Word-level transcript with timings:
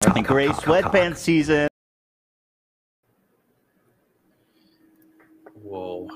The 0.00 0.22
gray 0.24 0.46
sweatpants 0.46 1.16
season. 1.16 1.66
Whoa. 5.60 6.08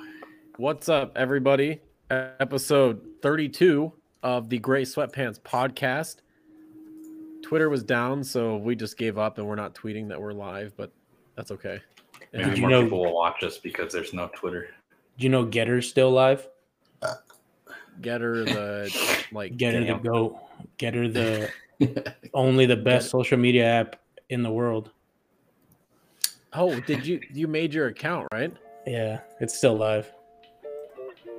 What's 0.57 0.89
up, 0.89 1.13
everybody? 1.17 1.81
Episode 2.09 3.01
32 3.23 3.93
of 4.23 4.49
the 4.49 4.59
Gray 4.59 4.83
Sweatpants 4.83 5.41
podcast. 5.41 6.19
Twitter 7.43 7.69
was 7.69 7.83
down, 7.83 8.23
so 8.23 8.57
we 8.57 8.77
just 8.77 8.97
gave 8.97 9.19
up 9.19 9.39
and 9.39 9.49
we're 9.49 9.57
not 9.57 9.75
tweeting 9.75 10.09
that 10.11 10.21
we're 10.21 10.33
live, 10.33 10.77
but 10.77 10.93
that's 11.37 11.51
okay. 11.51 11.81
Maybe 12.33 12.45
Yeah. 12.51 12.55
you 12.55 12.61
more 12.61 12.71
know- 12.71 12.83
people 12.85 13.01
will 13.01 13.15
watch 13.15 13.43
us 13.43 13.59
because 13.59 13.93
there's 13.93 14.13
no 14.13 14.31
Twitter. 14.37 14.69
Do 15.19 15.25
you 15.25 15.29
know 15.29 15.45
Gettr's 15.45 15.89
still 15.89 16.13
live? 16.13 16.49
Gettr 18.01 18.45
the 18.47 19.27
like 19.33 19.57
Gettr 19.57 19.81
the 19.81 19.87
Damn. 19.87 20.03
goat. 20.03 20.39
Gettr 20.79 21.13
the 21.13 21.51
only 22.35 22.67
the 22.67 22.77
best 22.77 23.11
social 23.11 23.39
media 23.39 23.65
app 23.65 23.97
in 24.29 24.43
the 24.43 24.51
world. 24.51 24.91
Oh, 26.53 26.79
did 26.81 27.07
you 27.07 27.21
you 27.33 27.49
made 27.49 27.73
your 27.73 27.87
account, 27.89 28.29
right? 28.33 28.53
Yeah, 28.87 29.21
it's 29.41 29.57
still 29.57 29.77
live. 29.77 30.13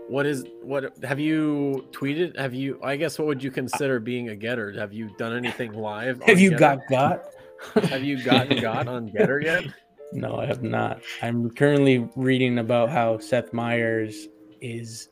What 0.07 0.25
is 0.25 0.45
what 0.61 0.97
have 1.03 1.19
you 1.19 1.87
tweeted? 1.91 2.37
Have 2.37 2.53
you 2.53 2.79
I 2.83 2.95
guess 2.95 3.19
what 3.19 3.27
would 3.27 3.43
you 3.43 3.51
consider 3.51 3.99
being 3.99 4.29
a 4.29 4.35
getter? 4.35 4.71
Have 4.73 4.93
you 4.93 5.09
done 5.17 5.35
anything 5.35 5.73
live? 5.73 6.21
Have 6.25 6.39
you 6.39 6.51
Gettr? 6.51 6.59
got 6.59 6.79
got? 6.89 7.25
have 7.89 8.03
you 8.03 8.21
gotten 8.21 8.61
got 8.61 8.87
on 8.87 9.09
Gettr 9.09 9.41
yet? 9.41 9.63
No, 10.11 10.35
I 10.37 10.45
have 10.45 10.61
not. 10.61 11.01
I'm 11.21 11.49
currently 11.49 12.09
reading 12.15 12.59
about 12.59 12.89
how 12.89 13.17
Seth 13.17 13.53
Meyers 13.53 14.27
is 14.61 15.09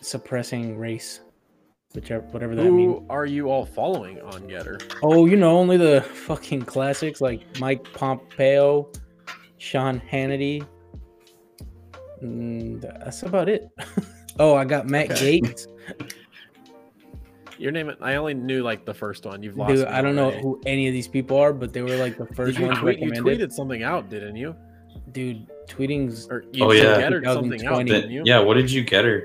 suppressing 0.00 0.76
race, 0.78 1.20
whichever 1.94 2.24
whatever 2.28 2.54
that 2.54 2.70
means. 2.70 2.98
Who 2.98 3.06
are 3.10 3.26
you 3.26 3.50
all 3.50 3.64
following 3.66 4.20
on 4.22 4.42
Gettr? 4.42 4.82
Oh, 5.02 5.26
you 5.26 5.36
know, 5.36 5.56
only 5.56 5.76
the 5.76 6.02
fucking 6.02 6.62
classics 6.62 7.20
like 7.20 7.42
Mike 7.58 7.84
Pompeo, 7.92 8.90
Sean 9.58 10.00
Hannity. 10.10 10.66
And 12.20 12.80
that's 12.82 13.22
about 13.22 13.48
it. 13.48 13.68
oh, 14.38 14.54
I 14.54 14.64
got 14.64 14.86
Matt 14.86 15.10
Okay. 15.12 15.40
Gaetz. 15.40 15.66
Your 17.58 17.70
name 17.70 17.92
I 18.00 18.16
only 18.16 18.34
knew 18.34 18.62
like 18.62 18.84
the 18.84 18.94
first 18.94 19.24
one. 19.24 19.42
You've 19.42 19.56
lost. 19.56 19.74
Dude, 19.74 19.86
me 19.86 19.92
I 19.92 20.02
don't 20.02 20.16
know 20.16 20.30
who 20.30 20.60
any 20.66 20.88
of 20.88 20.92
these 20.92 21.06
people 21.06 21.36
are, 21.36 21.52
but 21.52 21.72
they 21.72 21.82
were 21.82 21.96
like 21.96 22.16
the 22.18 22.26
first 22.26 22.56
Did 22.56 22.62
you, 22.62 22.66
ones 22.66 22.78
tweet, 22.80 22.98
you 22.98 23.10
tweeted 23.12 23.52
something 23.52 23.82
out, 23.82 24.08
didn't 24.08 24.34
you? 24.36 24.56
Dude, 25.12 25.46
tweeting's 25.68 26.28
Or 26.28 26.44
you 26.52 26.64
Oh, 26.64 26.72
yeah. 26.72 26.98
gettered 26.98 27.24
something 27.24 27.64
out, 27.64 27.84
didn't 27.86 28.10
you? 28.10 28.22
yeah, 28.24 28.40
what 28.40 28.54
did 28.54 28.70
you 28.70 28.82
get 28.82 29.04
her? 29.04 29.24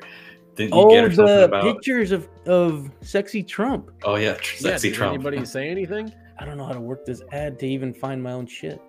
Didn't 0.58 0.74
you 0.74 0.80
oh 0.82 0.90
get 0.90 1.04
her 1.06 1.14
something 1.14 1.36
the 1.36 1.44
about? 1.46 1.64
pictures 1.64 2.12
of 2.12 2.28
of 2.48 2.90
sexy 3.02 3.44
Trump. 3.44 3.92
Oh 4.04 4.16
yeah, 4.16 4.34
tr- 4.34 4.56
Yeah, 4.56 4.72
sexy 4.72 4.90
did 4.90 4.96
Trump. 4.98 5.14
anybody 5.14 5.46
say 5.46 5.70
anything? 5.70 6.12
I 6.40 6.46
don't 6.46 6.58
know 6.58 6.66
how 6.66 6.74
to 6.74 6.82
work 6.82 7.06
this 7.06 7.22
ad 7.32 7.58
to 7.60 7.68
even 7.68 7.94
find 7.94 8.22
my 8.22 8.32
own 8.34 8.46
shit. 8.48 8.82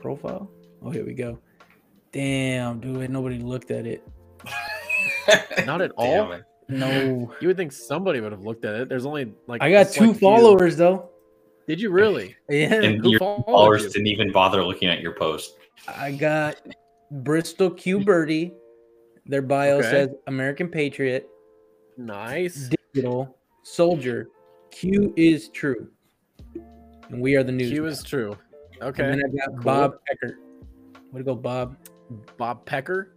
Profile. 0.00 0.50
Oh, 0.82 0.90
here 0.90 1.04
we 1.04 1.14
go. 1.14 1.38
Damn, 2.12 2.80
dude, 2.80 3.10
nobody 3.10 3.38
looked 3.38 3.70
at 3.70 3.86
it. 3.86 4.06
Not 5.66 5.82
at 5.82 5.90
all? 5.96 6.32
it. 6.32 6.44
No, 6.68 7.32
You 7.40 7.48
would 7.48 7.56
think 7.56 7.72
somebody 7.72 8.20
would 8.20 8.32
have 8.32 8.42
looked 8.42 8.64
at 8.64 8.74
it. 8.74 8.88
There's 8.88 9.06
only 9.06 9.32
like 9.46 9.62
I 9.62 9.70
got 9.70 9.86
two 9.88 9.92
select 9.92 10.18
few. 10.18 10.28
followers 10.28 10.76
though. 10.76 11.10
Did 11.68 11.80
you 11.80 11.90
really? 11.90 12.36
Yeah, 12.48 12.74
And 12.74 13.00
Who 13.02 13.10
your 13.10 13.18
followers 13.18 13.84
you? 13.84 13.90
didn't 13.90 14.06
even 14.06 14.30
bother 14.32 14.64
looking 14.64 14.88
at 14.88 15.00
your 15.00 15.12
post. 15.12 15.56
I 15.88 16.12
got 16.12 16.56
Bristol 17.10 17.70
Q 17.70 18.00
Birdie. 18.04 18.52
Their 19.28 19.42
bio 19.42 19.78
Okay. 19.78 19.90
says 19.90 20.08
American 20.26 20.68
Patriot, 20.68 21.28
Nice. 21.96 22.70
digital, 22.94 23.36
soldier. 23.62 24.28
Q 24.70 25.12
is 25.16 25.48
true. 25.48 25.88
And 27.08 27.20
we 27.20 27.34
are 27.36 27.42
the 27.42 27.52
news. 27.52 27.70
Q 27.70 27.86
is 27.86 28.02
true. 28.02 28.36
And 28.80 28.82
Okay. 28.90 29.02
then 29.02 29.18
I 29.24 29.28
got 29.46 29.54
cool. 29.54 29.64
Bob 29.64 29.98
Eckert. 30.10 30.36
Way 31.12 31.20
to 31.20 31.24
go, 31.24 31.34
Bob 31.34 31.76
Bob 32.36 32.64
Pecker. 32.66 33.14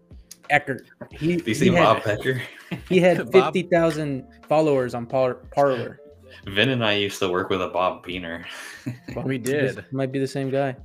Eckert. 0.49 0.87
He, 1.11 1.35
Do 1.37 1.43
you 1.45 1.53
see 1.53 1.69
Bob 1.69 2.01
Pecker? 2.01 2.41
he 2.87 2.99
had 2.99 3.17
50,000 3.31 4.25
followers 4.47 4.95
on 4.95 5.05
Par- 5.05 5.35
Parler. 5.53 5.99
Vin 6.47 6.69
and 6.69 6.83
I 6.83 6.93
used 6.93 7.19
to 7.19 7.29
work 7.29 7.49
with 7.51 7.61
a 7.61 7.67
Bob 7.67 8.03
Beaner. 8.05 8.45
We 9.25 9.37
This 9.37 9.75
did. 9.75 9.85
might 9.91 10.11
be 10.11 10.17
the 10.19 10.27
same 10.27 10.49
guy. 10.49 10.75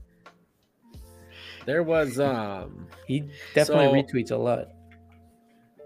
There 1.66 1.82
was 1.82 2.18
um 2.20 2.88
He 3.06 3.24
definitely 3.54 3.86
So- 3.86 4.16
retweets 4.16 4.30
a 4.32 4.36
lot. 4.36 4.68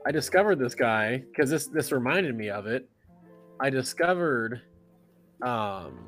I 0.09 0.11
discovered 0.11 0.59
this 0.59 0.75
guy 0.75 1.19
because 1.19 1.51
this 1.51 1.67
this 1.67 1.93
reminded 1.93 2.35
me 2.35 2.49
of 2.49 2.67
it. 2.67 2.89
I 3.61 3.69
discovered 3.69 4.63
um 5.43 6.07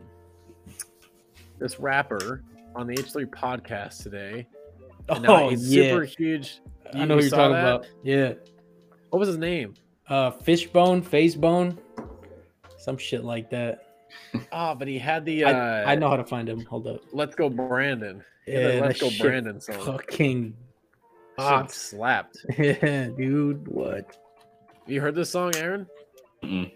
this 1.59 1.79
rapper 1.79 2.43
on 2.75 2.87
the 2.87 2.95
H3 2.95 3.27
podcast 3.27 4.03
today. 4.03 4.47
And 5.11 5.27
Oh, 5.29 5.51
he's 5.51 5.71
yeah. 5.75 5.91
super 5.91 6.05
huge. 6.05 6.61
I 6.95 7.05
know 7.05 7.17
you 7.17 7.21
who 7.25 7.27
you're 7.27 7.31
talking 7.31 7.53
that? 7.53 7.75
about. 7.75 7.87
Yeah. 8.03 8.33
What 9.11 9.19
was 9.19 9.29
his 9.29 9.37
name? 9.37 9.75
Uh, 10.09 10.31
fishbone, 10.31 11.03
facebone, 11.05 11.77
some 12.79 12.97
shit 12.97 13.23
like 13.23 13.51
that. 13.51 13.87
Oh, 14.51 14.75
but 14.79 14.89
he 14.89 14.99
had 14.99 15.27
the 15.27 15.45
uh 15.45 15.51
I, 15.53 15.93
I 15.93 15.95
know 15.95 16.09
how 16.09 16.17
to 16.17 16.25
find 16.25 16.49
him. 16.49 16.65
Hold 16.65 16.87
up. 16.87 17.03
Let's 17.13 17.35
Go 17.35 17.51
Brandon. 17.51 18.25
He 18.47 18.53
Yeah, 18.55 18.81
Let's 18.83 18.99
Go 18.99 19.11
Brandon 19.21 19.61
song. 19.61 19.85
Fucking 19.85 20.55
Ah, 21.41 21.67
slapped. 21.67 22.45
yeah, 22.59 23.09
dude. 23.09 23.67
What? 23.69 24.17
You 24.87 25.01
heard 25.01 25.15
this 25.15 25.31
song, 25.31 25.55
Aaron? 25.57 25.87
Mm-mm. 26.43 26.71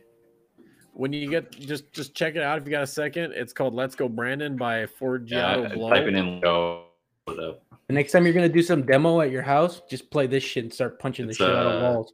When 0.93 1.13
you 1.13 1.29
get 1.29 1.51
just 1.51 1.93
just 1.93 2.15
check 2.15 2.37
it 2.37 2.43
out 2.43 2.59
if 2.59 2.65
you 2.67 2.71
got 2.71 2.83
a 2.83 2.87
second. 2.87 3.33
It's 3.33 3.53
called 3.53 3.75
Let's 3.75 3.95
Go 3.97 4.09
Brandon 4.09 4.57
by 4.57 4.87
Forgiato 4.87 5.69
Yeah, 5.69 5.75
Blow. 5.75 5.91
typing 5.91 6.15
in 6.17 6.41
go. 6.41 6.85
The 7.27 7.59
next 7.91 8.13
time 8.13 8.25
you're 8.25 8.33
gonna 8.35 8.49
do 8.49 8.63
some 8.63 8.87
demo 8.87 9.21
at 9.21 9.31
your 9.31 9.43
house, 9.43 9.83
just 9.91 10.11
play 10.11 10.27
this 10.27 10.43
shit 10.45 10.65
and 10.65 10.73
start 10.73 10.99
punching 11.01 11.27
the 11.27 11.31
It's, 11.31 11.39
shit 11.39 11.51
out 11.51 11.67
of 11.67 11.83
uh, 11.83 11.85
walls. 11.95 12.13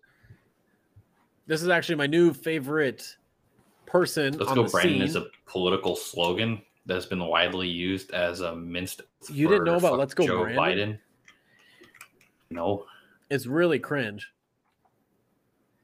This 1.46 1.62
is 1.62 1.68
actually 1.68 1.96
my 1.96 2.06
new 2.06 2.32
favorite 2.32 3.16
person 3.86 4.38
Let's 4.38 4.50
on 4.50 4.56
go, 4.56 4.62
the 4.64 4.70
Brandon 4.70 4.94
scene. 4.94 5.02
is 5.02 5.16
a 5.16 5.26
political 5.46 5.94
slogan 5.96 6.62
that's 6.86 7.06
been 7.06 7.24
widely 7.24 7.68
used 7.68 8.12
as 8.12 8.40
a 8.40 8.54
minced. 8.56 9.02
You 9.30 9.48
didn't 9.48 9.64
know 9.64 9.76
about 9.76 9.98
Let's 9.98 10.14
Go, 10.14 10.26
Joe 10.26 10.42
Brandon? 10.44 10.92
Biden. 10.92 10.98
No, 12.50 12.86
It's 13.30 13.46
really 13.46 13.78
cringe. 13.78 14.32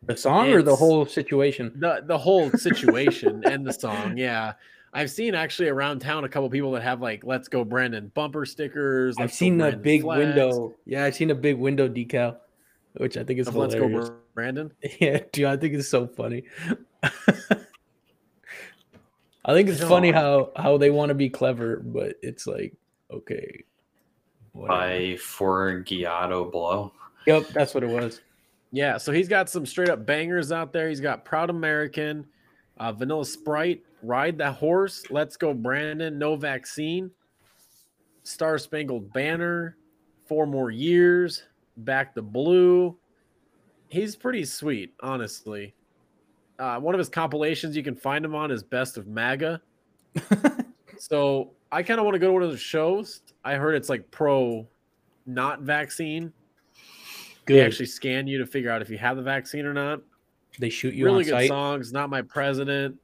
The 0.03 0.17
song 0.17 0.51
or 0.51 0.63
the 0.63 0.77
whole 0.77 1.07
situation? 1.07 1.73
The 1.77 2.03
the 2.05 2.19
whole 2.19 2.51
situation 2.53 3.43
and 3.45 3.67
the 3.67 3.73
song, 3.73 4.17
yeah. 4.19 4.53
I've 4.93 5.11
seen 5.11 5.35
actually 5.35 5.69
around 5.69 5.99
town 6.01 6.25
a 6.25 6.29
couple 6.29 6.49
people 6.49 6.71
that 6.73 6.83
have 6.83 7.01
like 7.01 7.25
"Let's 7.25 7.49
Go 7.49 7.65
Brandon" 7.65 8.11
bumper 8.15 8.47
stickers. 8.47 9.17
I've 9.19 9.33
seen 9.33 9.61
a 9.61 9.77
big 9.77 10.03
flags, 10.03 10.19
window. 10.19 10.75
Yeah, 10.87 11.05
I've 11.05 11.15
seen 11.15 11.31
a 11.31 11.35
big 11.35 11.59
window 11.59 11.89
decal, 11.89 12.37
which 12.95 13.17
I 13.17 13.25
think 13.25 13.41
is 13.41 13.49
of 13.49 13.57
"Let's. 13.57 13.75
Go 13.75 14.17
Brandon." 14.35 14.73
Yeah, 15.01 15.21
dude, 15.33 15.47
I 15.47 15.57
think 15.57 15.75
it's 15.75 15.89
so 15.89 16.07
funny. 16.07 16.45
I 19.45 19.55
think 19.55 19.69
it's 19.69 19.83
funny 19.83 20.13
how 20.13 20.51
how 20.57 20.79
they 20.79 20.91
want 20.91 21.11
to 21.11 21.15
be 21.15 21.29
clever, 21.31 21.77
but 21.77 22.17
it's 22.23 22.47
like 22.47 22.75
okay. 23.11 23.65
Whatever. 24.57 24.79
by 24.79 24.99
Forgiato 25.17 26.51
Blow. 26.51 26.93
Yep, 27.27 27.49
that's 27.49 27.75
what 27.75 27.83
it 27.83 27.89
was. 27.89 28.21
Yeah, 28.73 28.99
so 28.99 29.13
he's 29.13 29.29
got 29.29 29.49
some 29.49 29.65
straight 29.67 29.89
up 29.89 30.05
bangers 30.07 30.53
out 30.53 30.73
there. 30.73 30.89
He's 30.89 31.01
got 31.01 31.25
Proud 31.25 31.51
American, 31.51 32.27
uh, 32.79 32.93
Vanilla 32.93 33.25
Sprite, 33.25 33.83
Ride 34.03 34.39
the 34.39 34.51
Horse, 34.51 35.05
Let's 35.11 35.37
Go 35.37 35.55
Brandon, 35.55 36.19
No 36.19 36.37
Vaccine, 36.37 37.11
Star 38.23 38.59
Spangled 38.59 39.13
Banner, 39.13 39.77
Four 40.27 40.47
More 40.47 40.71
Years, 40.71 41.45
Back 41.79 42.15
the 42.15 42.23
Blue. 42.23 42.97
He's 43.89 44.17
pretty 44.17 44.45
sweet, 44.45 44.93
honestly. 45.01 45.75
Uh, 46.59 46.81
one 46.81 46.95
of 46.95 46.99
his 46.99 47.09
compilations 47.09 47.77
you 47.77 47.83
can 47.83 47.95
find 47.97 48.25
him 48.25 48.35
on 48.35 48.51
is 48.51 48.63
Best 48.63 48.97
of 48.97 49.07
MAGA. 49.07 49.61
so 50.99 51.53
I 51.73 51.83
kind 51.83 51.99
of 51.99 52.05
want 52.05 52.15
to 52.15 52.19
go 52.19 52.29
to 52.29 52.33
one 52.33 52.43
of 52.43 52.51
those 52.51 52.61
shows. 52.61 53.23
I 53.45 53.55
heard 53.55 53.75
it's 53.75 53.89
like 53.89 54.11
pro 54.11 54.67
not 55.27 55.61
vaccine. 55.63 56.33
They 57.47 57.61
actually 57.61 57.87
scan 57.87 58.27
you 58.27 58.39
to 58.39 58.47
figure 58.47 58.71
out 58.71 58.83
if 58.83 58.91
you 58.91 58.99
have 58.99 59.17
the 59.17 59.23
vaccine 59.23 59.67
or 59.67 59.73
not. 59.73 60.01
They 60.59 60.69
shoot 60.69 60.95
you 60.95 61.05
really 61.05 61.19
on 61.19 61.25
good 61.25 61.31
site. 61.31 61.49
songs. 61.49 61.93
Not 61.93 62.11
my 62.11 62.23
president. 62.23 62.97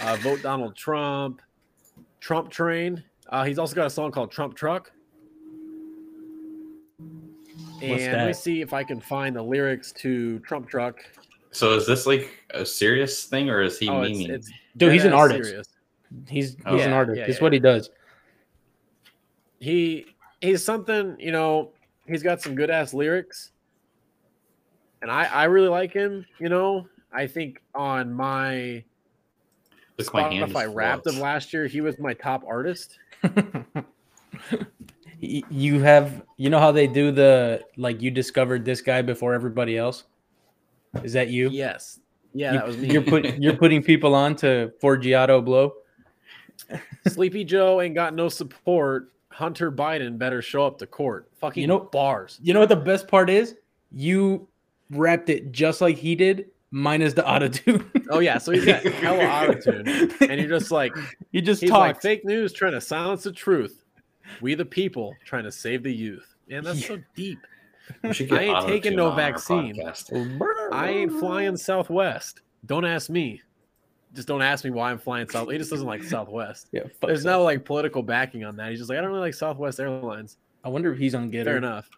Uh, 0.00 0.16
vote 0.20 0.42
Donald 0.42 0.76
Trump. 0.76 1.40
Trump 2.20 2.50
Train. 2.50 3.02
Uh, 3.28 3.44
he's 3.44 3.58
also 3.58 3.74
got 3.74 3.86
a 3.86 3.90
song 3.90 4.10
called 4.10 4.30
Trump 4.30 4.54
Truck. 4.54 4.92
And 7.80 8.12
let 8.12 8.26
me 8.26 8.32
see 8.32 8.60
if 8.60 8.72
I 8.72 8.84
can 8.84 9.00
find 9.00 9.34
the 9.34 9.42
lyrics 9.42 9.90
to 9.92 10.38
Trump 10.40 10.68
Truck. 10.68 11.00
So 11.50 11.74
is 11.74 11.86
this 11.86 12.06
like 12.06 12.30
a 12.50 12.64
serious 12.64 13.24
thing, 13.24 13.50
or 13.50 13.60
is 13.62 13.78
he 13.78 13.88
Oh, 13.88 14.02
it's, 14.02 14.20
it's 14.20 14.50
Dude, 14.76 14.92
he's 14.92 15.04
an 15.04 15.12
artist. 15.12 15.50
serious. 15.50 15.68
He's 16.28 16.54
he's 16.54 16.58
Oh. 16.66 16.78
an 16.78 16.92
artist. 16.92 17.18
yeah, 17.18 17.24
It's 17.26 17.38
yeah. 17.38 17.42
what 17.42 17.52
he 17.52 17.58
does. 17.58 17.90
He 19.60 20.06
he's 20.40 20.64
something, 20.64 21.16
you 21.18 21.32
know, 21.32 21.70
he's 22.06 22.22
got 22.22 22.40
some 22.42 22.54
good 22.54 22.70
ass 22.70 22.92
lyrics. 22.94 23.52
And 25.02 25.10
I 25.10 25.24
I 25.24 25.44
really 25.44 25.68
like 25.68 25.92
him, 25.92 26.24
you 26.38 26.48
know. 26.48 26.86
I 27.12 27.26
think 27.26 27.60
on 27.74 28.12
my 28.12 28.82
Look, 29.98 30.14
my 30.14 30.22
Spotify 30.30 30.64
just 30.64 30.74
Wrapped 30.74 31.06
of 31.06 31.18
last 31.18 31.52
year. 31.52 31.66
He 31.66 31.80
was 31.80 31.98
my 31.98 32.14
top 32.14 32.42
artist. 32.46 32.98
You 35.20 35.80
have 35.82 36.22
you 36.36 36.50
know 36.50 36.58
how 36.58 36.72
they 36.72 36.88
do 36.88 37.12
the 37.12 37.62
like 37.76 38.02
you 38.02 38.10
discovered 38.10 38.64
this 38.64 38.80
guy 38.80 39.02
before 39.02 39.34
everybody 39.34 39.78
else 39.78 40.02
is 41.04 41.12
that 41.12 41.28
you 41.28 41.48
Yes. 41.50 42.00
Yeah, 42.34 42.52
You- 42.54 42.58
that 42.58 42.66
was 42.66 42.76
me. 42.76 42.88
you're 42.90 43.02
put 43.02 43.38
you're 43.38 43.56
putting 43.64 43.84
people 43.84 44.16
on 44.16 44.34
to 44.36 44.72
forgiato 44.82 45.44
blow 45.44 45.74
Sleepy 47.08 47.44
Joe 47.44 47.80
ain't 47.80 47.94
got 47.94 48.14
no 48.14 48.28
support. 48.28 49.12
Hunter 49.30 49.72
Biden 49.72 50.18
better 50.18 50.42
show 50.42 50.66
up 50.66 50.78
to 50.78 50.86
court. 50.86 51.28
Fucking 51.38 51.60
You 51.62 51.66
know- 51.66 51.80
bars. 51.80 52.38
you 52.42 52.52
know 52.52 52.60
what 52.60 52.68
the 52.68 52.76
best 52.76 53.08
part 53.08 53.30
is 53.30 53.56
you 53.90 54.46
wrapped 54.90 55.30
it 55.30 55.52
just 55.52 55.80
like 55.80 55.96
he 55.96 56.14
did 56.14 56.46
minus 56.70 57.14
the 57.14 57.22
autotune 57.22 57.84
Oh 58.10 58.18
yeah, 58.18 58.36
so 58.38 58.52
he's 58.52 58.64
got 58.66 58.82
hella 58.84 59.22
autotune, 59.24 60.20
and 60.28 60.38
you're 60.40 60.50
just 60.50 60.70
like, 60.70 60.94
you 61.30 61.40
just 61.40 61.66
talk 61.66 61.78
like 61.78 62.02
fake 62.02 62.24
news 62.26 62.52
trying 62.52 62.72
to 62.72 62.80
silence 62.80 63.22
the 63.22 63.32
truth. 63.32 63.82
We 64.42 64.54
the 64.54 64.64
people 64.66 65.14
trying 65.24 65.44
to 65.44 65.52
save 65.52 65.82
the 65.82 65.92
youth. 65.94 66.34
Man, 66.48 66.64
that's 66.64 66.86
so 66.86 66.98
deep. 67.16 67.38
I 68.04 68.08
ain't 68.08 68.66
taking 68.68 68.96
no 68.96 69.10
vaccine. 69.12 69.78
I 70.72 70.88
ain't 70.90 71.12
flying 71.18 71.56
Southwest. 71.56 72.40
Don't 72.66 72.84
ask 72.84 73.08
me. 73.10 73.40
Just 74.14 74.28
don't 74.28 74.42
ask 74.42 74.64
me 74.64 74.70
why 74.70 74.90
I'm 74.90 74.98
flying 74.98 75.28
South. 75.28 75.50
He 75.50 75.56
just 75.56 75.70
doesn't 75.70 75.86
like 75.86 76.02
Southwest. 76.02 76.68
yeah 76.72 76.82
There's 77.00 77.22
that. 77.22 77.30
no 77.30 77.44
like 77.44 77.64
political 77.64 78.02
backing 78.02 78.44
on 78.44 78.56
that. 78.56 78.70
He's 78.70 78.78
just 78.78 78.90
like, 78.90 78.98
I 78.98 79.00
don't 79.00 79.10
really 79.10 79.22
like 79.22 79.34
Southwest 79.34 79.80
Airlines. 79.80 80.36
i 80.64 80.68
wonder 80.68 80.92
if 80.92 80.98
he's 80.98 81.14
on 81.14 81.30
get 81.30 81.46
Fair 81.46 81.56
enough. 81.56 81.88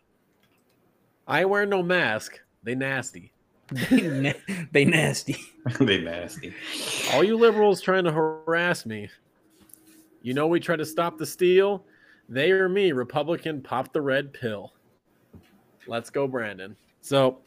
I 1.27 1.41
ain't 1.41 1.49
wearing 1.49 1.71
no 1.71 1.83
mask. 1.83 2.39
They 2.63 2.75
nasty. 2.75 3.33
they, 3.91 4.35
they 4.73 4.85
nasty 4.85 5.37
they 5.81 5.99
nasty. 5.99 6.53
All 7.13 7.25
you 7.25 7.37
liberals 7.37 7.81
trying 7.81 8.05
to 8.05 8.13
harass 8.13 8.85
me. 8.85 9.09
You 10.21 10.35
know 10.35 10.47
we 10.47 10.61
try 10.61 10.77
to 10.77 10.85
stop 10.85 11.17
the 11.17 11.25
steal. 11.25 11.85
They 12.29 12.51
or 12.53 12.69
me, 12.69 12.93
Republican, 12.93 13.63
pop 13.63 13.93
the 13.93 14.03
red 14.03 14.33
pill. 14.33 14.75
Let's 15.87 16.11
go, 16.11 16.27
Brandon. 16.27 16.77
So 17.01 17.39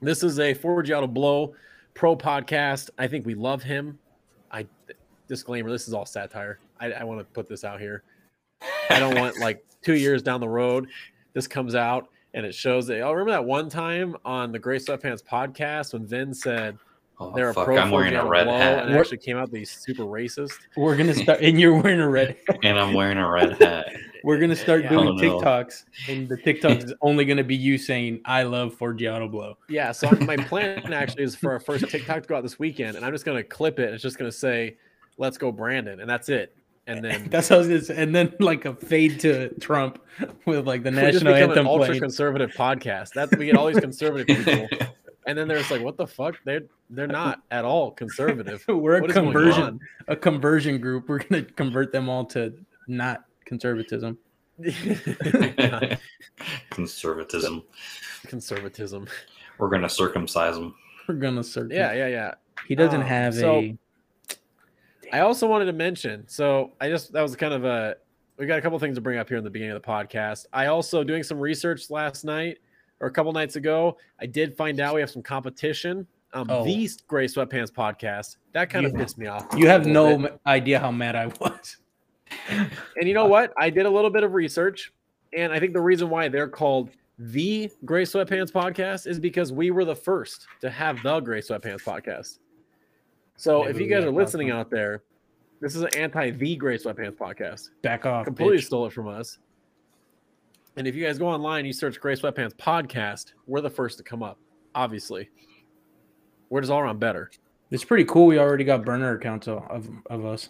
this 0.00 0.22
is 0.22 0.38
a 0.38 0.54
Forgiato 0.54 1.12
Blow 1.12 1.54
pro 1.94 2.16
podcast. 2.16 2.90
I 2.98 3.06
think 3.06 3.26
we 3.26 3.34
love 3.34 3.62
him. 3.62 3.98
I 4.54 4.66
disclaimer, 5.28 5.70
this 5.70 5.88
is 5.88 5.94
all 5.94 6.06
satire. 6.06 6.60
I, 6.80 6.92
I 6.92 7.04
want 7.04 7.20
to 7.20 7.24
put 7.24 7.48
this 7.48 7.64
out 7.64 7.80
here. 7.80 8.04
I 8.88 9.00
don't 9.00 9.18
want 9.18 9.38
like 9.40 9.64
two 9.82 9.96
years 9.96 10.22
down 10.22 10.40
the 10.40 10.48
road, 10.48 10.88
this 11.32 11.46
comes 11.46 11.74
out 11.74 12.08
and 12.32 12.46
it 12.46 12.54
shows 12.54 12.86
that. 12.86 13.00
Oh, 13.00 13.12
remember 13.12 13.32
that 13.32 13.44
one 13.44 13.68
time 13.68 14.16
on 14.24 14.52
the 14.52 14.58
Gray 14.58 14.78
Sweatpants 14.78 15.24
podcast 15.24 15.92
when 15.92 16.06
Vin 16.06 16.32
said 16.32 16.78
Oh, 17.20 17.32
they're 17.34 17.50
a 17.50 17.54
fuck, 17.54 17.66
pro 17.66 17.78
I'm 17.78 17.90
wearing 17.90 18.12
Forge 18.12 18.18
Out 18.18 18.22
a 18.22 18.26
of 18.26 18.30
red 18.30 18.46
hat. 18.48 18.84
And 18.86 18.94
it 18.94 18.98
actually 18.98 19.18
came 19.18 19.36
out 19.36 19.50
that 19.50 19.58
he's 19.58 19.70
super 19.70 20.02
racist. 20.02 20.58
We're 20.76 20.96
gonna 20.96 21.14
start 21.14 21.40
and 21.40 21.60
you're 21.60 21.80
wearing 21.80 22.00
a 22.00 22.08
red 22.08 22.36
and 22.64 22.78
I'm 22.78 22.92
wearing 22.92 23.18
a 23.18 23.30
red 23.30 23.60
hat. 23.60 23.92
we're 24.24 24.38
gonna 24.38 24.56
start 24.56 24.82
Yeah. 24.84 24.88
doing 24.90 25.08
Oh, 25.08 25.12
no. 25.12 25.40
tiktoks 25.40 25.84
and 26.08 26.28
the 26.28 26.36
tiktok 26.36 26.82
is 26.82 26.94
only 27.02 27.24
gonna 27.24 27.44
be 27.44 27.54
you 27.54 27.76
saying 27.78 28.20
i 28.24 28.42
love 28.42 28.74
forgiato 28.78 29.30
blow 29.30 29.56
Yeah, 29.68 29.92
so 29.92 30.10
my 30.22 30.36
plan 30.36 30.92
actually 30.92 31.24
is 31.24 31.36
for 31.36 31.52
our 31.52 31.60
first 31.60 31.88
TikTok 31.88 32.22
to 32.22 32.28
go 32.28 32.36
out 32.36 32.42
this 32.42 32.58
weekend, 32.58 32.96
and 32.96 33.04
I'm 33.04 33.12
just 33.12 33.24
gonna 33.24 33.42
clip 33.44 33.78
it. 33.78 33.84
And 33.86 33.94
it's 33.94 34.02
just 34.02 34.18
gonna 34.18 34.32
say, 34.32 34.76
"Let's 35.18 35.36
go, 35.38 35.52
Brandon," 35.52 36.00
and 36.00 36.08
that's 36.08 36.28
it. 36.28 36.56
And 36.86 37.02
then 37.04 37.28
That's 37.30 37.48
how 37.48 37.60
it's 37.60 37.88
and 37.90 38.14
then 38.14 38.34
like 38.40 38.64
a 38.66 38.74
fade 38.74 39.18
to 39.20 39.48
Trump 39.60 39.98
with 40.46 40.66
like 40.66 40.82
the 40.82 40.90
we 40.90 40.96
just 40.96 41.24
national 41.24 41.32
become 41.34 41.50
an 41.50 41.58
anthem 41.58 41.66
ultra 41.66 41.98
conservative 41.98 42.50
podcast. 42.52 43.10
That 43.14 43.36
we 43.38 43.46
get 43.46 43.56
all 43.56 43.66
these 43.66 43.80
conservative 43.80 44.26
people, 44.26 44.68
and 45.26 45.36
then 45.38 45.48
there's 45.48 45.70
like, 45.70 45.82
"What 45.82 45.96
the 45.96 46.06
fuck? 46.06 46.34
They're 46.44 46.62
they're 46.90 47.06
not 47.06 47.42
at 47.50 47.64
all 47.64 47.90
conservative." 47.90 48.64
We're 48.68 48.98
a 48.98 49.00
What 49.00 49.10
is 49.10 49.16
conversion 49.16 49.80
a 50.08 50.16
conversion 50.16 50.78
group. 50.78 51.08
We're 51.08 51.18
gonna 51.20 51.42
convert 51.42 51.90
them 51.92 52.08
all 52.08 52.24
to 52.26 52.52
not 52.86 53.24
conservatism. 53.44 54.18
Conservatism. 56.70 57.62
Conservatism. 58.26 59.06
We're 59.58 59.68
gonna 59.68 59.88
circumcise 59.88 60.56
him. 60.56 60.74
We're 61.08 61.14
gonna 61.16 61.44
search. 61.44 61.70
Yeah, 61.72 61.92
yeah, 61.92 62.06
yeah. 62.08 62.34
He 62.66 62.74
doesn't 62.74 63.00
Um, 63.02 63.06
have 63.06 63.34
so- 63.34 63.58
a 63.60 63.76
I 65.12 65.20
also 65.20 65.46
wanted 65.46 65.66
to 65.66 65.72
mention, 65.72 66.26
so 66.26 66.72
I 66.80 66.88
just 66.88 67.12
that 67.12 67.22
was 67.22 67.36
kind 67.36 67.54
of 67.54 67.64
a 67.64 67.96
we 68.38 68.46
got 68.46 68.58
a 68.58 68.62
couple 68.62 68.78
things 68.80 68.96
to 68.96 69.00
bring 69.00 69.18
up 69.18 69.28
here 69.28 69.38
in 69.38 69.44
the 69.44 69.50
beginning 69.50 69.76
of 69.76 69.82
the 69.82 69.86
podcast. 69.88 70.46
I 70.52 70.66
also 70.66 71.04
doing 71.04 71.22
some 71.22 71.38
research 71.38 71.88
last 71.90 72.24
night 72.24 72.58
or 73.00 73.06
a 73.08 73.10
couple 73.12 73.32
nights 73.32 73.56
ago, 73.56 73.96
I 74.20 74.26
did 74.26 74.56
find 74.56 74.80
out 74.80 74.94
we 74.94 75.00
have 75.00 75.10
some 75.10 75.22
competition. 75.22 76.06
Um, 76.32 76.46
Oh. 76.50 76.64
the 76.64 76.88
Gray 77.06 77.26
Sweatpants 77.26 77.70
podcast. 77.70 78.38
That 78.52 78.68
kind 78.70 78.86
of 78.86 78.92
You- 78.92 78.98
pissed 78.98 79.18
me 79.18 79.26
off. 79.28 79.46
you 79.56 79.68
have 79.68 79.86
no 79.86 80.18
bit. 80.18 80.40
idea 80.46 80.80
how 80.80 80.90
mad 80.90 81.14
I 81.14 81.26
was. 81.26 81.76
And 82.48 83.08
you 83.08 83.14
know 83.14 83.26
what? 83.26 83.52
I 83.58 83.70
did 83.70 83.86
a 83.86 83.90
little 83.90 84.10
bit 84.10 84.22
of 84.22 84.34
research, 84.34 84.92
and 85.32 85.52
I 85.52 85.58
think 85.58 85.72
the 85.72 85.80
reason 85.80 86.08
why 86.08 86.28
they're 86.28 86.48
called 86.48 86.90
the 87.18 87.70
Gray 87.84 88.02
Sweatpants 88.02 88.50
podcast 88.50 89.06
is 89.06 89.20
because 89.20 89.52
we 89.52 89.70
were 89.70 89.84
the 89.84 89.94
first 89.94 90.46
to 90.60 90.70
have 90.70 91.02
the 91.02 91.20
Gray 91.20 91.40
Sweatpants 91.40 91.82
podcast. 91.82 92.38
So 93.36 93.60
Maybe 93.60 93.70
if 93.70 93.80
you 93.80 93.88
guys 93.88 94.04
are 94.04 94.10
listening 94.10 94.50
out 94.50 94.70
there, 94.70 95.02
this 95.60 95.74
is 95.74 95.82
an 95.82 95.96
anti 95.96 96.30
the 96.30 96.56
Gray 96.56 96.78
Sweatpants 96.78 97.16
podcast. 97.16 97.70
Back 97.82 98.06
off. 98.06 98.24
Completely 98.24 98.58
bitch. 98.58 98.66
stole 98.66 98.86
it 98.86 98.92
from 98.92 99.08
us. 99.08 99.38
And 100.76 100.88
if 100.88 100.96
you 100.96 101.04
guys 101.04 101.18
go 101.18 101.28
online, 101.28 101.64
you 101.64 101.72
search 101.72 102.00
Gray 102.00 102.16
Sweatpants 102.16 102.54
podcast, 102.54 103.32
we're 103.46 103.60
the 103.60 103.70
first 103.70 103.96
to 103.98 104.04
come 104.04 104.22
up. 104.22 104.38
Obviously, 104.74 105.30
we're 106.50 106.60
just 106.60 106.72
all 106.72 106.80
around 106.80 106.98
better. 106.98 107.30
It's 107.70 107.84
pretty 107.84 108.04
cool. 108.04 108.26
We 108.26 108.38
already 108.38 108.64
got 108.64 108.84
burner 108.84 109.16
accounts 109.16 109.46
of, 109.46 109.62
of, 109.70 109.88
of 110.10 110.24
us. 110.26 110.48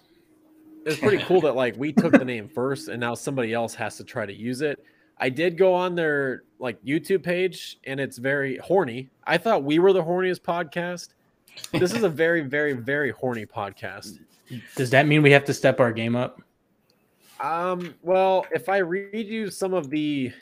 It's 0.85 0.99
pretty 1.01 1.23
cool 1.25 1.41
that 1.43 1.55
like 1.55 1.77
we 1.77 1.93
took 1.93 2.13
the 2.13 2.25
name 2.25 2.49
first 2.55 2.89
and 2.89 3.01
now 3.01 3.15
somebody 3.15 3.53
else 3.53 3.75
has 3.75 3.97
to 3.97 4.05
try 4.05 4.27
to 4.27 4.33
use 4.35 4.61
it. 4.61 4.85
I 5.19 5.29
did 5.29 5.57
go 5.57 5.73
on 5.73 5.95
their 5.95 6.43
like 6.59 6.83
YouTube 6.83 7.23
page 7.23 7.79
and 7.85 8.01
it's 8.01 8.19
very 8.19 8.57
horny. 8.59 9.09
I 9.27 9.39
thought 9.39 9.63
we 9.65 9.79
were 9.79 9.93
the 9.93 10.03
horniest 10.03 10.41
podcast. 10.41 11.11
This 11.73 11.95
is 11.95 12.03
a 12.03 12.09
very, 12.09 12.41
very, 12.43 12.73
very 12.73 13.11
horny 13.11 13.47
podcast. 13.47 14.19
Does 14.77 14.91
that 14.91 15.07
mean 15.07 15.23
we 15.23 15.31
have 15.31 15.45
to 15.45 15.55
step 15.55 15.81
our 15.81 15.93
game 15.93 16.17
up? 16.17 16.41
Um, 17.41 17.95
well, 18.03 18.47
if 18.53 18.69
I 18.69 18.79
read 18.79 19.27
you 19.29 19.51
some 19.51 19.73
of 19.73 19.89
the 19.91 20.33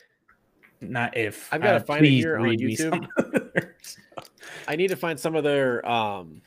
Not 0.81 1.17
if. 1.17 1.53
I've 1.53 1.61
gotta 1.62 1.79
Uh, 1.79 1.85
find 1.85 2.05
it 2.05 2.11
here 2.11 2.39
on 2.39 2.47
YouTube. 2.49 3.06
I 4.69 4.77
need 4.77 4.89
to 4.89 4.97
find 4.97 5.19
some 5.19 5.35
of 5.37 5.44
their 5.44 5.87
um 5.89 6.41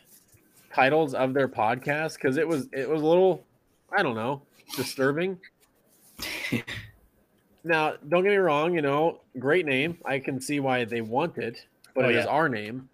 titles 0.74 1.13
of 1.13 1.33
their 1.33 1.47
podcast 1.47 2.15
because 2.15 2.38
it 2.38 2.47
was 2.47 2.68
it 2.74 2.89
was 2.89 3.01
a 3.01 3.06
little 3.06 3.45
I 3.91 4.03
don't 4.03 4.15
know 4.15 4.41
disturbing. 4.75 5.37
now, 7.63 7.94
don't 8.09 8.23
get 8.23 8.30
me 8.30 8.35
wrong, 8.37 8.73
you 8.73 8.81
know, 8.81 9.21
great 9.39 9.65
name. 9.65 9.97
I 10.06 10.19
can 10.19 10.39
see 10.39 10.59
why 10.59 10.85
they 10.85 11.01
want 11.01 11.37
it, 11.37 11.65
but 11.94 12.06
Oh, 12.06 12.09
it 12.09 12.15
is 12.15 12.25
yeah. 12.25 12.31
our 12.31 12.47
name, 12.49 12.89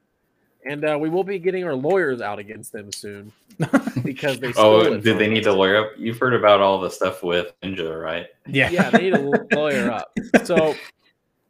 and 0.65 0.83
uh, 0.86 0.98
we 1.00 1.10
will 1.10 1.24
be 1.24 1.39
getting 1.39 1.63
our 1.63 1.75
lawyers 1.75 2.21
out 2.21 2.39
against 2.39 2.71
them 2.71 2.91
soon 2.91 3.31
because 4.03 4.39
they 4.39 4.51
stole 4.51 4.75
Oh, 4.75 4.79
it 4.81 4.89
did 5.03 5.03
from 5.03 5.17
they 5.19 5.27
need 5.29 5.43
to 5.43 5.53
lawyer 5.53 5.77
up? 5.77 5.91
You've 5.98 6.17
heard 6.17 6.33
about 6.33 6.62
all 6.62 6.79
the 6.79 6.89
stuff 6.89 7.21
with 7.24 7.53
Ninja, 7.62 8.01
right? 8.01 8.27
yeah. 8.48 8.69
Yeah, 8.69 8.89
they 8.89 9.10
need 9.10 9.13
a 9.13 9.19
lawyer 9.55 9.91
up. 9.91 10.12
So 10.45 10.75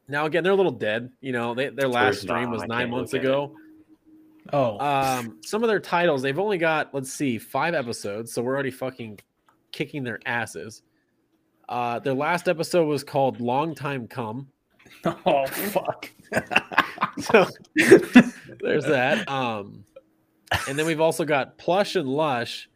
now 0.07 0.25
again, 0.25 0.43
they're 0.43 0.53
a 0.53 0.55
little 0.55 0.71
dead. 0.71 1.09
You 1.21 1.31
know, 1.31 1.53
they, 1.53 1.69
their 1.69 1.87
last 1.87 2.03
Where's 2.05 2.21
stream 2.21 2.43
Dom? 2.43 2.51
was 2.51 2.63
nine 2.63 2.89
months 2.89 3.13
look 3.13 3.21
at 3.21 3.25
it. 3.25 3.29
ago. 3.29 3.55
Oh, 4.53 4.79
um 4.79 5.37
some 5.43 5.61
of 5.63 5.69
their 5.69 5.79
titles 5.79 6.23
they've 6.23 6.39
only 6.39 6.57
got 6.57 6.91
let's 6.95 7.13
see 7.13 7.37
five 7.37 7.75
episodes 7.75 8.33
so 8.33 8.41
we're 8.41 8.53
already 8.55 8.71
fucking 8.71 9.19
kicking 9.71 10.03
their 10.03 10.19
asses 10.25 10.83
uh 11.69 11.99
their 11.99 12.13
last 12.13 12.47
episode 12.47 12.85
was 12.85 13.03
called 13.03 13.39
long 13.39 13.73
time 13.75 14.07
come 14.07 14.47
oh, 15.25 15.45
fuck. 15.45 16.09
so 17.19 17.47
there's 18.59 18.85
that 18.85 19.27
um 19.29 19.83
and 20.67 20.77
then 20.77 20.85
we've 20.85 21.01
also 21.01 21.23
got 21.23 21.57
plush 21.57 21.95
and 21.95 22.07
lush 22.07 22.69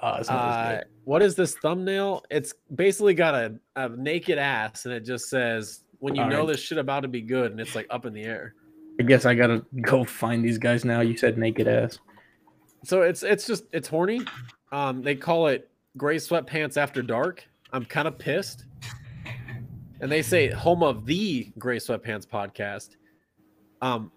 sounds 0.00 0.28
uh 0.28 0.82
what 1.04 1.22
is 1.22 1.34
this 1.34 1.54
thumbnail 1.56 2.22
it's 2.30 2.54
basically 2.74 3.14
got 3.14 3.34
a, 3.34 3.54
a 3.76 3.88
naked 3.90 4.38
ass 4.38 4.86
and 4.86 4.94
it 4.94 5.00
just 5.00 5.28
says 5.28 5.84
when 5.98 6.14
you 6.14 6.22
All 6.22 6.28
know 6.28 6.38
right. 6.40 6.48
this 6.48 6.60
shit 6.60 6.78
about 6.78 7.00
to 7.00 7.08
be 7.08 7.20
good 7.20 7.50
and 7.50 7.60
it's 7.60 7.74
like 7.74 7.86
up 7.90 8.06
in 8.06 8.12
the 8.12 8.22
air 8.22 8.54
I 8.98 9.02
guess 9.02 9.24
I 9.24 9.34
gotta 9.34 9.64
go 9.82 10.04
find 10.04 10.44
these 10.44 10.58
guys 10.58 10.84
now. 10.84 11.00
You 11.00 11.16
said 11.16 11.36
naked 11.36 11.66
ass. 11.66 11.98
So 12.84 13.02
it's 13.02 13.22
it's 13.22 13.46
just 13.46 13.64
it's 13.72 13.88
horny. 13.88 14.20
Um, 14.70 15.02
they 15.02 15.14
call 15.14 15.48
it 15.48 15.70
gray 15.96 16.16
sweatpants 16.16 16.76
after 16.76 17.02
dark. 17.02 17.46
I'm 17.72 17.84
kind 17.84 18.08
of 18.08 18.18
pissed. 18.18 18.66
And 20.00 20.10
they 20.10 20.22
say 20.22 20.48
home 20.48 20.82
of 20.82 21.06
the 21.06 21.52
gray 21.58 21.78
sweatpants 21.78 22.26
podcast. 22.26 22.96
Um, 23.80 24.10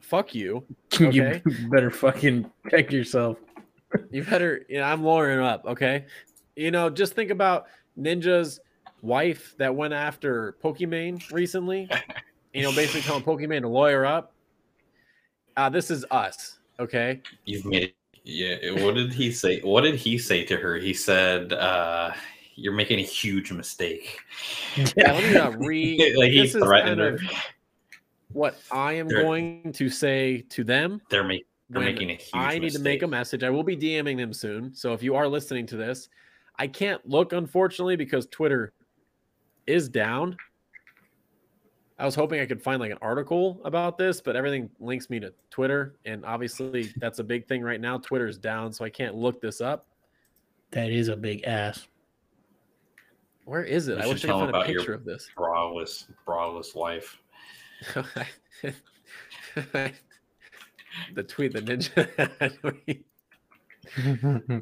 fuck 0.00 0.34
you. 0.34 0.64
Okay. 0.94 1.42
You 1.44 1.68
better 1.70 1.90
fucking 1.90 2.48
check 2.70 2.92
yourself. 2.92 3.38
You 4.12 4.22
better. 4.22 4.64
You 4.68 4.78
know, 4.78 4.84
I'm 4.84 5.02
lawyering 5.02 5.44
up. 5.44 5.64
Okay. 5.66 6.04
You 6.54 6.70
know, 6.70 6.88
just 6.88 7.14
think 7.14 7.32
about 7.32 7.66
Ninja's 7.98 8.60
wife 9.02 9.56
that 9.58 9.74
went 9.74 9.92
after 9.92 10.56
Pokimane 10.62 11.32
recently. 11.32 11.90
You 12.52 12.62
know, 12.62 12.70
basically 12.72 13.00
telling 13.00 13.24
Pokimane 13.24 13.62
to 13.62 13.68
lawyer 13.68 14.06
up. 14.06 14.34
Uh, 15.56 15.68
this 15.68 15.90
is 15.90 16.04
us. 16.12 16.60
Okay. 16.78 17.20
You've 17.44 17.64
made 17.64 17.92
Yeah. 18.24 18.56
What 18.82 18.94
did 18.94 19.12
he 19.12 19.30
say? 19.30 19.60
What 19.60 19.82
did 19.82 19.94
he 19.96 20.18
say 20.18 20.44
to 20.44 20.56
her? 20.56 20.76
He 20.76 20.94
said, 20.94 21.52
uh, 21.52 22.12
"You're 22.54 22.72
making 22.72 22.98
a 22.98 23.02
huge 23.02 23.52
mistake." 23.52 24.18
Yeah, 24.76 25.12
let 25.12 25.22
me 25.24 25.36
uh, 25.36 25.50
read. 25.50 26.16
like 26.16 26.32
he 26.32 26.48
threatened 26.48 27.00
her. 27.00 27.18
what 28.32 28.58
I 28.72 28.94
am 28.94 29.08
They're- 29.08 29.22
going 29.22 29.72
to 29.74 29.88
say 29.90 30.44
to 30.48 30.64
them. 30.64 31.02
They're, 31.10 31.22
make, 31.22 31.46
they're 31.68 31.82
making 31.82 32.10
a 32.10 32.14
huge. 32.14 32.30
I 32.34 32.58
need 32.58 32.72
to 32.72 32.78
make 32.78 33.02
a 33.02 33.06
message. 33.06 33.44
I 33.44 33.50
will 33.50 33.62
be 33.62 33.76
DMing 33.76 34.16
them 34.16 34.32
soon. 34.32 34.74
So 34.74 34.94
if 34.94 35.02
you 35.02 35.14
are 35.14 35.28
listening 35.28 35.66
to 35.66 35.76
this, 35.76 36.08
I 36.58 36.66
can't 36.66 37.06
look 37.08 37.32
unfortunately 37.34 37.96
because 37.96 38.26
Twitter 38.26 38.72
is 39.66 39.88
down. 39.88 40.36
I 41.98 42.04
was 42.04 42.14
hoping 42.14 42.40
I 42.40 42.46
could 42.46 42.60
find 42.62 42.80
like 42.80 42.90
an 42.90 42.98
article 43.00 43.60
about 43.64 43.96
this, 43.98 44.20
but 44.20 44.34
everything 44.36 44.68
links 44.80 45.08
me 45.10 45.20
to 45.20 45.32
Twitter, 45.50 45.94
and 46.04 46.24
obviously 46.24 46.92
that's 46.96 47.20
a 47.20 47.24
big 47.24 47.46
thing 47.46 47.62
right 47.62 47.80
now. 47.80 47.98
Twitter's 47.98 48.36
down, 48.36 48.72
so 48.72 48.84
I 48.84 48.90
can't 48.90 49.14
look 49.14 49.40
this 49.40 49.60
up. 49.60 49.86
That 50.72 50.90
is 50.90 51.06
a 51.08 51.16
big 51.16 51.44
ass. 51.44 51.86
Where 53.44 53.62
is 53.62 53.86
it? 53.88 53.98
You 53.98 53.98
I 53.98 54.02
should 54.02 54.12
wish 54.14 54.24
I 54.24 54.26
could 54.26 54.26
tell 54.28 54.40
'em 54.40 54.46
find 54.46 54.56
a 54.56 54.58
about 54.58 54.68
your- 54.70 54.80
picture 54.80 54.94
of 54.94 55.04
this. 55.04 55.30
braless, 55.36 56.06
braless 56.26 56.74
life. 56.74 57.20
the 61.14 61.22
tweet, 61.22 61.52
the 61.52 61.60
ninja 61.60 63.04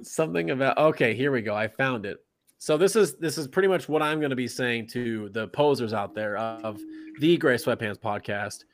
something 0.07 0.51
about 0.51 0.77
okay 0.79 1.15
here 1.15 1.31
we 1.31 1.41
go 1.43 1.55
i 1.55 1.69
found 1.69 2.05
it 2.05 2.25
so 2.63 2.77
this 2.77 2.95
is 2.95 3.15
this 3.15 3.39
is 3.39 3.49
pretty 3.49 3.67
much 3.67 3.89
what 3.89 4.03
i'm 4.03 4.21
going 4.21 4.31
to 4.31 4.37
be 4.37 4.47
saying 4.47 4.87
to 4.87 5.29
the 5.31 5.49
posers 5.49 5.93
out 5.93 6.15
there 6.15 6.37
of 6.37 6.81
the 7.19 7.37
gray 7.37 7.57
sweatpants 7.57 7.99
podcast. 7.99 8.65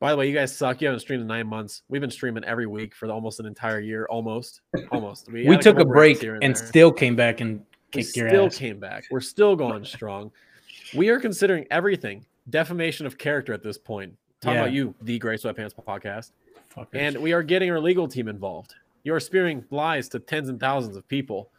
By 0.00 0.10
the 0.10 0.16
way 0.16 0.28
you 0.28 0.34
guys 0.34 0.56
suck. 0.56 0.80
You 0.80 0.88
haven't 0.88 1.00
streamed 1.00 1.20
in 1.20 1.26
nine 1.26 1.46
months. 1.46 1.82
We've 1.88 2.00
been 2.00 2.10
streaming 2.10 2.42
every 2.44 2.66
week 2.66 2.94
for 2.94 3.10
almost 3.10 3.40
an 3.40 3.46
entire 3.46 3.80
year 3.80 4.06
almost 4.06 4.62
almost. 4.90 5.30
We 5.30 5.44
had 5.46 5.60
took 5.60 5.78
a 5.78 5.84
break 5.84 6.22
here 6.22 6.38
and 6.40 6.56
still 6.56 6.90
came 6.90 7.16
back 7.16 7.42
and 7.42 7.58
we 7.94 8.02
kicked 8.02 8.16
your 8.16 8.30
still 8.30 8.46
ass. 8.46 8.56
came 8.56 8.80
back. 8.80 9.04
We're 9.10 9.20
still 9.20 9.56
going 9.56 9.84
strong. 9.84 10.30
We 10.94 11.10
are 11.10 11.20
considering 11.20 11.66
everything. 11.70 12.24
Defamation 12.48 13.04
of 13.04 13.18
character 13.18 13.52
at 13.52 13.62
this 13.62 13.76
point. 13.76 14.14
Talking 14.40 14.58
about 14.58 14.72
you 14.72 14.94
the 15.02 15.18
gray 15.18 15.36
sweatpants 15.36 15.74
podcast. 15.74 16.30
Fuckers. 16.74 16.88
and 16.94 17.16
we 17.18 17.32
are 17.32 17.42
getting 17.42 17.70
our 17.70 17.78
legal 17.78 18.08
team 18.08 18.26
involved. 18.26 18.74
You 19.04 19.14
are 19.14 19.20
spewing 19.20 19.64
lies 19.70 20.08
to 20.08 20.18
tens 20.18 20.48
and 20.48 20.58
thousands 20.58 20.96
of 20.96 21.06
people. 21.08 21.50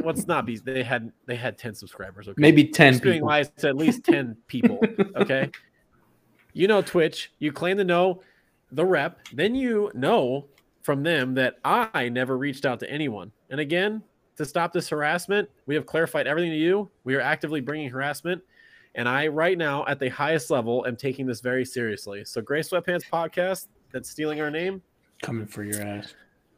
What's 0.00 0.26
not 0.26 0.46
be 0.46 0.56
they 0.56 0.82
had 0.82 1.12
they 1.26 1.36
had 1.36 1.58
10 1.58 1.74
subscribers, 1.74 2.28
okay? 2.28 2.34
maybe 2.38 2.64
10 2.64 2.94
spewing 2.94 3.16
people. 3.16 3.28
lies 3.28 3.50
to 3.58 3.68
at 3.68 3.76
least 3.76 4.04
10 4.04 4.36
people, 4.46 4.80
okay? 5.16 5.50
You 6.52 6.68
know 6.68 6.82
Twitch, 6.82 7.32
you 7.38 7.52
claim 7.52 7.76
to 7.78 7.84
know 7.84 8.22
the 8.72 8.84
rep, 8.84 9.18
then 9.32 9.54
you 9.54 9.90
know 9.94 10.46
from 10.82 11.02
them 11.02 11.34
that 11.34 11.58
I 11.64 12.08
never 12.08 12.38
reached 12.38 12.64
out 12.64 12.80
to 12.80 12.90
anyone. 12.90 13.30
And 13.50 13.60
again, 13.60 14.02
to 14.36 14.44
stop 14.44 14.72
this 14.72 14.88
harassment, 14.88 15.48
we 15.66 15.74
have 15.74 15.84
clarified 15.84 16.26
everything 16.26 16.50
to 16.52 16.56
you. 16.56 16.88
We 17.04 17.14
are 17.14 17.20
actively 17.20 17.60
bringing 17.60 17.90
harassment. 17.90 18.42
And 18.94 19.08
I, 19.08 19.26
right 19.26 19.58
now, 19.58 19.84
at 19.86 20.00
the 20.00 20.08
highest 20.08 20.50
level, 20.50 20.86
am 20.86 20.96
taking 20.96 21.26
this 21.26 21.40
very 21.40 21.64
seriously. 21.64 22.24
So, 22.24 22.40
Gray 22.40 22.60
Sweatpants 22.60 23.08
podcast 23.12 23.66
that's 23.92 24.08
stealing 24.08 24.40
our 24.40 24.50
name, 24.50 24.80
coming 25.22 25.46
for 25.46 25.62
your 25.62 25.82
ass. 25.82 26.14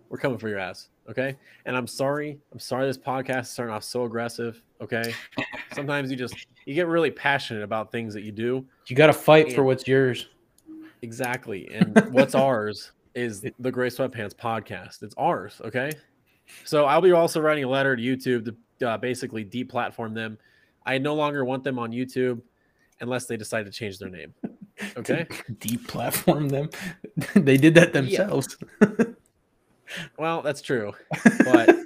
we're 0.08 0.18
coming 0.18 0.38
for 0.38 0.48
your 0.48 0.58
ass. 0.58 0.88
Okay. 1.08 1.36
And 1.64 1.76
I'm 1.76 1.86
sorry. 1.86 2.38
I'm 2.52 2.58
sorry 2.58 2.86
this 2.86 2.98
podcast 2.98 3.42
is 3.42 3.50
starting 3.50 3.74
off 3.74 3.84
so 3.84 4.04
aggressive. 4.04 4.62
Okay. 4.80 5.14
Sometimes 5.72 6.10
you 6.10 6.16
just 6.16 6.46
you 6.66 6.74
get 6.74 6.86
really 6.86 7.10
passionate 7.10 7.62
about 7.62 7.90
things 7.90 8.14
that 8.14 8.22
you 8.22 8.32
do. 8.32 8.64
You 8.86 8.96
got 8.96 9.08
to 9.08 9.12
fight 9.12 9.52
for 9.52 9.64
what's 9.64 9.86
yours. 9.86 10.28
Exactly. 11.02 11.68
And 11.72 12.12
what's 12.12 12.34
ours 12.34 12.92
is 13.14 13.40
the 13.58 13.70
Gray 13.70 13.88
Sweatpants 13.88 14.34
podcast. 14.34 15.02
It's 15.02 15.14
ours. 15.18 15.60
Okay. 15.64 15.90
So 16.64 16.84
I'll 16.84 17.00
be 17.00 17.12
also 17.12 17.40
writing 17.40 17.64
a 17.64 17.68
letter 17.68 17.96
to 17.96 18.02
YouTube 18.02 18.56
to 18.80 18.88
uh, 18.88 18.98
basically 18.98 19.44
deplatform 19.44 20.14
them. 20.14 20.38
I 20.86 20.98
no 20.98 21.14
longer 21.14 21.44
want 21.44 21.64
them 21.64 21.78
on 21.78 21.92
YouTube 21.92 22.40
unless 23.00 23.26
they 23.26 23.36
decide 23.36 23.66
to 23.66 23.72
change 23.72 23.98
their 23.98 24.10
name. 24.10 24.34
Okay. 24.96 25.26
Deplatform 25.58 26.48
them. 26.48 26.70
they 27.44 27.58
did 27.58 27.74
that 27.74 27.92
themselves. 27.92 28.56
Well, 30.18 30.42
that's 30.42 30.62
true. 30.62 30.92
But 31.44 31.76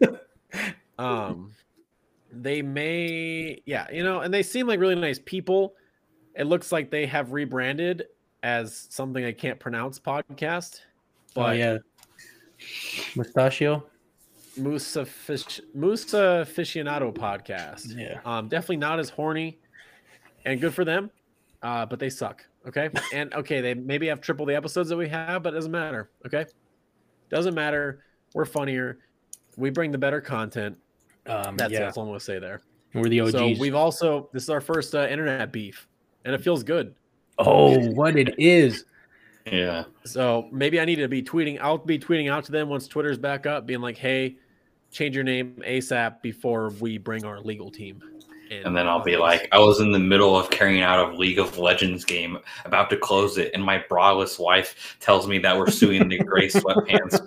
um 0.98 1.52
they 2.32 2.62
may 2.62 3.62
yeah, 3.66 3.86
you 3.92 4.02
know, 4.02 4.20
and 4.20 4.32
they 4.32 4.42
seem 4.42 4.66
like 4.66 4.80
really 4.80 4.94
nice 4.94 5.20
people. 5.24 5.74
It 6.34 6.44
looks 6.44 6.72
like 6.72 6.90
they 6.90 7.06
have 7.06 7.32
rebranded 7.32 8.06
as 8.42 8.86
something 8.90 9.24
I 9.24 9.32
can't 9.32 9.58
pronounce 9.58 9.98
podcast. 9.98 10.80
oh 11.36 11.42
But 11.42 11.56
yeah. 11.58 11.78
Mustachio. 13.16 13.84
Musa 14.56 15.04
Fish 15.04 15.60
Musa 15.74 16.46
Aficionado 16.46 17.12
podcast. 17.12 17.96
Yeah. 17.96 18.20
Um, 18.24 18.48
definitely 18.48 18.76
not 18.76 18.98
as 19.00 19.08
horny, 19.08 19.58
and 20.44 20.60
good 20.60 20.74
for 20.74 20.84
them. 20.84 21.10
Uh, 21.62 21.86
but 21.86 21.98
they 21.98 22.10
suck. 22.10 22.44
Okay, 22.66 22.88
and 23.12 23.32
okay, 23.34 23.60
they 23.60 23.74
maybe 23.74 24.06
have 24.06 24.20
triple 24.20 24.46
the 24.46 24.54
episodes 24.54 24.88
that 24.88 24.96
we 24.96 25.08
have, 25.08 25.42
but 25.42 25.52
it 25.52 25.56
doesn't 25.56 25.72
matter. 25.72 26.10
Okay, 26.24 26.46
doesn't 27.34 27.54
matter. 27.54 28.04
We're 28.32 28.44
funnier. 28.44 29.00
We 29.56 29.70
bring 29.70 29.90
the 29.90 29.98
better 29.98 30.20
content. 30.20 30.78
Um, 31.26 31.56
That's, 31.56 31.72
yeah. 31.72 31.80
that's 31.80 31.96
all 31.96 32.04
I'm 32.04 32.10
gonna 32.10 32.20
say 32.20 32.38
there. 32.38 32.60
We're 32.92 33.08
the 33.08 33.22
OGs. 33.22 33.32
So 33.32 33.46
we've 33.58 33.74
also 33.74 34.28
this 34.32 34.44
is 34.44 34.50
our 34.50 34.60
first 34.60 34.94
uh, 34.94 35.08
internet 35.08 35.50
beef, 35.52 35.88
and 36.24 36.32
it 36.34 36.42
feels 36.42 36.62
good. 36.62 36.94
oh, 37.38 37.76
what 37.90 38.16
it 38.16 38.38
is. 38.38 38.84
Yeah. 39.46 39.84
So 40.04 40.48
maybe 40.52 40.78
I 40.78 40.84
need 40.84 40.96
to 40.96 41.08
be 41.08 41.22
tweeting. 41.22 41.60
I'll 41.60 41.78
be 41.78 41.98
tweeting 41.98 42.30
out 42.30 42.44
to 42.44 42.52
them 42.52 42.68
once 42.68 42.86
Twitter's 42.86 43.18
back 43.18 43.46
up, 43.46 43.66
being 43.66 43.80
like, 43.80 43.96
"Hey, 43.96 44.36
change 44.92 45.16
your 45.16 45.24
name 45.24 45.60
ASAP 45.66 46.22
before 46.22 46.70
we 46.80 46.98
bring 46.98 47.24
our 47.24 47.40
legal 47.40 47.70
team." 47.70 48.00
In." 48.50 48.66
And 48.66 48.76
then 48.76 48.88
I'll 48.88 49.02
be 49.02 49.16
like, 49.16 49.48
I 49.52 49.58
was 49.58 49.80
in 49.80 49.92
the 49.92 49.98
middle 49.98 50.36
of 50.36 50.50
carrying 50.50 50.82
out 50.82 51.12
a 51.12 51.16
League 51.16 51.38
of 51.38 51.58
Legends 51.58 52.04
game, 52.04 52.38
about 52.64 52.90
to 52.90 52.96
close 52.96 53.38
it, 53.38 53.50
and 53.54 53.62
my 53.62 53.84
braless 53.90 54.38
wife 54.38 54.96
tells 55.00 55.26
me 55.26 55.38
that 55.38 55.56
we're 55.56 55.70
suing 55.70 56.08
the 56.08 56.18
gray 56.18 56.48
sweatpants. 56.48 57.20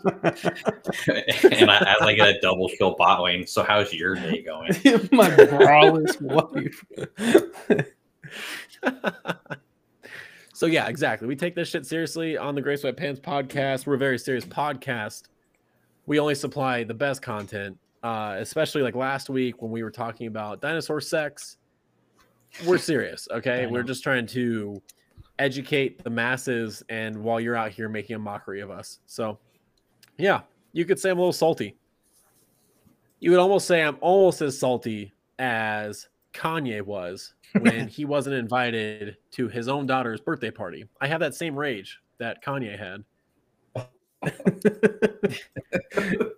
and 1.59 1.71
I, 1.71 1.77
as 1.77 2.01
I 2.01 2.13
get 2.13 2.29
a 2.29 2.39
double 2.41 2.69
kill 2.77 2.95
bot 2.95 3.21
lane. 3.21 3.45
So 3.47 3.63
how's 3.63 3.93
your 3.93 4.15
day 4.15 4.41
going? 4.41 4.69
My 5.12 5.29
braless 5.29 6.19
wife. 6.21 6.86
so 10.53 10.65
yeah, 10.65 10.88
exactly. 10.88 11.27
We 11.27 11.36
take 11.36 11.55
this 11.55 11.69
shit 11.69 11.86
seriously 11.86 12.38
on 12.38 12.55
the 12.55 12.62
Gray 12.62 12.75
Sweatpants 12.75 13.19
podcast. 13.21 13.86
We're 13.86 13.95
a 13.95 14.00
very 14.00 14.17
serious 14.17 14.45
podcast. 14.45 15.24
We 16.05 16.19
only 16.19 16.36
supply 16.36 16.83
the 16.83 16.93
best 16.93 17.21
content, 17.21 17.77
uh, 18.08 18.38
especially 18.40 18.82
like 18.82 18.96
last 18.96 19.30
week 19.30 19.62
when 19.62 19.70
we 19.70 19.84
were 19.84 19.92
talking 19.92 20.28
about 20.28 20.62
dinosaur 20.62 21.02
sex. 21.02 21.58
We're 22.66 22.78
serious, 22.78 23.28
okay? 23.34 23.66
We're 23.66 23.84
just 23.84 24.02
trying 24.02 24.28
to 24.28 24.82
educate 25.40 26.02
the 26.02 26.10
masses, 26.10 26.82
and 26.88 27.22
while 27.22 27.42
you're 27.42 27.58
out 27.58 27.72
here 27.72 27.90
making 27.90 28.16
a 28.16 28.20
mockery 28.20 28.62
of 28.62 28.72
us, 28.72 29.00
so 29.08 29.40
yeah, 30.18 30.42
you 30.72 30.86
could 30.86 30.98
say 31.00 31.10
I'm 31.10 31.18
a 31.18 31.20
little 31.20 31.34
salty. 31.34 31.76
You 33.20 33.32
would 33.32 33.42
almost 33.42 33.68
say 33.68 33.84
I'm 33.84 33.98
almost 34.00 34.42
as 34.42 34.58
salty 34.58 35.12
as 35.38 36.08
Kanye 36.34 36.82
was 36.82 37.34
when 37.60 37.90
he 37.90 38.06
wasn't 38.06 38.38
invited 38.38 39.18
to 39.32 39.50
his 39.50 39.68
own 39.68 39.86
daughter's 39.86 40.22
birthday 40.22 40.52
party. 40.52 40.86
I 41.02 41.08
have 41.08 41.20
that 41.20 41.36
same 41.36 41.60
rage 41.60 42.00
that 42.20 42.42
Kanye 42.42 42.80
had. 42.80 43.04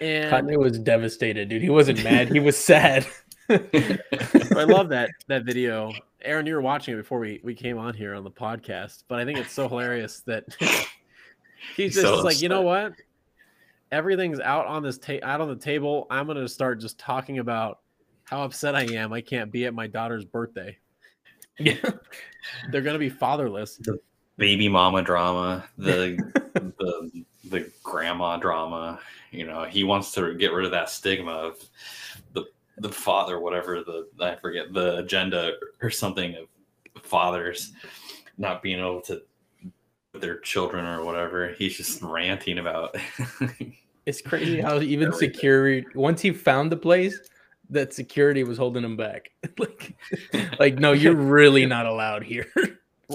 and 0.00 0.32
Kanye 0.32 0.58
was 0.58 0.78
devastated, 0.78 1.48
dude. 1.48 1.62
He 1.62 1.70
wasn't 1.70 2.02
mad. 2.04 2.28
He 2.28 2.40
was 2.40 2.56
sad. 2.56 3.06
I 3.50 4.64
love 4.64 4.88
that 4.90 5.10
that 5.28 5.44
video. 5.44 5.92
Aaron, 6.22 6.46
you 6.46 6.54
were 6.54 6.60
watching 6.60 6.94
it 6.94 6.96
before 6.98 7.20
we, 7.20 7.40
we 7.44 7.54
came 7.54 7.78
on 7.78 7.94
here 7.94 8.14
on 8.14 8.24
the 8.24 8.30
podcast, 8.30 9.04
but 9.08 9.20
I 9.20 9.24
think 9.24 9.38
it's 9.38 9.52
so 9.52 9.68
hilarious 9.68 10.20
that 10.26 10.44
he's 11.76 11.94
just 11.94 12.06
So 12.06 12.20
like, 12.22 12.42
you 12.42 12.48
know 12.48 12.62
what? 12.62 12.92
Everything's 13.92 14.40
out 14.40 14.66
on 14.66 14.82
this 14.82 14.98
ta- 14.98 15.20
out 15.22 15.40
on 15.40 15.48
the 15.48 15.56
table. 15.56 16.06
I'm 16.10 16.26
gonna 16.26 16.48
start 16.48 16.80
just 16.80 16.98
talking 16.98 17.38
about 17.38 17.78
how 18.24 18.42
upset 18.42 18.74
I 18.74 18.82
am. 18.82 19.12
I 19.12 19.20
can't 19.20 19.50
be 19.50 19.64
at 19.64 19.74
my 19.74 19.86
daughter's 19.86 20.24
birthday. 20.24 20.76
yeah. 21.58 21.76
They're 22.70 22.82
gonna 22.82 22.98
be 22.98 23.10
fatherless. 23.10 23.76
The 23.76 23.98
baby 24.36 24.68
mama 24.68 25.02
drama, 25.02 25.64
the 25.78 26.16
the 26.54 27.24
the 27.48 27.70
grandma 27.82 28.36
drama. 28.36 29.00
You 29.30 29.46
know, 29.46 29.64
he 29.64 29.84
wants 29.84 30.12
to 30.12 30.34
get 30.34 30.52
rid 30.52 30.64
of 30.64 30.70
that 30.72 30.90
stigma 30.90 31.32
of 31.32 31.68
the 32.32 32.44
the 32.78 32.88
father, 32.88 33.40
whatever 33.40 33.82
the 33.82 34.08
I 34.20 34.36
forget 34.36 34.72
the 34.72 34.98
agenda 34.98 35.52
or 35.82 35.90
something 35.90 36.36
of 36.36 37.02
fathers 37.02 37.72
not 38.38 38.62
being 38.62 38.78
able 38.78 39.00
to 39.02 39.22
with 40.12 40.22
their 40.22 40.38
children 40.38 40.84
or 40.86 41.04
whatever. 41.04 41.48
He's 41.48 41.76
just 41.76 42.02
ranting 42.02 42.58
about. 42.58 42.96
It's 44.06 44.22
crazy 44.22 44.58
how 44.58 44.80
even 44.80 45.08
Everything. 45.08 45.34
security 45.34 45.86
once 45.94 46.22
he 46.22 46.30
found 46.30 46.72
the 46.72 46.78
place, 46.78 47.18
that 47.68 47.92
security 47.92 48.42
was 48.42 48.56
holding 48.56 48.82
him 48.82 48.96
back. 48.96 49.30
like, 49.58 49.94
like 50.58 50.78
no, 50.78 50.92
you're 50.92 51.14
really 51.14 51.66
not 51.66 51.84
allowed 51.84 52.22
here. 52.22 52.50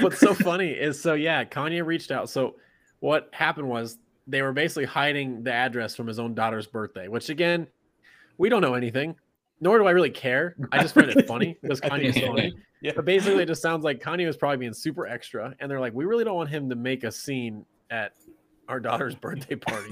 What's 0.00 0.18
so 0.18 0.32
funny 0.32 0.70
is 0.70 0.98
so 0.98 1.12
yeah, 1.12 1.44
Kanye 1.44 1.84
reached 1.84 2.10
out. 2.10 2.30
So 2.30 2.56
what 3.00 3.28
happened 3.32 3.68
was 3.68 3.98
they 4.26 4.42
were 4.42 4.52
basically 4.52 4.84
hiding 4.84 5.42
the 5.42 5.52
address 5.52 5.94
from 5.96 6.06
his 6.06 6.18
own 6.18 6.34
daughter's 6.34 6.66
birthday, 6.66 7.08
which 7.08 7.28
again, 7.30 7.66
we 8.38 8.48
don't 8.48 8.62
know 8.62 8.74
anything, 8.74 9.16
nor 9.60 9.78
do 9.78 9.86
I 9.86 9.90
really 9.90 10.10
care. 10.10 10.54
I 10.72 10.80
just 10.80 10.94
find 10.94 11.10
it 11.10 11.26
funny 11.28 11.56
because 11.62 11.80
Kanye's 11.80 12.18
funny. 12.18 12.54
Yeah. 12.82 12.92
But 12.96 13.04
basically, 13.04 13.42
it 13.42 13.46
just 13.46 13.60
sounds 13.60 13.84
like 13.84 14.02
Kanye 14.02 14.24
was 14.26 14.38
probably 14.38 14.56
being 14.56 14.72
super 14.72 15.06
extra, 15.06 15.54
and 15.60 15.70
they're 15.70 15.80
like, 15.80 15.92
we 15.92 16.06
really 16.06 16.24
don't 16.24 16.36
want 16.36 16.48
him 16.48 16.70
to 16.70 16.74
make 16.74 17.04
a 17.04 17.12
scene 17.12 17.66
at 17.90 18.14
our 18.70 18.80
daughter's 18.80 19.14
birthday 19.20 19.54
party, 19.54 19.90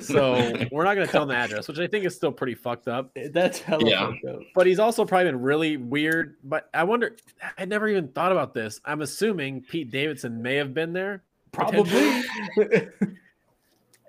so 0.00 0.34
we're 0.70 0.84
not 0.84 0.94
going 0.94 1.04
to 1.04 1.10
tell 1.10 1.24
him 1.24 1.30
the 1.30 1.34
address, 1.34 1.66
which 1.66 1.80
I 1.80 1.88
think 1.88 2.04
is 2.04 2.14
still 2.14 2.30
pretty 2.30 2.54
fucked 2.54 2.86
up. 2.86 3.10
Eh, 3.16 3.26
that's 3.32 3.58
hella 3.58 3.90
Yeah. 3.90 4.06
fucked 4.12 4.24
up. 4.36 4.40
But 4.54 4.68
he's 4.68 4.78
also 4.78 5.04
probably 5.04 5.32
been 5.32 5.42
really 5.42 5.76
weird. 5.78 6.36
But 6.44 6.70
I 6.72 6.84
wonder, 6.84 7.16
I 7.58 7.64
never 7.64 7.88
even 7.88 8.06
thought 8.06 8.30
about 8.30 8.54
this. 8.54 8.80
I'm 8.84 9.00
assuming 9.02 9.62
Pete 9.62 9.90
Davidson 9.90 10.40
may 10.40 10.54
have 10.54 10.72
been 10.72 10.92
there. 10.92 11.24
Probably 11.50 12.22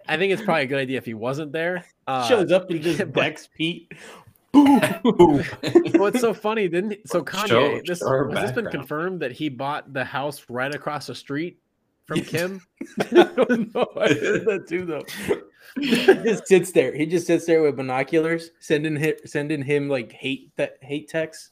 I 0.08 0.18
think 0.18 0.34
it's 0.34 0.42
probably 0.42 0.64
a 0.64 0.68
good 0.68 0.80
idea 0.80 0.98
if 0.98 1.06
he 1.06 1.14
wasn't 1.14 1.52
there. 1.52 1.86
Uh, 2.08 2.28
shows 2.28 2.52
up 2.52 2.70
and 2.70 2.82
just 2.82 2.98
but- 3.14 3.14
decks 3.14 3.48
Pete. 3.56 3.92
What's 4.54 6.20
so 6.22 6.34
funny? 6.34 6.68
Didn't 6.68 6.92
he- 6.92 7.02
so 7.06 7.24
Kanye? 7.24 7.48
Show- 7.48 7.82
this 7.86 8.00
show 8.00 8.08
her 8.08 8.30
has 8.32 8.42
this 8.42 8.52
been 8.52 8.68
confirmed 8.68 9.20
that 9.22 9.32
he 9.32 9.50
bought 9.50 9.92
the 9.94 10.04
house 10.04 10.46
right 10.48 10.74
across 10.74 11.08
the 11.08 11.16
street 11.16 11.60
from 12.06 12.22
Kim? 12.22 12.62
I 13.00 13.24
don't 13.36 13.74
know. 13.74 13.88
I 14.00 14.14
heard 14.14 14.46
that 14.46 14.68
too, 14.68 14.86
though. 14.86 15.04
he 15.80 15.96
just 16.06 16.48
sits 16.48 16.72
there. 16.72 16.94
He 16.94 17.08
just 17.08 17.26
sits 17.26 17.46
there 17.46 17.64
with 17.64 17.76
binoculars, 17.78 18.52
sending 18.60 18.96
him, 18.96 19.16
sending 19.26 19.64
him 19.64 19.90
like 19.90 20.12
hate 20.12 20.52
that 20.58 20.78
hate 20.82 21.10
texts. 21.10 21.50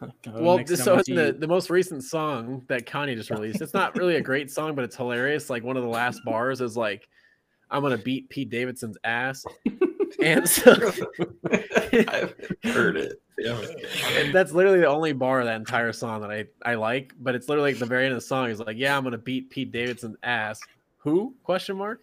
Oh, 0.00 0.10
well, 0.26 0.56
next 0.58 0.70
just 0.70 0.84
so 0.84 1.00
in 1.06 1.14
the, 1.14 1.32
the 1.32 1.46
most 1.46 1.70
recent 1.70 2.02
song 2.04 2.64
that 2.68 2.86
Kanye 2.86 3.16
just 3.16 3.30
released, 3.30 3.60
it's 3.60 3.74
not 3.74 3.96
really 3.96 4.16
a 4.16 4.20
great 4.20 4.50
song, 4.50 4.74
but 4.74 4.84
it's 4.84 4.96
hilarious. 4.96 5.50
Like 5.50 5.62
one 5.64 5.76
of 5.76 5.82
the 5.82 5.88
last 5.88 6.24
bars 6.24 6.60
is 6.60 6.76
like, 6.76 7.08
"I'm 7.72 7.82
gonna 7.82 7.98
beat 7.98 8.28
Pete 8.28 8.50
Davidson's 8.50 8.96
ass," 9.04 9.44
and 10.22 10.48
so 10.48 10.72
I've 11.50 12.34
heard 12.64 12.96
it. 12.96 13.20
And 13.44 14.32
that's 14.32 14.52
literally 14.52 14.78
the 14.78 14.86
only 14.86 15.12
bar 15.12 15.40
of 15.40 15.46
that 15.46 15.56
entire 15.56 15.92
song 15.92 16.20
that 16.20 16.30
I 16.30 16.44
I 16.64 16.74
like. 16.74 17.12
But 17.18 17.34
it's 17.34 17.48
literally 17.48 17.72
like 17.72 17.80
the 17.80 17.86
very 17.86 18.04
end 18.04 18.12
of 18.12 18.18
the 18.18 18.26
song 18.26 18.50
is 18.50 18.60
like, 18.60 18.76
"Yeah, 18.76 18.96
I'm 18.96 19.02
gonna 19.02 19.18
beat 19.18 19.50
Pete 19.50 19.72
Davidson's 19.72 20.16
ass." 20.22 20.60
Who? 20.98 21.34
Question 21.42 21.76
mark. 21.76 22.02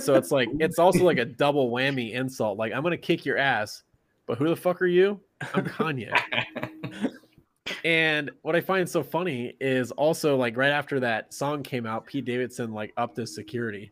So 0.00 0.14
it's 0.14 0.32
like 0.32 0.48
it's 0.58 0.80
also 0.80 1.04
like 1.04 1.18
a 1.18 1.24
double 1.24 1.70
whammy 1.70 2.14
insult. 2.14 2.58
Like 2.58 2.72
I'm 2.72 2.82
gonna 2.82 2.96
kick 2.96 3.24
your 3.24 3.38
ass, 3.38 3.84
but 4.26 4.38
who 4.38 4.48
the 4.48 4.56
fuck 4.56 4.82
are 4.82 4.86
you? 4.86 5.20
I'm 5.54 5.64
Kanye. 5.64 6.18
And 7.82 8.30
what 8.42 8.56
I 8.56 8.60
find 8.60 8.88
so 8.88 9.02
funny 9.02 9.54
is 9.60 9.90
also 9.92 10.36
like 10.36 10.56
right 10.56 10.70
after 10.70 11.00
that 11.00 11.32
song 11.32 11.62
came 11.62 11.86
out, 11.86 12.06
Pete 12.06 12.24
Davidson 12.24 12.72
like 12.72 12.92
upped 12.96 13.16
his 13.16 13.34
security. 13.34 13.90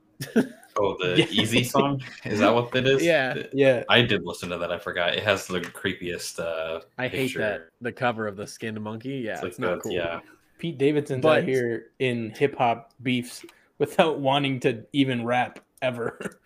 Oh, 0.82 0.96
the 0.98 1.18
Yeah. 1.18 1.26
Eazy 1.26 1.64
song? 1.64 2.02
Is 2.24 2.40
that 2.40 2.52
what 2.52 2.74
it 2.74 2.86
is? 2.86 3.02
Yeah. 3.04 3.42
yeah, 3.52 3.84
I 3.88 4.02
did 4.02 4.24
listen 4.24 4.48
to 4.50 4.58
that. 4.58 4.72
I 4.72 4.78
forgot. 4.78 5.14
It 5.14 5.22
has 5.22 5.46
the 5.46 5.60
creepiest 5.60 6.38
uh 6.40 6.80
I 6.98 7.08
hate 7.08 7.36
that 7.36 7.68
the 7.80 7.92
cover 7.92 8.26
of 8.26 8.36
the 8.36 8.46
skinned 8.46 8.80
monkey. 8.80 9.22
Yeah, 9.24 9.34
it's, 9.34 9.42
like 9.42 9.58
not 9.58 9.82
cool. 9.82 9.92
Yeah. 9.92 10.20
Pete 10.58 10.78
Davidson's 10.78 11.22
But- 11.22 11.38
out 11.42 11.44
here 11.44 11.90
in 11.98 12.30
hip 12.30 12.56
hop 12.56 12.92
beefs 13.02 13.44
without 13.78 14.18
wanting 14.20 14.60
to 14.60 14.84
even 14.92 15.24
rap 15.24 15.58
ever. 15.80 16.40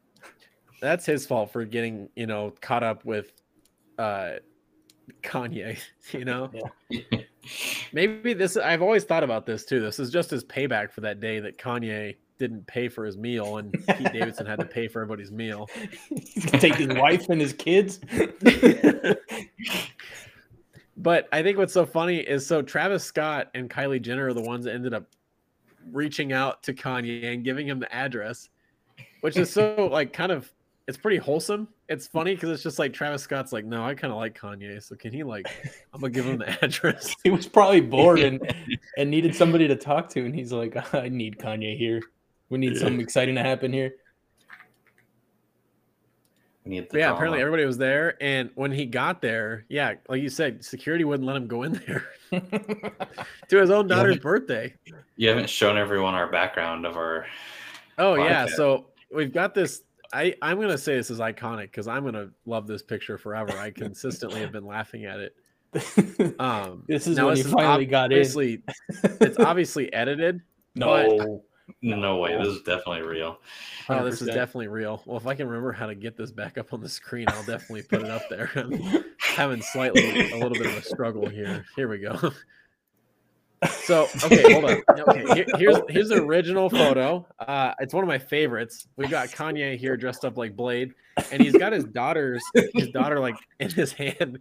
That's 0.80 1.06
his 1.06 1.26
fault 1.26 1.52
for 1.52 1.64
getting, 1.64 2.08
you 2.16 2.26
know, 2.26 2.52
caught 2.60 2.82
up 2.82 3.04
with 3.04 3.32
uh 3.98 4.34
Kanye, 5.22 5.78
you 6.12 6.24
know? 6.24 6.50
Maybe 7.92 8.34
this 8.34 8.56
I've 8.56 8.82
always 8.82 9.04
thought 9.04 9.22
about 9.24 9.46
this 9.46 9.64
too. 9.64 9.80
This 9.80 9.98
is 9.98 10.10
just 10.10 10.30
his 10.30 10.44
payback 10.44 10.90
for 10.92 11.02
that 11.02 11.20
day 11.20 11.40
that 11.40 11.58
Kanye 11.58 12.16
didn't 12.38 12.66
pay 12.66 12.88
for 12.88 13.04
his 13.04 13.16
meal 13.16 13.58
and 13.58 13.72
Pete 13.72 14.12
Davidson 14.12 14.46
had 14.46 14.58
to 14.60 14.66
pay 14.66 14.88
for 14.88 15.02
everybody's 15.02 15.32
meal. 15.32 15.68
He's 16.08 16.44
gonna 16.44 16.58
take 16.58 16.74
his 16.74 16.88
wife 16.88 17.28
and 17.28 17.40
his 17.40 17.52
kids. 17.52 18.00
But 20.96 21.28
I 21.30 21.42
think 21.42 21.58
what's 21.58 21.74
so 21.74 21.84
funny 21.84 22.18
is 22.18 22.46
so 22.46 22.62
Travis 22.62 23.04
Scott 23.04 23.50
and 23.54 23.68
Kylie 23.68 24.00
Jenner 24.00 24.28
are 24.28 24.34
the 24.34 24.42
ones 24.42 24.64
that 24.64 24.74
ended 24.74 24.94
up 24.94 25.06
reaching 25.92 26.32
out 26.32 26.62
to 26.64 26.74
Kanye 26.74 27.32
and 27.32 27.44
giving 27.44 27.68
him 27.68 27.78
the 27.78 27.94
address, 27.94 28.48
which 29.20 29.36
is 29.36 29.50
so 29.50 29.88
like 29.92 30.12
kind 30.12 30.32
of 30.32 30.50
it's 30.88 30.96
pretty 30.96 31.18
wholesome. 31.18 31.68
It's 31.88 32.06
funny 32.06 32.34
because 32.34 32.50
it's 32.50 32.62
just 32.62 32.78
like 32.78 32.92
Travis 32.92 33.22
Scott's 33.22 33.52
like, 33.52 33.64
no, 33.64 33.84
I 33.84 33.94
kind 33.94 34.12
of 34.12 34.18
like 34.18 34.38
Kanye, 34.38 34.82
so 34.82 34.96
can 34.96 35.12
he 35.12 35.22
like, 35.22 35.46
I'm 35.92 36.00
gonna 36.00 36.12
give 36.12 36.24
him 36.24 36.38
the 36.38 36.64
address. 36.64 37.14
he 37.24 37.30
was 37.30 37.46
probably 37.46 37.80
bored 37.80 38.20
and, 38.20 38.40
and 38.96 39.10
needed 39.10 39.34
somebody 39.34 39.68
to 39.68 39.76
talk 39.76 40.08
to, 40.10 40.24
and 40.24 40.34
he's 40.34 40.52
like, 40.52 40.94
I 40.94 41.08
need 41.08 41.38
Kanye 41.38 41.76
here. 41.76 42.00
We 42.48 42.58
need 42.58 42.74
Yeah. 42.74 42.80
something 42.80 43.00
exciting 43.00 43.34
to 43.36 43.42
happen 43.42 43.72
here. 43.72 43.94
We 46.64 46.70
need 46.70 46.80
the 46.84 46.88
But 46.92 46.98
yeah, 46.98 47.12
apparently 47.12 47.40
everybody 47.40 47.64
was 47.64 47.78
there, 47.78 48.16
and 48.20 48.50
when 48.56 48.72
he 48.72 48.86
got 48.86 49.22
there, 49.22 49.64
yeah, 49.68 49.94
like 50.08 50.20
you 50.20 50.28
said, 50.28 50.64
security 50.64 51.04
wouldn't 51.04 51.26
let 51.26 51.36
him 51.36 51.46
go 51.46 51.62
in 51.62 51.74
there 51.86 52.08
to 53.48 53.56
his 53.60 53.70
own 53.70 53.86
daughter's 53.86 54.18
birthday. 54.18 54.74
you 55.16 55.28
haven't 55.28 55.48
shown 55.48 55.78
everyone 55.78 56.14
our 56.14 56.30
background 56.30 56.84
of 56.84 56.96
our 56.96 57.26
Oh 57.98 58.14
yeah, 58.14 58.46
so 58.46 58.86
we've 59.12 59.32
got 59.32 59.54
this. 59.54 59.82
I 60.12 60.34
I'm 60.42 60.60
gonna 60.60 60.76
say 60.78 60.96
this 60.96 61.10
is 61.10 61.20
iconic 61.20 61.62
because 61.62 61.86
I'm 61.88 62.04
gonna 62.04 62.30
love 62.46 62.66
this 62.66 62.82
picture 62.82 63.16
forever. 63.16 63.52
I 63.52 63.70
consistently 63.70 64.40
have 64.40 64.52
been 64.52 64.66
laughing 64.66 65.04
at 65.04 65.20
it. 65.20 65.36
Um, 66.40 66.84
This 66.86 67.06
is 67.06 67.16
now 67.16 67.26
when 67.26 67.36
you 67.36 67.44
finally 67.44 67.86
got 67.86 68.12
in. 68.12 68.62
it's 69.20 69.38
obviously 69.38 69.92
edited. 69.92 70.40
no, 70.74 71.44
no 71.82 72.16
way. 72.18 72.36
This 72.36 72.48
is 72.48 72.62
definitely 72.62 73.02
real. 73.02 73.38
Oh, 73.88 74.04
this 74.04 74.20
is 74.22 74.28
definitely 74.28 74.68
real. 74.68 75.02
Well, 75.06 75.16
if 75.16 75.26
I 75.26 75.34
can 75.34 75.46
remember 75.46 75.72
how 75.72 75.86
to 75.86 75.94
get 75.94 76.16
this 76.16 76.30
back 76.30 76.58
up 76.58 76.72
on 76.72 76.80
the 76.80 76.88
screen, 76.88 77.26
I'll 77.28 77.44
definitely 77.44 77.82
put 77.82 78.02
it 78.02 78.10
up 78.10 78.22
there. 78.28 78.50
I'm 78.56 79.04
having 79.18 79.62
slightly 79.62 80.30
a 80.32 80.36
little 80.36 80.50
bit 80.56 80.66
of 80.66 80.76
a 80.76 80.82
struggle 80.82 81.28
here. 81.28 81.64
Here 81.76 81.88
we 81.88 81.98
go. 81.98 82.32
So 83.84 84.06
okay, 84.24 84.52
hold 84.52 84.64
on. 84.66 84.82
Okay, 84.90 85.34
here- 85.34 85.46
here's 85.56 85.78
here's 85.88 86.08
the 86.10 86.22
original 86.22 86.68
photo. 86.68 87.26
Uh, 87.38 87.72
it's 87.80 87.94
one 87.94 88.04
of 88.04 88.08
my 88.08 88.18
favorites. 88.18 88.86
We've 88.96 89.10
got 89.10 89.28
Kanye 89.28 89.78
here 89.78 89.96
dressed 89.96 90.24
up 90.26 90.36
like 90.36 90.54
Blade, 90.54 90.92
and 91.32 91.42
he's 91.42 91.54
got 91.56 91.72
his 91.72 91.84
daughter's 91.84 92.42
his 92.74 92.88
daughter 92.90 93.18
like 93.18 93.36
in 93.58 93.70
his 93.70 93.92
hand. 93.92 94.40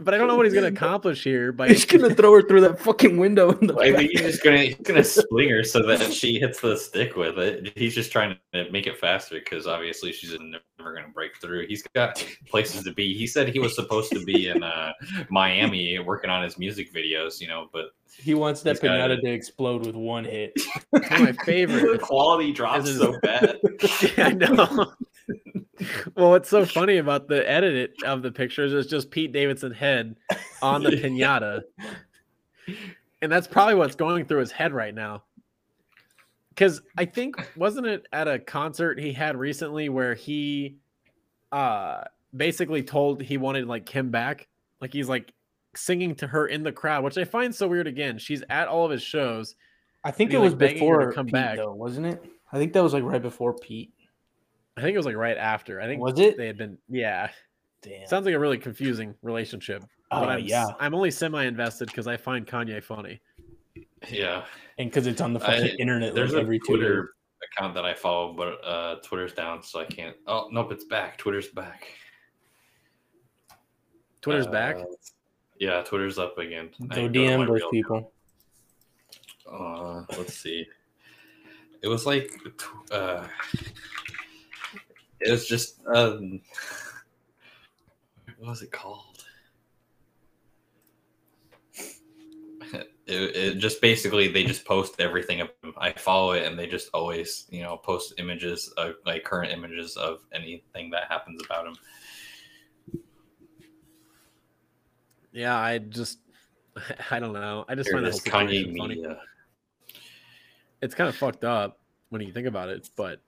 But 0.00 0.12
I 0.12 0.18
don't 0.18 0.26
know 0.26 0.34
what 0.36 0.44
he's 0.44 0.54
gonna 0.54 0.66
accomplish 0.78 1.22
here 1.22 1.52
by 1.52 1.68
He's 1.68 1.84
gonna 1.84 2.12
throw 2.12 2.32
her 2.34 2.42
through 2.42 2.62
that 2.62 2.80
fucking 2.80 3.16
window 3.16 3.50
in 3.52 3.68
the 3.68 3.76
I 3.76 3.92
think 3.94 4.10
he's 4.10 4.22
just 4.22 4.42
gonna 4.42 4.58
he's 4.64 4.74
gonna 4.76 5.04
swing 5.04 5.50
her 5.50 5.62
so 5.62 5.86
that 5.86 6.12
she 6.12 6.40
hits 6.40 6.60
the 6.60 6.76
stick 6.76 7.14
with 7.14 7.38
it. 7.38 7.72
He's 7.78 7.94
just 7.94 8.10
trying 8.10 8.36
to 8.54 8.70
make 8.72 8.88
it 8.88 8.98
faster 8.98 9.36
because 9.38 9.68
obviously 9.68 10.10
she's 10.12 10.32
never 10.32 10.94
gonna 10.94 11.12
break 11.14 11.36
through. 11.40 11.66
He's 11.68 11.82
got 11.94 12.26
places 12.48 12.82
to 12.82 12.92
be. 12.92 13.14
He 13.16 13.26
said 13.28 13.48
he 13.48 13.60
was 13.60 13.76
supposed 13.76 14.10
to 14.12 14.24
be 14.24 14.48
in 14.48 14.64
uh, 14.64 14.90
Miami 15.30 15.98
working 16.00 16.28
on 16.28 16.42
his 16.42 16.58
music 16.58 16.92
videos, 16.92 17.40
you 17.40 17.46
know, 17.46 17.68
but 17.72 17.86
He 18.18 18.34
wants 18.34 18.62
that 18.62 18.72
He's 18.72 18.80
pinata 18.80 19.20
to 19.20 19.30
explode 19.30 19.86
with 19.86 19.94
one 19.94 20.24
hit. 20.24 20.60
one 20.90 21.04
of 21.04 21.10
my 21.20 21.26
the 21.32 21.38
favorite. 21.44 22.00
quality 22.00 22.52
drops 22.52 22.84
This 22.86 22.94
is- 22.96 23.00
so 23.00 23.20
bad. 23.22 23.58
I 24.18 24.32
know. 24.32 24.92
well, 26.16 26.30
what's 26.30 26.48
so 26.48 26.64
funny 26.64 26.98
about 26.98 27.28
the 27.28 27.48
edit 27.48 27.94
of 28.04 28.22
the 28.22 28.30
pictures 28.30 28.72
is 28.72 28.86
just 28.86 29.10
Pete 29.10 29.32
Davidson's 29.32 29.76
head 29.76 30.16
on 30.62 30.82
the 30.82 30.90
pinata. 30.90 31.62
And 33.22 33.30
that's 33.30 33.46
probably 33.46 33.74
what's 33.74 33.96
going 33.96 34.26
through 34.26 34.40
his 34.40 34.52
head 34.52 34.72
right 34.72 34.94
now. 34.94 35.24
Because 36.50 36.82
I 36.96 37.04
think, 37.04 37.36
wasn't 37.56 37.86
it 37.86 38.06
at 38.12 38.28
a 38.28 38.38
concert 38.38 38.98
he 39.00 39.12
had 39.12 39.36
recently 39.36 39.88
where 39.88 40.14
he 40.14 40.76
uh 41.52 42.02
basically 42.36 42.82
told 42.82 43.22
he 43.22 43.36
wanted 43.36 43.66
like 43.66 43.86
Kim 43.86 44.10
back? 44.10 44.46
Like 44.80 44.92
he's 44.92 45.08
like 45.08 45.32
singing 45.76 46.14
to 46.16 46.26
her 46.26 46.46
in 46.46 46.62
the 46.62 46.72
crowd, 46.72 47.02
which 47.04 47.18
I 47.18 47.24
find 47.24 47.54
so 47.54 47.66
weird 47.66 47.86
again. 47.86 48.18
She's 48.18 48.42
at 48.48 48.68
all 48.68 48.84
of 48.84 48.90
his 48.90 49.02
shows. 49.02 49.56
I 50.04 50.10
think 50.10 50.32
it 50.32 50.38
was 50.38 50.52
to 50.52 50.56
before 50.56 51.12
come 51.12 51.26
Pete, 51.26 51.32
back. 51.32 51.56
though, 51.56 51.72
wasn't 51.72 52.06
it? 52.06 52.24
I 52.52 52.58
think 52.58 52.72
that 52.74 52.82
was 52.82 52.92
like 52.92 53.02
right 53.02 53.22
before 53.22 53.54
Pete. 53.54 53.92
I 54.76 54.80
think 54.82 54.94
it 54.94 54.98
was 54.98 55.06
like 55.06 55.16
right 55.16 55.36
after. 55.36 55.80
I 55.80 55.86
think 55.86 56.02
Was 56.02 56.18
it? 56.18 56.36
they 56.36 56.46
had 56.46 56.58
been 56.58 56.78
yeah. 56.88 57.30
Damn. 57.82 58.06
Sounds 58.06 58.24
like 58.26 58.34
a 58.34 58.38
really 58.38 58.58
confusing 58.58 59.14
relationship. 59.22 59.84
Oh, 60.10 60.20
but 60.20 60.28
I'm, 60.30 60.40
yeah. 60.44 60.66
I'm 60.80 60.94
only 60.94 61.10
semi 61.10 61.44
invested 61.44 61.86
because 61.88 62.06
I 62.06 62.16
find 62.16 62.46
Kanye 62.46 62.82
funny. 62.82 63.20
Yeah. 64.10 64.44
and 64.78 64.90
because 64.90 65.06
it's 65.06 65.20
on 65.20 65.32
the 65.32 65.40
fucking 65.40 65.64
I- 65.64 65.76
internet 65.78 66.14
There's 66.14 66.32
like 66.32 66.40
a 66.40 66.42
every 66.42 66.58
two 66.58 66.76
days. 66.76 66.86
Twitter 66.86 67.10
account 67.56 67.74
that 67.74 67.84
I 67.84 67.94
follow, 67.94 68.32
but 68.32 68.58
uh 68.66 68.96
Twitter's 69.04 69.32
down, 69.32 69.62
so 69.62 69.80
I 69.80 69.84
can't 69.84 70.16
oh 70.26 70.48
nope, 70.50 70.72
it's 70.72 70.84
back. 70.84 71.18
Twitter's 71.18 71.48
back. 71.48 71.86
Twitter's 74.22 74.46
back. 74.46 74.76
Uh, 74.76 74.84
Yeah, 75.58 75.82
Twitter's 75.82 76.18
up 76.18 76.38
again. 76.38 76.70
I 76.82 76.86
Go 76.86 76.94
can 76.94 77.12
go 77.12 77.20
to 77.20 77.38
my 77.38 77.44
DM 77.44 77.46
those 77.46 77.60
real 77.60 77.70
people. 77.70 78.12
Uh, 79.50 80.02
let's 80.16 80.34
see. 80.34 80.66
It 81.82 81.88
was 81.88 82.06
like, 82.06 82.30
uh, 82.90 83.26
it 85.24 85.30
was 85.30 85.46
just, 85.46 85.80
um, 85.86 86.40
what 88.38 88.50
was 88.50 88.62
it 88.62 88.70
called? 88.70 89.24
it, 92.72 92.84
it 93.06 93.58
just 93.58 93.80
basically 93.80 94.28
they 94.28 94.44
just 94.44 94.64
post 94.64 95.00
everything. 95.00 95.40
Of 95.40 95.48
him. 95.62 95.74
I 95.78 95.92
follow 95.92 96.32
it, 96.32 96.44
and 96.46 96.58
they 96.58 96.66
just 96.66 96.88
always 96.94 97.46
you 97.50 97.62
know 97.62 97.76
post 97.76 98.14
images 98.18 98.68
of 98.76 98.94
like 99.06 99.24
current 99.24 99.52
images 99.52 99.96
of 99.96 100.20
anything 100.32 100.90
that 100.90 101.04
happens 101.08 101.42
about 101.44 101.66
him. 101.66 101.76
Yeah, 105.32 105.56
I 105.56 105.78
just 105.78 106.18
I 107.10 107.18
don't 107.18 107.32
know. 107.32 107.64
I 107.68 107.74
just 107.74 107.88
Here, 107.88 107.96
find 107.96 108.06
this 108.06 108.22
this 108.22 108.32
Kanye 108.32 108.48
situation 108.48 108.76
funny. 108.78 108.94
media. 108.96 109.20
It's 110.82 110.94
kind 110.94 111.08
of 111.08 111.16
fucked 111.16 111.44
up 111.44 111.80
when 112.10 112.20
you 112.20 112.32
think 112.32 112.46
about 112.46 112.68
it, 112.68 112.88
but 112.96 113.20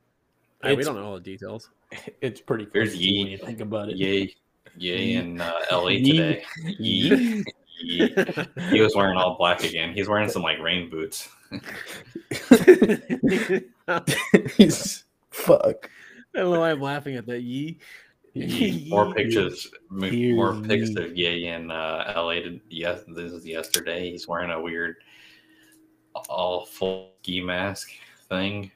I- 0.62 0.74
we 0.74 0.84
don't 0.84 0.96
know 0.96 1.04
all 1.04 1.14
the 1.14 1.20
details. 1.20 1.70
It's 2.20 2.40
pretty 2.40 2.64
funny 2.64 2.74
Here's 2.84 2.92
when 2.94 3.26
you 3.28 3.38
think 3.38 3.60
about 3.60 3.88
it. 3.90 3.96
Yay, 3.96 4.34
yay 4.76 5.02
Yee. 5.04 5.14
in 5.14 5.40
uh, 5.40 5.52
LA 5.72 5.88
Yee. 5.88 6.12
today. 6.12 6.44
Yee. 6.78 7.44
Yee. 7.80 8.14
He 8.70 8.80
was 8.80 8.94
wearing 8.96 9.16
all 9.16 9.36
black 9.36 9.62
again. 9.62 9.92
He's 9.94 10.08
wearing 10.08 10.28
some 10.28 10.42
like 10.42 10.58
rain 10.58 10.90
boots. 10.90 11.28
He's 14.56 15.04
fuck. 15.30 15.90
I 16.34 16.38
don't 16.40 16.52
know 16.52 16.60
why 16.60 16.70
I'm 16.70 16.80
laughing 16.80 17.16
at 17.16 17.26
that. 17.26 17.42
Yee. 17.42 17.78
Yee. 18.34 18.86
More 18.90 19.12
pictures, 19.14 19.68
m- 19.90 20.34
more 20.34 20.54
Here's 20.54 20.66
pics 20.66 20.90
Yee. 20.90 21.04
of 21.04 21.16
Yay 21.16 21.44
in 21.48 21.70
uh, 21.70 22.12
LA. 22.16 22.34
To, 22.34 22.60
yes, 22.68 23.02
this 23.08 23.32
is 23.32 23.46
yesterday. 23.46 24.10
He's 24.10 24.26
wearing 24.28 24.50
a 24.50 24.60
weird, 24.60 24.96
all 26.28 26.66
full 26.66 27.12
ski 27.22 27.40
mask 27.42 27.90
thing. 28.28 28.70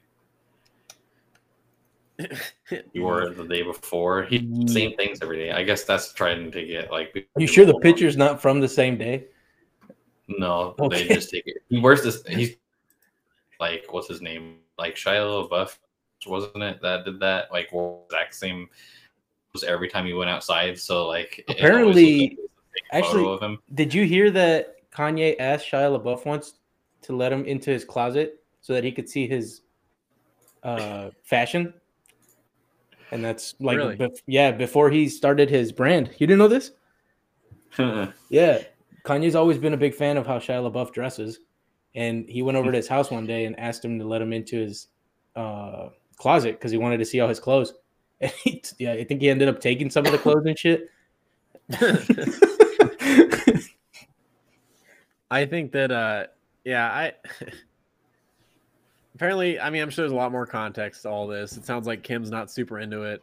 Wore 2.95 3.23
it 3.23 3.37
the 3.37 3.45
day 3.47 3.61
before. 3.63 4.23
He 4.23 4.65
same 4.67 4.95
things 4.97 5.19
every 5.21 5.37
day. 5.37 5.51
I 5.51 5.63
guess 5.63 5.83
that's 5.83 6.13
trying 6.13 6.51
to 6.51 6.65
get 6.65 6.91
like. 6.91 7.27
You 7.37 7.47
sure 7.47 7.65
the 7.65 7.79
picture's 7.79 8.17
not 8.17 8.41
from 8.41 8.59
the 8.59 8.69
same 8.69 8.97
day? 8.97 9.25
No, 10.27 10.75
Okay. 10.79 11.07
they 11.07 11.15
just 11.15 11.29
take 11.29 11.43
it. 11.45 11.57
He 11.69 11.79
wears 11.79 12.03
this. 12.03 12.23
He's 12.27 12.55
like, 13.59 13.85
what's 13.91 14.07
his 14.07 14.21
name? 14.21 14.57
Like 14.77 14.95
Shia 14.95 15.49
LaBeouf, 15.49 15.77
wasn't 16.25 16.63
it? 16.63 16.81
That 16.81 17.03
did 17.05 17.19
that. 17.19 17.51
Like, 17.51 17.69
exact 18.05 18.35
same. 18.35 18.69
Was 19.53 19.63
every 19.65 19.89
time 19.89 20.05
he 20.05 20.13
went 20.13 20.29
outside. 20.29 20.79
So 20.79 21.07
like, 21.07 21.43
Apparently- 21.49 22.19
like 22.21 22.31
it 22.31 22.37
was 22.39 22.47
a 22.47 22.73
fake 22.73 22.83
actually- 22.93 23.25
of 23.27 23.41
him. 23.41 23.59
Did 23.73 23.93
you 23.93 24.05
hear 24.05 24.31
that 24.31 24.89
Kanye 24.91 25.35
asked 25.39 25.69
Shia 25.69 25.99
LaBeouf 26.01 26.25
once 26.25 26.53
to 27.01 27.13
let 27.15 27.33
him 27.33 27.43
into 27.45 27.69
his 27.69 27.83
closet 27.83 28.41
so 28.61 28.71
that 28.73 28.83
he 28.85 28.91
could 28.93 29.09
see 29.09 29.27
his 29.27 29.61
uh, 30.63 31.09
fashion? 31.23 31.73
And 33.11 33.23
that's 33.23 33.55
like, 33.59 33.77
Really? 33.77 33.97
bef- 33.97 34.21
yeah, 34.25 34.51
before 34.51 34.89
he 34.89 35.09
started 35.09 35.49
his 35.49 35.71
brand. 35.71 36.11
You 36.17 36.27
didn't 36.27 36.39
know 36.39 36.47
this? 36.47 36.71
Yeah, 38.29 38.63
Kanye's 39.03 39.35
always 39.35 39.57
been 39.57 39.73
a 39.73 39.77
big 39.77 39.95
fan 39.95 40.17
of 40.17 40.27
how 40.27 40.39
Shia 40.39 40.69
LaBeouf 40.71 40.93
dresses, 40.93 41.39
and 41.95 42.27
he 42.29 42.41
went 42.41 42.57
over 42.57 42.71
to 42.71 42.77
his 42.77 42.87
house 42.87 43.11
one 43.11 43.25
day 43.25 43.45
and 43.45 43.59
asked 43.59 43.83
him 43.83 43.99
to 43.99 44.05
let 44.05 44.21
him 44.21 44.33
into 44.33 44.57
his 44.57 44.87
uh, 45.35 45.89
closet 46.17 46.53
because 46.53 46.71
he 46.71 46.77
wanted 46.77 46.97
to 46.97 47.05
see 47.05 47.19
all 47.19 47.29
his 47.29 47.39
clothes. 47.39 47.73
And 48.21 48.31
he, 48.43 48.63
yeah, 48.77 48.91
I 48.93 49.03
think 49.03 49.19
he 49.19 49.31
ended 49.31 49.47
up 49.47 49.59
taking 49.59 49.89
some 49.89 50.05
of 50.05 50.11
the 50.11 50.19
clothes 50.19 50.45
and 50.45 50.59
shit. 50.59 50.91
I 55.31 55.45
think 55.45 55.71
that 55.71 55.91
uh 55.91 56.25
yeah, 56.63 56.85
I 56.87 57.13
apparently 59.21 59.59
I 59.59 59.69
mean 59.69 59.83
I'm 59.83 59.91
sure 59.91 60.01
there's 60.01 60.11
a 60.11 60.15
lot 60.15 60.31
more 60.31 60.47
context 60.47 61.03
to 61.03 61.09
all 61.09 61.27
this. 61.27 61.55
It 61.55 61.63
sounds 61.63 61.85
like 61.85 62.01
Kim's 62.01 62.31
not 62.31 62.49
super 62.49 62.79
into 62.79 63.03
it. 63.03 63.21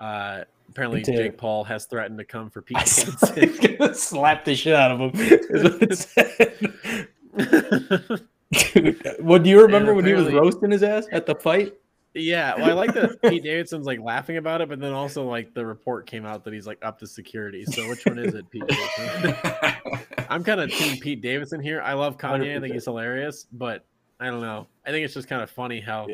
Uh 0.00 0.44
apparently 0.70 1.02
Jake 1.02 1.36
Paul 1.36 1.62
has 1.64 1.84
threatened 1.84 2.18
to 2.18 2.24
come 2.24 2.48
for 2.48 2.62
Pete 2.62 2.78
Davidson. 3.34 3.76
gonna 3.78 3.94
slap 3.94 4.46
the 4.46 4.54
shit 4.56 4.74
out 4.74 4.92
of 4.92 5.00
him. 5.00 5.10
Is 5.14 5.62
what 5.62 5.82
it 5.82 5.98
said. 5.98 7.08
Dude, 8.72 9.16
what 9.20 9.42
do 9.42 9.50
you 9.50 9.60
remember 9.60 9.92
when 9.92 10.06
he 10.06 10.14
was 10.14 10.32
roasting 10.32 10.70
his 10.70 10.82
ass 10.82 11.06
at 11.12 11.26
the 11.26 11.34
fight? 11.34 11.74
yeah, 12.14 12.54
well 12.56 12.70
I 12.70 12.72
like 12.72 12.94
that 12.94 13.20
Pete 13.20 13.42
Davidson's 13.42 13.84
like 13.84 14.00
laughing 14.00 14.38
about 14.38 14.62
it, 14.62 14.70
but 14.70 14.80
then 14.80 14.94
also 14.94 15.28
like 15.28 15.52
the 15.52 15.66
report 15.66 16.06
came 16.06 16.24
out 16.24 16.44
that 16.44 16.54
he's 16.54 16.66
like 16.66 16.78
up 16.80 16.98
to 17.00 17.06
security. 17.06 17.66
So 17.66 17.86
which 17.90 18.06
one 18.06 18.18
is 18.18 18.32
it, 18.32 18.50
Pete 18.50 18.62
I'm 20.30 20.42
kind 20.42 20.62
of 20.62 20.70
team 20.70 20.98
Pete 20.98 21.20
Davidson 21.20 21.60
here. 21.60 21.82
I 21.82 21.92
love 21.92 22.16
Kanye. 22.16 22.56
I 22.56 22.60
think 22.60 22.72
he's 22.72 22.86
hilarious, 22.86 23.46
but 23.52 23.84
I 24.20 24.26
don't 24.30 24.40
know. 24.40 24.66
I 24.86 24.90
think 24.90 25.04
it's 25.04 25.14
just 25.14 25.28
kind 25.28 25.42
of 25.42 25.50
funny 25.50 25.80
how 25.80 26.08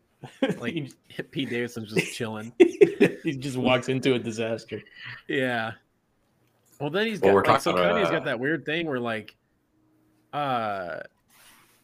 like 0.58 0.90
Pete 1.30 1.50
Davidson's 1.50 1.92
just 1.92 2.14
chilling. 2.14 2.52
he 2.58 3.36
just 3.38 3.56
walks 3.56 3.88
into 3.88 4.14
a 4.14 4.18
disaster. 4.18 4.82
Yeah. 5.28 5.72
Well, 6.80 6.90
then 6.90 7.06
he's 7.06 7.20
Well, 7.20 7.30
got 7.32 7.34
we're 7.34 7.52
like, 7.52 7.60
so 7.60 7.72
talking 7.72 7.84
about, 7.86 7.96
Kanye's 7.96 8.08
uh, 8.08 8.12
got 8.12 8.24
that 8.26 8.38
weird 8.38 8.64
thing 8.64 8.86
where 8.86 9.00
like, 9.00 9.34
uh, 10.32 11.00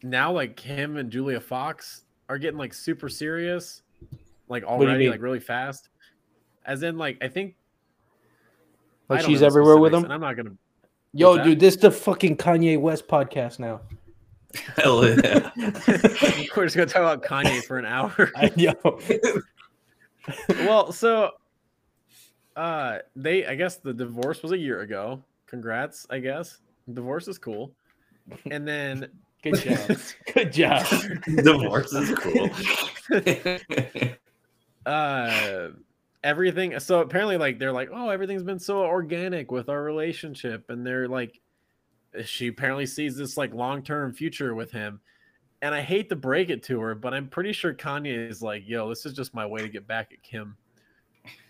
now 0.03 0.31
like 0.31 0.57
him 0.59 0.97
and 0.97 1.11
Julia 1.11 1.39
Fox 1.41 2.03
are 2.29 2.37
getting 2.37 2.57
like 2.57 2.73
super 2.73 3.09
serious, 3.09 3.81
like 4.47 4.63
already, 4.63 5.09
like 5.09 5.21
really 5.21 5.39
fast. 5.39 5.89
As 6.65 6.81
in, 6.83 6.97
like 6.97 7.17
I 7.21 7.27
think 7.27 7.55
Like 9.09 9.21
don't 9.21 9.29
she's 9.29 9.41
everywhere 9.41 9.77
with 9.77 9.91
specifics, 9.91 10.05
him. 10.05 10.11
and 10.11 10.13
I'm 10.13 10.21
not 10.21 10.37
gonna. 10.37 10.55
Yo, 11.13 11.43
dude, 11.43 11.59
this 11.59 11.75
is 11.75 11.81
the 11.81 11.91
fucking 11.91 12.37
Kanye 12.37 12.79
West 12.79 13.07
podcast 13.07 13.59
now. 13.59 13.81
Hell 14.77 15.07
yeah. 15.07 15.51
We're 16.55 16.65
just 16.65 16.75
gonna 16.75 16.85
talk 16.85 17.01
about 17.01 17.23
Kanye 17.23 17.63
for 17.63 17.77
an 17.77 17.85
hour. 17.85 18.31
I, 18.35 18.51
yo, 18.55 18.73
well, 20.49 20.91
so 20.91 21.31
uh 22.55 22.99
they 23.15 23.45
I 23.45 23.55
guess 23.55 23.77
the 23.77 23.93
divorce 23.93 24.41
was 24.41 24.51
a 24.51 24.57
year 24.57 24.81
ago. 24.81 25.21
Congrats, 25.47 26.05
I 26.09 26.19
guess. 26.19 26.59
Divorce 26.91 27.27
is 27.27 27.37
cool. 27.37 27.71
And 28.49 28.67
then 28.67 29.09
good 29.43 29.55
job, 29.55 29.97
good 30.33 30.53
job. 30.53 30.85
Divorce 31.25 31.93
is 31.93 32.17
cool. 32.17 32.49
uh 34.85 35.69
everything 36.23 36.79
so 36.79 37.01
apparently 37.01 37.37
like 37.37 37.59
they're 37.59 37.71
like 37.71 37.89
oh 37.93 38.09
everything's 38.09 38.41
been 38.41 38.57
so 38.57 38.79
organic 38.79 39.51
with 39.51 39.69
our 39.69 39.83
relationship 39.83 40.65
and 40.69 40.85
they're 40.85 41.07
like 41.07 41.39
she 42.23 42.47
apparently 42.47 42.85
sees 42.85 43.15
this 43.17 43.37
like 43.37 43.53
long-term 43.53 44.13
future 44.13 44.55
with 44.55 44.71
him 44.71 44.99
and 45.61 45.73
i 45.73 45.81
hate 45.81 46.09
to 46.09 46.15
break 46.15 46.49
it 46.49 46.63
to 46.63 46.79
her 46.79 46.95
but 46.95 47.13
i'm 47.13 47.27
pretty 47.27 47.51
sure 47.51 47.73
kanye 47.73 48.29
is 48.29 48.41
like 48.41 48.63
yo 48.65 48.87
this 48.89 49.05
is 49.05 49.13
just 49.13 49.33
my 49.33 49.45
way 49.45 49.61
to 49.61 49.69
get 49.69 49.87
back 49.87 50.11
at 50.11 50.21
kim 50.23 50.55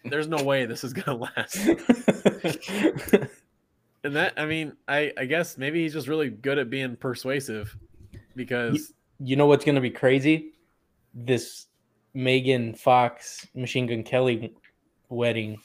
there's 0.05 0.27
no 0.27 0.41
way 0.43 0.65
this 0.65 0.83
is 0.83 0.93
gonna 0.93 1.17
last 1.37 1.55
and 4.03 4.15
that 4.15 4.33
i 4.37 4.45
mean 4.45 4.73
i 4.87 5.11
i 5.17 5.25
guess 5.25 5.57
maybe 5.57 5.81
he's 5.81 5.93
just 5.93 6.07
really 6.07 6.29
good 6.29 6.57
at 6.57 6.69
being 6.69 6.95
persuasive 6.95 7.75
because 8.35 8.93
you 9.19 9.35
know 9.35 9.45
what's 9.45 9.65
gonna 9.65 9.81
be 9.81 9.89
crazy? 9.89 10.53
This 11.13 11.67
Megan 12.13 12.73
Fox 12.73 13.47
Machine 13.55 13.87
Gun 13.87 14.03
Kelly 14.03 14.53
wedding. 15.09 15.59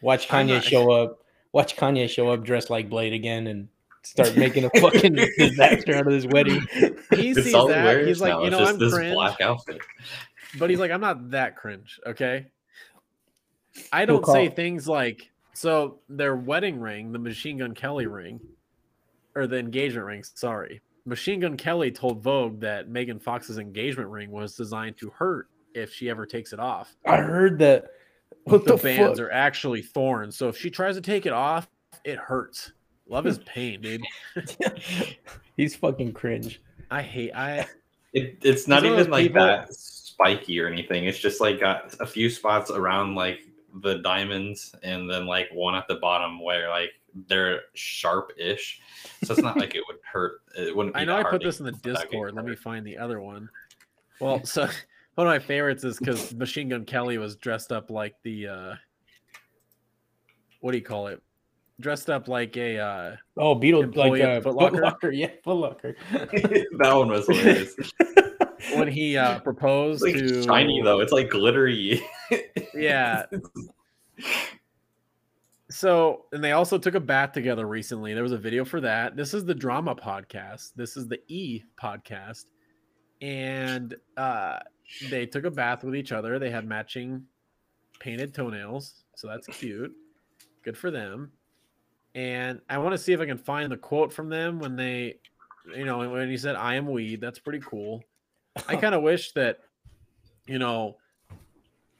Watch 0.00 0.28
Kanye 0.28 0.54
not- 0.54 0.64
show 0.64 0.90
up. 1.02 1.21
Watch 1.52 1.76
Kanye 1.76 2.08
show 2.08 2.30
up 2.30 2.44
dressed 2.44 2.70
like 2.70 2.88
Blade 2.88 3.12
again 3.12 3.46
and 3.46 3.68
start 4.04 4.36
making 4.36 4.64
a 4.64 4.70
fucking 4.80 5.14
disaster 5.38 5.94
out 5.94 6.06
of 6.06 6.12
this 6.12 6.26
wedding. 6.26 6.60
he 6.72 7.30
It's 7.30 7.44
sees 7.44 7.52
that 7.52 8.06
he's 8.06 8.20
like 8.20 8.30
now. 8.32 8.40
you 8.40 8.46
It's 8.46 8.52
know 8.52 8.58
just 8.60 8.72
i'm 8.72 8.78
this 8.78 8.94
cringe 8.94 9.14
black 9.14 9.40
outfit. 9.40 9.80
but 10.58 10.70
he's 10.70 10.78
like, 10.78 10.90
I'm 10.90 11.00
not 11.00 11.30
that 11.30 11.56
cringe, 11.56 12.00
okay? 12.06 12.46
I 13.92 14.00
He'll 14.00 14.20
don't 14.20 14.26
say 14.26 14.48
things 14.48 14.88
like 14.88 15.30
so 15.54 16.00
their 16.08 16.34
wedding 16.36 16.80
ring, 16.80 17.12
the 17.12 17.18
Machine 17.18 17.58
Gun 17.58 17.74
Kelly 17.74 18.06
ring, 18.06 18.40
or 19.34 19.46
the 19.46 19.58
engagement 19.58 20.06
ring, 20.06 20.22
sorry. 20.22 20.80
Machine 21.04 21.40
Gun 21.40 21.56
Kelly 21.56 21.90
told 21.90 22.22
Vogue 22.22 22.60
that 22.60 22.88
Megan 22.88 23.18
Fox's 23.18 23.58
engagement 23.58 24.08
ring 24.08 24.30
was 24.30 24.56
designed 24.56 24.96
to 24.98 25.10
hurt 25.10 25.48
if 25.74 25.92
she 25.92 26.08
ever 26.08 26.26
takes 26.26 26.52
it 26.52 26.60
off. 26.60 26.94
I 27.06 27.16
heard 27.18 27.58
that. 27.58 27.86
What 28.44 28.64
the, 28.64 28.76
the, 28.76 28.82
bands 28.82 29.18
fuck? 29.18 29.28
are 29.28 29.30
actually 29.30 29.82
thorns. 29.82 30.36
So 30.36 30.48
if 30.48 30.56
she 30.56 30.70
tries 30.70 30.96
to 30.96 31.00
take 31.00 31.26
it 31.26 31.32
off, 31.32 31.68
it 32.04 32.18
hurts. 32.18 32.72
Love 33.08 33.26
is 33.26 33.38
pain, 33.38 33.80
dude. 33.80 34.02
He's 35.56 35.76
fucking 35.76 36.12
cringe. 36.12 36.60
I 36.90 37.02
hate 37.02 37.32
I 37.34 37.66
It, 38.12 38.38
it's 38.42 38.68
not 38.68 38.82
He's 38.82 38.90
one 38.90 39.00
of 39.00 39.06
even 39.06 39.12
like 39.12 39.22
people- 39.28 39.46
that 39.46 39.72
spiky 39.74 40.60
or 40.60 40.68
anything. 40.68 41.06
It's 41.06 41.18
just 41.18 41.40
like 41.40 41.60
got 41.60 41.94
a 42.00 42.06
few 42.06 42.28
spots 42.28 42.70
around 42.70 43.14
like 43.14 43.40
the 43.82 43.98
diamonds 43.98 44.74
and 44.82 45.10
then 45.10 45.26
like 45.26 45.48
one 45.52 45.74
at 45.74 45.88
the 45.88 45.94
bottom 45.94 46.42
where 46.42 46.68
like 46.68 46.90
they're 47.28 47.62
sharp-ish. 47.74 48.80
So 49.24 49.32
it's 49.32 49.42
not 49.42 49.56
like 49.56 49.74
it 49.74 49.82
would 49.88 49.98
hurt. 50.10 50.42
It 50.56 50.76
wouldn't. 50.76 50.94
Be 50.94 51.00
I 51.02 51.04
know 51.04 51.16
I 51.16 51.22
put 51.22 51.42
this 51.42 51.60
in 51.60 51.66
the 51.66 51.72
put 51.72 51.82
that 51.82 51.94
big 51.94 51.94
Discord. 52.10 52.34
Let 52.34 52.44
me 52.44 52.54
find 52.54 52.86
the 52.86 52.98
other 52.98 53.20
one. 53.20 53.48
Well, 54.20 54.44
so 54.44 54.68
one 55.14 55.26
of 55.26 55.30
my 55.30 55.38
favorites 55.38 55.84
is 55.84 55.98
because 55.98 56.34
Machine 56.34 56.68
Gun 56.68 56.84
Kelly 56.84 57.18
was 57.18 57.36
dressed 57.36 57.72
up 57.72 57.90
like 57.90 58.14
the 58.22 58.48
uh 58.48 58.74
what 60.60 60.72
do 60.72 60.78
you 60.78 60.84
call 60.84 61.08
it? 61.08 61.20
Dressed 61.80 62.08
up 62.08 62.28
like 62.28 62.56
a 62.56 62.78
uh 62.78 63.16
Oh, 63.36 63.54
Beetle 63.54 63.80
like 63.80 63.88
Employee 63.88 64.22
uh, 64.22 64.26
at 64.28 64.42
Foot 64.42 64.54
Foot 64.54 64.62
Locker? 64.62 64.82
Locker. 64.82 65.10
Yeah, 65.10 65.30
Foot 65.44 65.54
Locker. 65.54 65.96
that 66.12 66.92
one 66.94 67.08
was 67.08 67.26
hilarious. 67.26 67.74
when 68.74 68.88
he 68.88 69.16
uh 69.16 69.40
proposed 69.40 70.04
It's 70.06 70.14
like 70.20 70.28
to 70.28 70.42
shiny 70.42 70.80
though. 70.82 71.00
It's 71.00 71.12
like 71.12 71.30
glittery. 71.30 72.02
Yeah. 72.74 73.26
so 75.68 76.24
and 76.32 76.42
they 76.42 76.52
also 76.52 76.78
took 76.78 76.94
a 76.94 77.00
bath 77.00 77.32
together 77.32 77.66
recently. 77.66 78.14
There 78.14 78.22
was 78.22 78.32
a 78.32 78.38
video 78.38 78.64
for 78.64 78.80
that. 78.80 79.16
This 79.16 79.34
is 79.34 79.44
the 79.44 79.54
drama 79.54 79.94
podcast. 79.94 80.72
This 80.74 80.96
is 80.96 81.06
the 81.08 81.20
E 81.28 81.62
podcast. 81.80 82.44
And 83.22 83.94
uh 84.18 84.58
they 85.08 85.24
took 85.24 85.44
a 85.44 85.50
bath 85.50 85.84
with 85.84 85.96
each 85.96 86.12
other. 86.12 86.38
They 86.38 86.50
had 86.50 86.66
matching 86.66 87.24
painted 87.98 88.34
toenails. 88.34 89.04
So 89.16 89.28
that's 89.28 89.46
cute. 89.46 89.92
Good 90.62 90.76
for 90.76 90.90
them. 90.90 91.32
And 92.14 92.60
I 92.68 92.76
want 92.76 92.92
to 92.92 92.98
see 92.98 93.14
if 93.14 93.20
I 93.20 93.26
can 93.26 93.38
find 93.38 93.72
the 93.72 93.76
quote 93.78 94.12
from 94.12 94.28
them 94.28 94.58
when 94.58 94.76
they 94.76 95.20
you 95.74 95.84
know, 95.84 96.10
when 96.10 96.28
he 96.28 96.36
said 96.36 96.56
I 96.56 96.74
am 96.74 96.86
weed. 96.86 97.20
That's 97.20 97.38
pretty 97.38 97.60
cool. 97.64 98.02
I 98.68 98.76
kind 98.76 98.94
of 98.94 99.02
wish 99.10 99.32
that 99.32 99.60
you 100.46 100.58
know 100.58 100.96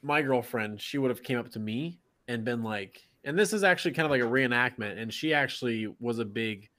my 0.03 0.21
girlfriend, 0.21 0.81
she 0.81 0.97
would 0.97 1.09
have 1.09 1.23
came 1.23 1.39
up 1.39 1.49
to 1.51 1.59
me 1.59 1.99
and 2.27 2.43
been 2.43 2.61
like, 2.61 3.01
and 3.23 3.39
this 3.39 3.53
is 3.53 3.63
actually 3.63 3.91
kind 3.91 4.05
of 4.05 4.11
like 4.11 4.21
a 4.21 4.25
reenactment. 4.25 5.01
And 5.01 5.11
she 5.11 5.33
actually 5.33 5.87
was 5.99 6.19
a 6.19 6.25
big 6.25 6.69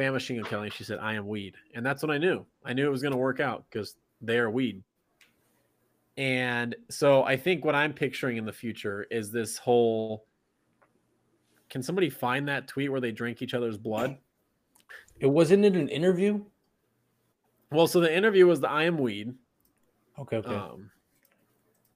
fan 0.00 0.12
Machine 0.12 0.36
Gun 0.36 0.46
Kelly. 0.46 0.70
She 0.70 0.84
said, 0.84 0.98
I 0.98 1.14
am 1.14 1.26
weed. 1.26 1.56
And 1.74 1.84
that's 1.84 2.02
what 2.02 2.10
I 2.10 2.18
knew. 2.18 2.46
I 2.64 2.72
knew 2.72 2.86
it 2.86 2.90
was 2.90 3.02
going 3.02 3.12
to 3.12 3.18
work 3.18 3.38
out 3.38 3.64
because 3.70 3.96
they 4.22 4.38
are 4.38 4.50
weed. 4.50 4.82
And 6.16 6.74
so 6.88 7.22
I 7.24 7.36
think 7.36 7.64
what 7.64 7.74
I'm 7.74 7.92
picturing 7.92 8.36
in 8.36 8.44
the 8.44 8.52
future 8.52 9.06
is 9.10 9.30
this 9.30 9.58
whole 9.58 10.24
can 11.68 11.82
somebody 11.82 12.10
find 12.10 12.48
that 12.48 12.66
tweet 12.66 12.90
where 12.90 13.00
they 13.00 13.12
drink 13.12 13.42
each 13.42 13.54
other's 13.54 13.78
blood? 13.78 14.16
It 15.20 15.26
wasn't 15.26 15.64
it 15.64 15.76
an 15.76 15.88
interview? 15.88 16.42
Well, 17.70 17.86
so 17.86 18.00
the 18.00 18.12
interview 18.12 18.46
was 18.46 18.60
the 18.60 18.68
I 18.68 18.84
am 18.84 18.98
weed. 18.98 19.32
Okay, 20.18 20.38
okay. 20.38 20.54
Um, 20.54 20.90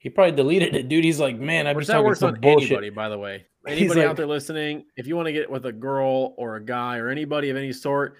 he 0.04 0.10
probably 0.10 0.36
deleted 0.36 0.76
it, 0.76 0.88
dude. 0.88 1.02
He's 1.02 1.18
like, 1.18 1.38
man, 1.38 1.66
I'm 1.66 1.72
been 1.72 1.78
Which 1.78 1.86
that 1.88 1.94
talking 1.94 2.06
works 2.06 2.20
some 2.20 2.34
on 2.34 2.40
bullshit. 2.40 2.70
anybody, 2.70 2.90
by 2.90 3.08
the 3.08 3.18
way. 3.18 3.46
He's 3.66 3.78
Anybody 3.78 4.00
like- 4.00 4.08
out 4.10 4.16
there 4.16 4.26
listening, 4.26 4.84
if 4.96 5.06
you 5.06 5.16
want 5.16 5.26
to 5.26 5.32
get 5.32 5.50
with 5.50 5.64
a 5.66 5.72
girl 5.72 6.34
or 6.36 6.56
a 6.56 6.62
guy 6.62 6.98
or 6.98 7.08
anybody 7.08 7.48
of 7.50 7.56
any 7.56 7.72
sort, 7.72 8.16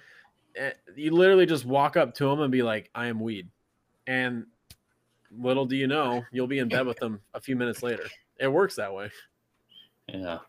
eh, 0.55 0.71
you 0.95 1.11
literally 1.11 1.45
just 1.45 1.63
walk 1.65 1.95
up 1.95 2.15
to 2.15 2.25
them 2.25 2.41
and 2.41 2.51
be 2.51 2.63
like, 2.63 2.89
"I 2.95 3.05
am 3.05 3.19
weed," 3.19 3.47
and 4.07 4.45
little 5.37 5.65
do 5.67 5.75
you 5.75 5.85
know, 5.87 6.23
you'll 6.31 6.47
be 6.47 6.57
in 6.59 6.67
bed 6.67 6.87
with 6.87 6.97
them 6.97 7.21
a 7.35 7.39
few 7.39 7.55
minutes 7.55 7.83
later. 7.83 8.05
It 8.39 8.47
works 8.47 8.75
that 8.77 8.91
way. 8.93 9.11
Yeah. 10.07 10.39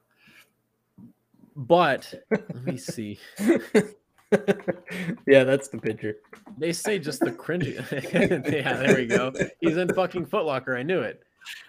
But 1.54 2.14
let 2.30 2.64
me 2.64 2.76
see. 2.78 3.18
yeah, 5.26 5.44
that's 5.44 5.68
the 5.68 5.78
picture. 5.78 6.16
They 6.58 6.72
say 6.72 6.98
just 6.98 7.20
the 7.20 7.30
cringy. 7.30 7.74
yeah, 8.52 8.72
there 8.74 8.96
we 8.96 9.06
go. 9.06 9.32
He's 9.60 9.76
in 9.76 9.92
fucking 9.94 10.26
Footlocker. 10.26 10.76
I 10.78 10.82
knew 10.82 11.00
it. 11.00 11.22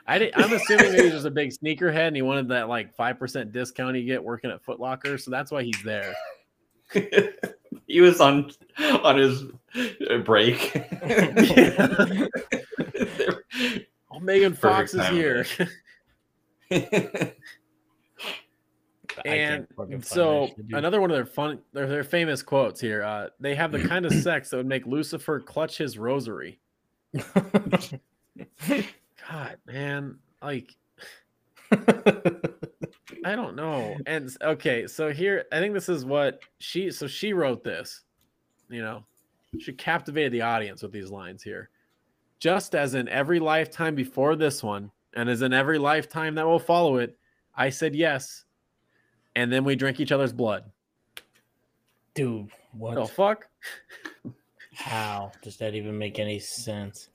I 0.07 0.17
did, 0.17 0.33
I'm 0.35 0.51
assuming 0.51 0.91
maybe 0.91 1.03
he's 1.03 1.11
just 1.11 1.25
a 1.25 1.31
big 1.31 1.51
sneakerhead 1.51 2.07
and 2.07 2.15
he 2.15 2.21
wanted 2.21 2.47
that 2.49 2.67
like 2.67 2.95
five 2.95 3.19
percent 3.19 3.51
discount 3.51 3.95
he 3.95 4.03
get 4.03 4.23
working 4.23 4.49
at 4.49 4.65
Footlocker, 4.65 5.19
so 5.19 5.29
that's 5.29 5.51
why 5.51 5.63
he's 5.63 5.81
there. 5.83 6.15
he 7.87 8.01
was 8.01 8.19
on 8.19 8.51
on 9.03 9.17
his 9.17 9.43
uh, 10.09 10.17
break. 10.19 10.75
Oh, 14.09 14.19
Megan 14.19 14.55
Fox 14.55 14.95
is 14.95 15.07
here. 15.09 15.45
And 19.25 19.67
can't 19.67 19.75
fucking 19.75 20.01
find 20.01 20.05
so 20.05 20.41
that 20.41 20.47
shit, 20.49 20.67
dude. 20.67 20.77
another 20.77 21.01
one 21.01 21.09
of 21.11 21.15
their 21.15 21.25
fun 21.25 21.59
their, 21.73 21.87
their 21.87 22.03
famous 22.03 22.41
quotes 22.41 22.79
here 22.79 23.03
uh 23.03 23.27
they 23.39 23.55
have 23.55 23.71
the 23.71 23.83
kind 23.87 24.05
of 24.05 24.13
sex 24.23 24.49
that 24.49 24.57
would 24.57 24.67
make 24.67 24.85
lucifer 24.85 25.39
clutch 25.39 25.77
his 25.77 25.97
rosary. 25.97 26.59
God 29.29 29.57
man 29.65 30.19
like 30.41 30.75
i 33.25 33.35
don't 33.35 33.55
know. 33.55 33.95
And 34.05 34.35
okay 34.41 34.87
so 34.87 35.11
here 35.11 35.45
i 35.51 35.59
think 35.59 35.73
this 35.73 35.89
is 35.89 36.05
what 36.05 36.39
she 36.59 36.91
so 36.91 37.07
she 37.07 37.33
wrote 37.33 37.63
this 37.63 38.01
you 38.69 38.81
know 38.81 39.03
she 39.59 39.73
captivated 39.73 40.33
the 40.33 40.41
audience 40.41 40.83
with 40.83 40.91
these 40.91 41.09
lines 41.09 41.41
here. 41.41 41.69
Just 42.39 42.75
as 42.75 42.93
in 42.93 43.07
every 43.09 43.39
lifetime 43.39 43.95
before 43.95 44.35
this 44.35 44.61
one 44.61 44.91
and 45.15 45.29
as 45.29 45.41
in 45.41 45.53
every 45.53 45.79
lifetime 45.79 46.35
that 46.35 46.45
will 46.45 46.59
follow 46.59 46.97
it 46.97 47.17
i 47.55 47.69
said 47.69 47.95
yes 47.95 48.45
and 49.37 49.51
then 49.51 49.63
we 49.63 49.75
drink 49.75 49.99
each 49.99 50.11
other's 50.11 50.33
blood 50.33 50.63
dude, 52.17 52.49
what? 52.71 52.95
the 52.95 53.05
fuck 53.05 53.47
How 54.73 55.31
does 55.43 55.57
that 55.57 55.75
even 55.75 55.97
make 55.97 56.19
any 56.19 56.39
sense? 56.39 57.09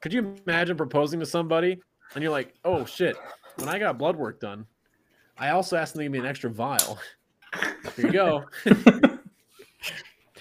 Could 0.00 0.12
you 0.12 0.34
imagine 0.46 0.76
proposing 0.76 1.20
to 1.20 1.26
somebody 1.26 1.78
and 2.14 2.22
you're 2.22 2.32
like, 2.32 2.54
oh 2.64 2.84
shit, 2.84 3.16
when 3.56 3.68
I 3.68 3.78
got 3.78 3.98
blood 3.98 4.16
work 4.16 4.40
done, 4.40 4.66
I 5.38 5.50
also 5.50 5.76
asked 5.76 5.92
them 5.92 6.00
to 6.00 6.04
give 6.04 6.12
me 6.12 6.18
an 6.18 6.26
extra 6.26 6.50
vial. 6.50 6.98
Here 7.96 8.06
you 8.06 8.12
go. 8.12 8.44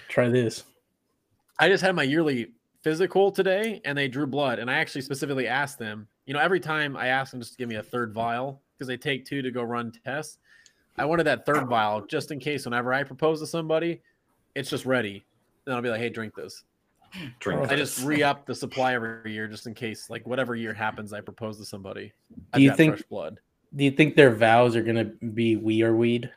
Try 0.09 0.29
this. 0.29 0.63
I 1.59 1.67
just 1.67 1.83
had 1.83 1.95
my 1.95 2.03
yearly 2.03 2.51
physical 2.81 3.31
today 3.31 3.81
and 3.83 3.97
they 3.97 4.07
drew 4.07 4.27
blood. 4.27 4.59
And 4.59 4.71
I 4.71 4.75
actually 4.75 5.01
specifically 5.01 5.47
asked 5.47 5.79
them, 5.79 6.07
you 6.25 6.33
know, 6.33 6.39
every 6.39 6.59
time 6.59 6.95
I 6.95 7.07
ask 7.07 7.31
them 7.31 7.41
just 7.41 7.53
to 7.53 7.57
give 7.57 7.67
me 7.67 7.75
a 7.75 7.83
third 7.83 8.13
vial 8.13 8.61
because 8.77 8.87
they 8.87 8.97
take 8.97 9.25
two 9.25 9.41
to 9.41 9.51
go 9.51 9.63
run 9.63 9.91
tests. 10.05 10.37
I 10.97 11.05
wanted 11.05 11.25
that 11.25 11.45
third 11.45 11.67
vial 11.67 12.05
just 12.05 12.31
in 12.31 12.39
case 12.39 12.65
whenever 12.65 12.93
I 12.93 13.03
propose 13.03 13.39
to 13.41 13.47
somebody, 13.47 14.01
it's 14.55 14.69
just 14.69 14.85
ready. 14.85 15.25
Then 15.65 15.75
I'll 15.75 15.81
be 15.81 15.89
like, 15.89 15.99
hey, 15.99 16.09
drink 16.09 16.33
this. 16.35 16.63
Drink 17.39 17.71
I 17.71 17.75
just 17.75 18.03
re 18.03 18.23
up 18.23 18.45
the 18.45 18.53
supply 18.55 18.93
every 18.93 19.33
year 19.33 19.47
just 19.47 19.67
in 19.67 19.73
case, 19.73 20.09
like 20.09 20.25
whatever 20.27 20.55
year 20.55 20.73
happens, 20.73 21.13
I 21.13 21.21
propose 21.21 21.57
to 21.59 21.65
somebody. 21.65 22.11
I've 22.53 22.57
Do 22.57 22.63
you 22.63 22.69
got 22.69 22.77
think- 22.77 22.93
fresh 22.95 23.03
blood? 23.09 23.39
Do 23.75 23.83
you 23.83 23.91
think 23.91 24.15
their 24.15 24.33
vows 24.33 24.75
are 24.75 24.83
gonna 24.83 25.03
be 25.05 25.57
we 25.57 25.81
are 25.83 25.93
weed? 25.93 26.31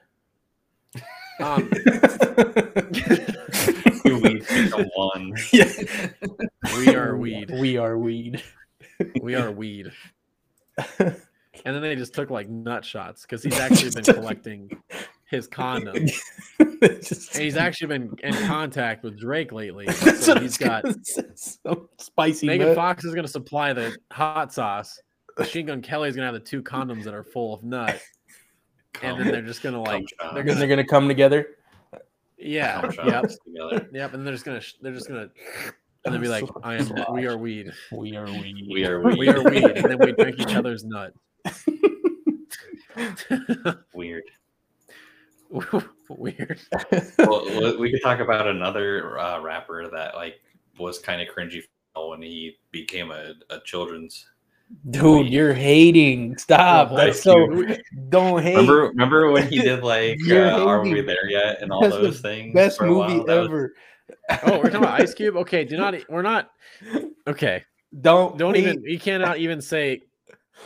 Um, 1.40 1.70
Two 4.04 4.20
weeks 4.20 4.50
one. 4.96 5.34
yeah. 5.52 5.70
we 6.78 6.96
are 6.96 7.16
weed. 7.16 7.50
We 7.50 7.76
are 7.76 7.96
weed. 7.96 8.42
We 9.22 9.36
are 9.36 9.52
weed. 9.52 9.92
And 11.68 11.74
then 11.76 11.82
they 11.82 11.94
just 11.96 12.14
took 12.14 12.30
like 12.30 12.48
nut 12.48 12.82
shots 12.82 13.22
because 13.22 13.42
he's 13.42 13.60
actually 13.60 13.90
been 13.90 14.14
collecting 14.14 14.70
his 15.26 15.46
condoms. 15.50 16.18
Just- 17.02 17.34
And 17.34 17.44
he's 17.44 17.56
actually 17.58 17.88
been 17.88 18.16
in 18.22 18.32
contact 18.46 19.04
with 19.04 19.18
Drake 19.20 19.52
lately. 19.52 19.84
That's 19.84 20.24
So 20.24 20.32
what 20.32 20.38
I 20.38 20.40
he's 20.44 20.58
was 20.58 20.66
got 20.66 20.82
gonna 20.84 20.96
some 21.34 21.88
spicy. 21.98 22.46
Megan 22.46 22.68
nut. 22.68 22.76
Fox 22.76 23.04
is 23.04 23.12
going 23.12 23.26
to 23.26 23.30
supply 23.30 23.74
the 23.74 23.94
hot 24.10 24.50
sauce. 24.54 24.98
Machine 25.38 25.66
Gun 25.66 25.82
Kelly 25.82 26.08
is 26.08 26.16
going 26.16 26.26
to 26.26 26.32
have 26.32 26.42
the 26.42 26.48
two 26.48 26.62
condoms 26.62 27.04
that 27.04 27.12
are 27.12 27.22
full 27.22 27.52
of 27.52 27.62
nut. 27.62 28.00
And 29.02 29.20
then 29.20 29.28
they're 29.28 29.42
just 29.42 29.62
going 29.62 29.74
to 29.74 29.80
like, 29.82 30.06
they're 30.32 30.42
gonna, 30.42 30.58
they're 30.58 30.68
gonna 30.68 30.86
come 30.86 31.06
together. 31.06 31.56
yeah, 32.38 32.80
cum 32.80 32.90
yep, 33.06 33.12
shots 33.24 33.38
together. 33.44 33.88
yep. 33.92 34.14
And 34.14 34.26
they're 34.26 34.32
just 34.32 34.46
going 34.46 34.58
to, 34.58 34.66
they're 34.80 34.94
just 34.94 35.08
going 35.08 35.28
to, 35.28 35.34
and 36.06 36.14
they'll 36.14 36.22
be 36.22 36.28
like, 36.28 36.44
I 36.62 36.76
am, 36.76 36.90
we 37.12 37.26
are 37.26 37.36
weed. 37.36 37.70
We 37.92 38.16
are 38.16 38.24
weed. 38.24 38.66
We 38.70 38.86
are 38.86 39.00
weed. 39.02 39.18
We 39.18 39.28
are 39.28 39.42
weed. 39.42 39.64
And 39.64 39.84
then 39.84 39.98
we 39.98 40.12
drink 40.12 40.38
each 40.40 40.54
other's 40.54 40.84
nut. 40.84 41.12
Weird. 43.94 44.24
Weird. 46.08 46.60
well, 47.18 47.44
we- 47.60 47.76
we 47.76 47.90
could 47.92 48.02
talk 48.02 48.20
about 48.20 48.46
another 48.46 49.18
uh, 49.18 49.40
rapper 49.40 49.88
that 49.90 50.14
like 50.14 50.40
was 50.78 50.98
kind 50.98 51.20
of 51.22 51.28
cringy 51.34 51.62
when 51.96 52.22
he 52.22 52.56
became 52.70 53.10
a, 53.10 53.32
a 53.50 53.60
children's. 53.64 54.26
Dude, 54.90 55.28
you're 55.28 55.54
hating. 55.54 56.36
Stop. 56.36 56.90
That's 56.90 57.16
Ice 57.18 57.22
so. 57.22 57.48
Cube. 57.48 57.78
Don't 58.10 58.42
hate. 58.42 58.54
Remember, 58.54 58.88
remember 58.88 59.30
when 59.30 59.48
he 59.48 59.60
did 59.60 59.82
like 59.82 60.16
You're 60.20 60.46
uh, 60.46 60.64
"Are 60.64 60.82
We. 60.82 61.00
There 61.00 61.28
Yet" 61.30 61.62
and 61.62 61.72
all 61.72 61.80
That's 61.80 61.96
the 61.96 62.02
those 62.02 62.20
things? 62.20 62.54
Best 62.54 62.80
movie 62.80 63.18
while? 63.18 63.24
That 63.24 63.38
was- 63.40 63.48
ever. 63.48 63.74
Oh, 64.44 64.58
we're 64.58 64.64
talking 64.64 64.76
about 64.76 65.00
Ice 65.00 65.14
Cube. 65.14 65.36
Okay, 65.36 65.64
do 65.64 65.76
not. 65.78 65.94
We're 66.10 66.22
not. 66.22 66.50
Okay, 67.26 67.64
Don't 68.02 68.36
don't 68.38 68.54
hate. 68.54 68.64
even. 68.66 68.82
You 68.84 68.98
cannot 68.98 69.38
even 69.38 69.60
say 69.62 70.02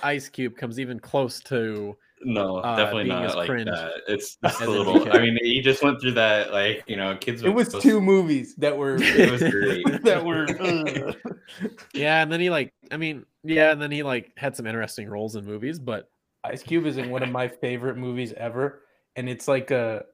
Ice 0.02 0.28
Cube 0.28 0.56
comes 0.56 0.78
even 0.80 0.98
close 1.00 1.40
to. 1.44 1.96
No, 2.24 2.58
uh, 2.58 2.76
definitely 2.76 3.04
being 3.04 3.16
as 3.24 3.34
not 3.34 3.36
like 3.38 3.48
that. 3.64 3.92
It's 4.06 4.36
just 4.36 4.60
a 4.60 4.70
little. 4.70 5.12
I 5.12 5.18
mean, 5.20 5.36
he 5.42 5.60
just 5.60 5.82
went 5.82 6.00
through 6.00 6.12
that. 6.12 6.52
Like 6.52 6.84
you 6.86 6.96
know, 6.96 7.16
kids. 7.16 7.42
It 7.42 7.48
was 7.50 7.66
supposed- 7.66 7.82
two 7.82 8.00
movies 8.00 8.54
that 8.56 8.76
were. 8.76 8.96
It 9.02 9.30
was 9.30 9.42
great. 9.50 10.02
that 10.04 10.24
were. 10.24 10.46
ugh. 10.60 11.16
Yeah, 11.94 12.22
and 12.22 12.30
then 12.32 12.40
he 12.40 12.48
like. 12.50 12.72
I 12.92 12.96
mean, 12.96 13.26
yeah, 13.42 13.72
and 13.72 13.82
then 13.82 13.90
he 13.90 14.02
like 14.04 14.32
had 14.36 14.54
some 14.56 14.66
interesting 14.66 15.08
roles 15.08 15.34
in 15.36 15.44
movies, 15.44 15.78
but 15.80 16.08
Ice 16.44 16.62
Cube 16.62 16.86
is 16.86 16.96
in 16.96 17.10
one 17.10 17.22
of 17.24 17.30
my 17.30 17.48
favorite 17.48 17.96
movies 17.96 18.32
ever, 18.36 18.82
and 19.16 19.28
it's 19.28 19.48
like 19.48 19.70
a. 19.72 20.04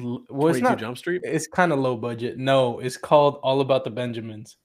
l- 0.00 0.24
Well, 0.30 0.48
it's 0.48 0.58
22 0.58 0.62
not. 0.62 0.78
Jump 0.78 0.96
Street. 0.98 1.20
It's 1.24 1.46
kind 1.46 1.70
of 1.72 1.78
low 1.80 1.96
budget. 1.96 2.38
No, 2.38 2.78
it's 2.78 2.96
called 2.96 3.40
All 3.42 3.60
About 3.60 3.84
the 3.84 3.90
Benjamins, 3.90 4.56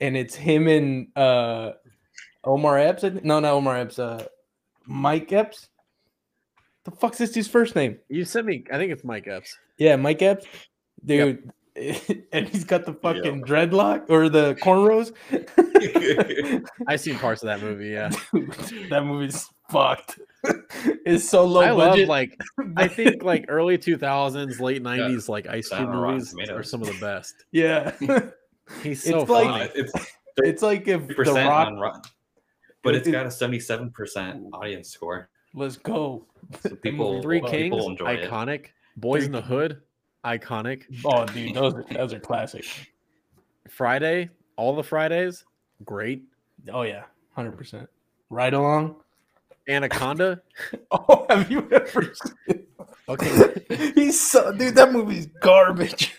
and 0.00 0.16
it's 0.16 0.34
him 0.34 0.66
and 0.68 1.08
uh, 1.16 1.72
Omar 2.44 2.78
Epps. 2.78 3.04
I. 3.04 3.08
No, 3.22 3.40
not 3.40 3.52
Omar 3.52 3.76
Epps. 3.78 3.98
Uh, 3.98 4.26
Mike 4.86 5.32
Epps. 5.32 5.68
The 6.84 6.90
fuck's 6.92 7.18
this 7.18 7.32
dude's 7.32 7.48
first 7.48 7.76
name? 7.76 7.98
You 8.08 8.24
sent 8.24 8.46
me. 8.46 8.64
I 8.72 8.78
think 8.78 8.90
it's 8.92 9.04
Mike 9.04 9.28
Epps. 9.28 9.56
Yeah, 9.78 9.96
Mike 9.96 10.22
Epps, 10.22 10.46
dude. 11.04 11.50
and 12.32 12.48
he's 12.48 12.64
got 12.64 12.84
the 12.84 12.92
fucking 13.00 13.42
dreadlock 13.44 14.10
or 14.10 14.28
the 14.28 14.54
cornrows. 14.56 15.12
I've 16.88 17.00
seen 17.00 17.16
parts 17.16 17.42
of 17.42 17.46
that 17.46 17.62
movie. 17.62 17.88
Yeah, 17.90 18.10
Dude, 18.32 18.90
that 18.90 19.04
movie's 19.04 19.48
fucked. 19.70 20.18
it's 21.06 21.28
so 21.28 21.44
low 21.44 21.60
I 21.60 21.70
love 21.70 21.90
budget. 21.92 22.08
like 22.08 22.36
I 22.76 22.88
think 22.88 23.22
like 23.22 23.44
early 23.48 23.78
2000s, 23.78 24.58
late 24.60 24.82
90s 24.82 25.28
like 25.28 25.46
Ice 25.46 25.66
It's 25.70 25.76
Cube 25.76 25.90
movies 25.90 26.34
are 26.50 26.62
some 26.62 26.82
of 26.82 26.88
the 26.88 26.98
best. 27.00 27.34
yeah, 27.52 27.92
He's 28.82 29.02
so 29.04 29.20
It's 29.20 29.30
like- 29.30 29.46
funny. 29.48 29.64
Uh, 29.64 29.68
it's 29.74 29.92
it's 30.38 30.62
like 30.62 30.88
if 30.88 31.06
the 31.06 31.14
percent 31.14 31.48
Rock. 31.48 32.06
On 32.84 32.92
Rotten, 32.92 32.92
but 32.92 32.94
it's 32.94 33.08
got 33.08 33.26
a 33.26 33.30
seventy-seven 33.30 33.90
percent 33.90 34.44
audience 34.52 34.90
score. 34.90 35.28
Let's 35.54 35.76
go. 35.76 36.26
So 36.62 36.74
people, 36.82 37.22
Three 37.22 37.38
people 37.40 37.50
Kings, 37.50 37.84
enjoy 37.86 38.14
it. 38.14 38.30
iconic. 38.30 38.66
Boys 38.96 39.20
Three 39.20 39.26
in 39.26 39.32
the 39.32 39.40
Hood, 39.42 39.80
iconic. 40.24 40.84
Oh, 41.04 41.24
dude, 41.26 41.54
those 41.54 41.74
are, 41.74 41.84
those 41.92 42.12
are 42.12 42.20
classic. 42.20 42.64
Friday, 43.68 44.30
all 44.56 44.74
the 44.74 44.82
Fridays, 44.82 45.44
great. 45.84 46.22
Oh 46.72 46.82
yeah, 46.82 47.04
hundred 47.34 47.56
percent. 47.56 47.88
Right 48.28 48.52
along. 48.54 48.96
Anaconda, 49.68 50.40
Oh, 50.90 51.26
have 51.28 51.50
you 51.50 51.68
ever? 51.70 52.12
Seen... 52.14 52.64
okay. 53.08 53.52
He's 53.94 54.20
so 54.20 54.52
dude. 54.52 54.74
That 54.74 54.92
movie's 54.92 55.26
garbage. 55.40 56.16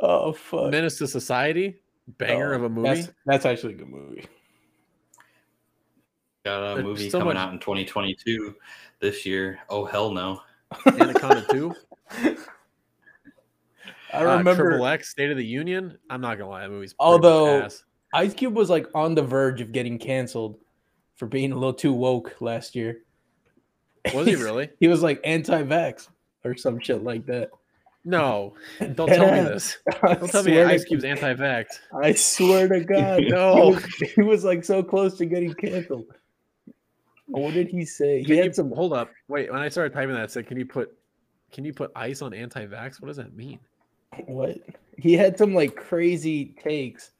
oh 0.00 0.32
fuck. 0.32 0.70
Menace 0.70 0.98
to 0.98 1.06
Society, 1.06 1.76
banger 2.06 2.52
Oh, 2.52 2.56
of 2.56 2.62
a 2.64 2.68
movie. 2.68 2.88
That's, 3.02 3.10
that's 3.26 3.46
actually 3.46 3.74
a 3.74 3.76
good 3.76 3.88
movie. 3.88 4.24
Got 6.44 6.62
a 6.62 6.74
There's 6.74 6.84
movie 6.84 7.10
so 7.10 7.18
coming 7.20 7.34
much- 7.34 7.42
out 7.42 7.52
in 7.52 7.58
2022 7.58 8.54
this 9.00 9.24
year. 9.24 9.58
Oh 9.70 9.84
hell 9.84 10.10
no! 10.10 10.40
Anaconda 10.86 11.44
2. 11.50 11.74
I 14.12 14.18
Uh, 14.24 14.36
remember 14.38 14.70
Triple 14.70 14.86
X, 14.86 15.08
State 15.08 15.30
of 15.30 15.36
the 15.36 15.44
Union. 15.44 15.98
I'm 16.10 16.20
not 16.20 16.38
gonna 16.38 16.50
lie, 16.50 16.60
that 16.62 16.70
movie's 16.70 16.92
pretty 16.92 17.10
Although- 17.10 17.56
much 17.58 17.64
ass. 17.66 17.84
Ice 18.12 18.32
Cube 18.34 18.54
was 18.54 18.70
like 18.70 18.86
on 18.94 19.14
the 19.16 19.22
verge 19.22 19.60
of 19.60 19.72
getting 19.72 19.98
canceled 19.98 20.56
for 21.16 21.26
being 21.26 21.50
a 21.50 21.54
little 21.56 21.74
too 21.74 21.92
woke 21.92 22.36
last 22.40 22.76
year. 22.76 23.00
was 24.14 24.26
he 24.28 24.34
really? 24.36 24.68
He 24.78 24.86
was 24.86 25.02
like 25.02 25.20
anti-vax 25.24 26.08
or 26.44 26.54
some 26.56 26.78
shit 26.78 27.02
like 27.02 27.26
that. 27.26 27.50
No, 28.04 28.54
don't 28.94 29.08
tell 29.08 29.32
me 29.32 29.40
this. 29.48 29.78
Don't 30.02 30.30
tell 30.30 30.42
me 30.42 30.60
Ice 30.60 30.84
Cube's 30.84 31.04
anti-vax. 31.04 31.64
I 32.02 32.12
swear 32.12 32.68
to 32.68 32.80
God, 32.84 33.22
No. 33.28 33.54
he 33.54 33.74
was, 33.74 33.84
he 34.16 34.22
was 34.22 34.44
like 34.44 34.62
so 34.62 34.82
close 34.82 35.16
to 35.18 35.24
getting 35.26 35.54
canceled. 35.54 36.04
What 37.26 37.54
did 37.54 37.68
he 37.68 37.86
say? 37.86 38.18
He 38.18 38.24
Can 38.26 38.36
you, 38.36 38.42
had 38.42 38.54
some. 38.54 38.70
hold 38.72 38.92
up. 38.92 39.10
Wait, 39.28 39.50
when 39.50 39.62
I 39.62 39.70
started 39.70 39.94
typing 39.94 40.14
that, 40.16 40.24
I 40.24 40.26
said, 40.26 40.46
"Can 40.46 40.58
you 40.58 40.66
put, 40.66 40.92
can 41.50 41.64
you 41.64 41.72
put 41.72 41.90
ice 41.96 42.20
on 42.20 42.34
anti-vax?" 42.34 43.00
What 43.00 43.08
does 43.08 43.16
that 43.16 43.34
mean? 43.34 43.58
What? 44.26 44.58
He 44.98 45.14
had 45.14 45.38
some 45.38 45.54
like 45.54 45.74
crazy 45.74 46.54
takes. 46.62 47.12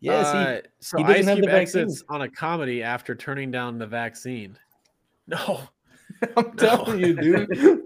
Yes, 0.00 0.26
Uh, 0.26 0.60
so 0.78 0.98
he 0.98 1.02
doesn't 1.02 1.16
Ice 1.20 1.24
have 1.26 1.36
Cube 1.38 1.46
the 1.46 1.50
vaccine. 1.50 1.82
exits 1.82 2.04
on 2.08 2.22
a 2.22 2.28
comedy 2.28 2.82
after 2.82 3.14
turning 3.16 3.50
down 3.50 3.78
the 3.78 3.86
vaccine. 3.86 4.56
No, 5.28 5.36
he, 5.36 5.58
I'm 6.36 6.56
telling 6.56 7.00
you, 7.00 7.14
dude. 7.14 7.82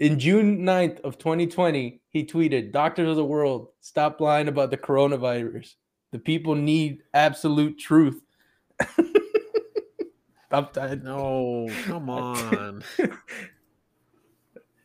In 0.00 0.18
June 0.18 0.60
9th 0.60 1.00
of 1.00 1.18
2020, 1.18 2.00
he 2.08 2.24
tweeted, 2.24 2.72
Doctors 2.72 3.10
of 3.10 3.16
the 3.16 3.24
world, 3.24 3.68
stop 3.80 4.20
lying 4.20 4.48
about 4.48 4.70
the 4.70 4.78
coronavirus. 4.78 5.74
The 6.12 6.18
people 6.18 6.54
need 6.54 7.02
absolute 7.12 7.78
truth. 7.78 8.22
I'm 10.50 10.66
tired. 10.72 11.04
no, 11.04 11.68
come 11.84 12.10
on. 12.10 12.82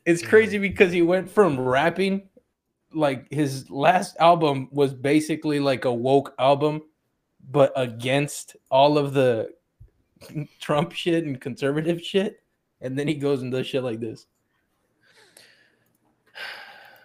It's 0.06 0.21
crazy 0.21 0.60
because 0.60 0.93
he 0.93 1.02
went 1.02 1.32
from 1.32 1.60
rapping, 1.60 2.30
like 2.93 3.26
his 3.32 3.71
last 3.71 4.15
album 4.19 4.69
was 4.71 4.93
basically 4.93 5.60
like 5.60 5.86
a 5.86 5.93
woke 5.93 6.36
album, 6.38 6.84
but 7.50 7.74
against 7.76 8.56
all 8.69 9.00
of 9.00 9.13
the 9.13 9.50
Trump 10.60 10.91
shit 10.93 11.23
and 11.23 11.39
conservative 11.39 12.01
shit. 12.01 12.41
And 12.82 12.97
then 12.97 13.08
he 13.08 13.15
goes 13.15 13.41
and 13.41 13.51
does 13.51 13.67
shit 13.67 13.84
like 13.84 13.99
this. 13.99 14.28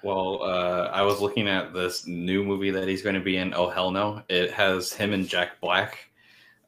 Well, 0.03 0.43
uh, 0.43 0.91
I 0.93 1.03
was 1.03 1.21
looking 1.21 1.47
at 1.47 1.75
this 1.75 2.07
new 2.07 2.43
movie 2.43 2.71
that 2.71 2.89
he's 2.89 3.03
going 3.03 3.15
to 3.15 3.21
be 3.21 3.37
in. 3.37 3.53
Oh 3.53 3.69
hell 3.69 3.91
no! 3.91 4.23
It 4.31 4.51
has 4.51 4.93
him 4.93 5.13
and 5.13 5.29
Jack 5.29 5.61
Black, 5.61 6.11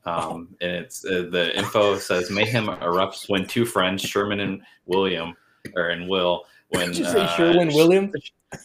um, 0.04 0.54
and 0.60 0.70
it's 0.70 1.04
uh, 1.06 1.28
the 1.30 1.56
info 1.56 1.96
says 1.96 2.30
mayhem 2.30 2.66
erupts 2.66 3.30
when 3.30 3.46
two 3.46 3.64
friends, 3.64 4.02
Sherman 4.02 4.40
and 4.40 4.60
William, 4.84 5.34
or 5.74 5.88
and 5.88 6.08
Will, 6.10 6.44
when 6.68 6.88
Did 6.88 6.98
you 6.98 7.04
say 7.06 7.20
uh, 7.20 7.36
Sherwin 7.36 7.68
Williams? 7.68 8.14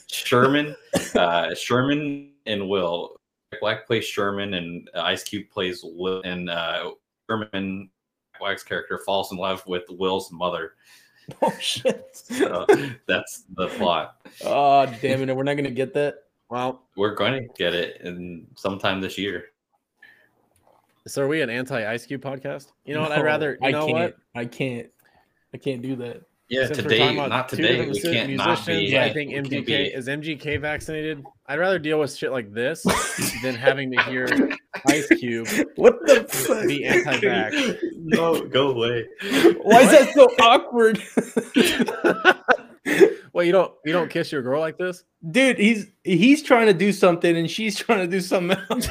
Sherman, 0.08 0.76
uh, 1.16 1.56
Sherman 1.56 2.32
and 2.46 2.68
Will. 2.68 3.22
Black 3.62 3.88
plays 3.88 4.04
Sherman, 4.04 4.54
and 4.56 4.90
Ice 4.96 5.24
Cube 5.24 5.50
plays 5.50 5.80
Will, 5.82 6.22
and 6.24 6.50
uh, 6.50 6.92
Sherman 7.30 7.90
Black's 8.40 8.63
character 8.63 9.00
falls 9.06 9.32
in 9.32 9.38
love 9.38 9.63
with 9.68 9.84
Will's 9.90 10.32
mother. 10.32 10.74
Oh 11.42 11.52
shit. 11.60 12.08
So 12.13 12.66
that's 13.06 13.44
the 13.54 13.68
plot. 13.68 14.16
Oh 14.46 14.86
damn 15.02 15.28
it. 15.30 15.36
We're 15.36 15.44
not 15.44 15.56
gonna 15.56 15.72
get 15.72 15.94
that. 15.96 16.20
Well, 16.50 16.84
We're 16.96 17.16
going 17.16 17.34
to 17.34 17.50
get 17.58 17.74
it 17.76 18.00
in 18.00 18.48
sometime 18.56 19.02
this 19.02 19.18
year. 19.18 19.48
so 21.06 21.24
are 21.24 21.28
we 21.28 21.42
an 21.42 21.50
anti-Ice 21.50 22.06
Cube 22.06 22.22
podcast? 22.22 22.72
You 22.86 22.94
know 22.94 23.02
what? 23.02 23.12
I'd 23.12 23.26
rather. 23.26 23.58
You 23.62 23.68
I 23.68 23.72
know 23.72 23.88
can't. 23.88 23.94
what? 23.98 24.18
I 24.36 24.46
can't. 24.46 24.88
I 25.54 25.58
can't 25.58 25.82
do 25.82 25.98
that. 25.98 26.22
Yeah, 26.50 26.68
Since 26.68 26.78
today, 26.78 27.14
not 27.14 27.50
today. 27.50 27.86
We 27.90 28.00
can't 28.00 28.32
not 28.34 28.66
be. 28.66 28.74
yeah, 28.86 29.04
I 29.04 29.12
think 29.12 29.32
MGK 29.32 29.66
be- 29.66 29.74
is 29.94 30.08
MGK 30.08 30.62
vaccinated. 30.62 31.22
I'd 31.46 31.60
rather 31.60 31.78
deal 31.78 32.00
with 32.00 32.16
shit 32.16 32.32
like 32.32 32.54
this 32.54 32.84
than 33.44 33.54
having 33.54 33.92
to 33.92 34.02
hear 34.04 34.28
Ice 34.88 35.08
Cube 35.20 35.48
What 35.76 35.96
the 36.06 36.24
fuck? 36.30 36.66
be 36.68 36.86
anti-vax. 36.86 37.78
No, 38.10 38.42
go 38.46 38.70
away. 38.72 39.06
Why 39.62 39.82
is 39.82 39.92
that 39.92 40.14
so 40.14 40.30
awkward? 40.40 41.02
well, 43.34 43.44
you 43.44 43.52
don't 43.52 43.74
you 43.86 43.92
don't 43.92 44.10
kiss 44.10 44.32
your 44.32 44.42
girl 44.42 44.62
like 44.62 44.78
this? 44.78 45.04
Dude, 45.30 45.58
he's 45.60 45.88
he's 46.06 46.42
trying 46.42 46.68
to 46.68 46.74
do 46.74 46.94
something 46.94 47.36
and 47.36 47.52
she's 47.52 47.76
trying 47.78 48.00
to 48.00 48.08
do 48.08 48.22
something 48.22 48.58
else. 48.70 48.88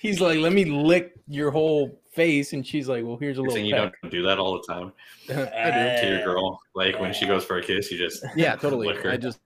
he's 0.00 0.20
like, 0.20 0.38
let 0.38 0.52
me 0.52 0.64
lick 0.66 1.14
your 1.26 1.50
whole 1.50 2.00
face, 2.14 2.52
and 2.52 2.66
she's 2.66 2.88
like, 2.88 3.04
well, 3.04 3.16
here's 3.16 3.38
a 3.38 3.40
You're 3.40 3.48
little. 3.48 3.54
saying 3.56 3.66
you 3.66 3.74
don't 3.74 3.94
do 4.10 4.22
that 4.22 4.38
all 4.38 4.60
the 4.60 4.72
time 4.72 4.92
peck. 5.28 6.00
to 6.02 6.08
your 6.08 6.20
uh, 6.20 6.24
girl. 6.24 6.60
Like 6.74 6.98
when 7.00 7.12
she 7.12 7.26
goes 7.26 7.44
for 7.44 7.58
a 7.58 7.62
kiss, 7.62 7.90
you 7.90 7.98
just 7.98 8.24
Yeah, 8.36 8.56
totally. 8.56 8.88
Lick 8.88 8.98
her. 9.04 9.10
I 9.10 9.16
just 9.16 9.40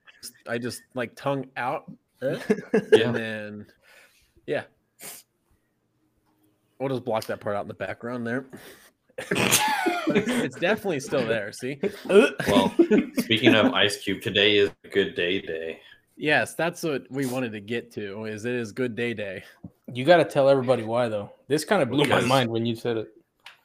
I 0.48 0.58
just 0.58 0.82
like 0.94 1.14
tongue 1.14 1.46
out 1.56 1.90
yeah. 2.22 2.38
and 2.92 3.14
then 3.14 3.66
yeah. 4.46 4.64
We'll 6.78 6.88
just 6.88 7.04
block 7.04 7.24
that 7.24 7.40
part 7.40 7.56
out 7.56 7.62
in 7.62 7.68
the 7.68 7.74
background 7.74 8.26
there. 8.26 8.46
It's, 9.18 9.60
it's 10.06 10.56
definitely 10.56 11.00
still 11.00 11.26
there. 11.26 11.50
See? 11.50 11.80
Well, 12.08 12.72
speaking 13.18 13.54
of 13.56 13.72
Ice 13.74 13.96
Cube, 13.98 14.22
today 14.22 14.58
is 14.58 14.70
a 14.84 14.88
good 14.88 15.16
day 15.16 15.40
day. 15.40 15.80
Yes, 16.16 16.54
that's 16.54 16.82
what 16.84 17.04
we 17.10 17.26
wanted 17.26 17.50
to 17.52 17.60
get 17.60 17.92
to. 17.94 18.24
Is 18.26 18.44
it 18.44 18.54
is 18.54 18.70
good 18.72 18.94
day 18.94 19.12
day? 19.12 19.42
You 19.92 20.04
got 20.04 20.18
to 20.18 20.24
tell 20.24 20.48
everybody 20.48 20.82
why 20.82 21.08
though. 21.08 21.30
This 21.48 21.64
kind 21.64 21.82
of 21.82 21.90
blew 21.90 22.04
my 22.04 22.20
mind 22.20 22.50
when 22.50 22.66
you 22.66 22.74
said 22.74 22.96
it. 22.96 23.08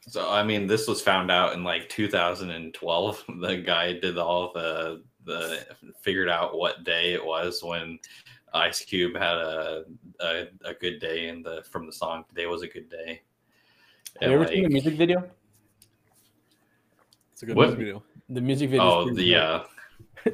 So 0.07 0.29
I 0.29 0.43
mean, 0.43 0.67
this 0.67 0.87
was 0.87 1.01
found 1.01 1.31
out 1.31 1.53
in 1.53 1.63
like 1.63 1.89
2012. 1.89 3.23
The 3.39 3.57
guy 3.57 3.93
did 3.93 4.17
all 4.17 4.51
the 4.53 5.03
the 5.25 5.65
figured 6.01 6.29
out 6.29 6.57
what 6.57 6.83
day 6.83 7.13
it 7.13 7.25
was 7.25 7.63
when 7.63 7.99
Ice 8.53 8.83
Cube 8.83 9.15
had 9.15 9.37
a 9.37 9.85
a, 10.19 10.47
a 10.65 10.73
good 10.73 10.99
day 10.99 11.29
in 11.29 11.41
the 11.41 11.63
from 11.69 11.85
the 11.85 11.93
song 11.93 12.25
"Today 12.27 12.45
Was 12.45 12.61
a 12.61 12.67
Good 12.67 12.89
Day." 12.89 13.21
Have 14.21 14.29
you 14.29 14.35
ever 14.35 14.47
seen 14.47 14.63
the 14.63 14.69
music 14.69 14.95
video? 14.95 15.29
It's 17.31 17.41
a 17.41 17.45
good 17.47 17.55
What? 17.55 17.69
music 17.69 17.79
video. 17.79 18.03
The 18.29 18.41
music 18.41 18.69
video. 18.69 18.85
Oh, 18.85 19.13
the 19.13 19.35
uh, 19.35 19.63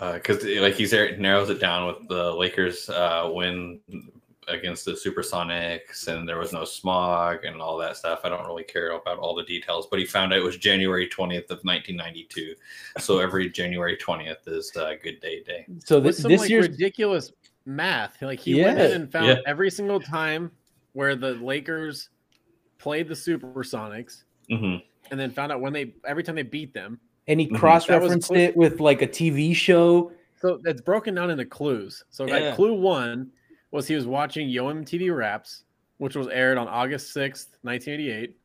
because 0.00 0.44
like 0.44 0.74
he's 0.74 0.90
there 0.90 1.16
narrows 1.16 1.50
it 1.50 1.60
down 1.60 1.86
with 1.86 2.08
the 2.08 2.32
Lakers 2.34 2.88
uh, 2.88 3.30
win 3.32 3.80
against 4.48 4.84
the 4.84 4.92
Supersonics, 4.92 6.06
and 6.06 6.28
there 6.28 6.38
was 6.38 6.52
no 6.52 6.64
smog 6.64 7.44
and 7.44 7.60
all 7.60 7.76
that 7.78 7.96
stuff. 7.96 8.20
I 8.24 8.28
don't 8.28 8.46
really 8.46 8.62
care 8.64 8.92
about 8.92 9.18
all 9.18 9.34
the 9.34 9.42
details, 9.44 9.88
but 9.90 9.98
he 9.98 10.04
found 10.04 10.32
out 10.32 10.38
it 10.38 10.42
was 10.42 10.56
January 10.56 11.08
twentieth 11.08 11.50
of 11.50 11.64
nineteen 11.64 11.96
ninety 11.96 12.26
two. 12.28 12.54
So 12.98 13.18
every 13.18 13.50
January 13.50 13.96
twentieth 13.96 14.46
is 14.46 14.74
uh, 14.76 14.92
Good 15.02 15.20
Day 15.20 15.42
Day. 15.42 15.66
So 15.84 16.00
this 16.00 16.18
some 16.18 16.30
this 16.30 16.42
like 16.42 16.50
year's 16.50 16.68
ridiculous 16.68 17.32
math. 17.64 18.22
Like 18.22 18.38
he 18.38 18.62
went 18.62 18.78
in 18.78 18.92
and 18.92 19.10
found 19.10 19.26
Yeah. 19.26 19.36
every 19.46 19.70
single 19.70 20.00
time 20.00 20.50
where 20.92 21.16
the 21.16 21.34
Lakers 21.34 22.10
played 22.78 23.08
the 23.08 23.14
Supersonics, 23.14 24.24
hmm 24.48 24.76
and 25.10 25.20
then 25.20 25.30
found 25.30 25.52
out 25.52 25.60
when 25.60 25.72
they 25.72 25.94
every 26.06 26.22
time 26.22 26.34
they 26.34 26.42
beat 26.42 26.72
them. 26.74 27.00
And 27.28 27.40
he 27.40 27.48
Mhm. 27.48 27.56
cross 27.58 27.86
That 27.86 28.00
was 28.00 28.10
referenced 28.10 28.32
it 28.32 28.56
with 28.56 28.80
like 28.80 29.02
a 29.02 29.06
TV 29.06 29.54
show. 29.54 30.12
So 30.36 30.60
it's 30.64 30.80
broken 30.80 31.14
down 31.14 31.30
into 31.30 31.44
clues. 31.44 32.04
So 32.10 32.24
like 32.24 32.54
clue 32.54 32.74
one 32.74 33.30
was 33.70 33.88
he 33.88 33.94
was 33.94 34.06
watching 34.06 34.48
Yo 34.48 34.66
MTV 34.68 35.10
Raps, 35.10 35.64
which 35.98 36.14
was 36.16 36.28
aired 36.28 36.58
on 36.58 36.68
August 36.68 37.12
sixth, 37.12 37.56
nineteen 37.62 37.94
eighty 37.94 38.10
eight, 38.10 38.36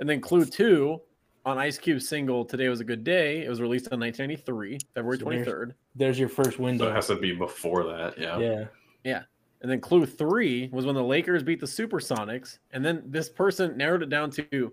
and 0.00 0.08
then 0.08 0.20
clue 0.20 0.44
two 0.44 1.00
on 1.44 1.58
Ice 1.58 1.76
Cube's 1.78 2.08
single 2.08 2.44
"Today 2.44 2.68
Was 2.68 2.80
a 2.80 2.84
Good 2.84 3.04
Day." 3.04 3.44
It 3.44 3.48
was 3.48 3.60
released 3.60 3.92
on 3.92 3.98
nineteen 3.98 4.28
ninety 4.28 4.42
three, 4.42 4.78
February 4.94 5.18
So 5.18 5.24
twenty 5.24 5.38
there's- 5.38 5.48
third. 5.48 5.74
There's 5.94 6.18
your 6.18 6.28
first 6.28 6.58
window. 6.58 6.84
So 6.84 6.86
window. 6.86 6.88
it 6.90 6.94
has 6.94 7.06
to 7.08 7.16
be 7.16 7.32
before 7.34 7.84
that. 7.84 8.16
Yeah. 8.16 8.38
Yeah. 8.38 8.64
yeah. 9.04 9.22
And 9.60 9.70
then 9.70 9.80
clue 9.80 10.06
three 10.06 10.68
was 10.72 10.86
when 10.86 10.94
the 10.94 11.04
Lakers 11.04 11.42
beat 11.42 11.60
the 11.60 11.66
Supersonics. 11.66 12.58
And 12.72 12.84
then 12.84 13.02
this 13.06 13.28
person 13.28 13.76
narrowed 13.76 14.02
it 14.02 14.08
down 14.08 14.30
to 14.30 14.72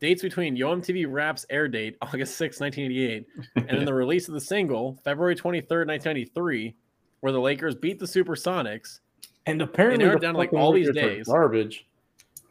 dates 0.00 0.22
between 0.22 0.56
Yo 0.56 0.74
MTV 0.74 1.06
Raps 1.08 1.46
air 1.50 1.68
date, 1.68 1.96
August 2.02 2.36
6, 2.36 2.60
1988, 2.60 3.26
and 3.56 3.78
then 3.78 3.84
the 3.84 3.94
release 3.94 4.28
of 4.28 4.34
the 4.34 4.40
single, 4.40 4.98
February 5.04 5.36
23rd, 5.36 5.86
1993, 5.86 6.74
where 7.20 7.32
the 7.32 7.40
Lakers 7.40 7.74
beat 7.74 7.98
the 7.98 8.06
Supersonics. 8.06 9.00
And 9.46 9.62
apparently, 9.62 10.04
narrowed 10.04 10.20
the 10.20 10.26
down 10.26 10.34
like, 10.34 10.52
all 10.52 10.72
these 10.72 10.90
days. 10.90 11.26
garbage. 11.26 11.86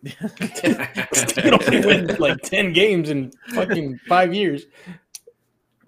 They 0.02 1.52
only 1.52 1.86
win 1.86 2.16
like 2.20 2.42
ten 2.42 2.72
games 2.72 3.10
in 3.10 3.32
fucking 3.54 4.00
five 4.08 4.34
years. 4.34 4.66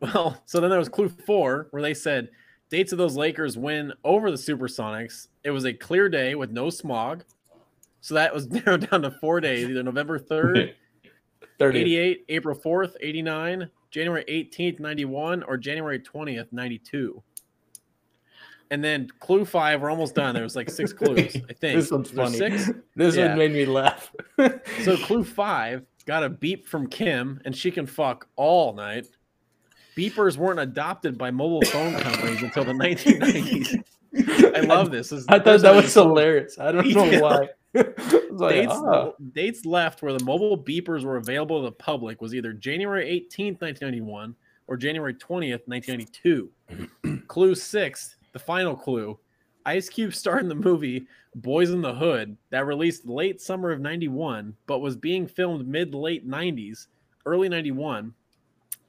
Well, 0.02 0.42
so 0.46 0.60
then 0.60 0.70
there 0.70 0.80
was 0.80 0.90
clue 0.90 1.10
four, 1.10 1.68
where 1.72 1.82
they 1.82 1.94
said 1.94 2.30
dates 2.70 2.92
of 2.92 2.98
those 2.98 3.16
Lakers 3.16 3.58
win 3.58 3.94
over 4.04 4.30
the 4.30 4.38
Supersonics. 4.38 5.28
It 5.44 5.52
was 5.52 5.66
a 5.66 5.74
clear 5.74 6.10
day 6.10 6.36
with 6.36 6.52
no 6.52 6.70
smog. 6.70 7.24
So 8.02 8.16
that 8.16 8.34
was 8.34 8.48
narrowed 8.50 8.90
down 8.90 9.04
to 9.04 9.12
four 9.12 9.40
days, 9.40 9.70
either 9.70 9.84
November 9.84 10.20
3rd, 10.20 10.74
Thirty. 11.60 11.80
88, 11.80 12.26
April 12.30 12.56
4th, 12.56 12.94
89, 13.02 13.70
January 13.92 14.24
18th, 14.28 14.80
91, 14.80 15.44
or 15.44 15.58
January 15.58 16.00
20th, 16.00 16.48
92. 16.52 17.22
And 18.72 18.82
then 18.84 19.10
clue 19.20 19.44
five, 19.44 19.82
we're 19.82 19.90
almost 19.90 20.16
done. 20.16 20.34
There 20.34 20.44
was 20.44 20.56
like 20.56 20.70
six 20.70 20.94
clues, 20.94 21.36
I 21.50 21.54
think. 21.54 21.78
This 21.78 21.92
one's 21.92 22.10
funny. 22.10 22.38
Six? 22.38 22.70
This 22.96 23.16
Yeah. 23.18 23.30
one 23.30 23.38
made 23.38 23.52
me 23.52 23.66
laugh. 23.66 24.12
So 24.84 24.96
clue 24.98 25.24
five 25.26 25.86
got 26.06 26.24
a 26.24 26.30
beep 26.30 26.66
from 26.68 26.88
Kim, 26.88 27.42
and 27.46 27.56
she 27.56 27.70
can 27.70 27.86
fuck 27.86 28.28
all 28.38 28.74
night. 28.74 29.08
Beepers 29.98 30.38
weren't 30.38 30.60
adopted 30.62 31.18
by 31.18 31.32
mobile 31.32 31.62
phone 31.64 31.94
companies 32.00 32.42
until 32.42 32.64
the 32.64 32.72
1990s. 32.74 33.84
I 34.56 34.62
love 34.62 34.90
this. 34.90 35.10
This 35.10 35.26
I 35.28 35.38
thought 35.38 35.60
that 35.62 35.76
was 35.76 35.94
hilarious. 35.94 36.58
I 36.58 36.72
don't 36.72 36.88
know 36.90 37.20
why. 37.22 37.50
Like, 38.32 38.56
dates, 38.56 38.74
ah. 38.74 39.12
dates 39.34 39.66
left 39.66 40.02
where 40.02 40.14
the 40.14 40.24
mobile 40.24 40.58
beepers 40.58 41.04
were 41.04 41.18
available 41.18 41.60
to 41.60 41.66
the 41.66 41.72
public 41.74 42.22
was 42.22 42.34
either 42.34 42.54
January 42.54 43.06
18th, 43.06 43.60
1991 43.62 44.36
or 44.68 44.78
January 44.78 45.14
20th, 45.14 45.68
1992. 45.68 46.50
clue 47.28 47.56
six, 47.56 48.16
the 48.32 48.40
final 48.40 48.76
clue. 48.76 49.20
Ice 49.66 49.90
Cube 49.90 50.16
starred 50.16 50.44
in 50.44 50.50
the 50.50 50.56
movie 50.56 51.08
Boys 51.36 51.72
in 51.72 51.82
the 51.82 51.94
Hood 51.94 52.38
that 52.50 52.66
released 52.66 53.06
late 53.06 53.42
summer 53.42 53.72
of 53.72 53.80
91 53.80 54.56
but 54.66 54.80
was 54.80 54.96
being 54.96 55.28
filmed 55.28 55.68
mid 55.68 55.94
late 55.94 56.28
90s, 56.28 56.88
early 57.26 57.50
91. 57.50 58.14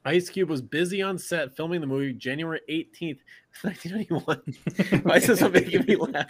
Ice 0.04 0.28
Cube 0.28 0.50
was 0.50 0.60
busy 0.60 1.00
on 1.00 1.16
set 1.16 1.54
filming 1.56 1.80
the 1.80 1.86
movie 1.86 2.12
January 2.12 2.60
18th, 2.68 3.20
1991. 3.62 5.02
Why 5.04 5.16
is 5.16 5.26
this 5.26 5.40
making 5.40 5.84
me 5.86 5.96
laugh? 5.96 6.28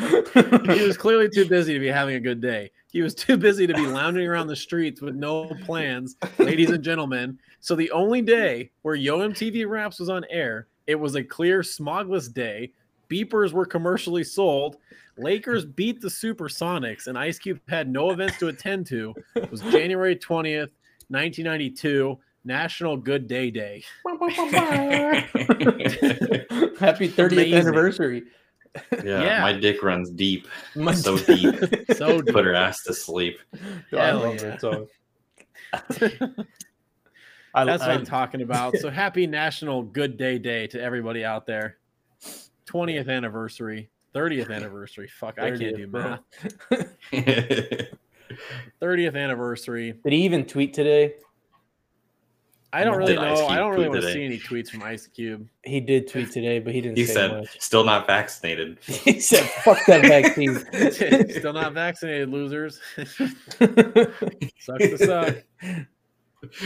he 0.77 0.87
was 0.87 0.97
clearly 0.97 1.29
too 1.29 1.47
busy 1.47 1.73
to 1.73 1.81
be 1.81 1.89
having 1.89 2.17
a 2.17 2.21
good 2.21 2.41
day. 2.41 2.71
He 2.91 3.01
was 3.01 3.15
too 3.15 3.39
busy 3.39 3.67
to 3.67 3.75
be 3.75 3.87
lounging 3.87 4.27
around 4.27 4.49
the 4.49 4.57
streets 4.57 5.01
with 5.01 5.15
no 5.15 5.47
plans, 5.65 6.17
ladies 6.39 6.71
and 6.71 6.85
gentlemen. 6.85 7.39
So 7.61 7.75
the 7.75 7.91
only 7.93 8.21
day 8.21 8.71
where 8.83 8.95
Yo 8.95 9.21
MTV 9.21 9.67
Raps 9.67 9.99
was 9.99 10.11
on 10.11 10.27
air, 10.29 10.67
it 10.87 10.97
was 10.97 11.15
a 11.15 11.25
clear 11.25 11.63
smogless 11.63 12.29
day. 12.29 12.73
Beepers 13.09 13.53
were 13.53 13.67
commercially 13.67 14.25
sold. 14.25 14.77
Lakers 15.17 15.65
beat 15.65 16.01
the 16.01 16.09
Supersonics, 16.09 17.07
and 17.07 17.19
Ice 17.19 17.39
Cube 17.39 17.61
had 17.69 17.89
no 17.89 18.11
events 18.11 18.39
to 18.39 18.49
attend 18.49 18.87
to. 18.89 19.15
It 19.37 19.51
was 19.51 19.61
January 19.61 20.17
20th, 20.17 20.71
1992, 21.09 22.19
National 22.45 22.97
Good 22.97 23.27
Day 23.29 23.51
Day. 23.51 23.85
Happy 24.05 24.29
30th 27.09 27.33
Amazing. 27.33 27.55
anniversary. 27.55 28.23
yeah, 29.05 29.23
Yeah. 29.23 29.41
my 29.43 29.53
dick 29.53 29.83
runs 29.83 30.11
deep. 30.11 30.49
My- 30.75 30.95
So 30.95 31.17
deep. 31.19 31.55
So 31.97 32.21
deep. 32.21 32.35
Put 32.35 32.45
her 32.45 32.55
ass 32.55 32.83
to 32.85 32.95
sleep. 32.95 33.39
I 33.55 33.59
Hell 34.07 34.19
love 34.21 34.35
yeah. 34.37 34.41
that 34.43 34.61
song. 34.61 34.87
I, 37.55 37.65
That's 37.67 37.81
what 37.83 37.91
I- 37.91 37.95
I'm 37.95 38.05
talking 38.05 38.43
about. 38.43 38.77
So 38.79 38.91
happy 38.91 39.27
National 39.27 39.83
Good 39.83 40.17
Day 40.17 40.39
Day 40.39 40.67
to 40.69 40.81
everybody 40.83 41.25
out 41.25 41.47
there. 41.47 41.77
20th 42.67 43.09
anniversary, 43.09 43.91
30th 44.15 44.51
anniversary. 44.51 45.09
Fuck, 45.09 45.39
I 45.39 45.51
can't 45.57 45.77
do 45.77 45.87
bro. 45.87 46.17
math. 46.71 46.89
30th 48.81 49.17
anniversary. 49.17 49.93
Did 50.05 50.13
he 50.13 50.23
even 50.25 50.45
tweet 50.47 50.73
today? 50.73 51.15
I 52.75 52.85
don't 52.85 52.97
really 52.97 53.15
know. 53.15 53.47
I 53.47 53.57
don't 53.57 53.71
really 53.73 53.85
tweet 53.89 54.03
want 54.03 54.03
to 54.03 54.13
see 54.13 54.25
any 54.25 54.39
tweets 54.39 54.71
from 54.71 54.83
Ice 54.83 55.07
Cube. 55.07 55.47
He 55.65 55.81
did 55.81 56.09
tweet 56.09 56.33
today, 56.33 56.59
but 56.59 56.75
he 56.75 56.81
didn't 56.81 56.97
he 56.99 57.05
say 57.05 57.13
said, 57.15 57.31
much. 57.33 57.61
still 57.61 57.85
not 57.85 58.07
vaccinated. 58.07 58.79
he 58.85 59.21
said, 59.21 59.45
"Fuck 59.65 59.79
that 59.87 60.03
vaccine." 60.09 60.59
Still 61.31 61.53
not 61.53 61.73
vaccinated, 61.73 62.31
losers. 62.31 62.81
Sucks 62.97 63.29
to 63.59 64.99
suck. 64.99 65.37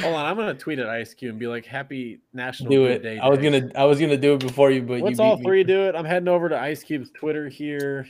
Hold 0.01 0.15
on, 0.15 0.25
I'm 0.25 0.37
gonna 0.37 0.55
tweet 0.55 0.79
at 0.79 0.89
Ice 0.89 1.13
Cube 1.13 1.33
and 1.33 1.39
be 1.39 1.47
like, 1.47 1.67
"Happy 1.67 2.21
National 2.33 2.71
do 2.71 2.87
it. 2.87 3.03
Day." 3.03 3.19
I 3.19 3.29
was 3.29 3.39
gonna, 3.41 3.69
I 3.75 3.85
was 3.85 4.01
gonna 4.01 4.17
do 4.17 4.33
it 4.35 4.41
before 4.41 4.71
you, 4.71 4.81
but 4.83 5.01
Let's 5.03 5.19
you 5.19 5.25
all 5.25 5.37
beat 5.37 5.45
three 5.45 5.59
me. 5.59 5.65
do 5.65 5.83
it. 5.83 5.95
I'm 5.95 6.07
heading 6.07 6.29
over 6.29 6.49
to 6.49 6.59
Ice 6.59 6.83
Cube's 6.83 7.11
Twitter 7.11 7.49
here. 7.49 8.07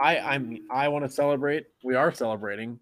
I 0.00 0.18
I'm 0.18 0.58
I 0.70 0.88
want 0.88 1.04
to 1.04 1.10
celebrate. 1.10 1.66
We 1.84 1.94
are 1.94 2.12
celebrating. 2.12 2.80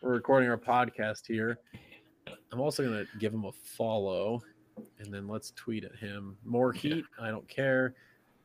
We're 0.00 0.12
recording 0.12 0.48
our 0.48 0.58
podcast 0.58 1.22
here. 1.26 1.58
I'm 2.56 2.62
also 2.62 2.82
gonna 2.82 3.04
give 3.18 3.34
him 3.34 3.44
a 3.44 3.52
follow, 3.52 4.42
and 4.98 5.12
then 5.12 5.28
let's 5.28 5.50
tweet 5.56 5.84
at 5.84 5.94
him. 5.94 6.38
More 6.42 6.72
heat. 6.72 7.04
I 7.20 7.28
don't 7.30 7.46
care. 7.50 7.92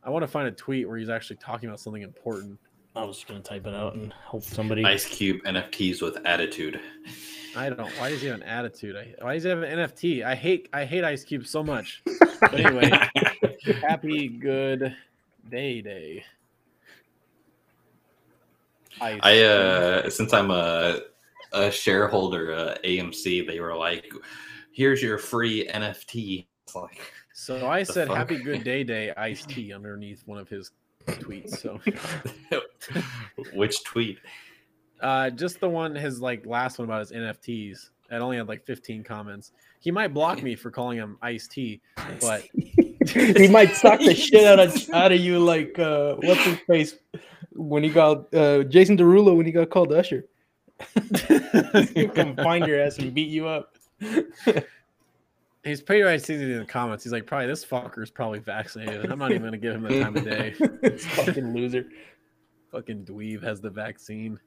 I 0.03 0.09
want 0.09 0.23
to 0.23 0.27
find 0.27 0.49
a 0.49 0.51
tweet 0.51 0.85
where 0.85 0.97
he's 0.97 1.07
actually 1.07 1.37
talking 1.37 1.69
about 1.69 1.79
something 1.79 2.01
important. 2.01 2.59
I 2.93 3.05
was 3.05 3.15
just 3.15 3.29
gonna 3.29 3.39
type 3.39 3.67
it 3.67 3.73
out 3.73 3.93
and 3.93 4.11
hope 4.11 4.43
somebody. 4.43 4.83
Ice 4.83 5.05
Cube 5.05 5.41
NFTs 5.45 6.01
with 6.01 6.17
attitude. 6.25 6.81
I 7.55 7.69
don't. 7.69 7.89
Why 7.99 8.09
does 8.09 8.19
he 8.19 8.27
have 8.27 8.35
an 8.35 8.43
attitude? 8.43 8.97
I, 8.97 9.15
why 9.23 9.35
does 9.35 9.43
he 9.43 9.49
have 9.49 9.63
an 9.63 9.79
NFT? 9.79 10.25
I 10.25 10.35
hate 10.35 10.67
I 10.73 10.83
hate 10.83 11.05
Ice 11.05 11.23
Cube 11.23 11.47
so 11.47 11.63
much. 11.63 12.03
But 12.41 12.53
anyway, 12.53 12.91
happy 13.81 14.27
good 14.27 14.93
day 15.49 15.81
day. 15.81 16.25
Ice 18.99 19.21
I 19.23 19.39
uh 19.39 20.09
since 20.09 20.33
I'm 20.33 20.51
a 20.51 20.99
a 21.51 21.71
shareholder 21.71 22.53
uh, 22.53 22.75
AMC, 22.83 23.47
they 23.47 23.59
were 23.59 23.75
like, 23.75 24.11
"Here's 24.71 25.01
your 25.01 25.17
free 25.17 25.67
NFT." 25.67 26.47
It's 26.65 26.75
like, 26.75 27.13
So 27.33 27.67
I 27.67 27.83
said 27.83 28.07
fuck? 28.07 28.17
"Happy 28.17 28.37
Good 28.41 28.63
Day 28.63 28.83
Day" 28.83 29.13
Ice 29.17 29.45
T 29.45 29.73
underneath 29.73 30.23
one 30.25 30.37
of 30.37 30.47
his 30.49 30.71
tweets. 31.07 31.57
So 31.57 31.79
which 33.53 33.83
tweet? 33.83 34.19
uh, 35.01 35.29
just 35.31 35.59
the 35.59 35.69
one 35.69 35.95
his 35.95 36.21
like 36.21 36.45
last 36.45 36.79
one 36.79 36.85
about 36.85 36.99
his 36.99 37.11
NFTs. 37.11 37.89
It 38.11 38.15
only 38.15 38.37
had 38.37 38.47
like 38.47 38.65
15 38.65 39.03
comments. 39.03 39.53
He 39.79 39.89
might 39.89 40.13
block 40.13 40.43
me 40.43 40.55
for 40.55 40.69
calling 40.69 40.97
him 40.97 41.17
Ice 41.21 41.47
T, 41.47 41.81
but 42.19 42.43
he 43.07 43.47
might 43.47 43.73
suck 43.75 43.99
the 43.99 44.13
shit 44.13 44.45
out 44.45 44.59
of 44.59 44.89
out 44.93 45.11
of 45.11 45.19
you 45.19 45.39
like 45.39 45.79
uh 45.79 46.15
what's 46.15 46.43
his 46.43 46.59
face 46.67 46.95
when 47.53 47.83
he 47.83 47.89
got 47.89 48.31
uh 48.33 48.63
Jason 48.63 48.97
Derulo 48.97 49.35
when 49.35 49.45
he 49.45 49.51
got 49.51 49.69
called 49.69 49.91
Usher. 49.91 50.25
He'll 51.93 52.09
come 52.09 52.35
find 52.43 52.65
your 52.67 52.79
ass 52.81 52.97
and 52.97 53.13
beat 53.13 53.29
you 53.29 53.47
up. 53.47 53.75
he's 55.63 55.81
pretty 55.81 56.01
right. 56.01 56.21
Sees 56.21 56.41
it 56.41 56.49
in 56.49 56.59
the 56.59 56.65
comments. 56.65 57.03
He's 57.03 57.13
like, 57.13 57.25
probably 57.25 57.47
this 57.47 57.63
fucker's 57.65 58.09
probably 58.11 58.39
vaccinated. 58.39 59.11
I'm 59.11 59.19
not 59.19 59.31
even 59.31 59.43
gonna 59.43 59.57
give 59.57 59.75
him 59.75 59.83
the 59.83 60.01
time 60.01 60.15
of 60.17 60.23
day. 60.23 60.55
This 60.81 61.05
fucking 61.05 61.53
loser. 61.53 61.85
Fucking 62.71 63.05
dweeb 63.05 63.43
has 63.43 63.59
the 63.61 63.69
vaccine. 63.69 64.39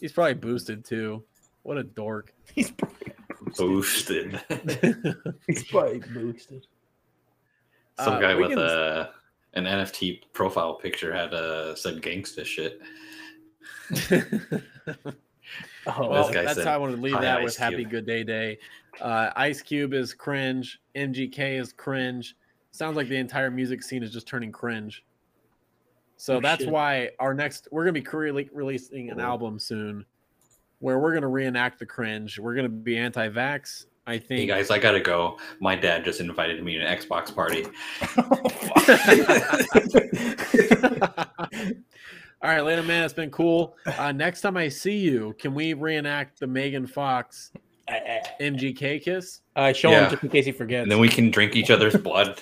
He's 0.00 0.12
probably 0.12 0.34
boosted 0.34 0.84
too. 0.84 1.24
What 1.62 1.78
a 1.78 1.82
dork. 1.82 2.32
He's 2.54 2.70
probably, 2.70 3.12
Boosted. 3.56 4.40
he's 5.46 5.64
probably 5.64 6.00
boosted. 6.12 6.66
Some 7.98 8.14
Uh, 8.14 8.20
guy 8.20 8.34
we 8.34 8.42
with 8.42 8.50
can- 8.50 8.58
a 8.58 9.10
an 9.54 9.64
NFT 9.64 10.20
profile 10.34 10.74
picture 10.74 11.12
had 11.12 11.32
uh 11.34 11.74
said 11.74 12.00
gangsta 12.02 12.44
shit. 12.44 12.80
Oh, 15.96 16.08
well, 16.08 16.26
This 16.26 16.34
guy 16.34 16.42
that's 16.44 16.56
said, 16.56 16.66
how 16.66 16.74
I 16.74 16.76
wanted 16.76 16.96
to 16.96 17.02
leave 17.02 17.20
that 17.20 17.38
Ice 17.38 17.44
with 17.44 17.56
Happy 17.56 17.84
Good 17.84 18.06
Day 18.06 18.22
Day. 18.24 18.58
Uh, 19.00 19.30
Ice 19.36 19.62
Cube 19.62 19.94
is 19.94 20.12
cringe. 20.12 20.80
MGK 20.94 21.58
is 21.60 21.72
cringe. 21.72 22.36
Sounds 22.72 22.96
like 22.96 23.08
the 23.08 23.16
entire 23.16 23.50
music 23.50 23.82
scene 23.82 24.02
is 24.02 24.12
just 24.12 24.26
turning 24.28 24.52
cringe. 24.52 25.04
So 26.16 26.36
Oh, 26.36 26.40
that's 26.40 26.64
shit. 26.64 26.72
why 26.72 27.10
our 27.20 27.32
next 27.32 27.68
we're 27.70 27.84
gonna 27.84 27.92
be 28.00 28.06
re- 28.12 28.50
releasing 28.52 29.10
an 29.10 29.20
album 29.20 29.58
soon, 29.58 30.04
where 30.80 30.98
we're 30.98 31.14
gonna 31.14 31.28
reenact 31.28 31.78
the 31.78 31.86
cringe. 31.86 32.38
We're 32.38 32.54
gonna 32.54 32.68
be 32.68 32.98
anti-vax. 32.98 33.86
I 34.06 34.12
Hey 34.14 34.18
think. 34.18 34.48
guys, 34.50 34.70
I 34.70 34.78
gotta 34.78 35.00
go. 35.00 35.38
My 35.60 35.76
dad 35.76 36.04
just 36.04 36.20
invited 36.20 36.62
me 36.64 36.76
to 36.78 36.84
an 36.84 36.98
Xbox 36.98 37.34
party. 37.34 37.66
All 42.40 42.50
right, 42.50 42.60
later, 42.60 42.82
man. 42.82 43.02
It's 43.04 43.12
been 43.14 43.30
cool. 43.30 43.76
Uh, 43.84 44.12
next 44.12 44.42
time 44.42 44.56
I 44.56 44.68
see 44.68 44.96
you, 44.96 45.34
can 45.40 45.54
we 45.54 45.74
reenact 45.74 46.38
the 46.38 46.46
Megan 46.46 46.86
Fox 46.86 47.50
MGK 48.40 49.02
kiss? 49.02 49.40
Uh, 49.56 49.72
show 49.72 49.90
Yeah. 49.90 50.04
him 50.04 50.10
just 50.12 50.22
in 50.22 50.28
case 50.30 50.44
he 50.46 50.52
forgets. 50.52 50.82
And 50.84 50.92
then 50.92 51.00
we 51.00 51.08
can 51.08 51.30
drink 51.30 51.56
each 51.56 51.70
other's 51.70 51.96
blood. 52.02 52.40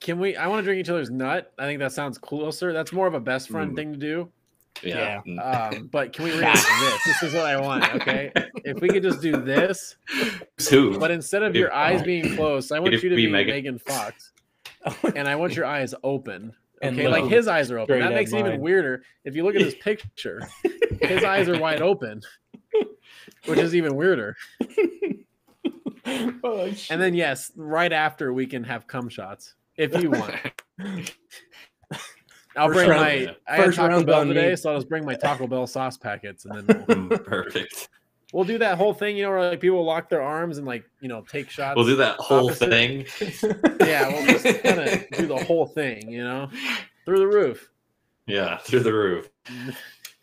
Can 0.00 0.18
we? 0.18 0.34
I 0.36 0.46
want 0.48 0.60
to 0.60 0.64
drink 0.64 0.80
each 0.80 0.88
other's 0.88 1.10
nut. 1.10 1.52
I 1.58 1.64
think 1.66 1.78
that 1.80 1.92
sounds 1.92 2.18
closer. 2.18 2.72
That's 2.72 2.92
more 2.92 3.06
of 3.06 3.14
a 3.14 3.20
best 3.20 3.48
friend 3.50 3.72
Ooh. 3.72 3.76
thing 3.76 3.92
to 3.92 3.98
do. 3.98 4.28
Yeah. 4.82 5.20
Um, 5.40 5.88
but 5.92 6.12
can 6.14 6.24
we 6.24 6.32
reenact 6.34 6.56
this? 6.80 7.04
This 7.04 7.22
is 7.24 7.34
what 7.34 7.44
I 7.46 7.60
want. 7.60 7.94
Okay, 7.96 8.32
if 8.64 8.80
we 8.80 8.88
could 8.88 9.02
just 9.02 9.20
do 9.20 9.36
this, 9.36 9.96
Who? 10.70 10.98
but 10.98 11.10
instead 11.10 11.42
of 11.42 11.52
Dude, 11.52 11.60
your 11.60 11.72
eyes 11.74 12.02
being 12.02 12.34
closed, 12.34 12.72
I 12.72 12.80
want 12.80 12.92
you 12.94 12.98
to 13.00 13.10
be 13.10 13.26
be 13.26 13.30
Megan? 13.30 13.54
Megan 13.54 13.78
Fox, 13.78 14.32
and 15.14 15.28
I 15.28 15.36
want 15.36 15.54
your 15.54 15.66
eyes 15.66 15.94
open. 16.02 16.52
And 16.82 16.98
Okay, 16.98 17.06
like 17.08 17.22
look 17.22 17.32
his 17.32 17.46
eyes 17.48 17.70
are 17.70 17.78
open. 17.78 17.86
straight 17.94 18.00
That 18.00 18.12
makes 18.14 18.32
it 18.32 18.38
even 18.40 18.60
weirder. 18.60 19.02
If 19.24 19.36
you 19.36 19.44
look 19.44 19.54
at 19.54 19.60
his 19.60 19.74
picture, 19.82 20.40
his 21.00 21.22
eyes 21.24 21.48
are 21.48 21.58
wide 21.58 21.80
open, 21.80 22.20
which 23.46 23.58
is 23.60 23.74
even 23.74 23.94
weirder. 23.94 24.36
oh. 26.04 26.72
And 26.90 27.00
then 27.00 27.14
yes, 27.14 27.52
right 27.56 27.92
after 27.92 28.32
we 28.32 28.46
can 28.46 28.64
have 28.64 28.86
cum 28.86 29.08
shots 29.08 29.54
if 29.76 29.96
you 30.02 30.10
want. 30.10 30.34
I'll 32.54 32.68
First 32.68 32.74
bring 32.86 32.90
round- 32.90 33.00
my 33.00 33.36
I 33.48 33.56
had 33.56 33.72
Taco 33.74 33.88
round 33.88 34.06
Bell 34.06 34.24
today, 34.26 34.50
me. 34.50 34.56
so 34.56 34.70
I'll 34.72 34.76
just 34.76 34.88
bring 34.88 35.06
my 35.06 35.14
Taco 35.14 35.46
Bell 35.46 35.66
sauce 35.66 35.96
packets 35.96 36.44
and 36.44 36.66
then 36.68 36.84
we'll, 37.08 37.18
Perfect. 37.20 37.88
We'll 38.32 38.44
do 38.44 38.58
that 38.58 38.78
whole 38.78 38.94
thing, 38.94 39.16
you 39.16 39.24
know, 39.24 39.30
where 39.30 39.50
like 39.50 39.60
people 39.60 39.84
lock 39.84 40.08
their 40.08 40.22
arms 40.22 40.58
and 40.58 40.66
like, 40.66 40.84
you 41.00 41.08
know, 41.08 41.22
take 41.22 41.50
shots. 41.50 41.76
We'll 41.76 41.86
do 41.86 41.96
that 41.96 42.16
whole 42.16 42.46
Opposite. 42.46 42.70
thing. 42.70 43.06
Yeah, 43.80 44.08
we'll 44.08 44.26
just 44.26 44.62
kind 44.62 44.80
of 44.80 45.10
do 45.10 45.26
the 45.26 45.44
whole 45.44 45.66
thing, 45.66 46.10
you 46.10 46.24
know, 46.24 46.48
through 47.04 47.18
the 47.18 47.26
roof. 47.26 47.68
Yeah, 48.26 48.58
through 48.58 48.80
the 48.80 48.92
roof. 48.92 49.28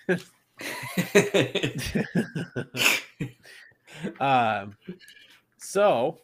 um, 4.20 4.76
so 5.58 6.20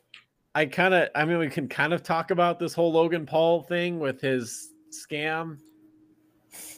I 0.56 0.66
kind 0.66 0.94
of, 0.94 1.10
I 1.14 1.26
mean, 1.26 1.38
we 1.38 1.50
can 1.50 1.68
kind 1.68 1.94
of 1.94 2.04
talk 2.04 2.32
about 2.32 2.58
this 2.58 2.74
whole 2.74 2.92
Logan 2.92 3.26
Paul 3.26 3.62
thing 3.62 4.00
with 4.00 4.22
his 4.22 4.72
scam. 4.92 5.58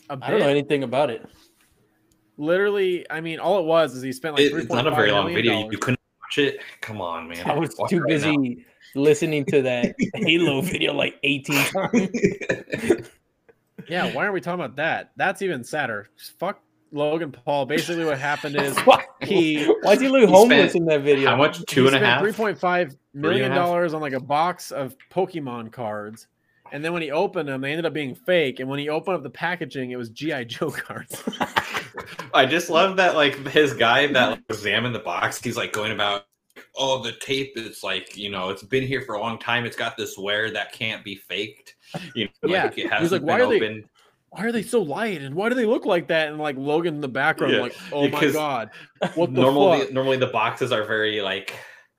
I 0.09 0.31
don't 0.31 0.39
know 0.39 0.49
anything 0.49 0.83
about 0.83 1.11
it. 1.11 1.23
Literally, 2.37 3.05
I 3.09 3.19
mean, 3.21 3.39
all 3.39 3.59
it 3.59 3.65
was 3.65 3.95
is 3.95 4.01
he 4.03 4.11
spent 4.11 4.35
like 4.35 4.43
It- 4.45 4.53
it's 4.53 4.69
not 4.71 4.87
a 4.87 4.91
very 4.91 5.11
long 5.11 5.33
video. 5.33 5.53
dollars. 5.53 5.71
You 5.71 5.77
couldn't 5.79 5.99
watch 6.21 6.37
it. 6.37 6.59
Come 6.81 7.01
on, 7.01 7.27
man. 7.27 7.49
I 7.49 7.57
was 7.57 7.75
Watch 7.77 7.89
too 7.89 7.97
it 7.97 7.99
right 8.01 8.09
busy 8.09 8.65
listening 8.95 9.45
to 9.45 9.61
that 9.63 9.95
Halo 10.15 10.61
video 10.61 10.93
like 10.93 11.17
18 11.23 11.55
times. 11.65 13.09
Yeah, 13.89 14.11
why 14.13 14.23
aren't 14.23 14.33
we 14.33 14.41
talking 14.41 14.59
about 14.59 14.75
that? 14.77 15.11
That's 15.15 15.41
even 15.41 15.63
sadder. 15.63 16.09
Fuck 16.39 16.59
Logan 16.91 17.31
Paul. 17.31 17.65
Basically, 17.65 18.03
what 18.03 18.17
happened 18.19 18.57
is 18.57 18.77
Why 18.85 19.05
he 19.21 19.63
Why'd 19.81 20.01
he 20.01 20.09
look 20.09 20.21
He 20.21 20.25
homeless 20.27 20.71
spent 20.71 20.75
in 20.75 20.85
that 20.87 21.03
video? 21.03 21.29
How 21.29 21.37
much? 21.37 21.63
Two 21.67 21.87
and 21.87 21.95
a 21.95 21.99
half. 21.99 22.19
Three 22.21 22.33
point 22.33 22.59
five 22.59 22.97
million 23.13 23.45
and 23.45 23.53
a 23.53 23.57
half? 23.57 23.65
dollars 23.65 23.93
on 23.93 24.01
like 24.01 24.11
a 24.11 24.19
box 24.19 24.71
of 24.71 24.97
Pokemon 25.09 25.71
cards, 25.71 26.27
and 26.73 26.83
then 26.83 26.91
when 26.91 27.01
he 27.01 27.11
opened 27.11 27.47
them, 27.47 27.61
they 27.61 27.71
ended 27.71 27.85
up 27.85 27.93
being 27.93 28.13
fake. 28.13 28.59
And 28.59 28.69
when 28.69 28.79
he 28.79 28.89
opened 28.89 29.15
up 29.15 29.23
the 29.23 29.29
packaging, 29.29 29.91
it 29.91 29.95
was 29.95 30.09
GI 30.09 30.45
Joe 30.45 30.69
cards. 30.71 31.23
I 32.37 32.45
just 32.45 32.69
love 32.69 32.97
that, 32.97 33.15
like 33.15 33.35
his 33.47 33.73
guy 33.73 34.07
that 34.07 34.29
like, 34.31 34.39
examined 34.49 34.95
the 34.95 34.99
box. 34.99 35.41
He's 35.41 35.57
like 35.57 35.73
going 35.73 35.91
about, 35.91 36.25
oh, 36.75 37.01
the 37.03 37.13
tape 37.13 37.53
is 37.57 37.83
like, 37.83 38.15
you 38.15 38.29
know, 38.29 38.49
it's 38.49 38.63
been 38.63 38.83
here 38.85 39.01
for 39.01 39.15
a 39.15 39.19
long 39.19 39.37
time. 39.37 39.65
It's 39.65 39.75
got 39.75 39.97
this 39.97 40.17
wear 40.17 40.51
that 40.51 40.71
can't 40.71 41.03
be 41.03 41.15
faked. 41.15 41.75
You 42.15 42.25
know, 42.43 42.49
Yeah. 42.49 42.63
like, 42.65 42.77
it 42.77 42.81
He's 42.83 42.91
hasn't 42.91 43.23
like, 43.23 43.39
why 43.39 43.43
are 43.45 43.49
they- 43.59 43.83
Why 44.29 44.43
are 44.43 44.51
they 44.51 44.61
so 44.61 44.81
light? 44.81 45.21
And 45.21 45.33
why 45.35 45.47
do 45.49 45.55
they 45.55 45.65
look 45.65 45.85
like 45.85 46.09
that? 46.09 46.27
And 46.27 46.37
like 46.37 46.57
Logan 46.57 46.95
in 46.95 47.01
the 47.01 47.07
background, 47.07 47.53
Yeah, 47.53 47.61
like, 47.61 47.75
oh 47.93 48.09
my 48.09 48.27
god, 48.31 48.69
what 49.15 49.33
the 49.33 49.41
normally, 49.41 49.79
fuck? 49.85 49.93
normally 49.93 50.17
the 50.17 50.27
boxes 50.27 50.71
are 50.73 50.83
very 50.83 51.21
like 51.21 51.55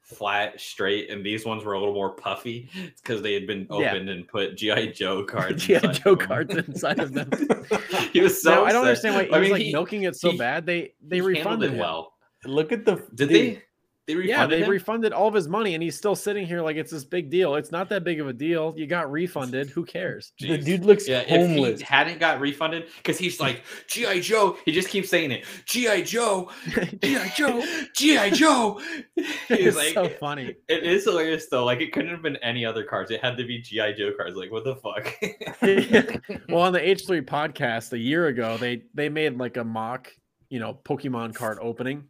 flat, 0.08 0.58
straight, 0.60 1.10
and 1.10 1.24
these 1.24 1.44
ones 1.44 1.64
were 1.64 1.74
a 1.74 1.78
little 1.78 1.94
more 1.94 2.10
puffy 2.14 2.68
because 2.96 3.20
they 3.22 3.34
had 3.34 3.46
been 3.46 3.66
Yeah. 3.70 3.92
opened 3.92 4.08
and 4.08 4.26
put 4.26 4.56
GI 4.56 4.92
Joe 4.92 5.22
cards. 5.28 5.64
GI 5.66 5.78
Joe 5.80 5.88
of 5.88 6.02
them. 6.02 6.16
cards 6.18 6.56
inside 6.56 6.98
of 6.98 7.12
them. 7.12 7.30
he 8.12 8.20
was 8.20 8.42
so. 8.42 8.50
Now, 8.54 8.64
I 8.64 8.72
don't 8.72 8.84
understand 8.84 9.14
why 9.16 9.24
he 9.24 9.30
I 9.32 9.38
was 9.38 9.44
mean, 9.46 9.52
like 9.52 9.62
he- 9.62 9.72
milking 9.72 10.02
it 10.04 10.16
so 10.16 10.32
he- 10.32 10.38
bad. 10.38 10.64
They 10.66 10.94
they 11.06 11.16
he 11.16 11.20
refunded 11.22 11.70
it 11.70 11.74
him. 11.74 11.78
well. 11.80 12.14
Look 12.44 12.72
at 12.72 12.84
the. 12.84 12.96
Did 13.14 13.28
dude, 13.28 13.30
they? 13.30 13.62
They 14.08 14.14
Yeah, 14.14 14.46
they 14.46 14.62
him? 14.62 14.70
refunded 14.70 15.12
all 15.12 15.28
of 15.28 15.34
his 15.34 15.46
money, 15.48 15.74
and 15.74 15.82
he's 15.82 15.96
still 15.96 16.16
sitting 16.16 16.46
here 16.46 16.62
like 16.62 16.76
it's 16.76 16.90
this 16.90 17.04
big 17.04 17.30
deal. 17.30 17.54
It's 17.56 17.70
not 17.70 17.88
that 17.90 18.02
big 18.02 18.20
of 18.20 18.26
a 18.26 18.32
deal. 18.32 18.74
You 18.76 18.86
got 18.86 19.12
refunded. 19.12 19.68
Who 19.70 19.84
cares? 19.84 20.32
The 20.40 20.56
dude 20.58 20.84
looks 20.84 21.06
Yeah, 21.06 21.22
homeless. 21.28 21.74
if 21.74 21.78
he 21.80 21.84
hadn't 21.94 22.18
got 22.18 22.40
refunded, 22.40 22.86
because 22.96 23.18
he's 23.18 23.38
like 23.38 23.62
GI 23.86 24.20
Joe, 24.22 24.56
he 24.64 24.72
just 24.72 24.88
keeps 24.88 25.10
saying 25.10 25.30
it. 25.30 25.44
GI 25.66 26.02
Joe, 26.04 26.50
GI 27.02 27.30
Joe, 27.36 27.62
GI 27.94 28.30
Joe. 28.30 28.80
it's 29.16 29.48
He's 29.48 29.76
like, 29.76 29.92
so 29.94 30.08
funny. 30.08 30.54
it 30.68 30.82
is 30.84 31.04
hilarious 31.04 31.46
though. 31.50 31.64
Like 31.66 31.80
it 31.82 31.92
couldn't 31.92 32.10
have 32.10 32.22
been 32.22 32.36
any 32.36 32.64
other 32.64 32.84
cards. 32.84 33.10
It 33.10 33.22
had 33.22 33.36
to 33.36 33.44
be 33.44 33.58
GI 33.60 33.92
Joe 33.98 34.12
cards. 34.16 34.36
Like 34.36 34.50
what 34.50 34.64
the 34.64 34.76
fuck? 34.76 35.14
well, 36.48 36.62
on 36.62 36.72
the 36.72 36.80
H3 36.80 37.22
podcast 37.22 37.92
a 37.92 37.98
year 37.98 38.28
ago, 38.28 38.56
they 38.56 38.82
they 38.94 39.08
made 39.10 39.36
like 39.36 39.56
a 39.58 39.64
mock, 39.64 40.10
you 40.48 40.60
know, 40.60 40.78
Pokemon 40.84 41.34
card 41.34 41.58
opening. 41.60 42.04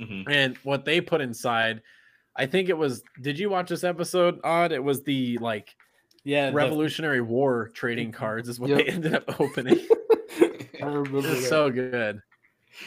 Mhm. 0.00 0.24
And 0.28 0.56
what 0.58 0.84
they 0.84 1.00
put 1.00 1.20
inside, 1.20 1.82
I 2.36 2.46
think 2.46 2.68
it 2.68 2.76
was 2.78 3.02
did 3.20 3.38
you 3.38 3.50
watch 3.50 3.68
this 3.68 3.84
episode? 3.84 4.40
Odd, 4.44 4.72
it 4.72 4.82
was 4.82 5.02
the 5.02 5.38
like 5.38 5.74
yeah, 6.24 6.50
the- 6.50 6.56
Revolutionary 6.56 7.20
War 7.20 7.68
trading 7.74 8.12
cards 8.22 8.48
is 8.48 8.60
what 8.60 8.70
Yep. 8.70 8.78
they 8.78 8.92
ended 8.92 9.14
up 9.14 9.40
opening. 9.40 9.80
I 10.82 10.86
remember 10.86 11.20
that. 11.22 11.42
so 11.48 11.70
good. 11.70 12.20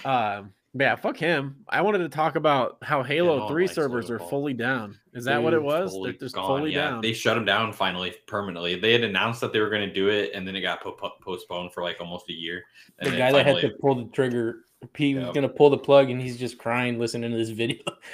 Um 0.05 0.53
yeah, 0.73 0.95
fuck 0.95 1.17
him. 1.17 1.65
I 1.67 1.81
wanted 1.81 1.97
to 1.97 2.07
talk 2.07 2.37
about 2.37 2.77
how 2.81 3.03
Halo 3.03 3.39
no 3.39 3.47
3 3.49 3.63
likes 3.63 3.75
servers 3.75 4.09
are 4.09 4.19
fully 4.19 4.53
down. 4.53 4.97
Is 5.13 5.25
that 5.25 5.43
what 5.43 5.53
it 5.53 5.61
was? 5.61 5.91
Fully 5.91 6.11
They're 6.11 6.19
just 6.21 6.33
gone, 6.35 6.47
fully 6.59 6.71
yeah. 6.73 6.91
down. 6.91 7.01
They 7.01 7.11
shut 7.11 7.35
them 7.35 7.43
down 7.43 7.73
finally 7.73 8.13
permanently. 8.25 8.79
They 8.79 8.93
had 8.93 9.03
announced 9.03 9.41
that 9.41 9.51
they 9.51 9.59
were 9.59 9.69
going 9.69 9.85
to 9.85 9.93
do 9.93 10.07
it, 10.07 10.31
and 10.33 10.47
then 10.47 10.55
it 10.55 10.61
got 10.61 10.79
po- 10.81 10.93
po- 10.93 11.11
postponed 11.21 11.73
for 11.73 11.83
like 11.83 11.97
almost 11.99 12.29
a 12.29 12.33
year. 12.33 12.63
And 12.99 13.07
the 13.07 13.17
then 13.17 13.19
guy 13.19 13.31
that 13.33 13.45
had 13.45 13.59
to 13.69 13.71
pull 13.81 13.95
the 13.95 14.05
trigger. 14.13 14.59
He 14.95 15.15
was 15.15 15.25
Yep. 15.25 15.33
gonna 15.35 15.49
pull 15.49 15.69
the 15.69 15.77
plug, 15.77 16.09
and 16.09 16.21
he's 16.21 16.37
just 16.37 16.57
crying 16.57 16.99
listening 16.99 17.31
to 17.31 17.37
this 17.37 17.49
video. 17.49 17.83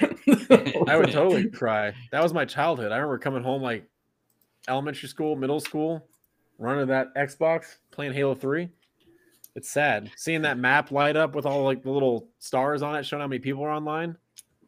I 0.86 0.96
would 0.96 1.10
totally 1.10 1.48
cry. 1.50 1.92
That 2.12 2.22
was 2.22 2.32
my 2.34 2.44
childhood. 2.44 2.92
I 2.92 2.96
remember 2.96 3.18
coming 3.18 3.42
home 3.42 3.62
like 3.62 3.84
elementary 4.68 5.08
school, 5.08 5.34
middle 5.34 5.60
school, 5.60 6.06
running 6.58 6.86
that 6.88 7.14
Xbox, 7.14 7.76
playing 7.90 8.12
Halo 8.12 8.34
3. 8.34 8.68
It's 9.54 9.70
sad. 9.70 10.10
Seeing 10.16 10.42
that 10.42 10.58
map 10.58 10.90
light 10.92 11.16
up 11.16 11.34
with 11.34 11.46
all 11.46 11.64
like 11.64 11.82
the 11.82 11.90
little 11.90 12.28
stars 12.38 12.82
on 12.82 12.94
it 12.96 13.04
showing 13.04 13.22
how 13.22 13.26
many 13.26 13.40
people 13.40 13.64
are 13.64 13.70
online. 13.70 14.16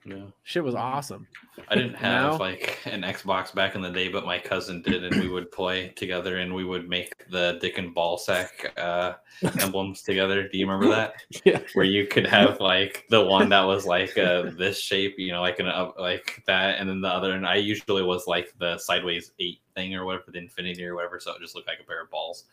Yeah. 0.05 0.25
Shit 0.45 0.65
was 0.65 0.75
awesome. 0.75 1.27
I 1.69 1.75
didn't 1.75 1.95
have 1.97 2.41
like 2.41 2.79
an 2.87 3.03
Xbox 3.03 3.55
back 3.55 3.75
in 3.75 3.83
the 3.83 3.91
day, 3.91 4.09
but 4.09 4.25
my 4.25 4.39
cousin 4.39 4.81
did, 4.81 5.05
and 5.05 5.21
we 5.21 5.29
would 5.29 5.53
play 5.53 5.89
together, 5.91 6.39
and 6.39 6.55
we 6.55 6.65
would 6.65 6.89
make 6.89 7.29
the 7.29 7.59
Dick 7.61 7.77
and 7.77 7.95
Ball 7.95 8.17
Sack 8.17 8.73
uh, 8.79 9.15
emblems 9.61 10.03
together. 10.03 10.49
Do 10.49 10.57
you 10.57 10.67
remember 10.67 10.95
that? 10.95 11.15
yeah. 11.45 11.61
Where 11.75 11.85
you 11.85 12.07
could 12.07 12.27
have 12.27 12.61
like 12.61 13.05
the 13.11 13.25
one 13.25 13.51
that 13.51 13.63
was 13.63 13.87
like 13.87 14.17
uh, 14.17 14.51
this 14.57 14.79
shape, 14.79 15.17
you 15.19 15.33
know, 15.33 15.43
like 15.43 15.59
an 15.59 15.67
up 15.67 15.97
like 15.99 16.43
that, 16.47 16.79
and 16.79 16.89
then 16.89 17.03
the 17.03 17.09
other, 17.09 17.33
and 17.33 17.47
I 17.47 17.57
usually 17.57 18.03
was 18.03 18.27
like 18.27 18.55
the 18.59 18.79
sideways 18.79 19.33
eight 19.39 19.61
thing 19.75 19.95
or 19.95 20.07
whatever, 20.07 20.31
the 20.31 20.39
infinity 20.39 20.85
or 20.87 20.95
whatever, 20.95 21.21
so 21.21 21.33
it 21.33 21.43
just 21.43 21.55
looked 21.55 21.69
like 21.69 21.81
a 21.81 21.85
pair 21.85 22.03
of 22.03 22.11
balls. 22.11 22.45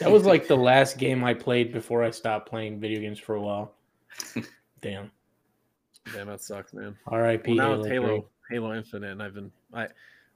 That 0.00 0.10
was 0.10 0.24
like 0.24 0.48
the 0.48 0.56
last 0.56 0.98
game 0.98 1.24
I 1.24 1.34
played 1.34 1.72
before 1.72 2.02
I 2.02 2.10
stopped 2.10 2.48
playing 2.48 2.80
video 2.80 3.00
games 3.00 3.18
for 3.18 3.36
a 3.36 3.40
while. 3.40 3.74
Damn. 4.80 5.10
Damn, 6.12 6.26
that 6.26 6.42
sucks, 6.42 6.74
man. 6.74 6.96
R.I.P. 7.06 7.56
Well, 7.56 7.56
now 7.56 7.68
Halo, 7.68 7.80
it's 7.80 7.88
Halo, 7.88 8.26
Halo 8.50 8.74
Infinite, 8.74 9.12
and 9.12 9.22
I've 9.22 9.34
been 9.34 9.50
I 9.72 9.88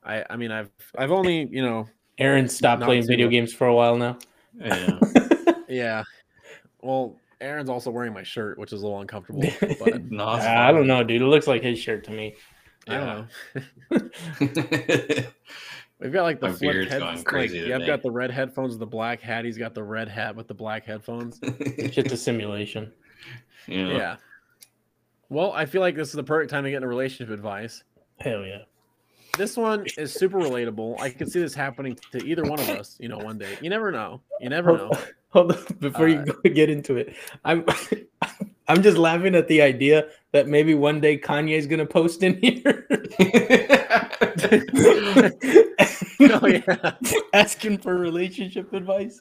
I 0.04 0.24
I 0.30 0.36
mean 0.36 0.50
I've 0.50 0.70
I've 0.96 1.10
only, 1.12 1.46
you 1.50 1.62
know, 1.62 1.86
Aaron 2.18 2.48
stopped 2.48 2.82
playing 2.82 3.06
video 3.06 3.26
much. 3.26 3.32
games 3.32 3.52
for 3.52 3.66
a 3.66 3.74
while 3.74 3.96
now. 3.96 4.18
Yeah. 4.58 4.98
yeah. 5.68 6.04
Well, 6.80 7.16
Aaron's 7.40 7.68
also 7.68 7.90
wearing 7.90 8.12
my 8.12 8.22
shirt, 8.22 8.58
which 8.58 8.72
is 8.72 8.82
a 8.82 8.84
little 8.84 9.00
uncomfortable. 9.00 9.42
But 9.78 10.10
No, 10.10 10.34
it's 10.34 10.44
I 10.44 10.72
don't 10.72 10.86
know, 10.86 11.04
dude. 11.04 11.22
It 11.22 11.26
looks 11.26 11.46
like 11.46 11.62
his 11.62 11.78
shirt 11.78 12.04
to 12.04 12.10
me. 12.10 12.36
I 12.88 12.96
don't 12.96 13.06
know. 13.06 13.68
know. 13.90 14.10
We've 16.00 16.12
got 16.12 16.22
like 16.22 16.40
the 16.40 16.48
My 16.48 16.52
flip 16.54 16.72
beard's 16.72 16.90
head, 16.92 17.00
going 17.00 17.16
like, 17.16 17.24
crazy 17.24 17.58
yeah, 17.58 17.76
I've 17.76 17.86
got 17.86 18.02
the 18.02 18.10
red 18.10 18.30
headphones 18.30 18.70
with 18.70 18.78
the 18.78 18.86
black 18.86 19.20
hat. 19.20 19.44
He's 19.44 19.58
got 19.58 19.74
the 19.74 19.82
red 19.82 20.08
hat 20.08 20.34
with 20.36 20.46
the 20.46 20.54
black 20.54 20.84
headphones. 20.84 21.40
It's 21.42 21.94
just 21.94 22.12
a 22.12 22.16
simulation. 22.16 22.92
yeah. 23.66 23.88
Yeah. 23.88 24.16
Well, 25.30 25.52
I 25.52 25.66
feel 25.66 25.82
like 25.82 25.94
this 25.94 26.08
is 26.08 26.14
the 26.14 26.24
perfect 26.24 26.50
time 26.50 26.64
to 26.64 26.70
get 26.70 26.76
into 26.76 26.88
relationship 26.88 27.32
advice. 27.32 27.84
Hell 28.18 28.44
yeah. 28.44 28.62
This 29.36 29.56
one 29.56 29.86
is 29.96 30.12
super 30.12 30.38
relatable. 30.38 30.98
I 31.00 31.10
could 31.10 31.30
see 31.30 31.40
this 31.40 31.54
happening 31.54 31.96
to 32.12 32.24
either 32.24 32.42
one 32.42 32.58
of 32.58 32.68
us, 32.70 32.96
you 32.98 33.08
know, 33.08 33.18
one 33.18 33.38
day. 33.38 33.56
You 33.60 33.70
never 33.70 33.92
know. 33.92 34.20
You 34.40 34.48
never 34.48 34.76
know. 34.76 34.90
Hold 35.30 35.52
on, 35.52 35.62
before 35.78 36.08
you 36.08 36.20
Uh, 36.20 36.24
go 36.24 36.50
get 36.50 36.70
into 36.70 36.96
it, 36.96 37.14
I'm 37.44 37.64
I'm 38.68 38.82
just 38.82 38.96
laughing 38.96 39.34
at 39.34 39.46
the 39.48 39.60
idea 39.60 40.08
that 40.32 40.48
maybe 40.48 40.74
one 40.74 41.00
day 41.00 41.18
Kanye's 41.18 41.66
gonna 41.66 41.84
post 41.86 42.22
in 42.22 42.38
here 42.40 42.86
oh 46.42 46.46
yeah. 46.46 46.92
asking 47.34 47.78
for 47.78 47.94
relationship 47.96 48.72
advice. 48.72 49.20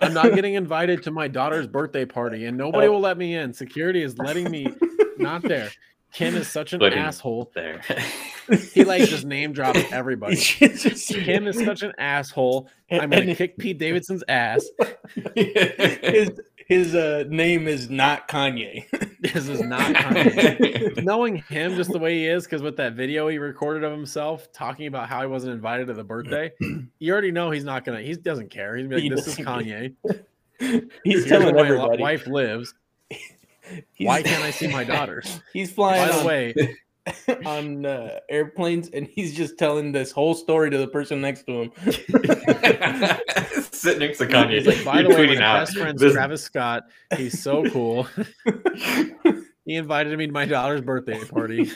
I'm 0.00 0.14
not 0.14 0.34
getting 0.34 0.54
invited 0.62 1.02
to 1.04 1.10
my 1.10 1.28
daughter's 1.28 1.66
birthday 1.66 2.04
party, 2.04 2.46
and 2.46 2.56
nobody 2.56 2.86
Oh. 2.88 2.92
will 2.92 3.00
let 3.00 3.18
me 3.18 3.34
in. 3.36 3.52
Security 3.52 4.02
is 4.02 4.18
letting 4.18 4.50
me 4.50 4.66
not 5.18 5.42
there. 5.42 5.70
Ken 6.12 6.34
is 6.34 6.48
such 6.48 6.72
an 6.72 6.82
asshole. 6.82 7.52
there. 7.54 7.82
He 8.72 8.82
like 8.82 9.08
just 9.08 9.24
name 9.24 9.52
drops 9.52 9.78
everybody. 9.92 10.34
Kim 10.36 11.46
is 11.46 11.64
such 11.64 11.82
an 11.82 11.92
asshole. 11.98 12.68
I'm 12.90 13.10
gonna 13.10 13.36
kick 13.36 13.56
Pete 13.58 13.78
Davidson's 13.78 14.24
ass. 14.26 14.66
his 15.36 16.30
his 16.70 16.94
uh, 16.94 17.24
name 17.28 17.68
is 17.68 17.90
not 17.90 18.26
Kanye. 18.28 18.84
This 19.20 19.48
is 19.48 19.60
not 19.60 19.80
Kanye. 19.94 21.04
knowing 21.04 21.36
him 21.36 21.76
just 21.76 21.92
the 21.92 21.98
way 21.98 22.20
he 22.20 22.26
is, 22.26 22.44
because 22.44 22.62
with 22.62 22.78
that 22.78 22.94
video 22.94 23.28
he 23.28 23.36
recorded 23.36 23.84
of 23.84 23.92
himself 23.92 24.50
talking 24.50 24.86
about 24.86 25.10
how 25.10 25.20
he 25.20 25.26
wasn't 25.26 25.52
invited 25.52 25.88
to 25.88 25.92
the 25.92 26.02
birthday, 26.02 26.50
you 26.98 27.12
already 27.12 27.30
know 27.30 27.50
he's 27.50 27.62
not 27.64 27.84
gonna. 27.84 28.00
He 28.00 28.14
doesn't 28.14 28.48
care. 28.50 28.76
He's 28.76 28.86
gonna 28.86 28.96
be 28.96 29.02
He 29.02 29.10
like, 29.10 29.22
"This 29.24 29.38
is 29.38 29.44
Kanye. 29.44 29.94
He's 31.04 31.26
telling 31.26 31.54
where 31.54 31.64
my 31.64 31.70
everybody. 31.70 32.02
wife 32.02 32.26
lives. 32.26 32.72
He's- 33.10 33.28
Why 33.98 34.22
can't 34.22 34.42
I 34.42 34.50
see 34.52 34.68
my 34.68 34.84
daughters?" 34.84 35.40
He's 35.52 35.70
flying 35.70 36.08
By 36.08 36.18
the 36.18 36.26
way, 36.26 36.54
on 37.46 37.84
uh, 37.86 38.18
airplanes, 38.28 38.88
and 38.90 39.06
he's 39.06 39.34
just 39.34 39.58
telling 39.58 39.92
this 39.92 40.10
whole 40.12 40.34
story 40.34 40.70
to 40.70 40.78
the 40.78 40.86
person 40.88 41.20
next 41.20 41.44
to 41.44 41.62
him. 41.62 41.72
Sit 43.72 43.98
next 43.98 44.18
to 44.18 44.26
Kanye. 44.26 44.58
he's 44.58 44.66
like, 44.66 44.84
"By 44.84 45.00
You're 45.00 45.10
the 45.10 45.14
way, 45.16 45.26
my 45.38 45.42
out, 45.44 45.60
best 45.60 45.76
friend's 45.76 46.00
this- 46.00 46.12
Travis 46.12 46.42
Scott. 46.42 46.84
He's 47.16 47.42
so 47.42 47.68
cool. 47.70 48.06
he 49.64 49.76
invited 49.76 50.16
me 50.18 50.26
to 50.26 50.32
my 50.32 50.44
daughter's 50.44 50.80
birthday 50.82 51.24
party. 51.24 51.70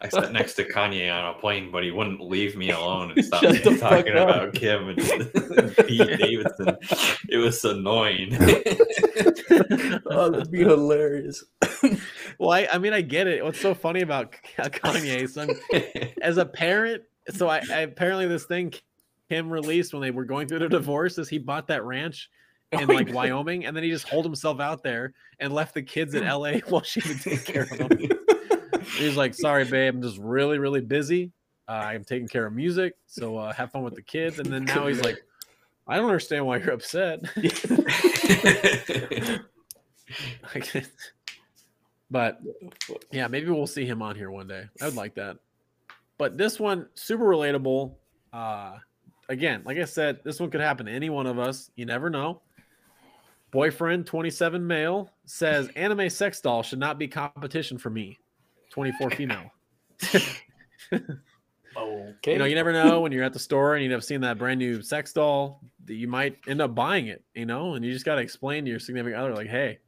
I 0.00 0.08
sat 0.08 0.32
next 0.32 0.54
to 0.54 0.64
Kanye 0.68 1.12
on 1.12 1.34
a 1.34 1.38
plane, 1.38 1.70
but 1.70 1.82
he 1.82 1.90
wouldn't 1.90 2.20
leave 2.20 2.56
me 2.56 2.70
alone 2.70 3.12
and 3.12 3.24
stop 3.24 3.42
Shut 3.42 3.62
the 3.64 3.72
fuck 3.76 3.90
talking 3.90 4.16
up. 4.16 4.28
about 4.28 4.54
Kim 4.54 4.88
and 4.90 4.96
Pete 5.86 6.18
Davidson. 6.18 6.76
It 7.28 7.36
was 7.38 7.64
annoying. 7.64 8.36
oh, 10.06 10.30
that'd 10.30 10.50
be 10.50 10.60
hilarious. 10.60 11.44
well, 12.38 12.50
I, 12.50 12.68
I 12.72 12.78
mean, 12.78 12.92
I 12.92 13.00
get 13.00 13.26
it. 13.26 13.44
What's 13.44 13.60
so 13.60 13.74
funny 13.74 14.02
about 14.02 14.34
uh, 14.58 14.64
Kanye? 14.68 15.28
So 15.28 15.42
I'm- 15.42 16.12
as 16.22 16.36
a 16.38 16.46
parent, 16.46 17.02
so 17.30 17.48
I, 17.48 17.60
I 17.70 17.80
apparently 17.80 18.26
this 18.26 18.44
thing 18.44 18.72
Kim 19.28 19.50
released 19.50 19.92
when 19.92 20.02
they 20.02 20.10
were 20.10 20.24
going 20.24 20.48
through 20.48 20.58
the 20.60 20.68
divorce 20.68 21.18
is 21.18 21.28
he 21.28 21.38
bought 21.38 21.68
that 21.68 21.84
ranch 21.84 22.30
oh 22.72 22.78
in 22.78 22.90
Oh, 22.90 22.94
like. 22.94 23.12
Wyoming, 23.12 23.64
and 23.66 23.76
then 23.76 23.84
he 23.84 23.90
just 23.90 24.08
holed 24.08 24.24
himself 24.24 24.60
out 24.60 24.82
there 24.82 25.12
and 25.38 25.52
left 25.52 25.74
the 25.74 25.82
kids 25.82 26.14
in 26.14 26.24
LA 26.26 26.54
while 26.68 26.82
she 26.82 27.00
would 27.08 27.20
take 27.20 27.44
care 27.44 27.62
of 27.62 27.78
them. 27.78 27.90
He 28.96 29.06
was 29.06 29.16
like, 29.16 29.34
"Sorry, 29.34 29.64
babe, 29.64 29.94
I'm 29.94 30.02
just 30.02 30.18
really, 30.18 30.58
really 30.58 30.80
busy. 30.80 31.32
Uh, 31.68 31.72
I'm 31.72 32.04
taking 32.04 32.28
care 32.28 32.46
of 32.46 32.52
music, 32.52 32.94
so 33.06 33.38
uh, 33.38 33.52
have 33.52 33.72
fun 33.72 33.82
with 33.82 33.94
the 33.94 34.02
kids." 34.02 34.38
And 34.38 34.52
then 34.52 34.64
now 34.64 34.86
he's 34.86 35.02
like, 35.02 35.22
"I 35.86 35.96
don't 35.96 36.06
understand 36.06 36.46
why 36.46 36.58
you're 36.58 36.72
upset." 36.72 37.20
but 42.10 42.40
yeah, 43.12 43.28
maybe 43.28 43.50
we'll 43.50 43.66
see 43.66 43.86
him 43.86 44.02
on 44.02 44.16
here 44.16 44.30
one 44.30 44.48
day. 44.48 44.64
I 44.80 44.86
would 44.86 44.96
like 44.96 45.14
that. 45.14 45.38
But 46.18 46.36
this 46.36 46.60
one, 46.60 46.86
super 46.94 47.24
relatable. 47.24 47.94
Uh, 48.32 48.78
again, 49.28 49.62
like 49.64 49.78
I 49.78 49.84
said, 49.84 50.20
this 50.22 50.38
one 50.38 50.50
could 50.50 50.60
happen 50.60 50.86
to 50.86 50.92
any 50.92 51.08
one 51.08 51.26
of 51.26 51.38
us. 51.38 51.70
You 51.76 51.86
never 51.86 52.10
know. 52.10 52.42
Boyfriend, 53.50 54.06
27 54.06 54.64
male, 54.64 55.10
says 55.24 55.68
anime 55.74 56.08
sex 56.10 56.40
doll 56.40 56.62
should 56.62 56.78
not 56.78 56.98
be 56.98 57.08
competition 57.08 57.78
for 57.78 57.90
me. 57.90 58.18
24 58.70 59.10
female. 59.10 59.50
Okay. 61.76 62.32
You 62.32 62.38
know, 62.38 62.44
you 62.46 62.54
never 62.56 62.72
know 62.72 63.00
when 63.00 63.12
you're 63.12 63.22
at 63.22 63.32
the 63.32 63.38
store 63.38 63.76
and 63.76 63.84
you've 63.84 64.04
seen 64.04 64.20
that 64.22 64.38
brand 64.38 64.58
new 64.58 64.82
sex 64.82 65.12
doll 65.12 65.60
that 65.86 65.94
you 65.94 66.08
might 66.08 66.36
end 66.48 66.60
up 66.60 66.74
buying 66.74 67.06
it, 67.06 67.22
you 67.34 67.46
know, 67.46 67.74
and 67.74 67.84
you 67.84 67.92
just 67.92 68.04
got 68.04 68.16
to 68.16 68.20
explain 68.20 68.64
to 68.64 68.70
your 68.70 68.80
significant 68.80 69.20
other, 69.20 69.34
like, 69.34 69.46
hey, 69.46 69.78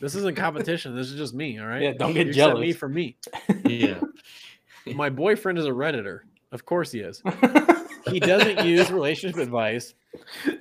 this 0.00 0.14
isn't 0.14 0.36
competition. 0.36 0.94
This 0.94 1.10
is 1.10 1.16
just 1.16 1.34
me. 1.34 1.58
All 1.58 1.66
right. 1.66 1.82
Yeah, 1.82 1.92
don't 1.98 2.14
get 2.14 2.26
You 2.26 2.30
accept 2.30 2.60
Me 2.60 2.72
for 2.72 2.88
me. 2.88 3.16
yeah. 3.64 4.00
My 4.94 5.10
boyfriend 5.10 5.58
is 5.58 5.66
a 5.66 5.70
Redditor. 5.70 6.20
Of 6.52 6.64
course 6.64 6.92
he 6.92 7.00
is. 7.00 7.22
He 8.10 8.20
doesn't 8.20 8.64
use 8.64 8.90
relationship 8.90 9.40
advice. 9.40 9.94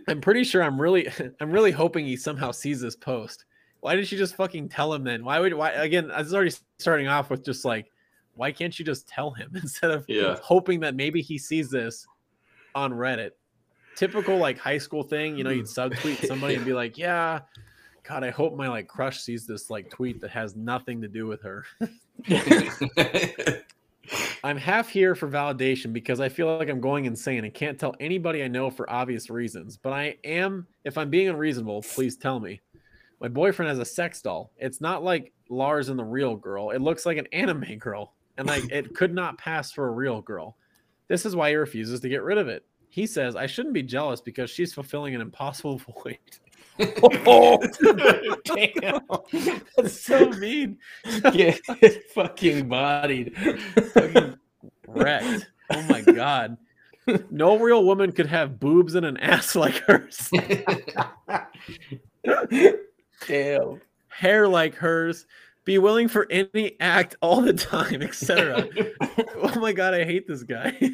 I'm 0.07 0.19
pretty 0.19 0.43
sure 0.43 0.63
I'm 0.63 0.81
really 0.81 1.07
I'm 1.39 1.51
really 1.51 1.71
hoping 1.71 2.05
he 2.05 2.17
somehow 2.17 2.51
sees 2.51 2.81
this 2.81 2.95
post. 2.95 3.45
Why 3.85 3.95
did 3.95 4.07
she 4.07 4.17
just 4.17 4.35
fucking 4.35 4.69
tell 4.69 4.91
him 4.91 5.03
then? 5.03 5.23
Why 5.23 5.39
would 5.39 5.53
why 5.53 5.69
again, 5.69 6.09
I 6.09 6.17
was 6.17 6.33
already 6.33 6.55
starting 6.79 7.07
off 7.07 7.29
with 7.29 7.45
just 7.45 7.63
like, 7.63 7.91
why 8.33 8.51
can't 8.51 8.79
you 8.79 8.83
just 8.83 9.07
tell 9.07 9.29
him 9.29 9.51
instead 9.55 9.91
of 9.91 10.05
Yeah. 10.07 10.37
hoping 10.41 10.79
that 10.79 10.95
maybe 10.95 11.21
he 11.21 11.37
sees 11.37 11.69
this 11.69 12.07
on 12.73 12.93
Reddit? 12.93 13.33
Typical 13.95 14.37
like 14.39 14.57
high 14.57 14.79
school 14.79 15.03
thing, 15.03 15.37
you 15.37 15.43
know, 15.43 15.51
you'd 15.51 15.67
mm. 15.67 15.91
subtweet 15.91 16.25
somebody 16.27 16.55
and 16.55 16.65
be 16.65 16.73
like, 16.73 16.97
Yeah, 16.97 17.41
God, 18.01 18.23
I 18.23 18.31
hope 18.31 18.55
my 18.55 18.67
like 18.67 18.87
crush 18.87 19.19
sees 19.19 19.45
this 19.45 19.69
like 19.69 19.91
tweet 19.91 20.19
that 20.21 20.31
has 20.31 20.55
nothing 20.55 20.99
to 21.03 21.07
do 21.07 21.27
with 21.27 21.43
her. 21.43 21.63
I'm 24.43 24.57
half 24.57 24.89
here 24.89 25.13
for 25.13 25.29
validation 25.29 25.93
because 25.93 26.19
I 26.19 26.29
feel 26.29 26.57
like 26.57 26.69
I'm 26.69 26.81
going 26.81 27.05
insane 27.05 27.45
and 27.45 27.53
can't 27.53 27.79
tell 27.79 27.95
anybody 27.99 28.41
I 28.41 28.47
know 28.47 28.71
for 28.71 28.89
obvious 28.89 29.29
reasons. 29.29 29.77
But 29.77 29.93
I 29.93 30.15
am, 30.23 30.65
if 30.85 30.97
I'm 30.97 31.11
being 31.11 31.29
unreasonable, 31.29 31.83
please 31.83 32.17
tell 32.17 32.39
me. 32.39 32.61
My 33.25 33.29
boyfriend 33.29 33.69
has 33.69 33.79
a 33.79 33.85
sex 33.85 34.21
doll. 34.21 34.51
It's 34.55 34.81
not 34.81 35.03
like 35.03 35.33
Lars 35.49 35.89
and 35.89 35.97
the 35.97 36.03
real 36.03 36.35
girl. 36.35 36.69
It 36.69 36.79
looks 36.79 37.07
like 37.07 37.17
an 37.17 37.25
anime 37.33 37.75
girl, 37.79 38.13
and 38.37 38.45
like 38.45 38.71
it 38.71 38.93
could 38.93 39.15
not 39.15 39.39
pass 39.39 39.71
for 39.71 39.87
a 39.87 39.91
real 39.91 40.21
girl. 40.21 40.57
This 41.07 41.25
is 41.25 41.35
why 41.35 41.49
he 41.49 41.55
refuses 41.55 41.99
to 42.01 42.07
get 42.07 42.21
rid 42.21 42.37
of 42.37 42.47
it. 42.47 42.63
He 42.89 43.07
says 43.07 43.35
I 43.35 43.47
shouldn't 43.47 43.73
be 43.73 43.81
jealous 43.81 44.21
because 44.21 44.51
she's 44.51 44.75
fulfilling 44.75 45.15
an 45.15 45.21
impossible 45.21 45.81
void. 46.03 46.19
oh, 47.03 47.63
damn. 48.43 49.01
That's 49.75 49.99
so 49.99 50.29
mean. 50.29 50.77
Get 51.33 51.61
fucking 52.13 52.69
bodied. 52.69 53.35
Fucking 53.91 54.37
wrecked. 54.87 55.47
Oh 55.71 55.81
my 55.89 56.01
god. 56.01 56.57
No 57.31 57.57
real 57.57 57.85
woman 57.85 58.11
could 58.11 58.27
have 58.27 58.59
boobs 58.59 58.93
and 58.93 59.03
an 59.03 59.17
ass 59.17 59.55
like 59.55 59.77
hers, 59.87 60.29
Damn. 63.27 63.81
hair 64.09 64.47
like 64.47 64.75
hers, 64.75 65.25
be 65.65 65.77
willing 65.79 66.07
for 66.07 66.27
any 66.29 66.75
act 66.79 67.15
all 67.21 67.41
the 67.41 67.53
time, 67.53 68.01
etc. 68.01 68.67
oh 69.41 69.59
my 69.59 69.73
god, 69.73 69.93
I 69.93 70.03
hate 70.03 70.27
this 70.27 70.43
guy. 70.43 70.71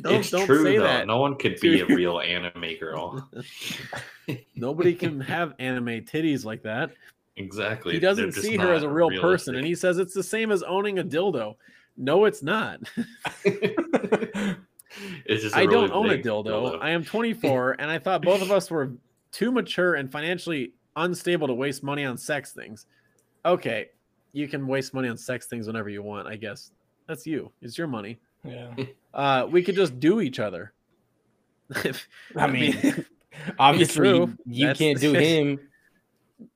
Don't- 0.00 0.14
it's 0.20 0.30
don't 0.30 0.46
true 0.46 0.64
say 0.64 0.76
though. 0.78 0.84
that. 0.84 1.06
No 1.06 1.18
one 1.18 1.36
could 1.36 1.58
be 1.60 1.80
a 1.80 1.86
real 1.94 2.20
anime 2.20 2.76
girl. 2.78 3.28
Nobody 4.54 4.94
can 4.94 5.20
have 5.20 5.54
anime 5.58 6.04
titties 6.04 6.44
like 6.44 6.62
that. 6.62 6.92
Exactly. 7.36 7.94
He 7.94 8.00
doesn't 8.00 8.32
just 8.32 8.46
see 8.46 8.56
her 8.56 8.72
as 8.72 8.82
a 8.82 8.86
not 8.86 8.94
real 8.94 9.20
person, 9.20 9.54
and 9.56 9.66
he 9.66 9.74
says 9.74 9.98
it's 9.98 10.12
the 10.14 10.22
same 10.22 10.50
as 10.52 10.62
owning 10.62 10.98
a 10.98 11.04
dildo. 11.04 11.56
No, 11.96 12.26
it's 12.26 12.42
not. 12.42 12.80
It's 15.24 15.42
just. 15.42 15.56
I 15.56 15.62
I 15.62 15.66
don't 15.66 15.90
own 15.92 16.10
a 16.10 16.18
dildo. 16.18 16.78
I 16.80 16.90
am 16.90 17.04
24, 17.04 17.76
and 17.78 17.90
I 17.90 17.98
thought 17.98 18.22
both 18.22 18.42
of 18.42 18.50
us 18.50 18.70
were 18.70 18.92
too 19.32 19.50
mature 19.50 19.94
and 19.94 20.10
financially 20.12 20.72
unstable 20.96 21.46
to 21.48 21.54
waste 21.54 21.82
money 21.82 22.04
on 22.04 22.16
sex 22.16 22.52
things. 22.52 22.86
Okay, 23.44 23.90
you 24.32 24.46
can 24.46 24.66
waste 24.66 24.94
money 24.94 25.08
on 25.08 25.16
sex 25.16 25.46
things 25.46 25.66
whenever 25.66 25.88
you 25.88 26.02
want. 26.02 26.28
I 26.28 26.36
guess 26.36 26.70
that's 27.08 27.26
you. 27.26 27.50
It's 27.60 27.76
your 27.76 27.86
money. 27.88 28.20
Yeah. 28.44 28.74
Uh, 29.14 29.46
we 29.50 29.62
could 29.62 29.74
just 29.74 30.00
do 30.00 30.22
each 30.22 30.38
other. 30.40 30.72
I 32.36 32.46
mean, 32.46 33.04
obviously, 33.58 33.94
true. 34.08 34.34
you 34.46 34.68
That's- 34.68 34.78
can't 34.78 34.98
do 34.98 35.12
him. 35.18 35.60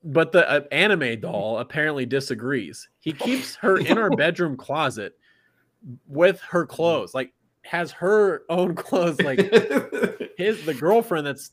but 0.02 0.32
the 0.32 0.48
uh, 0.50 0.60
anime 0.72 1.20
doll 1.20 1.58
apparently 1.58 2.06
disagrees. 2.06 2.88
He 3.00 3.12
keeps 3.12 3.56
her 3.56 3.76
in 3.76 3.98
our 3.98 4.08
bedroom 4.08 4.56
closet 4.56 5.18
with 6.08 6.40
her 6.48 6.64
clothes, 6.64 7.12
like 7.12 7.34
has 7.60 7.90
her 7.90 8.44
own 8.48 8.74
clothes, 8.74 9.20
like 9.20 9.38
his 10.38 10.64
the 10.64 10.72
girlfriend 10.80 11.26
that's 11.26 11.50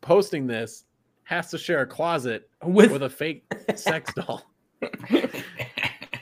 posting 0.00 0.46
this 0.46 0.84
has 1.24 1.50
to 1.50 1.58
share 1.58 1.80
a 1.82 1.86
closet 1.86 2.48
With, 2.64 2.92
with 2.92 3.02
a 3.02 3.10
fake 3.10 3.44
sex 3.76 4.12
doll. 4.14 4.42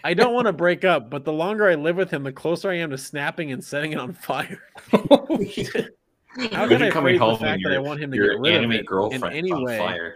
I 0.05 0.15
don't 0.15 0.35
want 0.35 0.47
to 0.47 0.53
break 0.53 0.85
up, 0.85 1.11
but 1.11 1.25
the 1.25 1.33
longer 1.33 1.69
I 1.69 1.75
live 1.75 1.97
with 1.97 2.11
him, 2.11 2.23
the 2.23 2.33
closer 2.33 2.71
I 2.71 2.77
am 2.77 2.91
to 2.91 2.99
snapping 2.99 3.53
and 3.53 3.63
setting 3.63 3.93
it 3.93 3.99
on 3.99 4.13
fire. 4.13 4.63
How 4.91 6.69
can 6.69 6.77
Imagine 6.77 6.83
I 6.83 6.91
coming 6.91 7.19
phrase 7.19 7.19
the 7.19 7.25
home 7.25 7.39
fact 7.39 7.63
and 7.65 7.73
that 7.73 7.77
I 7.77 7.81
want 7.81 8.01
him 8.01 8.11
to 8.13 8.17
your 8.17 8.35
get 8.35 8.41
rid 8.41 8.55
of 8.55 8.59
anime 8.59 8.73
it 8.73 8.81
in 8.81 8.87
girlfriend 8.87 9.35
any 9.35 9.51
on 9.51 9.65
way? 9.65 9.79
fire. 9.79 10.15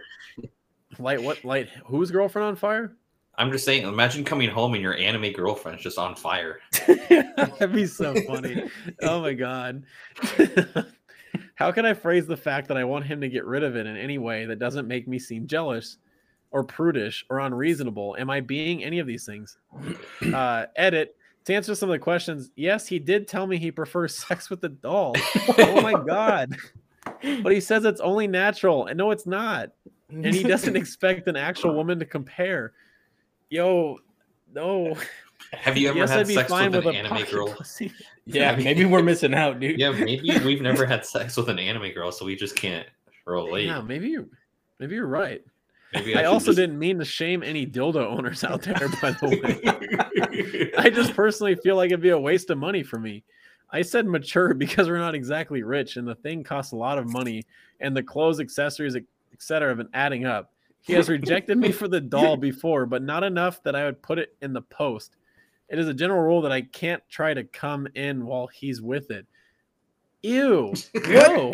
Light 0.97 1.21
what 1.21 1.43
light? 1.43 1.69
Whose 1.85 2.09
girlfriend 2.09 2.47
on 2.47 2.55
fire? 2.55 2.95
I'm 3.37 3.51
just 3.51 3.65
saying. 3.65 3.85
Imagine 3.85 4.23
coming 4.23 4.49
home 4.49 4.73
and 4.75 4.81
your 4.81 4.95
anime 4.95 5.33
girlfriend's 5.33 5.83
just 5.83 5.97
on 5.97 6.15
fire. 6.15 6.59
That'd 7.09 7.73
be 7.73 7.85
so 7.85 8.15
funny. 8.21 8.69
oh 9.01 9.21
my 9.21 9.33
god. 9.33 9.83
How 11.55 11.71
can 11.71 11.85
I 11.85 11.93
phrase 11.93 12.25
the 12.27 12.37
fact 12.37 12.67
that 12.67 12.77
I 12.77 12.83
want 12.83 13.05
him 13.05 13.21
to 13.21 13.29
get 13.29 13.45
rid 13.45 13.63
of 13.63 13.75
it 13.75 13.85
in 13.85 13.95
any 13.97 14.17
way 14.17 14.45
that 14.45 14.59
doesn't 14.59 14.87
make 14.87 15.07
me 15.07 15.19
seem 15.19 15.47
jealous 15.47 15.97
or 16.51 16.63
prudish 16.63 17.25
or 17.29 17.39
unreasonable? 17.39 18.15
Am 18.19 18.29
I 18.29 18.39
being 18.39 18.83
any 18.83 18.99
of 18.99 19.07
these 19.07 19.25
things? 19.25 19.57
Uh, 20.33 20.65
edit. 20.75 21.15
To 21.45 21.53
answer 21.53 21.75
some 21.75 21.89
of 21.89 21.93
the 21.93 21.99
questions, 21.99 22.49
yes, 22.55 22.87
he 22.87 22.97
did 22.97 23.27
tell 23.27 23.45
me 23.45 23.57
he 23.57 23.69
prefers 23.69 24.17
sex 24.27 24.49
with 24.49 24.61
the 24.61 24.69
doll. 24.69 25.13
oh 25.59 25.81
my 25.81 25.93
god. 26.07 26.55
But 27.43 27.51
he 27.51 27.59
says 27.59 27.85
it's 27.85 28.01
only 28.01 28.27
natural. 28.27 28.87
And 28.87 28.97
no, 28.97 29.11
it's 29.11 29.27
not. 29.27 29.69
And 30.09 30.33
he 30.33 30.43
doesn't 30.43 30.75
expect 30.77 31.27
an 31.27 31.35
actual 31.35 31.75
woman 31.75 31.99
to 31.99 32.05
compare. 32.05 32.73
Yo, 33.49 33.99
no. 34.53 34.95
Have 35.51 35.77
you 35.77 35.89
ever 35.89 35.99
yes, 35.99 36.09
had 36.09 36.19
I'd 36.19 36.27
be 36.27 36.33
sex 36.35 36.49
fine 36.49 36.71
with 36.71 36.85
with, 36.85 36.95
an 36.95 37.05
anime 37.05 37.23
girl? 37.29 37.53
pussy. 37.53 37.91
Yeah, 38.25 38.55
maybe 38.63 38.85
we're 38.85 39.03
missing 39.03 39.33
out, 39.33 39.59
dude. 39.59 39.79
Yeah, 39.79 39.91
maybe 39.91 40.31
we've 40.45 40.61
never 40.61 40.85
had 40.85 41.05
sex 41.05 41.37
with 41.37 41.49
an 41.49 41.59
anime 41.59 41.91
girl, 41.91 42.11
so 42.11 42.25
we 42.25 42.35
just 42.35 42.55
can't 42.55 42.87
relate. 43.25 43.67
Yeah, 43.67 43.81
maybe 43.81 44.07
you 44.09 44.29
maybe 44.79 44.95
you're 44.95 45.07
right. 45.07 45.43
Maybe 45.93 46.15
I 46.15 46.19
should 46.23 46.25
also 46.25 46.45
just- 46.47 46.57
didn't 46.57 46.79
mean 46.79 46.97
to 46.99 47.05
shame 47.05 47.43
any 47.43 47.65
dildo 47.65 48.05
owners 48.05 48.43
out 48.43 48.63
there, 48.63 48.89
by 49.01 49.11
the 49.11 49.27
way. 50.63 50.71
I 50.77 50.89
just 50.89 51.13
personally 51.13 51.55
feel 51.55 51.75
like 51.75 51.87
it'd 51.87 52.01
be 52.01 52.09
a 52.09 52.19
waste 52.19 52.49
of 52.49 52.57
money 52.57 52.83
for 52.83 52.99
me. 52.99 53.23
I 53.69 53.81
said 53.81 54.05
mature 54.05 54.53
because 54.53 54.87
we're 54.87 54.97
not 54.97 55.15
exactly 55.15 55.63
rich 55.63 55.97
and 55.97 56.07
the 56.07 56.15
thing 56.15 56.43
costs 56.43 56.71
a 56.73 56.75
lot 56.75 56.97
of 56.97 57.07
money 57.09 57.43
and 57.79 57.95
the 57.95 58.03
clothes, 58.03 58.39
accessories, 58.39 58.95
etc. 59.33 59.69
have 59.69 59.77
been 59.77 59.89
adding 59.93 60.25
up. 60.25 60.51
He 60.81 60.93
has 60.93 61.09
rejected 61.09 61.57
me 61.57 61.71
for 61.71 61.87
the 61.87 61.99
doll 61.99 62.37
before, 62.37 62.85
but 62.85 63.01
not 63.01 63.23
enough 63.23 63.63
that 63.63 63.75
I 63.75 63.85
would 63.85 64.01
put 64.03 64.19
it 64.19 64.35
in 64.41 64.53
the 64.53 64.61
post. 64.61 65.15
It 65.75 65.79
is 65.79 65.89
a 65.89 65.93
general 65.93 66.21
rule 66.21 66.41
that 66.43 66.53
I 66.53 66.61
can't 66.61 67.03
try 67.09 67.33
to 67.33 67.43
come 67.43 67.85
in 67.95 68.25
while 68.25 68.47
he's 68.47 68.81
with 68.81 69.11
it. 69.11 69.25
Ew. 70.23 70.73
Whoa. 70.95 71.51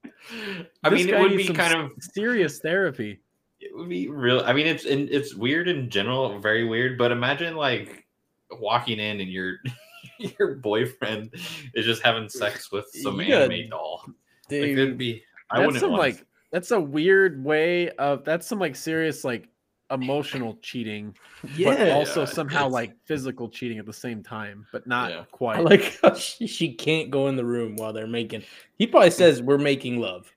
I 0.82 0.88
mean, 0.88 1.06
guy 1.08 1.18
it 1.18 1.20
would 1.20 1.36
be 1.36 1.48
kind 1.52 1.78
of 1.78 1.92
serious 2.00 2.60
therapy. 2.60 3.20
it 3.60 3.76
would 3.76 3.90
be 3.90 4.08
real. 4.08 4.40
I 4.46 4.54
mean, 4.54 4.66
it's 4.66 4.86
and 4.86 5.10
it's 5.10 5.34
weird 5.34 5.68
in 5.68 5.90
general, 5.90 6.38
very 6.38 6.64
weird. 6.66 6.96
But 6.96 7.12
imagine 7.12 7.56
like 7.56 8.06
walking 8.52 9.00
in 9.00 9.20
and 9.20 9.30
your 9.30 9.56
your 10.18 10.54
boyfriend 10.54 11.34
is 11.74 11.84
just 11.84 12.02
having 12.02 12.26
sex 12.30 12.72
with 12.72 12.86
some 12.90 13.20
You 13.20 13.28
gotta- 13.28 13.52
anime 13.52 13.68
doll. 13.68 14.02
Like, 14.06 14.14
Dude, 14.48 14.78
it'd 14.78 14.96
be. 14.96 15.22
I 15.50 15.58
that's 15.58 15.66
wouldn't 15.66 15.80
some 15.82 15.90
want 15.90 16.00
like 16.00 16.24
that's 16.50 16.70
a 16.70 16.80
weird 16.80 17.44
way 17.44 17.90
of 17.90 18.24
that's 18.24 18.46
some 18.46 18.58
like 18.60 18.76
serious 18.76 19.24
like 19.24 19.50
emotional 19.90 20.58
cheating 20.62 21.16
but 21.42 21.78
yeah. 21.78 21.94
also 21.94 22.20
Yeah, 22.20 22.26
somehow 22.26 22.60
it's- 22.66 22.72
like 22.72 22.96
physical 23.04 23.48
cheating 23.48 23.78
at 23.78 23.86
the 23.86 23.92
same 23.92 24.22
time 24.22 24.66
but 24.72 24.86
not 24.86 25.10
Yeah. 25.10 25.24
quite 25.30 25.58
I 25.58 25.60
like 25.60 25.98
how 26.02 26.14
she, 26.14 26.46
she 26.46 26.74
can't 26.74 27.10
go 27.10 27.28
in 27.28 27.36
the 27.36 27.44
room 27.44 27.76
while 27.76 27.92
they're 27.92 28.06
making. 28.06 28.42
He 28.76 28.86
probably 28.86 29.10
says 29.10 29.40
we're 29.42 29.58
making 29.58 29.98
love. 30.00 30.30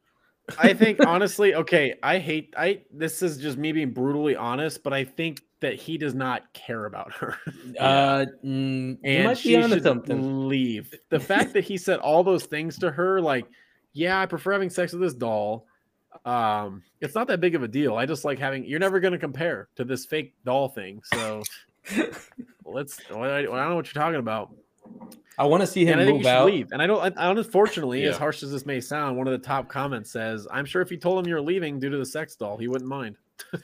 i 0.58 0.74
think 0.74 1.00
honestly 1.06 1.56
okay 1.56 1.96
i 2.04 2.18
hate 2.18 2.54
i 2.58 2.82
this 2.94 3.22
is 3.22 3.38
just 3.38 3.58
me 3.58 3.72
being 3.72 3.92
brutally 3.92 4.36
honest 4.36 4.84
but 4.84 4.92
i 4.94 5.04
think 5.04 5.40
that 5.62 5.76
he 5.76 5.98
does 5.98 6.14
not 6.16 6.52
care 6.54 6.86
about 6.86 7.14
her 7.14 7.38
Uh, 7.80 8.26
mm, 8.44 8.98
and 9.04 9.24
might 9.26 9.38
she 9.38 9.50
be 9.50 9.56
onto 9.58 9.76
should 9.76 9.84
something. 9.84 10.48
leave 10.50 10.94
the 11.10 11.20
fact 11.20 11.54
that 11.54 11.64
he 11.64 11.78
said 11.78 12.00
all 12.00 12.24
those 12.24 12.46
things 12.46 12.78
to 12.80 12.90
her 12.92 13.22
like 13.22 13.46
yeah 13.94 14.20
i 14.20 14.26
prefer 14.26 14.52
having 14.54 14.70
sex 14.70 14.92
with 14.94 15.02
this 15.02 15.14
doll 15.14 15.68
um 16.26 16.84
it's 17.00 17.16
not 17.16 17.28
that 17.28 17.40
big 17.40 17.56
of 17.56 17.64
a 17.64 17.68
deal 17.68 17.96
i 17.96 18.06
just 18.06 18.26
like 18.26 18.38
having 18.38 18.66
you're 18.66 18.80
never 18.80 19.00
going 19.00 19.14
to 19.14 19.18
compare 19.20 19.68
to 19.76 19.84
this 19.84 20.06
fake 20.06 20.34
doll 20.46 20.68
thing 20.68 21.02
so 21.14 21.42
let's 22.66 23.00
well, 23.10 23.24
I, 23.24 23.40
I 23.40 23.42
don't 23.44 23.70
know 23.70 23.76
what 23.76 23.94
you're 23.94 24.02
talking 24.02 24.20
about 24.20 24.54
I 25.38 25.46
want 25.46 25.62
to 25.62 25.68
see 25.68 25.86
him 25.86 25.94
and 25.94 26.02
i 26.02 26.06
think 26.06 26.16
you 26.20 26.20
move 26.20 26.24
should 26.24 26.38
out. 26.38 26.46
leave 26.46 26.68
and 26.72 26.82
i 26.82 26.88
don't 26.88 27.18
I, 27.18 27.28
I- 27.28 27.32
unfortunately 27.32 28.04
as 28.06 28.18
harsh 28.18 28.44
as 28.44 28.52
this 28.52 28.66
may 28.66 28.80
sound 28.82 29.18
one 29.18 29.28
of 29.28 29.32
the 29.32 29.46
top 29.46 29.70
comments 29.70 30.12
says 30.12 30.48
i'm 30.52 30.66
sure 30.66 30.82
if 30.82 30.92
you 30.92 30.98
told 30.98 31.24
him 31.24 31.30
you're 31.30 31.42
leaving 31.42 31.80
due 31.80 31.90
to 31.90 31.98
the 31.98 32.06
sex 32.06 32.36
doll 32.36 32.58
he 32.58 32.68
wouldn't 32.68 32.90
mind 32.90 33.16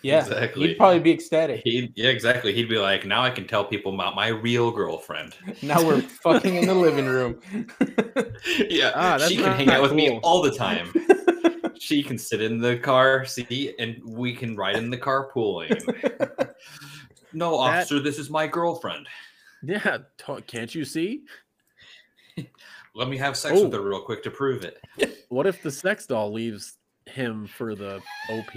Yeah, 0.02 0.20
Exactly. 0.26 0.70
he'd 0.70 0.78
probably 0.78 1.00
be 1.00 1.12
ecstatic. 1.12 1.62
He, 1.64 1.92
yeah, 1.96 2.10
exactly. 2.10 2.52
He'd 2.52 2.68
be 2.68 2.80
like, 2.80 3.06
now 3.06 3.22
I 3.22 3.30
can 3.30 3.46
tell 3.46 3.64
people 3.64 3.94
about 3.94 4.16
my 4.16 4.30
real 4.30 4.72
girlfriend. 4.72 5.36
Now 5.62 5.86
we're 5.86 6.02
fucking 6.02 6.56
in 6.56 6.66
the 6.66 6.74
living 6.74 7.06
room. 7.06 7.40
yeah, 8.72 8.92
Ah, 8.96 9.20
she 9.20 9.36
can 9.36 9.54
hang 9.54 9.70
out 9.70 9.84
with 9.84 9.94
me 9.94 10.18
all 10.24 10.42
the 10.42 10.50
time. 10.50 10.92
She 11.88 12.04
can 12.04 12.18
sit 12.18 12.42
in 12.42 12.60
the 12.60 12.78
car 12.78 13.24
seat 13.26 13.74
and 13.80 13.96
we 14.04 14.34
can 14.34 14.58
ride 14.58 14.76
in 14.76 14.90
the 14.90 14.98
carpooling. 14.98 15.70
no, 17.34 17.52
That- 17.52 17.78
officer, 17.80 18.00
this 18.02 18.20
is 18.20 18.30
my 18.30 18.46
girlfriend. 18.46 19.08
yeah 19.64 19.98
can't 20.46 20.74
you 20.76 20.86
see 20.86 21.22
Let 22.96 23.10
me 23.10 23.18
have 23.18 23.38
sex 23.38 23.54
with 23.62 23.74
Oh. 23.74 23.78
her 23.78 23.88
real 23.90 24.02
quick 24.02 24.22
to 24.24 24.32
prove 24.32 24.64
it. 24.64 24.84
what 25.30 25.46
if 25.48 25.62
the 25.64 25.72
sex 25.72 26.06
doll 26.08 26.32
leaves 26.34 26.78
him 27.06 27.48
for 27.48 27.74
the 27.74 28.02
op 28.30 28.56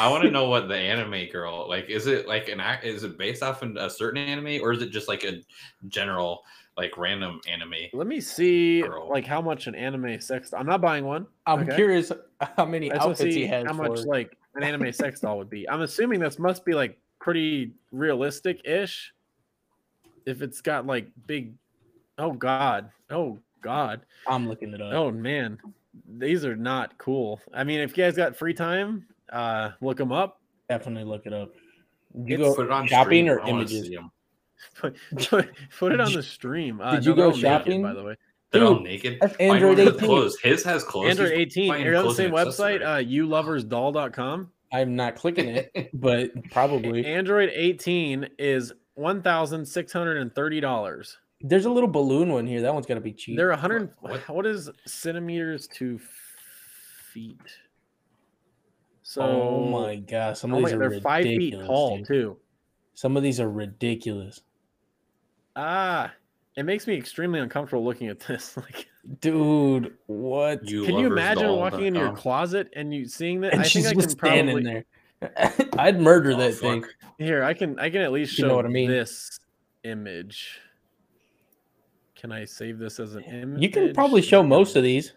I 0.00 0.08
want 0.10 0.24
to 0.24 0.30
know 0.30 0.48
what 0.48 0.66
the 0.68 0.76
anime 0.76 1.30
girl 1.30 1.68
like. 1.68 1.88
Is 1.88 2.06
it 2.08 2.26
like 2.26 2.48
an 2.48 2.58
act? 2.60 2.84
Is 2.84 3.04
it 3.04 3.16
based 3.18 3.42
off 3.42 3.62
in 3.62 3.76
a 3.78 3.88
certain 3.88 4.20
anime, 4.26 4.60
or 4.62 4.72
is 4.72 4.82
it 4.82 4.90
just 4.90 5.06
like 5.06 5.22
a 5.22 5.40
general, 5.88 6.42
like 6.76 6.96
random 6.98 7.40
anime? 7.48 7.74
Let 7.92 8.06
me 8.06 8.20
see 8.20 8.82
Girl. 8.82 9.08
like 9.08 9.24
how 9.26 9.40
much 9.40 9.66
an 9.68 9.74
anime 9.74 10.20
sex 10.20 10.52
I'm 10.52 10.66
not 10.66 10.80
buying 10.80 11.04
one. 11.04 11.26
I'm 11.46 11.60
Okay. 11.60 11.76
curious 11.76 12.10
how 12.56 12.64
many 12.64 12.90
I 12.92 12.96
outfits 12.96 13.20
to 13.20 13.26
he 13.26 13.32
see 13.32 13.46
has. 13.46 13.66
how 13.66 13.72
much 13.74 14.00
like 14.00 14.36
an 14.56 14.62
anime 14.64 14.92
sex 14.92 15.20
doll 15.20 15.38
would 15.38 15.50
be. 15.50 15.68
I'm 15.68 15.82
assuming 15.82 16.20
this 16.20 16.38
must 16.38 16.64
be 16.64 16.74
like 16.74 16.98
pretty 17.20 17.72
realistic 17.92 18.60
ish. 18.64 19.12
If 20.26 20.42
it's 20.42 20.60
got 20.60 20.86
like 20.86 21.06
big 21.26 21.54
oh 22.18 22.32
god. 22.32 22.90
Oh 23.10 23.38
god. 23.60 24.00
I'm 24.26 24.48
looking 24.48 24.72
it 24.74 24.80
up. 24.80 24.92
Oh 24.94 25.10
man. 25.10 25.58
These 26.18 26.44
are 26.44 26.56
not 26.56 26.96
cool. 26.98 27.40
I 27.52 27.62
mean, 27.62 27.78
if 27.80 27.96
you 27.96 28.02
guys 28.04 28.16
got 28.16 28.34
free 28.36 28.54
time, 28.54 29.06
uh 29.32 29.70
look 29.80 29.96
them 29.98 30.10
up. 30.12 30.40
Definitely 30.68 31.04
look 31.04 31.26
it 31.26 31.32
up. 31.32 31.50
You 32.14 32.34
It's- 32.34 32.48
go 32.48 32.54
Put 32.54 32.66
it 32.66 32.72
on 32.72 32.86
shopping 32.86 33.26
stream. 33.26 33.28
or 33.28 33.40
I 33.40 33.44
wanna 33.44 33.58
images? 33.62 33.90
See 34.72 34.80
'em. 34.88 34.94
Put, 35.16 35.28
put, 35.30 35.50
put 35.78 35.92
it 35.92 36.00
on 36.00 36.12
the 36.12 36.22
stream. 36.22 36.80
Uh, 36.80 36.94
did 36.96 37.04
you 37.04 37.10
no, 37.12 37.16
go 37.16 37.22
all 37.24 37.28
naked, 37.30 37.40
shopping? 37.42 37.82
by 37.82 37.92
the 37.94 38.02
way? 38.02 38.16
They're 38.50 38.64
all 38.64 38.80
naked. 38.80 39.18
that's 39.20 39.34
Android 39.36 39.78
18. 39.80 39.98
Clothes. 39.98 40.38
His 40.40 40.62
has 40.64 40.84
clothes. 40.84 41.10
Android 41.10 41.32
18. 41.32 41.68
buying 41.68 41.84
You're 41.84 41.96
on 41.96 42.04
the 42.06 42.14
same 42.14 42.30
website, 42.30 42.82
accessories. 42.82 42.82
uh 42.82 43.26
youloversdoll.com. 43.26 44.50
I'm 44.72 44.94
not 44.96 45.16
clicking 45.16 45.48
it, 45.48 45.90
but 45.94 46.30
probably. 46.50 47.04
Android 47.04 47.50
18 47.52 48.28
is 48.38 48.72
one 48.94 49.22
thousand 49.22 49.66
six 49.66 49.92
hundred 49.92 50.18
and 50.18 50.32
thirty 50.34 50.60
dollars. 50.60 51.18
There's 51.40 51.64
a 51.64 51.70
little 51.70 51.88
balloon 51.90 52.30
one 52.32 52.46
here. 52.46 52.60
That 52.62 52.72
one's 52.72 52.86
gonna 52.86 53.00
be 53.00 53.12
cheap. 53.12 53.36
They're 53.36 53.50
a 53.50 53.56
hundred. 53.56 53.90
What? 54.00 54.20
What 54.28 54.46
is 54.46 54.70
centimeters 54.86 55.66
to 55.74 55.98
feet? 57.12 57.40
So 59.02 59.20
oh 59.22 59.66
my 59.68 59.96
god, 59.96 60.36
some 60.38 60.54
oh 60.54 60.58
of 60.58 60.62
my- 60.62 60.68
these 60.70 60.74
are 60.76 60.88
they're 60.90 61.00
five 61.00 61.24
feet 61.24 61.54
tall 61.66 61.98
dude. 61.98 62.06
too. 62.06 62.36
Some 62.94 63.16
of 63.16 63.22
these 63.24 63.40
are 63.40 63.50
ridiculous, 63.50 64.42
Ah, 65.56 66.12
it 66.56 66.64
makes 66.64 66.86
me 66.86 66.96
extremely 66.96 67.40
uncomfortable 67.40 67.84
looking 67.84 68.08
at 68.08 68.20
this. 68.20 68.56
Like, 68.64 68.88
dude. 69.20 69.94
What? 70.06 70.66
You 70.68 70.84
can 70.84 70.96
you 70.98 71.06
imagine 71.08 71.50
walking 71.56 71.84
into 71.86 72.00
your 72.00 72.12
closet 72.16 72.70
and 72.74 72.94
you 72.94 73.06
seeing 73.06 73.40
that? 73.42 73.52
and 73.52 73.60
I 73.60 73.64
she's 73.64 73.84
think 73.84 73.98
I 73.98 74.00
just 74.02 74.18
can 74.18 74.28
standing 74.28 74.64
probably 74.64 74.84
there. 75.42 75.66
I'd 75.78 76.00
murder 76.00 76.32
Oh, 76.32 76.36
that 76.38 76.54
fuck. 76.54 76.60
thing. 76.60 76.84
here. 77.18 77.42
I 77.44 77.52
can. 77.54 77.78
I 77.78 77.90
can 77.90 78.00
at 78.00 78.12
least 78.12 78.34
show 78.34 78.44
You 78.44 78.48
know 78.48 78.56
what 78.56 78.64
I 78.66 78.68
mean? 78.70 78.88
this 78.90 79.38
image. 79.84 80.58
Can 82.16 82.32
I 82.32 82.44
save 82.46 82.78
this 82.78 82.98
as 83.00 83.14
an 83.14 83.24
image? 83.24 83.60
You 83.62 83.68
can 83.68 83.92
probably 83.92 84.22
show 84.22 84.42
most 84.42 84.76
of 84.76 84.82
these. 84.82 85.12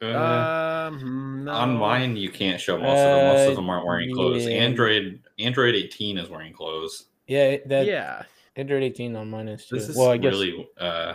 Uh, 0.00 0.06
Um, 0.06 1.44
no. 1.44 1.52
On 1.52 1.76
mine, 1.76 2.16
you 2.16 2.30
can't 2.30 2.60
show 2.60 2.78
most 2.78 2.86
of 3.00 3.16
them. 3.16 3.26
Most 3.34 3.46
Uh, 3.46 3.50
of 3.50 3.56
them 3.56 3.68
aren't 3.68 3.84
wearing 3.86 4.14
clothes. 4.14 4.44
yeah. 4.46 4.52
Android 4.58 5.20
Android 5.40 5.74
18 5.74 6.18
is 6.18 6.28
wearing 6.28 6.52
clothes. 6.52 7.06
Yeah, 7.26 7.56
that 7.66 7.86
yeah, 7.86 8.22
Android 8.56 8.82
18 8.82 9.14
on 9.16 9.30
mine 9.30 9.48
is 9.48 9.66
too. 9.66 9.76
This 9.76 9.88
is 9.90 9.96
well, 9.96 10.10
I 10.10 10.16
guess 10.16 10.32
really 10.32 10.68
uh, 10.78 11.14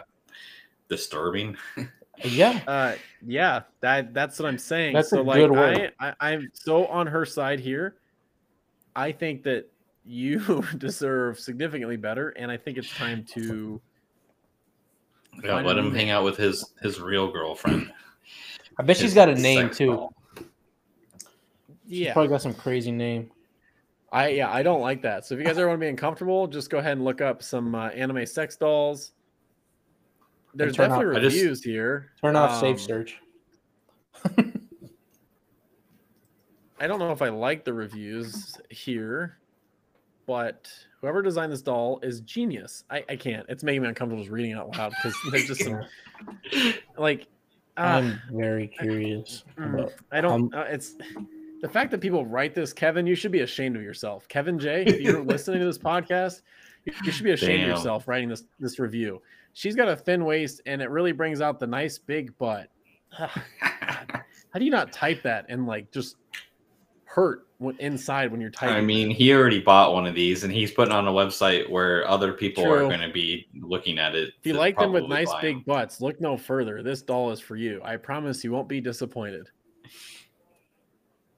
disturbing. 0.90 1.58
yeah. 2.24 2.62
uh, 2.68 2.96
yeah. 3.26 3.62
That 3.80 4.14
that's 4.14 4.40
what 4.40 4.48
I'm 4.48 4.60
saying. 4.60 4.94
That's 4.94 5.12
a 5.12 5.22
like, 5.22 5.38
good 5.38 5.52
word. 5.52 5.94
I, 6.00 6.14
I 6.20 6.32
I'm 6.32 6.50
so 6.54 6.86
on 6.88 7.08
her 7.08 7.26
side 7.26 7.60
here. 7.60 7.96
I 8.96 9.12
think 9.12 9.44
that 9.44 9.70
you 10.06 10.64
deserve 10.78 11.40
significantly 11.40 11.98
better, 11.98 12.30
and 12.30 12.52
I 12.52 12.58
think 12.58 12.78
it's 12.78 12.94
time 12.96 13.26
to. 13.34 13.82
Yeah, 15.44 15.62
let 15.62 15.78
him 15.78 15.96
hang 15.96 16.10
out 16.10 16.24
with 16.24 16.38
his 16.38 16.74
his 16.82 17.00
real 17.00 17.32
girlfriend. 17.32 17.92
I 18.78 18.84
bet 18.84 18.98
she's 18.98 19.14
got 19.14 19.30
a 19.30 19.36
name 19.36 19.68
sex 19.68 19.78
too. 19.78 19.88
doll. 19.88 20.14
She's 20.38 20.46
Yeah, 22.00 22.14
probably 22.14 22.30
got 22.30 22.42
some 22.42 22.54
crazy 22.54 22.92
name. 22.92 23.32
I 24.12 24.30
yeah 24.30 24.52
I 24.52 24.62
don't 24.64 24.82
like 24.82 25.02
that. 25.04 25.26
So 25.26 25.36
if 25.36 25.40
you 25.40 25.46
guys 25.46 25.58
ever 25.58 25.68
want 25.70 25.80
to 25.80 25.86
be 25.86 25.90
uncomfortable, 25.90 26.48
just 26.48 26.70
go 26.70 26.80
ahead 26.80 26.94
and 26.94 27.04
look 27.06 27.22
up 27.22 27.42
some 27.42 27.74
uh, 27.76 27.90
anime 27.90 28.26
sex 28.26 28.56
dolls. 28.58 29.12
There's 30.54 30.74
off- 30.74 30.90
definitely 30.90 31.22
just- 31.22 31.36
reviews 31.38 31.64
here. 31.64 32.12
Turn 32.22 32.36
off 32.36 32.60
safe 32.60 32.76
Um, 32.76 32.78
search. 32.80 33.18
I 36.80 36.88
don't 36.88 37.00
know 37.00 37.12
if 37.12 37.22
I 37.22 37.30
like 37.30 37.64
the 37.64 37.74
reviews 37.74 38.56
here, 38.70 39.38
but 40.26 40.68
whoever 41.00 41.22
designed 41.22 41.52
this 41.52 41.62
doll 41.62 42.00
is 42.02 42.22
genius. 42.22 42.84
I, 42.90 43.04
I 43.08 43.16
can't. 43.16 43.46
It's 43.50 43.64
making 43.64 43.84
me 43.84 43.88
uncomfortable 43.90 44.24
just 44.24 44.32
reading 44.32 44.52
it 44.52 44.56
out 44.58 44.76
loud 44.76 44.92
because 45.02 45.16
there's 45.32 45.46
just 45.48 45.64
some 45.64 45.82
like. 46.98 47.28
ah, 47.78 47.98
I'm 47.98 48.20
very 48.32 48.68
curious. 48.68 49.44
mm, 49.58 49.74
about- 49.76 49.94
I 50.12 50.22
don't. 50.22 50.32
um, 50.32 50.60
uh, 50.60 50.64
it's 50.64 50.96
the 51.62 51.70
fact 51.70 51.92
that 51.92 52.02
people 52.02 52.26
write 52.26 52.54
this, 52.56 52.74
Kevin. 52.74 53.08
You 53.08 53.16
should 53.16 53.32
be 53.32 53.42
ashamed 53.42 53.76
of 53.76 53.82
yourself, 53.82 54.28
Kevin 54.28 54.60
J. 54.60 54.84
If 54.86 55.02
you're 55.02 55.22
listening 55.24 55.60
to 55.60 55.66
this 55.66 55.78
podcast, 55.78 56.42
you, 56.86 57.12
should 57.12 57.24
be 57.24 57.32
ashamed 57.32 57.62
Damn. 57.62 57.72
of 57.72 57.78
yourself 57.78 58.08
writing 58.08 58.30
this 58.30 58.44
this 58.60 58.80
review. 58.80 59.22
She's 59.54 59.76
got 59.76 59.88
a 59.88 59.96
thin 59.96 60.26
waist, 60.26 60.62
and 60.66 60.82
it 60.82 60.90
really 60.90 61.12
brings 61.12 61.42
out 61.42 61.60
the 61.60 61.68
nice 61.68 61.98
big 61.98 62.38
butt. 62.38 62.70
How 63.12 64.60
do 64.60 64.66
you 64.66 64.72
not 64.72 64.92
type 64.92 65.24
that 65.24 65.46
and 65.50 65.66
like 65.66 65.92
just 65.92 66.18
hurt 67.06 67.48
when 67.58 67.76
inside 67.78 68.32
when 68.32 68.40
you're 68.40 68.50
typing. 68.50 68.76
I 68.76 68.82
mean, 68.82 69.10
he 69.10 69.34
already 69.34 69.60
bought 69.60 69.94
one 69.94 70.08
of 70.08 70.16
these, 70.16 70.44
and 70.44 70.52
he's 70.52 70.72
putting 70.72 70.94
on 70.94 71.08
a 71.08 71.12
website 71.12 71.70
where 71.70 72.08
other 72.08 72.34
people 72.34 72.66
are 72.66 72.80
going 72.80 73.02
to 73.02 73.12
be 73.12 73.48
looking 73.62 74.00
at 74.00 74.16
it. 74.16 74.34
if 74.40 74.46
you 74.46 74.54
like 74.54 74.78
them 74.78 74.94
with 74.94 75.08
nice 75.08 75.32
big 75.36 75.42
big 75.42 75.56
'em. 75.58 75.64
butts, 75.68 76.02
look 76.02 76.20
no 76.22 76.38
further. 76.38 76.82
This 76.82 77.02
doll 77.02 77.32
is 77.32 77.40
for 77.40 77.56
you. 77.56 77.82
I 77.84 77.98
promise 77.98 78.44
you 78.44 78.52
won't 78.52 78.70
be 78.70 78.82
disappointed. 78.82 79.50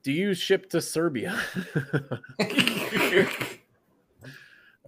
Do 0.04 0.12
you 0.12 0.34
ship 0.34 0.70
to 0.72 0.82
Serbia? 0.82 1.40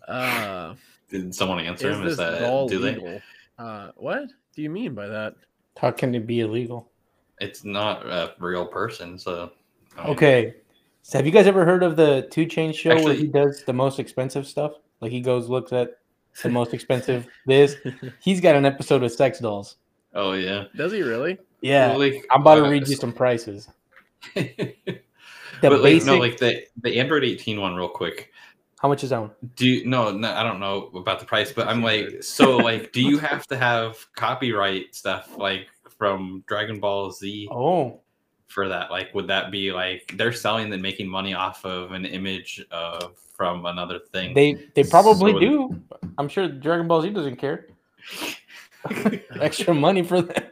uh, 0.07 0.75
Did 1.09 1.33
someone 1.33 1.59
answer 1.59 1.89
is 1.91 1.97
him? 1.97 2.03
this 2.03 2.11
Is 2.11 2.17
that 2.17 2.39
doll 2.39 2.67
do 2.67 2.79
they? 2.79 3.21
Uh, 3.57 3.91
what 3.95 4.27
do 4.53 4.61
you 4.61 4.69
mean 4.69 4.93
by 4.93 5.07
that? 5.07 5.35
How 5.77 5.91
can 5.91 6.13
it 6.15 6.27
be 6.27 6.41
illegal? 6.41 6.91
It's 7.39 7.63
not 7.63 8.05
a 8.05 8.33
real 8.39 8.65
person, 8.65 9.17
so. 9.17 9.51
I 9.97 10.03
mean, 10.03 10.13
Okay. 10.13 10.55
So 11.01 11.17
have 11.19 11.25
you 11.25 11.31
guys 11.31 11.45
ever 11.45 11.63
heard 11.65 11.83
of 11.83 11.95
the 11.95 12.27
Two 12.31 12.45
Chain 12.45 12.73
show 12.73 13.01
where 13.03 13.13
he 13.13 13.27
does 13.27 13.63
the 13.63 13.73
most 13.73 13.99
expensive 13.99 14.47
stuff? 14.47 14.73
Like 15.01 15.11
he 15.11 15.21
goes 15.21 15.47
looks 15.47 15.71
at 15.71 15.99
the 16.41 16.49
most 16.49 16.73
expensive 16.73 17.27
this. 17.45 17.75
He's 18.19 18.41
got 18.41 18.55
an 18.55 18.65
episode 18.65 19.03
of 19.03 19.11
sex 19.11 19.39
dolls. 19.39 19.75
Oh 20.13 20.33
yeah. 20.33 20.65
Does 20.75 20.91
he 20.91 21.03
really? 21.03 21.37
Yeah. 21.61 21.89
Well, 21.89 21.99
like, 21.99 22.25
I'm 22.31 22.41
about 22.41 22.55
to 22.55 22.69
read 22.69 22.87
you 22.87 22.95
some 22.95 23.13
prices. 23.13 23.69
but 25.69 25.81
The 25.83 25.93
like, 25.95 26.05
no, 26.05 26.17
like 26.17 26.37
the 26.37 26.63
the 26.81 26.99
Android 26.99 27.23
18 27.23 27.59
one, 27.59 27.75
real 27.75 27.89
quick. 27.89 28.31
how 28.79 28.87
much 28.87 29.03
is 29.03 29.09
that 29.11 29.19
one? 29.21 29.31
Do 29.55 29.67
you 29.67 29.85
no, 29.85 30.11
no? 30.11 30.31
I 30.31 30.43
don't 30.43 30.59
know 30.59 30.89
about 30.95 31.19
the 31.19 31.25
price, 31.25 31.51
but 31.51 31.67
I'm 31.67 31.81
like, 31.81 32.23
so 32.23 32.57
like, 32.57 32.91
do 32.91 33.01
you 33.01 33.17
have 33.19 33.45
to 33.47 33.57
have 33.57 33.97
copyright 34.15 34.93
stuff 34.95 35.37
like 35.37 35.67
from 35.97 36.43
Dragon 36.47 36.79
Ball 36.79 37.11
Z 37.11 37.47
Oh, 37.51 38.01
for 38.47 38.67
that? 38.67 38.91
Like, 38.91 39.13
would 39.15 39.27
that 39.27 39.51
be 39.51 39.71
like 39.71 40.13
they're 40.17 40.33
selling 40.33 40.71
and 40.73 40.81
making 40.81 41.07
money 41.07 41.33
off 41.33 41.63
of 41.65 41.91
an 41.91 42.05
image 42.05 42.63
of 42.71 43.17
from 43.35 43.65
another 43.65 43.99
thing? 43.99 44.33
they 44.33 44.53
they 44.75 44.83
probably 44.83 45.33
So- 45.33 45.39
do. 45.39 45.81
I'm 46.17 46.27
sure 46.29 46.47
Dragon 46.47 46.87
Ball 46.87 47.01
Z 47.01 47.09
doesn't 47.11 47.35
care. 47.37 47.67
Extra 49.39 49.73
money 49.73 50.03
for 50.03 50.21
them. 50.21 50.43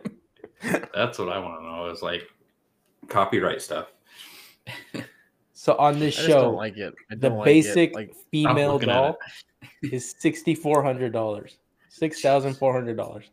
That's 0.93 1.19
what 1.19 1.29
I 1.29 1.37
want 1.39 1.59
to 1.61 1.65
know 1.65 1.89
is 1.91 2.01
like 2.01 2.23
copyright 3.07 3.61
stuff. 3.61 3.92
So 5.53 5.77
on 5.77 5.97
this 5.97 6.15
just 6.15 6.27
show, 6.27 6.41
don't 6.41 6.55
like 6.55 6.75
it. 6.77 6.93
I 7.09 7.15
the 7.15 7.29
don't 7.29 7.37
like 7.37 7.45
basic 7.45 7.91
it. 7.91 7.95
like 7.95 8.13
female 8.31 8.77
doll 8.79 9.17
is 9.81 10.13
sixty 10.19 10.55
four 10.55 10.83
hundred 10.83 11.13
dollars. 11.13 11.57
Six 11.87 12.19
thousand 12.21 12.55
four 12.55 12.73
hundred 12.73 12.97
dollars. 12.97 13.29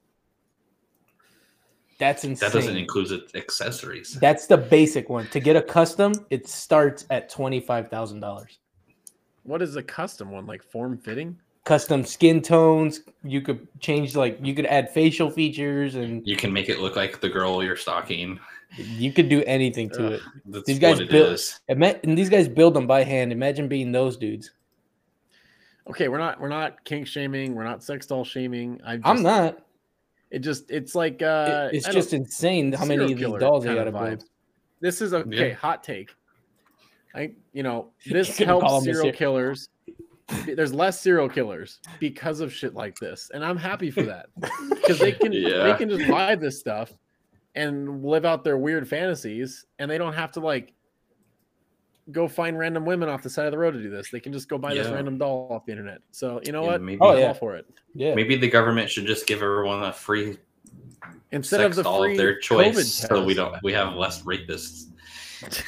That's 1.98 2.24
insane. 2.24 2.48
That 2.48 2.54
doesn't 2.54 2.76
include 2.76 3.30
accessories. 3.34 4.14
That's 4.20 4.46
the 4.46 4.56
basic 4.56 5.08
one. 5.10 5.26
To 5.28 5.40
get 5.40 5.56
a 5.56 5.62
custom, 5.62 6.12
it 6.30 6.48
starts 6.48 7.04
at 7.10 7.28
twenty 7.28 7.58
five 7.60 7.88
thousand 7.90 8.20
dollars. 8.20 8.58
what 9.42 9.60
is 9.60 9.74
a 9.76 9.82
custom 9.82 10.30
one? 10.30 10.46
Like 10.46 10.62
form 10.62 10.98
fitting? 10.98 11.36
Custom 11.64 12.04
skin 12.04 12.40
tones. 12.42 13.00
You 13.24 13.40
could 13.40 13.66
change 13.80 14.14
like 14.14 14.38
you 14.40 14.54
could 14.54 14.66
add 14.66 14.90
facial 14.90 15.30
features 15.30 15.96
and 15.96 16.26
You 16.26 16.36
can 16.36 16.52
make 16.52 16.68
it 16.68 16.78
look 16.78 16.96
like 16.96 17.20
the 17.20 17.28
girl 17.28 17.62
you're 17.62 17.76
stalking. 17.76 18.38
You 18.76 19.12
could 19.12 19.28
do 19.28 19.42
anything 19.46 19.90
to 19.90 20.06
Ugh. 20.06 20.12
it. 20.12 20.20
That's 20.46 20.66
These 20.66 20.78
guys 20.78 20.96
what 20.96 21.04
it 21.04 21.10
built- 21.10 21.32
is. 21.32 21.60
And 21.68 21.82
these 22.16 22.28
guys 22.28 22.48
build 22.48 22.74
them 22.74 22.86
by 22.86 23.02
hand. 23.04 23.32
Imagine 23.32 23.68
being 23.68 23.92
those 23.92 24.16
dudes. 24.16 24.52
Okay, 25.88 26.08
we're 26.08 26.18
not 26.18 26.40
we're 26.40 26.48
not 26.48 26.84
kink 26.84 27.06
shaming. 27.06 27.54
We're 27.54 27.64
not 27.64 27.82
sex 27.82 28.06
doll 28.06 28.24
shaming. 28.24 28.80
I 28.86 28.96
just, 28.96 29.08
I'm 29.08 29.22
not. 29.22 29.58
It 30.30 30.40
just 30.40 30.70
it's 30.70 30.94
like 30.94 31.20
It- 31.22 31.26
uh, 31.26 31.68
it's 31.72 31.88
just 31.88 32.12
insane 32.12 32.72
how 32.72 32.84
many 32.84 33.12
of 33.12 33.18
these 33.18 33.40
dolls 33.40 33.64
they 33.64 33.74
gotta 33.74 33.90
buy. 33.92 34.16
This 34.80 35.02
is 35.02 35.12
a 35.12 35.18
okay 35.18 35.48
Yeah. 35.48 35.54
hot 35.54 35.82
take. 35.82 36.10
I 37.14 37.32
you 37.52 37.62
know 37.64 37.90
this 38.06 38.36
couldn't 38.36 38.48
helps 38.60 38.84
them 38.84 38.94
serial 38.94 39.12
killers. 39.12 39.68
There's 40.46 40.72
less 40.72 41.00
serial 41.00 41.28
killers 41.28 41.80
because 41.98 42.38
of 42.38 42.52
shit 42.52 42.74
like 42.74 42.94
this, 43.00 43.32
and 43.34 43.44
I'm 43.44 43.56
happy 43.56 43.90
for 43.90 44.04
that 44.04 44.26
because 44.70 45.00
they 45.00 45.10
can 45.10 45.32
yeah. 45.32 45.64
they 45.64 45.74
can 45.74 45.88
just 45.90 46.08
buy 46.08 46.36
this 46.36 46.60
stuff 46.60 46.92
and 47.54 48.04
live 48.04 48.24
out 48.24 48.44
their 48.44 48.58
weird 48.58 48.88
fantasies, 48.88 49.66
and 49.78 49.90
they 49.90 49.98
don't 49.98 50.12
have 50.14 50.32
to 50.32 50.40
like 50.40 50.72
go 52.12 52.26
find 52.26 52.58
random 52.58 52.84
women 52.84 53.08
off 53.08 53.22
the 53.22 53.30
side 53.30 53.46
of 53.46 53.52
the 53.52 53.58
road 53.58 53.72
to 53.72 53.82
do 53.82 53.88
this. 53.90 54.10
They 54.10 54.18
can 54.20 54.32
just 54.32 54.48
go 54.48 54.58
buy 54.58 54.74
this 54.74 54.88
random 54.88 55.16
doll 55.18 55.48
off 55.50 55.64
the 55.66 55.72
internet. 55.72 56.00
So 56.10 56.40
you 56.44 56.52
know 56.52 56.62
Yeah, 56.64 56.70
what? 56.72 56.82
maybe- 56.82 56.98
Oh, 57.00 57.16
yeah. 57.16 57.28
all 57.28 57.34
for 57.34 57.56
it. 57.56 57.66
Yeah. 57.94 58.14
Maybe 58.14 58.36
the 58.36 58.48
government 58.48 58.90
should 58.90 59.06
just 59.06 59.26
give 59.26 59.42
everyone 59.42 59.82
a 59.84 59.92
free 59.92 60.38
Instead 61.32 61.58
sex 61.60 61.64
of 61.70 61.76
the 61.76 61.82
doll 61.84 62.00
free 62.02 62.12
of 62.12 62.18
their 62.18 62.38
COVID 62.40 62.42
choice, 62.74 62.94
so 62.94 63.24
we 63.24 63.34
don't 63.34 63.54
we 63.62 63.72
have 63.72 63.94
less 63.94 64.22
rapists. 64.22 64.86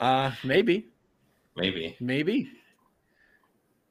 Uh, 0.00 0.32
maybe, 0.42 0.88
Maybe 1.56 1.96
maybe. 2.00 2.50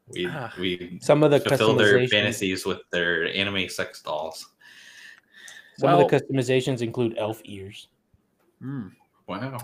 we 0.10 0.28
Ah. 0.30 0.54
we 0.60 1.00
Some 1.02 1.24
of 1.24 1.32
the 1.32 1.40
fulfill 1.40 1.76
their 1.76 2.06
fantasies 2.10 2.66
with 2.66 2.80
their 2.92 3.34
anime 3.34 3.70
sex 3.70 4.02
dolls. 4.02 4.53
Some 5.78 5.88
Well- 5.90 6.02
of 6.06 6.12
the 6.12 6.20
customizations 6.20 6.82
include 6.82 7.16
elf 7.18 7.42
ears. 7.46 7.88
Hmm. 8.62 8.88
Wow. 9.28 9.58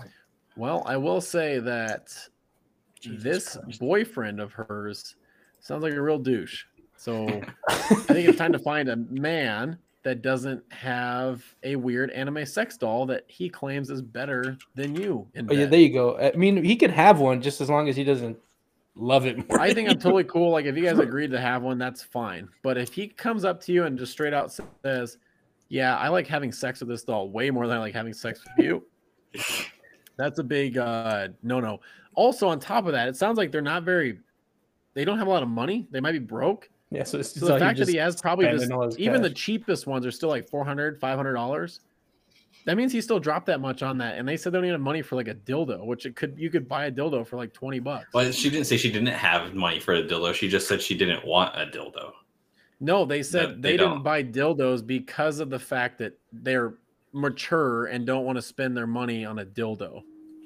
Well, 0.56 0.82
I 0.86 0.96
will 0.96 1.20
say 1.20 1.58
that 1.60 2.14
Jesus 3.00 3.22
this 3.22 3.56
Christ. 3.56 3.80
boyfriend 3.80 4.40
of 4.40 4.52
hers 4.52 5.16
sounds 5.60 5.82
like 5.82 5.94
a 5.94 6.02
real 6.02 6.18
douche. 6.18 6.64
So 6.96 7.26
I 7.68 7.74
think 7.94 8.28
it's 8.28 8.38
time 8.38 8.52
to 8.52 8.58
find 8.58 8.88
a 8.88 8.96
man 8.96 9.78
that 10.02 10.22
doesn't 10.22 10.62
have 10.72 11.42
a 11.62 11.76
weird 11.76 12.10
anime 12.10 12.44
sex 12.46 12.76
doll 12.76 13.06
that 13.06 13.24
he 13.28 13.48
claims 13.48 13.90
is 13.90 14.00
better 14.02 14.56
than 14.74 14.94
you. 14.94 15.26
In 15.34 15.46
Oh 15.50 15.54
yeah, 15.54 15.66
there 15.66 15.80
you 15.80 15.90
go. 15.92 16.18
I 16.18 16.32
mean, 16.32 16.62
he 16.64 16.74
could 16.76 16.90
have 16.90 17.20
one 17.20 17.40
just 17.42 17.60
as 17.60 17.68
long 17.70 17.88
as 17.88 17.96
he 17.96 18.04
doesn't 18.04 18.38
love 18.96 19.26
it 19.26 19.36
more. 19.48 19.60
I 19.60 19.72
think 19.72 19.88
I'm 19.88 19.98
totally 19.98 20.24
cool. 20.24 20.50
Like 20.50 20.64
if 20.66 20.76
you 20.76 20.82
guys 20.84 20.98
agreed 20.98 21.30
to 21.30 21.40
have 21.40 21.62
one, 21.62 21.78
that's 21.78 22.02
fine. 22.02 22.48
But 22.62 22.76
if 22.78 22.92
he 22.92 23.08
comes 23.08 23.44
up 23.44 23.60
to 23.62 23.72
you 23.72 23.84
and 23.84 23.98
just 23.98 24.12
straight 24.12 24.34
out 24.34 24.52
says, 24.82 25.18
"Yeah, 25.70 25.96
I 25.96 26.08
like 26.08 26.26
having 26.26 26.52
sex 26.52 26.80
with 26.80 26.90
this 26.90 27.02
doll 27.02 27.30
way 27.30 27.50
more 27.50 27.66
than 27.66 27.78
I 27.78 27.80
like 27.80 27.94
having 27.94 28.12
sex 28.12 28.44
with 28.44 28.66
you," 28.66 28.84
that's 30.18 30.38
a 30.38 30.44
big 30.44 30.76
uh, 30.76 31.28
no-no. 31.42 31.80
Also, 32.14 32.46
on 32.48 32.60
top 32.60 32.84
of 32.84 32.92
that, 32.92 33.08
it 33.08 33.16
sounds 33.16 33.38
like 33.38 33.50
they're 33.50 33.62
not 33.62 33.84
very. 33.84 34.18
They 34.92 35.04
don't 35.04 35.16
have 35.18 35.28
a 35.28 35.30
lot 35.30 35.42
of 35.42 35.48
money. 35.48 35.86
They 35.90 36.00
might 36.00 36.12
be 36.12 36.18
broke. 36.18 36.68
yeah, 36.90 37.04
so, 37.04 37.18
it's 37.18 37.32
So 37.38 37.46
the 37.46 37.58
fact 37.58 37.78
that 37.78 37.88
he 37.88 37.96
has 37.96 38.20
probably 38.20 38.44
spending 38.44 38.60
just 38.60 38.72
all 38.72 38.84
his 38.84 38.98
even 38.98 39.22
the 39.22 39.30
cheapest 39.30 39.86
ones 39.86 40.04
are 40.04 40.10
still 40.10 40.28
like 40.28 40.48
400 40.48 41.00
500 41.00 41.32
dollars. 41.32 41.80
That 42.66 42.76
means 42.76 42.92
he 42.92 43.00
still 43.00 43.18
dropped 43.18 43.46
that 43.46 43.60
much 43.60 43.82
on 43.82 43.96
that, 43.98 44.18
and 44.18 44.28
they 44.28 44.36
said 44.36 44.52
they 44.52 44.58
don't 44.58 44.66
even 44.66 44.74
have 44.74 44.80
money 44.82 45.00
for 45.00 45.16
like 45.16 45.28
a 45.28 45.34
dildo, 45.34 45.86
which 45.86 46.04
it 46.04 46.14
could 46.14 46.34
you 46.36 46.50
could 46.50 46.68
buy 46.68 46.86
a 46.86 46.92
dildo 46.92 47.26
for 47.26 47.36
like 47.36 47.54
20 47.54 47.78
bucks. 47.78 48.06
Well, 48.12 48.30
she 48.32 48.50
didn't 48.50 48.66
say 48.66 48.76
she 48.76 48.92
didn't 48.92 49.08
have 49.08 49.54
money 49.54 49.80
for 49.80 49.94
a 49.94 50.02
dildo. 50.02 50.34
She 50.34 50.48
just 50.48 50.68
said 50.68 50.82
she 50.82 50.96
didn't 50.96 51.24
want 51.24 51.54
a 51.56 51.66
dildo. 51.66 52.12
No, 52.80 53.04
they 53.04 53.22
said 53.22 53.62
they 53.62 53.72
they, 53.72 53.76
didn't 53.76 54.02
buy 54.02 54.24
dildos 54.24 54.86
because 54.86 55.38
of 55.38 55.50
the 55.50 55.58
fact 55.58 55.98
that 55.98 56.18
they're 56.32 56.74
mature 57.12 57.86
and 57.86 58.06
don't 58.06 58.24
want 58.24 58.36
to 58.36 58.42
spend 58.42 58.76
their 58.76 58.86
money 58.86 59.24
on 59.24 59.40
a 59.40 59.44
dildo. 59.44 60.02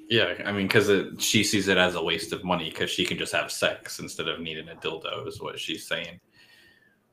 Yeah, 0.09 0.35
I 0.45 0.51
mean, 0.51 0.67
because 0.67 0.91
she 1.23 1.43
sees 1.43 1.67
it 1.67 1.77
as 1.77 1.95
a 1.95 2.03
waste 2.03 2.31
of 2.31 2.43
money 2.43 2.69
because 2.69 2.91
she 2.91 3.05
can 3.05 3.17
just 3.17 3.33
have 3.33 3.51
sex 3.51 3.99
instead 3.99 4.27
of 4.27 4.39
needing 4.39 4.69
a 4.69 4.75
dildo, 4.75 5.27
is 5.27 5.41
what 5.41 5.59
she's 5.59 5.87
saying. 5.87 6.19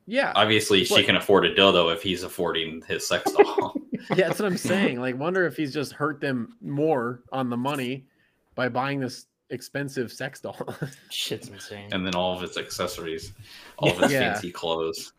Yeah, 0.05 0.33
Obviously, 0.35 0.83
she 0.83 1.03
can 1.03 1.15
afford 1.15 1.45
a 1.45 1.55
dildo 1.55 1.93
if 1.93 2.03
he's 2.03 2.23
affording 2.23 2.83
his 2.87 3.07
sex 3.07 3.31
doll. 3.31 3.75
yeah, 4.15 4.27
that's 4.27 4.39
what 4.39 4.47
I'm 4.47 4.57
saying. 4.57 4.99
Like, 4.99 5.17
wonder 5.17 5.45
if 5.45 5.55
he's 5.55 5.73
just 5.73 5.93
hurt 5.93 6.19
them 6.19 6.57
more 6.61 7.23
on 7.31 7.49
the 7.49 7.57
money 7.57 8.05
by 8.53 8.67
buying 8.67 8.99
this 8.99 9.27
expensive 9.53 10.11
sex 10.11 10.41
doll. 10.41 10.57
Shit's 11.09 11.47
insane. 11.47 11.89
and 11.93 12.05
then 12.05 12.15
all 12.15 12.35
of 12.35 12.43
its 12.43 12.57
accessories, 12.57 13.31
all 13.77 13.91
of 13.91 13.99
its 14.03 14.11
Yeah. 14.11 14.33
fancy 14.33 14.51
clothes, 14.51 15.13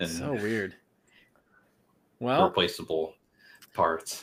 and 0.00 0.08
so 0.10 0.32
weird. 0.32 0.74
Well, 2.20 2.46
replaceable 2.46 3.14
parts. 3.74 4.22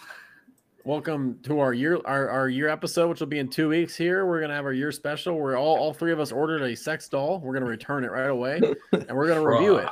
welcome 0.86 1.38
to 1.44 1.60
our 1.60 1.74
year 1.74 2.00
our, 2.06 2.28
our 2.30 2.50
year 2.50 2.68
episode 2.68 3.08
which 3.10 3.20
will 3.20 3.28
be 3.28 3.38
in 3.38 3.48
two 3.48 3.70
weeks 3.70 3.96
here 3.96 4.26
we're 4.26 4.42
gonna 4.42 4.56
have 4.56 4.66
our 4.66 4.74
year 4.74 4.92
special 4.92 5.38
where 5.40 5.56
all, 5.56 5.78
all 5.78 5.94
three 5.94 6.12
of 6.12 6.20
us 6.20 6.32
ordered 6.32 6.64
a 6.64 6.76
sex 6.76 7.08
doll 7.08 7.40
we're 7.40 7.54
gonna 7.54 7.66
return 7.68 8.04
it 8.04 8.10
right 8.10 8.30
away 8.32 8.60
and 8.92 9.12
we're 9.16 9.28
gonna 9.28 9.46
review 9.48 9.76
it 9.76 9.88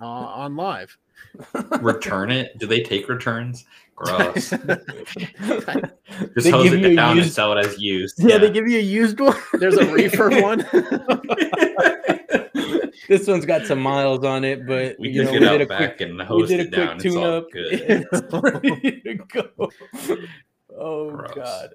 uh, 0.00 0.04
on 0.06 0.56
live 0.56 0.96
Return 1.80 2.30
it? 2.30 2.58
Do 2.58 2.66
they 2.66 2.82
take 2.82 3.08
returns? 3.08 3.64
Gross. 3.96 4.50
Just 4.50 4.60
They 4.60 6.50
hose 6.50 6.72
it 6.72 6.80
you 6.80 6.86
a 6.88 6.94
down 6.96 7.18
and 7.18 7.30
sell 7.30 7.52
it 7.56 7.64
as 7.66 7.78
used. 7.78 8.16
yeah, 8.22 8.38
they 8.38 8.50
give 8.50 8.66
you 8.68 8.78
a 8.78 8.82
used 8.82 9.20
one. 9.20 9.36
there's 9.54 9.76
a 9.76 9.90
reefer 9.92 10.30
one 10.42 10.58
this 13.08 13.26
one's 13.26 13.46
got 13.46 13.66
some 13.66 13.80
miles 13.80 14.24
on 14.24 14.44
it, 14.44 14.66
but 14.66 14.96
we 14.98 15.10
you 15.10 15.22
took 15.24 15.32
know, 15.32 15.36
it 15.36 15.40
we 15.40 15.46
out 15.48 15.52
did 15.52 15.60
a 15.62 15.66
back 15.66 15.96
quick, 15.96 16.08
and 16.08 16.18
we 16.18 16.24
hosed 16.24 16.48
did 16.48 16.60
a 16.60 16.62
it 16.64 16.70
down. 16.70 17.00
quick 17.00 17.06
It's 17.06 17.16
all 17.16 17.22
tune-up. 17.22 17.50
good. 17.50 18.06
It's 18.12 18.72
ready 18.72 19.00
to 19.02 19.14
go. 19.14 19.70
Oh 20.78 21.10
Gross. 21.10 21.32
god. 21.34 21.70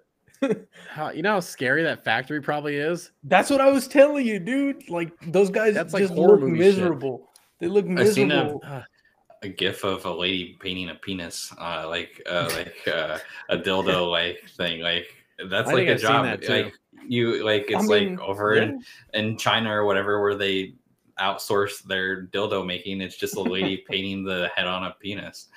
How- 0.89 1.11
you 1.11 1.21
know 1.21 1.33
how 1.33 1.39
scary 1.39 1.83
that 1.83 2.03
factory 2.03 2.41
probably 2.41 2.75
is 2.75 3.11
That's 3.23 3.49
what 3.49 3.61
I 3.61 3.69
was 3.71 3.87
telling 3.87 4.25
you, 4.25 4.39
dude. 4.39 4.89
Like 4.89 5.11
those 5.31 5.49
guys 5.49 5.73
That's 5.73 5.93
just 5.93 6.13
horror 6.13 6.33
look 6.33 6.41
movie 6.41 6.57
shit. 6.57 6.75
miserable. 6.77 7.29
They 7.59 7.67
look 7.67 7.85
I've 7.89 8.13
seen 8.13 8.31
a- 8.31 8.35
miserable. 8.43 8.63
A 9.45 9.49
gif 9.49 9.83
of 9.83 10.05
a 10.05 10.13
lady 10.13 10.57
painting 10.59 10.89
a 10.89 10.95
penis, 10.95 11.53
uh, 11.59 11.85
like 11.87 12.21
uh, 12.29 12.49
like 12.55 12.87
uh, 12.87 13.17
a 13.49 13.57
dildo 13.57 14.09
like 14.09 14.43
thing, 14.57 14.81
like 14.81 15.07
That's 15.49 15.69
I 15.69 15.73
like 15.73 15.87
a 15.87 15.93
I've 15.93 16.01
job. 16.01 16.43
Like 16.47 16.73
you, 17.07 17.43
like 17.45 17.65
it's 17.69 17.87
mean, 17.87 18.17
like 18.17 18.27
over 18.27 18.55
yeah. 18.55 18.63
in, 18.63 18.83
in 19.13 19.37
China 19.37 19.71
or 19.71 19.85
whatever, 19.85 20.21
where 20.21 20.35
they 20.35 20.73
outsource 21.19 21.83
their 21.83 22.25
dildo 22.27 22.65
making. 22.65 23.01
It's 23.01 23.15
just 23.17 23.35
a 23.35 23.41
lady 23.41 23.77
painting 23.89 24.23
the 24.23 24.49
head 24.55 24.67
on 24.67 24.83
a 24.83 24.95
penis. 24.99 25.47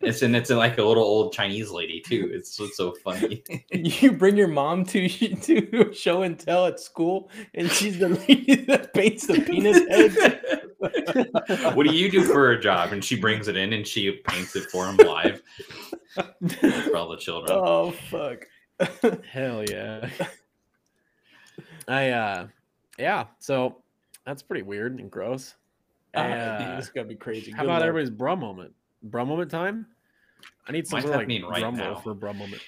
It's 0.00 0.22
and 0.22 0.34
it's 0.34 0.48
like 0.48 0.78
a 0.78 0.82
little 0.82 1.02
old 1.02 1.34
Chinese 1.34 1.70
lady 1.70 2.00
too. 2.00 2.30
It's 2.32 2.58
what's 2.58 2.76
so 2.76 2.92
funny. 3.04 3.42
You 3.72 4.12
bring 4.12 4.36
your 4.36 4.48
mom 4.48 4.84
to 4.86 5.08
to 5.08 5.92
show 5.92 6.22
and 6.22 6.38
tell 6.38 6.66
at 6.66 6.80
school, 6.80 7.30
and 7.54 7.70
she's 7.70 7.98
the 7.98 8.08
lady 8.08 8.56
that 8.64 8.94
paints 8.94 9.26
the 9.26 9.40
penis 9.40 9.78
heads. 9.88 10.16
What 10.80 11.86
do 11.86 11.94
you 11.94 12.10
do 12.10 12.24
for 12.24 12.52
a 12.52 12.60
job? 12.60 12.92
And 12.92 13.04
she 13.04 13.16
brings 13.16 13.48
it 13.48 13.56
in 13.56 13.72
and 13.72 13.86
she 13.86 14.10
paints 14.26 14.56
it 14.56 14.70
for 14.70 14.86
him 14.86 14.96
live 14.96 15.42
for 16.14 16.96
all 16.96 17.08
the 17.08 17.16
children. 17.18 17.58
Oh 17.62 17.90
fuck! 18.10 18.46
Hell 19.30 19.64
yeah. 19.68 20.08
I 21.88 22.10
uh 22.10 22.46
yeah, 22.98 23.26
so 23.38 23.76
that's 24.24 24.42
pretty 24.42 24.62
weird 24.62 24.98
and 24.98 25.10
gross. 25.10 25.54
Uh, 26.12 26.74
this 26.76 26.88
gotta 26.88 27.06
be 27.06 27.14
crazy. 27.14 27.52
how 27.52 27.58
Good 27.58 27.66
about 27.66 27.80
luck. 27.82 27.88
everybody's 27.88 28.10
bra 28.10 28.34
moment? 28.34 28.74
Bra 29.04 29.24
moment 29.24 29.48
time? 29.48 29.86
I 30.66 30.72
need 30.72 30.88
some 30.88 30.96
Mine's 30.96 31.04
like 31.08 31.20
happening 31.20 31.44
right 31.44 31.60
drum 31.60 31.76
roll 31.76 31.94
now. 31.94 32.00
for 32.00 32.10
a 32.10 32.14
bra 32.16 32.32
moment. 32.32 32.60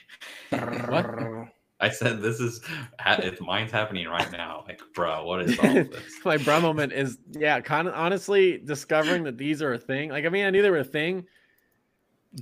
I 1.83 1.91
said 1.91 2.23
this 2.23 2.39
is 2.41 2.61
ha- 3.01 3.19
it's 3.23 3.41
mine's 3.41 3.73
happening 3.73 4.07
right 4.09 4.31
now. 4.31 4.65
Like, 4.67 4.81
bro, 4.95 5.25
what 5.25 5.43
is 5.43 5.59
all 5.59 5.75
this? 5.75 5.89
My 6.25 6.37
bra 6.39 6.61
moment 6.61 6.93
is 6.93 7.19
yeah, 7.33 7.61
kind 7.61 7.89
of 7.89 7.95
honestly 7.95 8.59
discovering 8.65 9.25
that 9.25 9.37
these 9.37 9.61
are 9.61 9.75
a 9.75 9.79
thing. 9.79 10.11
Like 10.11 10.25
I 10.25 10.29
mean, 10.29 10.47
I 10.47 10.51
knew 10.51 10.63
they 10.63 10.71
were 10.71 10.79
a 10.79 10.85
thing, 10.85 11.27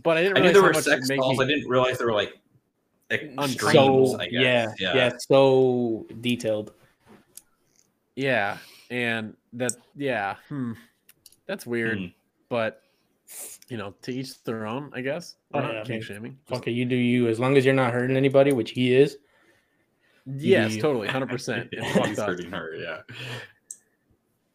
but 0.04 0.18
I 0.18 0.22
didn't 0.22 0.36
I 0.36 0.40
realize 0.40 0.54
knew 0.54 0.60
there 0.60 0.70
how 0.72 0.78
were 0.78 0.82
sex 0.82 1.10
it'd 1.10 1.20
dolls. 1.20 1.38
me- 1.38 1.44
I 1.44 1.48
didn't 1.48 1.68
realize 1.68 1.98
they 1.98 2.04
were 2.04 2.12
like 2.12 2.34
extremes. 3.10 4.10
so 4.10 4.20
I 4.20 4.26
guess. 4.26 4.32
yeah, 4.32 4.66
yeah, 4.78 4.94
yeah, 4.94 5.12
so 5.18 6.06
detailed. 6.20 6.72
Yeah, 8.14 8.58
and 8.90 9.34
that 9.54 9.72
yeah, 9.96 10.36
hmm, 10.50 10.72
that's 11.46 11.66
weird. 11.66 11.98
Hmm. 11.98 12.06
But 12.50 12.82
you 13.70 13.78
know, 13.78 13.94
to 14.02 14.12
each 14.12 14.42
their 14.42 14.66
own, 14.66 14.90
I 14.92 15.00
guess. 15.00 15.36
Oh, 15.54 15.60
yeah, 15.60 15.82
I 15.82 15.88
mean, 15.88 16.02
shaming. 16.02 16.38
Okay, 16.52 16.72
you 16.72 16.84
do 16.84 16.96
you 16.96 17.28
as 17.28 17.40
long 17.40 17.56
as 17.56 17.64
you're 17.64 17.72
not 17.72 17.94
hurting 17.94 18.18
anybody, 18.18 18.52
which 18.52 18.72
he 18.72 18.94
is. 18.94 19.16
Yes, 20.26 20.74
you. 20.76 20.82
totally, 20.82 21.08
hundred 21.14 21.28
percent. 21.30 21.68
He's 22.04 22.18
hurting 22.18 22.50
her. 22.50 22.74
Yeah. 22.74 22.98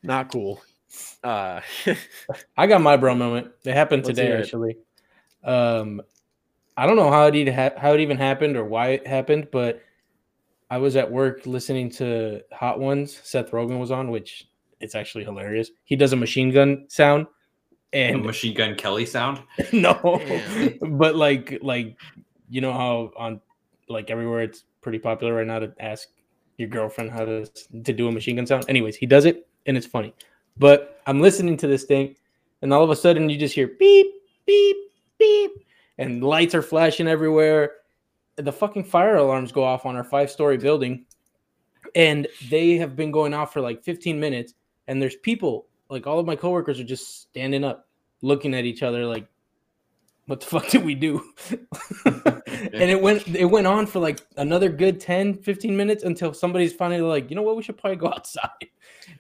Not 0.04 0.32
cool. 0.32 0.62
Uh, 1.24 1.62
I 2.58 2.68
got 2.68 2.82
my 2.82 2.98
bro 2.98 3.16
moment. 3.16 3.52
It 3.64 3.74
happened 3.74 4.04
today 4.06 4.28
it. 4.32 4.40
actually. 4.40 4.78
Um, 5.44 6.02
I 6.78 6.86
don't 6.88 6.96
know 6.96 7.10
how 7.12 7.26
it 7.28 7.36
even 7.36 7.54
ha- 7.54 7.74
how 7.78 7.94
it 7.94 8.00
even 8.00 8.18
happened 8.18 8.56
or 8.58 8.66
why 8.66 8.90
it 8.90 9.08
happened, 9.08 9.48
but 9.52 9.82
I 10.70 10.78
was 10.78 10.96
at 10.96 11.12
work 11.12 11.46
listening 11.46 11.90
to 11.92 12.42
Hot 12.52 12.80
Ones. 12.80 13.20
Seth 13.24 13.52
Rogen 13.52 13.80
was 13.80 13.92
on, 13.92 14.12
which 14.12 14.48
it's 14.80 14.96
actually 14.96 15.24
hilarious. 15.24 15.72
He 15.86 15.96
does 15.96 16.14
a 16.14 16.16
machine 16.18 16.52
gun 16.52 16.86
sound, 16.90 17.28
The 17.92 17.98
and 18.00 18.24
Machine 18.24 18.56
Gun 18.56 18.76
Kelly 18.76 19.06
sound. 19.06 19.42
no, 19.74 20.22
Damn. 20.26 20.98
but 20.98 21.16
like 21.16 21.60
like 21.62 21.98
you 22.50 22.62
know 22.62 22.74
how 22.74 23.12
on 23.18 23.42
like 23.90 24.10
everywhere 24.10 24.42
it's 24.42 24.64
pretty 24.86 25.00
popular 25.00 25.34
right 25.34 25.48
now 25.48 25.58
to 25.58 25.74
ask 25.80 26.10
your 26.58 26.70
girlfriend 26.70 27.10
how 27.10 27.26
to 27.26 27.44
to 27.84 27.92
do 27.92 28.08
a 28.08 28.12
machine 28.12 28.36
gun 28.36 28.46
sound. 28.46 28.64
Anyways, 28.70 28.96
he 28.96 29.08
does 29.08 29.26
it 29.26 29.48
and 29.66 29.76
it's 29.76 29.88
funny. 29.88 30.14
But 30.58 31.02
I'm 31.08 31.20
listening 31.20 31.58
to 31.58 31.68
this 31.68 31.86
thing, 31.86 32.16
and 32.62 32.72
all 32.72 32.84
of 32.84 32.92
a 32.92 32.96
sudden 32.96 33.28
you 33.28 33.36
just 33.36 33.56
hear 33.56 33.68
beep 33.80 34.14
beep 34.46 34.78
beep, 35.18 35.52
and 35.98 36.24
lights 36.24 36.54
are 36.54 36.62
flashing 36.62 37.08
everywhere. 37.08 37.72
The 38.36 38.52
fucking 38.52 38.84
fire 38.84 39.16
alarms 39.16 39.52
go 39.52 39.64
off 39.64 39.88
on 39.88 39.96
our 39.96 40.04
five 40.04 40.30
story 40.30 40.58
building, 40.58 41.06
and 41.96 42.28
they 42.52 42.78
have 42.78 42.96
been 42.96 43.10
going 43.10 43.34
off 43.34 43.54
for 43.54 43.62
like 43.62 43.84
15 43.84 44.20
minutes. 44.20 44.54
And 44.88 45.02
there's 45.02 45.16
people 45.16 45.66
like 45.90 46.06
all 46.06 46.20
of 46.20 46.28
my 46.28 46.36
coworkers 46.36 46.80
are 46.80 46.84
just 46.84 47.24
standing 47.24 47.64
up, 47.64 47.88
looking 48.22 48.54
at 48.54 48.66
each 48.66 48.84
other 48.84 49.04
like 49.08 49.28
what 50.28 50.40
the 50.40 50.46
fuck 50.46 50.68
did 50.70 50.84
we 50.84 50.96
do 50.96 51.24
and 52.82 52.92
it 52.92 53.02
went 53.02 53.28
it 53.28 53.46
went 53.46 53.68
on 53.68 53.86
for 53.86 54.00
like 54.00 54.26
another 54.38 54.70
good 54.70 55.00
10 55.00 55.36
15 55.36 55.76
minutes 55.76 56.04
until 56.04 56.34
somebody's 56.34 56.74
finally 56.74 57.02
like 57.02 57.30
you 57.30 57.36
know 57.36 57.42
what? 57.42 57.56
We 57.56 57.64
should 57.64 57.78
probably 57.78 57.98
go 57.98 58.08
outside. 58.16 58.50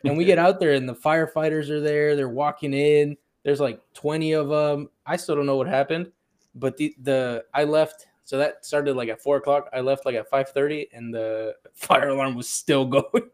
And 0.03 0.18
we 0.18 0.26
get 0.26 0.39
out 0.39 0.60
there 0.60 0.74
and 0.74 0.88
the 0.88 0.95
firefighters 0.95 1.70
are 1.70 1.82
there. 1.82 2.16
They're 2.16 2.30
walking 2.30 2.74
in. 2.74 3.18
There's 3.43 3.60
like 3.60 3.80
20 3.93 4.32
of 4.34 4.49
them 4.49 4.89
i 5.06 5.16
still 5.16 5.36
don't 5.36 5.45
know 5.45 5.56
what 5.56 5.68
happened 5.68 6.12
but 6.56 6.76
the 6.78 6.95
the 7.03 7.45
i 7.53 7.64
left 7.64 8.08
so 8.26 8.39
that 8.39 8.66
started 8.66 8.95
like 8.95 9.08
at 9.08 9.22
four 9.22 9.38
o'clock. 9.38 9.70
I 9.72 9.82
left 9.82 10.06
like 10.06 10.16
at 10.16 10.30
5.30 10.30 10.88
and 10.93 11.14
the 11.14 11.56
fire 11.74 12.10
alarm 12.10 12.36
was 12.36 12.49
still 12.49 12.86
going. 12.86 13.30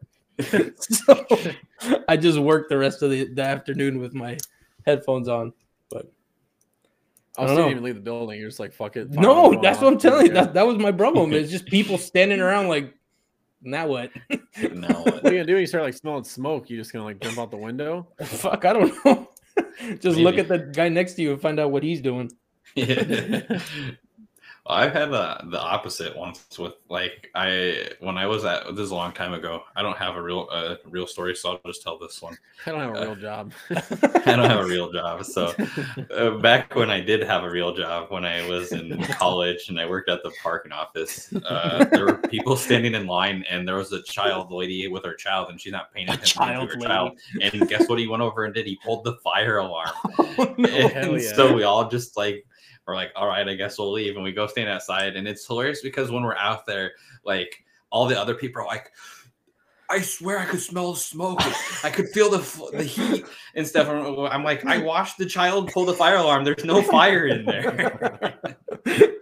So 0.78 1.26
i 2.08 2.16
just 2.16 2.38
worked 2.38 2.68
the 2.68 2.78
rest 2.78 3.02
of 3.02 3.10
the, 3.10 3.32
the 3.32 3.42
afternoon 3.42 3.98
with 3.98 4.14
my 4.14 4.38
headphones 4.86 5.28
on 5.28 5.52
I 7.38 7.42
I 7.42 7.44
was 7.44 7.52
don't 7.52 7.60
know. 7.60 7.70
even 7.70 7.82
leave 7.82 7.94
the 7.94 8.00
building. 8.00 8.38
You're 8.38 8.48
just 8.48 8.60
like, 8.60 8.72
fuck 8.72 8.96
it. 8.96 9.10
No, 9.10 9.58
that's 9.62 9.80
what 9.80 9.92
I'm 9.92 9.98
telling 9.98 10.26
you. 10.26 10.32
That, 10.32 10.52
that 10.54 10.66
was 10.66 10.76
my 10.78 10.90
bro 10.90 11.12
moment. 11.12 11.42
It's 11.42 11.50
just 11.50 11.66
people 11.66 11.96
standing 11.98 12.40
around 12.40 12.68
like, 12.68 12.92
now 13.62 13.86
what? 13.86 14.10
No. 14.72 14.88
What 15.04 15.22
what 15.22 15.26
are 15.26 15.34
you 15.34 15.38
gonna 15.38 15.44
do? 15.46 15.52
when 15.54 15.60
You 15.60 15.66
start 15.66 15.84
like 15.84 15.94
smelling 15.94 16.24
smoke. 16.24 16.68
You 16.68 16.76
just 16.76 16.92
gonna 16.92 17.04
like 17.04 17.20
jump 17.20 17.38
out 17.38 17.50
the 17.50 17.56
window? 17.56 18.08
Fuck, 18.22 18.64
I 18.64 18.72
don't 18.72 19.04
know. 19.04 19.28
just 20.00 20.18
look 20.18 20.36
at 20.36 20.48
the 20.48 20.58
guy 20.58 20.88
next 20.88 21.14
to 21.14 21.22
you 21.22 21.32
and 21.32 21.40
find 21.40 21.58
out 21.60 21.70
what 21.70 21.82
he's 21.82 22.00
doing. 22.02 22.30
I've 24.64 24.92
had 24.92 25.10
the 25.10 25.40
the 25.50 25.60
opposite 25.60 26.16
once 26.16 26.56
with 26.56 26.74
like 26.88 27.30
I 27.34 27.88
when 27.98 28.16
I 28.16 28.26
was 28.26 28.44
at 28.44 28.64
this 28.76 28.84
is 28.84 28.90
a 28.92 28.94
long 28.94 29.12
time 29.12 29.34
ago. 29.34 29.64
I 29.74 29.82
don't 29.82 29.96
have 29.98 30.14
a 30.14 30.22
real 30.22 30.48
uh, 30.52 30.76
real 30.88 31.06
story, 31.06 31.34
so 31.34 31.50
I'll 31.50 31.60
just 31.66 31.82
tell 31.82 31.98
this 31.98 32.22
one. 32.22 32.38
I 32.64 32.70
don't 32.70 32.80
have 32.80 32.96
a 32.96 33.00
real 33.00 33.16
job. 33.16 33.52
I 33.70 34.36
don't 34.36 34.48
have 34.48 34.64
a 34.64 34.66
real 34.66 34.92
job, 34.92 35.24
so 35.24 35.52
uh, 36.14 36.30
back 36.38 36.76
when 36.76 36.90
I 36.90 37.00
did 37.00 37.24
have 37.24 37.42
a 37.42 37.50
real 37.50 37.74
job, 37.74 38.12
when 38.12 38.24
I 38.24 38.48
was 38.48 38.70
in 38.70 39.02
college 39.10 39.68
and 39.68 39.80
I 39.80 39.88
worked 39.88 40.08
at 40.08 40.22
the 40.22 40.30
parking 40.40 40.70
office, 40.70 41.32
uh, 41.44 41.84
there 41.90 42.06
were 42.06 42.18
people 42.18 42.56
standing 42.56 42.94
in 42.94 43.08
line, 43.08 43.44
and 43.50 43.66
there 43.66 43.76
was 43.76 43.92
a 43.92 44.02
child 44.02 44.52
lady 44.52 44.86
with 44.86 45.04
her 45.04 45.14
child, 45.14 45.50
and 45.50 45.60
she's 45.60 45.72
not 45.72 45.92
paying 45.92 46.08
attention 46.08 46.40
child 46.40 46.68
to 46.68 46.74
her 46.74 46.80
lady. 46.80 46.86
child. 46.86 47.18
And 47.40 47.68
guess 47.68 47.88
what? 47.88 47.98
He 47.98 48.06
went 48.06 48.22
over 48.22 48.44
and 48.44 48.54
did. 48.54 48.66
He 48.66 48.76
pulled 48.76 49.02
the 49.02 49.14
fire 49.24 49.58
alarm. 49.58 49.90
Oh, 50.38 50.54
no. 50.56 50.68
And 50.68 51.20
yeah. 51.20 51.34
so 51.34 51.54
we 51.54 51.62
all 51.62 51.90
just 51.90 52.16
like 52.16 52.46
we're 52.86 52.94
like, 52.94 53.12
all 53.14 53.28
right, 53.28 53.48
I 53.48 53.54
guess 53.54 53.78
we'll 53.78 53.92
leave, 53.92 54.14
and 54.14 54.24
we 54.24 54.32
go 54.32 54.46
stand 54.46 54.68
outside, 54.68 55.16
and 55.16 55.26
it's 55.28 55.46
hilarious 55.46 55.82
because 55.82 56.10
when 56.10 56.22
we're 56.22 56.36
out 56.36 56.66
there, 56.66 56.92
like 57.24 57.64
all 57.90 58.06
the 58.06 58.18
other 58.18 58.34
people 58.34 58.62
are 58.62 58.66
like. 58.66 58.90
I 59.90 60.00
swear 60.00 60.38
I 60.38 60.46
could 60.46 60.60
smell 60.60 60.94
smoke. 60.94 61.40
I 61.84 61.90
could 61.90 62.08
feel 62.08 62.30
the 62.30 62.38
the 62.72 62.82
heat 62.82 63.26
and 63.54 63.66
stuff. 63.66 63.88
I'm 63.88 64.18
I'm 64.20 64.42
like, 64.42 64.64
I 64.64 64.78
watched 64.78 65.18
the 65.18 65.26
child 65.26 65.70
pull 65.70 65.84
the 65.84 65.92
fire 65.92 66.16
alarm. 66.16 66.44
There's 66.44 66.64
no 66.64 66.80
fire 66.82 67.26
in 67.26 67.44
there. 67.44 68.38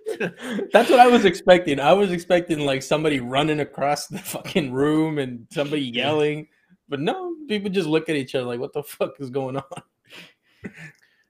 That's 0.72 0.90
what 0.90 1.00
I 1.00 1.08
was 1.08 1.24
expecting. 1.24 1.80
I 1.80 1.92
was 1.92 2.12
expecting 2.12 2.60
like 2.60 2.84
somebody 2.84 3.18
running 3.18 3.58
across 3.58 4.06
the 4.06 4.18
fucking 4.18 4.72
room 4.72 5.18
and 5.18 5.46
somebody 5.50 5.82
yelling. 5.82 6.46
But 6.88 7.00
no, 7.00 7.34
people 7.48 7.70
just 7.70 7.88
look 7.88 8.08
at 8.08 8.14
each 8.14 8.36
other 8.36 8.46
like, 8.46 8.60
what 8.60 8.72
the 8.72 8.84
fuck 8.84 9.14
is 9.18 9.30
going 9.30 9.56
on? 9.56 9.82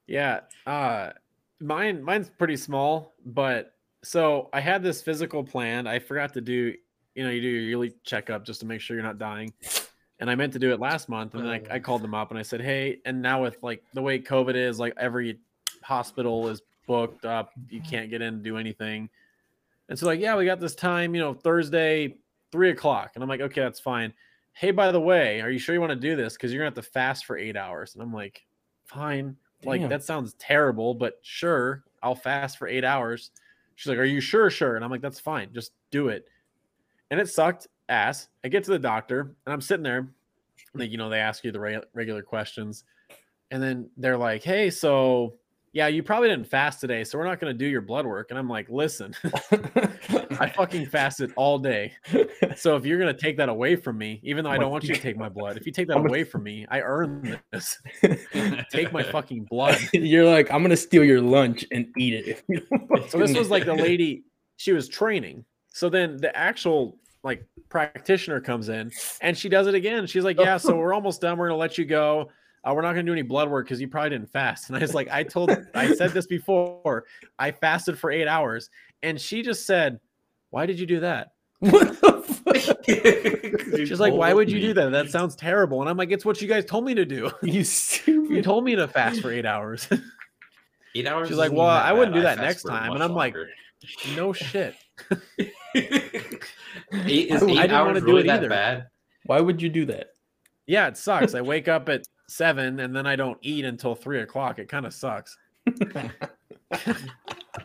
Yeah. 0.07 0.41
Uh 0.67 1.11
mine 1.61 2.03
mine's 2.03 2.31
pretty 2.31 2.57
small, 2.57 3.15
but 3.25 3.75
so 4.03 4.49
I 4.53 4.61
had 4.61 4.83
this 4.83 5.03
physical 5.03 5.45
plan. 5.45 5.87
I 5.87 5.99
forgot 5.99 6.33
to 6.35 6.41
do, 6.41 6.75
you 7.15 7.25
know, 7.25 7.31
you 7.31 7.41
do 7.41 7.49
your 7.49 7.63
yearly 7.63 7.93
checkup 8.05 8.45
just 8.45 8.61
to 8.61 8.67
make 8.67 8.81
sure 8.81 8.97
you're 8.97 9.05
not 9.05 9.19
dying. 9.19 9.53
And 10.19 10.31
I 10.31 10.35
meant 10.35 10.53
to 10.55 10.59
do 10.59 10.73
it 10.73 10.81
last 10.81 11.09
month. 11.09 11.35
And 11.35 11.45
then 11.45 11.51
I, 11.51 11.75
I 11.75 11.79
oh. 11.79 11.81
called 11.81 12.03
them 12.03 12.15
up 12.15 12.31
and 12.31 12.39
I 12.39 12.43
said, 12.43 12.61
Hey, 12.61 12.99
and 13.05 13.21
now 13.23 13.43
with 13.43 13.63
like 13.63 13.83
the 13.95 14.03
way 14.03 14.19
COVID 14.19 14.55
is, 14.55 14.79
like 14.79 14.95
every 14.99 15.39
hospital 15.83 16.49
is 16.49 16.63
booked 16.87 17.25
up, 17.25 17.53
you 17.69 17.81
mm-hmm. 17.81 17.91
can't 17.91 18.11
get 18.11 18.23
in 18.23 18.39
to 18.39 18.43
do 18.43 18.57
anything. 18.57 19.09
And 19.89 19.99
so, 19.99 20.07
like, 20.07 20.21
yeah, 20.21 20.37
we 20.37 20.45
got 20.45 20.61
this 20.61 20.75
time, 20.75 21.15
you 21.15 21.21
know, 21.21 21.35
Thursday, 21.35 22.17
three 22.53 22.71
o'clock. 22.71 23.13
And 23.15 23.25
I'm 23.25 23.29
like, 23.29 23.41
okay, 23.41 23.61
that's 23.61 23.81
fine. 23.81 24.13
Hey, 24.53 24.71
by 24.71 24.93
the 24.93 25.01
way, 25.01 25.41
are 25.41 25.51
you 25.51 25.59
sure 25.59 25.75
you 25.75 25.81
want 25.81 25.91
to 25.91 25.97
do 25.97 26.17
this? 26.17 26.35
Because 26.35 26.53
you're 26.53 26.61
gonna 26.61 26.75
have 26.75 26.85
to 26.85 26.91
fast 26.91 27.25
for 27.25 27.37
eight 27.37 27.57
hours. 27.57 27.95
And 27.95 28.03
I'm 28.03 28.13
like, 28.13 28.43
fine. 28.85 29.37
Like 29.65 29.81
Damn. 29.81 29.91
that 29.91 30.05
sounds 30.05 30.35
terrible, 30.35 30.95
but 30.95 31.19
sure, 31.23 31.85
I'll 32.03 32.15
fast 32.15 32.59
for 32.59 32.67
eight 32.67 32.85
hours. 32.85 33.31
She's 33.75 33.89
like, 33.89 33.99
Are 33.99 34.05
you 34.05 34.21
sure? 34.21 34.51
Sure. 34.51 34.77
And 34.77 34.85
I'm 34.85 34.91
like, 34.91 35.03
That's 35.03 35.21
fine. 35.21 35.51
Just 35.53 35.73
do 35.91 36.09
it. 36.09 36.27
And 37.11 37.21
it 37.21 37.29
sucked 37.29 37.67
ass. 37.89 38.29
I 38.45 38.49
get 38.49 38.65
to 38.65 38.71
the 38.71 38.79
doctor 38.79 39.35
and 39.45 39.53
I'm 39.53 39.61
sitting 39.61 39.83
there. 39.83 40.09
Like, 40.75 40.91
you 40.91 40.99
know, 40.99 41.09
they 41.09 41.19
ask 41.19 41.45
you 41.45 41.53
the 41.53 41.61
re- 41.61 41.83
regular 41.95 42.23
questions. 42.23 42.85
And 43.51 43.63
then 43.63 43.91
they're 43.97 44.17
like, 44.19 44.43
Hey, 44.43 44.71
so 44.71 45.35
yeah, 45.73 45.87
you 45.87 46.03
probably 46.03 46.29
didn't 46.29 46.49
fast 46.49 46.81
today. 46.81 47.05
So 47.05 47.17
we're 47.17 47.27
not 47.27 47.39
going 47.39 47.53
to 47.53 47.59
do 47.59 47.67
your 47.67 47.81
blood 47.81 48.05
work. 48.05 48.31
And 48.31 48.39
I'm 48.39 48.49
like, 48.49 48.69
Listen, 48.69 49.15
I 49.53 50.53
fucking 50.55 50.87
fasted 50.87 51.33
all 51.37 51.59
day. 51.59 51.93
So 52.57 52.77
if 52.77 52.85
you're 52.85 52.99
going 52.99 53.15
to 53.15 53.21
take 53.21 53.37
that 53.37 53.49
away 53.49 53.77
from 53.77 53.97
me, 53.97 54.21
even 54.25 54.45
though 54.45 54.51
I 54.51 54.59
don't 54.59 54.73
want 54.73 54.85
you 54.85 54.95
to 54.95 55.01
take 55.01 55.17
my 55.17 55.29
blood, 55.31 55.57
if 55.57 55.67
you 55.67 55.73
take 55.73 55.87
that 55.89 55.99
away 55.99 56.25
from 56.25 56.43
me, 56.43 56.67
I 56.71 56.81
earned 56.81 57.39
this. 57.53 57.79
Take 58.71 58.93
my 58.93 59.03
fucking 59.03 59.45
blood. 59.45 59.79
You're 59.93 60.29
like, 60.29 60.51
I'm 60.51 60.63
gonna 60.63 60.77
steal 60.77 61.05
your 61.05 61.21
lunch 61.21 61.65
and 61.71 61.87
eat 61.97 62.15
it. 62.15 62.29
If 62.29 62.43
you 62.49 62.61
don't 62.71 63.11
So 63.11 63.19
this 63.19 63.37
was 63.37 63.51
like 63.51 63.65
the 63.65 63.75
lady, 63.75 64.25
she 64.57 64.73
was 64.73 64.89
training. 64.89 65.45
So 65.69 65.89
then 65.89 66.17
the 66.17 66.35
actual 66.37 66.99
like 67.23 67.47
practitioner 67.69 68.41
comes 68.41 68.69
in 68.69 68.91
and 69.21 69.37
she 69.37 69.49
does 69.49 69.67
it 69.67 69.75
again. 69.75 70.07
She's 70.07 70.25
like, 70.25 70.39
"Yeah, 70.39 70.57
so 70.57 70.77
we're 70.77 70.95
almost 70.95 71.21
done. 71.21 71.39
We're 71.39 71.49
gonna 71.49 71.59
let 71.59 71.79
you 71.79 71.85
go. 71.85 72.31
Uh, 72.65 72.73
we're 72.75 72.83
not 72.83 72.91
gonna 72.93 73.05
do 73.05 73.13
any 73.13 73.23
blood 73.23 73.49
work 73.49 73.67
because 73.67 73.81
you 73.81 73.89
probably 73.89 74.11
didn't 74.11 74.31
fast." 74.31 74.69
And 74.69 74.77
I 74.77 74.81
was 74.81 74.95
like, 74.95 75.09
"I 75.11 75.23
told, 75.23 75.51
I 75.75 75.95
said 75.95 76.11
this 76.13 76.27
before. 76.27 77.05
I 77.39 77.51
fasted 77.51 77.99
for 77.99 78.11
eight 78.11 78.27
hours." 78.29 78.71
And 79.03 79.21
she 79.21 79.43
just 79.43 79.67
said, 79.67 79.99
"Why 80.51 80.67
did 80.67 80.79
you 80.79 80.87
do 80.87 81.01
that?" 81.01 81.33
what 81.61 82.01
the 82.01 82.23
fuck? 82.23 83.77
She's 83.87 84.01
like, 84.01 84.15
"Why 84.15 84.33
would 84.33 84.51
you 84.51 84.61
do 84.61 84.75
that? 84.75 84.91
That 84.93 85.11
sounds 85.11 85.37
terrible." 85.37 85.81
And 85.81 85.89
I'm 85.91 85.97
like, 85.97 86.11
"It's 86.11 86.25
what 86.25 86.41
you 86.41 86.49
guys 86.49 86.65
told 86.65 86.85
me 86.85 86.95
to 86.95 87.05
do. 87.05 87.31
You 87.43 87.65
You 88.07 88.43
told 88.43 88.65
me 88.65 88.75
to 88.77 88.89
fast 88.89 89.21
for 89.21 89.31
eight 89.33 89.47
hours." 89.47 89.89
Eight 90.97 91.07
hours. 91.07 91.29
She's 91.29 91.37
like, 91.37 91.53
"Well, 91.53 91.69
I 91.69 91.93
wouldn't 91.93 92.15
bad. 92.15 92.19
do 92.19 92.23
that 92.23 92.39
next 92.39 92.65
time." 92.65 92.91
And 92.93 93.01
I'm 93.01 93.15
like, 93.15 93.37
no 94.17 94.33
shit. 94.33 94.75
eight, 95.77 97.31
is 97.31 97.43
I 97.43 97.47
eight 97.47 97.55
didn't 97.55 97.71
hours 97.71 97.87
wanna 97.87 98.01
do 98.01 98.07
really 98.07 98.23
it 98.23 98.27
that 98.27 98.39
either. 98.41 98.49
bad? 98.49 98.87
Why 99.25 99.41
would 99.41 99.63
you 99.63 99.69
do 99.69 99.87
that? 99.87 100.09
Yeah, 100.67 100.89
it 100.89 100.97
sucks. 100.97 101.35
I 101.35 101.43
wake 101.43 101.69
up 101.69 101.89
at 101.89 102.03
seven 102.31 102.81
and 102.81 102.95
then 102.95 103.07
I 103.07 103.17
don't 103.17 103.39
eat 103.43 103.65
until 103.65 103.95
three 103.95 104.21
o'clock. 104.21 104.59
It 104.59 104.69
kind 104.69 104.87
of 104.87 104.95
sucks. 104.95 105.37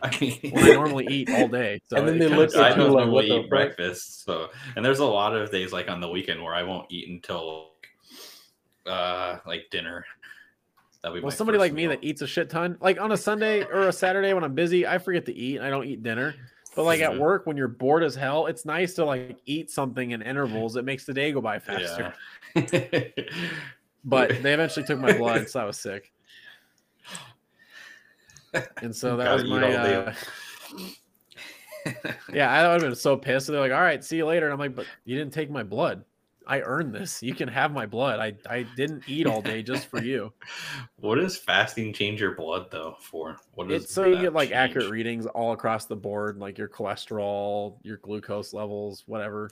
I 0.02 0.18
mean, 0.20 0.38
When 0.50 0.64
I 0.64 0.72
normally 0.72 1.06
eat 1.06 1.30
all 1.32 1.48
day. 1.48 1.80
So 1.88 1.96
And 1.96 2.08
then 2.08 2.16
it 2.16 2.18
they 2.20 2.26
kinda 2.28 2.36
look 2.42 2.54
at 2.54 2.60
I 2.60 2.70
you 2.70 2.76
don't 2.76 2.92
like, 2.92 3.08
what 3.08 3.22
the 3.26 3.40
eat 3.40 3.48
breakfast, 3.48 4.24
so 4.24 4.50
and 4.74 4.84
there's 4.84 4.98
a 4.98 5.04
lot 5.04 5.34
of 5.34 5.50
days 5.50 5.72
like 5.72 5.88
on 5.88 6.00
the 6.00 6.08
weekend 6.08 6.42
where 6.42 6.54
I 6.54 6.62
won't 6.62 6.90
eat 6.90 7.08
until 7.08 7.70
uh 8.86 9.38
like 9.46 9.64
dinner. 9.70 10.04
That'll 11.02 11.16
be 11.16 11.22
Well, 11.22 11.30
somebody 11.30 11.56
first 11.58 11.70
like 11.70 11.72
me 11.72 11.86
that 11.86 12.02
eats 12.02 12.22
a 12.22 12.26
shit 12.26 12.50
ton, 12.50 12.76
like 12.80 13.00
on 13.00 13.12
a 13.12 13.16
Sunday 13.16 13.62
or 13.62 13.88
a 13.88 13.92
Saturday 13.92 14.32
when 14.34 14.44
I'm 14.44 14.54
busy, 14.54 14.86
I 14.86 14.98
forget 14.98 15.26
to 15.26 15.34
eat 15.34 15.56
and 15.56 15.64
I 15.64 15.70
don't 15.70 15.86
eat 15.86 16.02
dinner. 16.02 16.34
But 16.74 16.84
like 16.84 17.00
at 17.00 17.12
Mhm. 17.12 17.18
work, 17.18 17.46
when 17.46 17.56
you're 17.56 17.68
bored 17.68 18.02
as 18.02 18.14
hell, 18.14 18.46
it's 18.46 18.64
nice 18.66 18.94
to 18.94 19.04
like 19.04 19.38
eat 19.46 19.70
something 19.70 20.10
in 20.10 20.20
intervals. 20.20 20.76
It 20.76 20.84
makes 20.84 21.04
the 21.04 21.14
day 21.14 21.32
go 21.32 21.40
by 21.40 21.58
faster. 21.58 22.12
Yeah. 22.54 23.02
But 24.06 24.28
they 24.42 24.54
eventually 24.54 24.86
took 24.86 24.98
my 24.98 25.12
blood, 25.12 25.50
so 25.50 25.60
I 25.60 25.64
was 25.64 25.78
sick. 25.78 26.12
And 28.80 28.94
so 28.94 29.16
that 29.18 29.34
was 29.34 29.44
my 29.44 29.74
uh, 29.74 30.14
yeah. 32.32 32.50
I 32.50 32.62
would 32.68 32.80
have 32.80 32.90
been 32.90 32.94
so 32.94 33.16
pissed. 33.16 33.46
So 33.46 33.52
they're 33.52 33.60
like, 33.60 33.72
"All 33.72 33.80
right, 33.80 34.02
see 34.02 34.16
you 34.16 34.24
later." 34.24 34.46
And 34.46 34.52
I'm 34.54 34.58
like, 34.58 34.74
"But 34.74 34.86
you 35.04 35.18
didn't 35.18 35.34
take 35.34 35.50
my 35.50 35.62
blood. 35.62 36.04
I 36.46 36.60
earned 36.60 36.94
this. 36.94 37.22
You 37.22 37.34
can 37.34 37.48
have 37.48 37.72
my 37.72 37.84
blood. 37.84 38.18
I 38.18 38.34
I 38.50 38.62
didn't 38.76 39.02
eat 39.08 39.26
all 39.26 39.42
day 39.42 39.62
just 39.62 39.88
for 39.88 40.02
you." 40.02 40.32
what 41.00 41.16
does 41.16 41.36
fasting 41.36 41.92
change 41.92 42.18
your 42.20 42.34
blood 42.34 42.68
though 42.70 42.96
for? 43.00 43.36
What 43.54 43.70
is 43.70 43.90
so 43.90 44.06
you 44.06 44.20
get 44.22 44.32
like 44.32 44.48
change? 44.48 44.70
accurate 44.70 44.90
readings 44.90 45.26
all 45.26 45.52
across 45.52 45.84
the 45.84 45.96
board, 45.96 46.38
like 46.38 46.56
your 46.56 46.68
cholesterol, 46.68 47.76
your 47.82 47.98
glucose 47.98 48.54
levels, 48.54 49.04
whatever. 49.06 49.50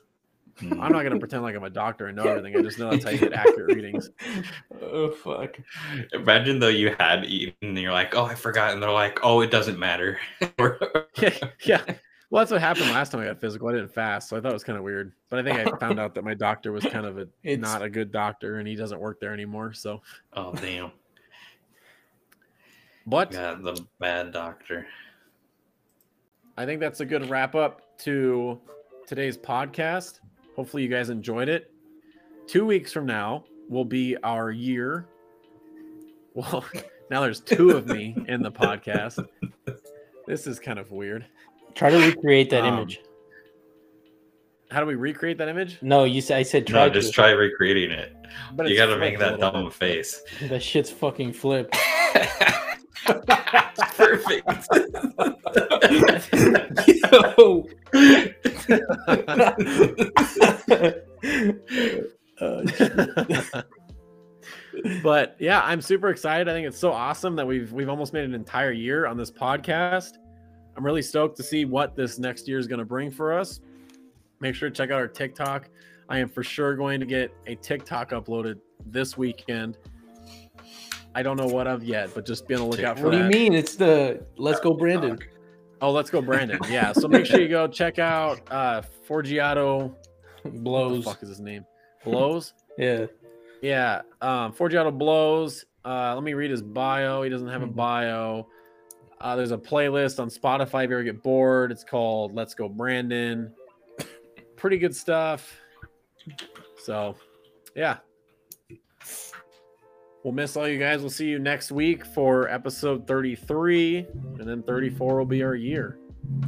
Hmm. 0.61 0.81
I'm 0.81 0.93
not 0.93 1.03
gonna 1.03 1.19
pretend 1.19 1.43
like 1.43 1.57
I'm 1.57 1.65
a 1.65 1.71
doctor 1.71 2.07
and 2.07 2.17
know 2.17 2.25
everything. 2.25 2.57
I 2.57 2.63
just 2.63 2.79
know 2.79 2.91
that's 2.91 3.05
how 3.05 3.11
you 3.11 3.19
get 3.19 3.33
accurate 3.33 3.75
readings. 3.75 4.11
Oh 4.83 5.11
fuck. 5.11 5.57
Imagine 6.13 6.61
though 6.61 6.69
you 6.69 6.95
had 7.01 7.25
eaten 7.25 7.55
and 7.63 7.79
you're 7.79 7.93
like, 7.93 8.15
oh, 8.15 8.25
I 8.25 8.35
forgot, 8.37 8.73
and 8.73 8.83
they're 8.83 8.91
like, 8.91 9.19
oh, 9.25 9.41
it 9.41 9.51
doesn't 9.51 9.79
matter. 9.79 10.21
yeah, 11.19 11.31
yeah. 11.65 11.83
Well, 12.31 12.41
that's 12.41 12.53
what 12.53 12.61
happened 12.61 12.91
last 12.91 13.11
time 13.11 13.23
I 13.23 13.27
got 13.27 13.41
physical. 13.41 13.69
I 13.69 13.73
didn't 13.73 13.93
fast, 13.93 14.29
so 14.29 14.37
I 14.37 14.41
thought 14.41 14.51
it 14.51 14.55
was 14.55 14.63
kind 14.65 14.79
of 14.79 14.85
weird. 14.85 15.13
But 15.31 15.41
I 15.41 15.43
think 15.43 15.59
I 15.75 15.79
found 15.79 15.99
out 15.99 16.15
that 16.15 16.23
my 16.25 16.35
doctor 16.35 16.71
was 16.71 16.85
kind 16.85 17.07
of 17.07 17.19
a 17.19 17.23
It's- 17.43 17.59
not 17.59 17.83
a 17.83 17.91
good 17.91 18.13
doctor, 18.13 18.59
and 18.59 18.69
he 18.69 18.77
doesn't 18.77 19.01
work 19.01 19.19
there 19.21 19.33
anymore. 19.33 19.73
So, 19.73 20.01
oh 20.35 20.53
damn, 20.55 20.93
but 23.07 23.33
yeah, 23.33 23.57
the 23.61 23.85
bad 23.99 24.33
doctor. 24.33 24.87
I 26.57 26.67
think 26.67 26.79
that's 26.79 27.01
a 27.01 27.07
good 27.07 27.29
wrap 27.29 27.57
up 27.57 27.99
to 27.99 28.61
today's 29.07 29.37
podcast. 29.37 30.21
Hopefully, 30.57 30.83
you 30.83 30.89
guys 30.89 31.11
enjoyed 31.11 31.49
it. 31.49 31.71
Two 32.47 32.65
weeks 32.67 32.93
from 32.93 33.07
now 33.07 33.45
will 33.69 33.85
be 33.85 34.17
our 34.23 34.51
year. 34.51 35.07
Well, 36.35 36.65
now 37.11 37.21
there's 37.23 37.41
two 37.41 37.71
of 37.71 37.87
me 37.87 38.17
in 38.29 38.43
the 38.43 38.51
podcast. 38.53 39.25
This 40.27 40.47
is 40.47 40.59
kind 40.59 40.79
of 40.79 40.91
weird. 40.91 41.25
Try 41.75 41.91
to 41.91 41.99
recreate 41.99 42.51
that 42.51 42.65
Um, 42.65 42.75
image. 42.75 43.01
How 44.71 44.81
do 44.81 44.87
we 44.87 44.95
recreate 44.95 45.39
that 45.39 45.49
image? 45.49 45.79
No, 45.83 46.05
you 46.05 46.21
said 46.21 46.39
I 46.39 46.43
said 46.43 46.67
try 46.67 46.87
No, 46.87 46.93
just 46.93 47.09
to. 47.09 47.15
try 47.15 47.31
recreating 47.31 47.91
it. 47.91 48.15
But 48.55 48.69
you 48.69 48.77
got 48.77 48.87
to 48.87 48.97
make 48.99 49.19
that 49.19 49.39
little 49.39 49.53
dumb 49.53 49.71
face. 49.71 50.23
That 50.49 50.63
shit's 50.63 50.91
fucking 50.91 51.33
flipped. 51.35 51.77
Perfect. 53.97 54.67
Yo. 57.13 57.69
Uh, 62.41 62.63
but 65.03 65.37
yeah, 65.39 65.61
I'm 65.63 65.81
super 65.81 66.09
excited. 66.09 66.49
I 66.49 66.53
think 66.53 66.67
it's 66.67 66.79
so 66.79 66.93
awesome 66.93 67.37
that 67.37 67.47
we've 67.47 67.73
we've 67.73 67.89
almost 67.89 68.13
made 68.13 68.25
an 68.25 68.35
entire 68.35 68.73
year 68.73 69.07
on 69.07 69.17
this 69.17 69.31
podcast. 69.31 70.15
I'm 70.77 70.85
really 70.85 71.03
stoked 71.03 71.37
to 71.37 71.43
see 71.43 71.65
what 71.65 71.95
this 71.95 72.19
next 72.19 72.49
year 72.49 72.59
is 72.59 72.67
going 72.67 72.81
to 72.81 72.85
bring 72.85 73.11
for 73.11 73.33
us. 73.33 73.61
Make 74.41 74.55
sure 74.55 74.69
to 74.69 74.75
check 74.75 74.91
out 74.91 74.97
our 74.97 75.09
TikTok. 75.09 75.71
I 76.09 76.19
am 76.19 76.29
for 76.29 76.43
sure 76.43 76.75
going 76.75 77.01
to 77.01 77.07
get 77.07 77.33
a 77.47 77.55
TikTok 77.55 78.11
uploaded 78.11 78.59
this 78.87 79.17
weekend. 79.17 79.79
I 81.15 81.23
don't 81.23 81.37
know 81.37 81.47
what 81.47 81.67
of 81.67 81.85
yet, 81.85 82.11
but 82.13 82.27
just 82.27 82.49
be 82.49 82.55
on 82.55 82.63
the 82.63 82.67
lookout 82.67 82.99
for 82.99 83.07
it. 83.07 83.11
what 83.11 83.13
do 83.13 83.19
you 83.19 83.31
mean? 83.31 83.55
It's 83.55 83.77
the 83.77 84.27
Let's 84.37 84.59
Go 84.59 84.75
Brandon. 84.75 85.19
Oh, 85.85 85.91
let's 85.91 86.09
go, 86.09 86.23
Brandon. 86.23 86.59
Yeah, 86.71 86.93
so 86.93 87.09
make 87.09 87.27
sure 87.27 87.39
you 87.43 87.49
go 87.49 87.67
check 87.69 87.99
out 87.99 88.41
uh 88.51 88.81
Forgiato. 89.07 89.95
What 90.43 90.53
the 90.55 90.59
Blows. 90.61 91.05
fuck 91.05 91.23
is 91.23 91.29
his 91.29 91.41
name? 91.41 91.67
Blows. 92.07 92.55
Yeah. 92.79 93.05
Yeah, 93.61 94.01
um, 94.23 94.53
Forgiato 94.55 94.97
blows. 94.97 95.65
Uh, 95.85 96.15
let 96.15 96.23
me 96.25 96.33
read 96.33 96.51
his 96.51 96.63
bio. 96.63 97.23
He 97.23 97.29
doesn't 97.29 97.49
have 97.49 97.63
a 97.63 97.67
Mhm. 97.67 97.75
bio. 97.75 98.47
Uh, 99.21 99.37
there's 99.37 99.53
a 99.53 99.59
playlist 99.59 100.19
on 100.21 100.29
Spotify 100.31 100.85
if 100.85 100.91
you 100.91 100.97
ever 100.97 101.03
get 101.05 101.23
bored. 101.23 101.71
It's 101.71 101.85
called 101.85 102.35
"Let's 102.35 102.55
Go 102.55 102.69
Brandon." 102.69 103.53
Pretty 104.57 104.79
good 104.79 104.97
stuff. 104.97 105.59
So, 106.79 107.15
yeah, 107.75 107.99
we'll 110.25 110.35
miss 110.35 110.57
all 110.57 110.67
you 110.69 110.79
guys. 110.79 111.01
We'll 111.01 111.11
see 111.11 111.29
you 111.29 111.39
next 111.39 111.71
week 111.71 112.05
for 112.05 112.49
episode 112.49 113.07
33, 113.07 113.99
and 114.41 114.49
then 114.49 114.63
34 114.65 115.19
will 115.19 115.25
be 115.25 115.43
our 115.45 115.55
year. 115.55 115.99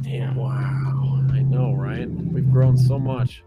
Damn. 0.01 0.35
Wow, 0.35 1.23
I 1.31 1.39
know, 1.43 1.73
right? 1.73 2.09
We've 2.09 2.51
grown 2.51 2.75
so 2.77 2.99
much, 2.99 3.43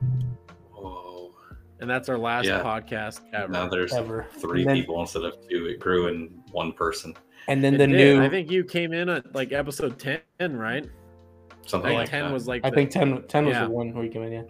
Whoa. 0.72 1.32
and 1.80 1.90
that's 1.90 2.08
our 2.08 2.16
last 2.18 2.46
Yeah. 2.46 2.62
podcast 2.62 3.20
ever. 3.34 3.52
Now 3.52 3.68
there's 3.68 3.92
Ever. 3.92 4.26
three 4.38 4.64
then- 4.64 4.76
people 4.76 5.00
instead 5.00 5.24
of 5.24 5.34
two. 5.48 5.66
It 5.66 5.80
grew 5.80 6.06
in 6.08 6.30
one 6.52 6.72
person. 6.72 7.14
And 7.48 7.64
then 7.64 7.74
It 7.74 7.78
the 7.78 7.86
did. 7.88 8.16
new. 8.18 8.22
I 8.22 8.28
think 8.28 8.50
you 8.50 8.64
came 8.64 8.92
in 8.92 9.08
at 9.08 9.34
like 9.34 9.52
episode 9.52 9.98
10, 9.98 10.20
right? 10.56 10.84
I 10.86 11.56
Something 11.66 11.88
think 11.90 11.98
like 12.00 12.08
10 12.10 12.24
that. 12.26 12.32
was 12.32 12.46
like 12.46 12.64
I 12.64 12.70
the- 12.70 12.76
think 12.76 12.90
10, 12.90 13.22
10 13.28 13.46
was 13.46 13.54
Yeah. 13.54 13.64
the 13.64 13.70
one 13.70 13.92
where 13.94 14.04
you 14.04 14.10
came 14.10 14.22
in. 14.22 14.32
Yeah. 14.32 14.42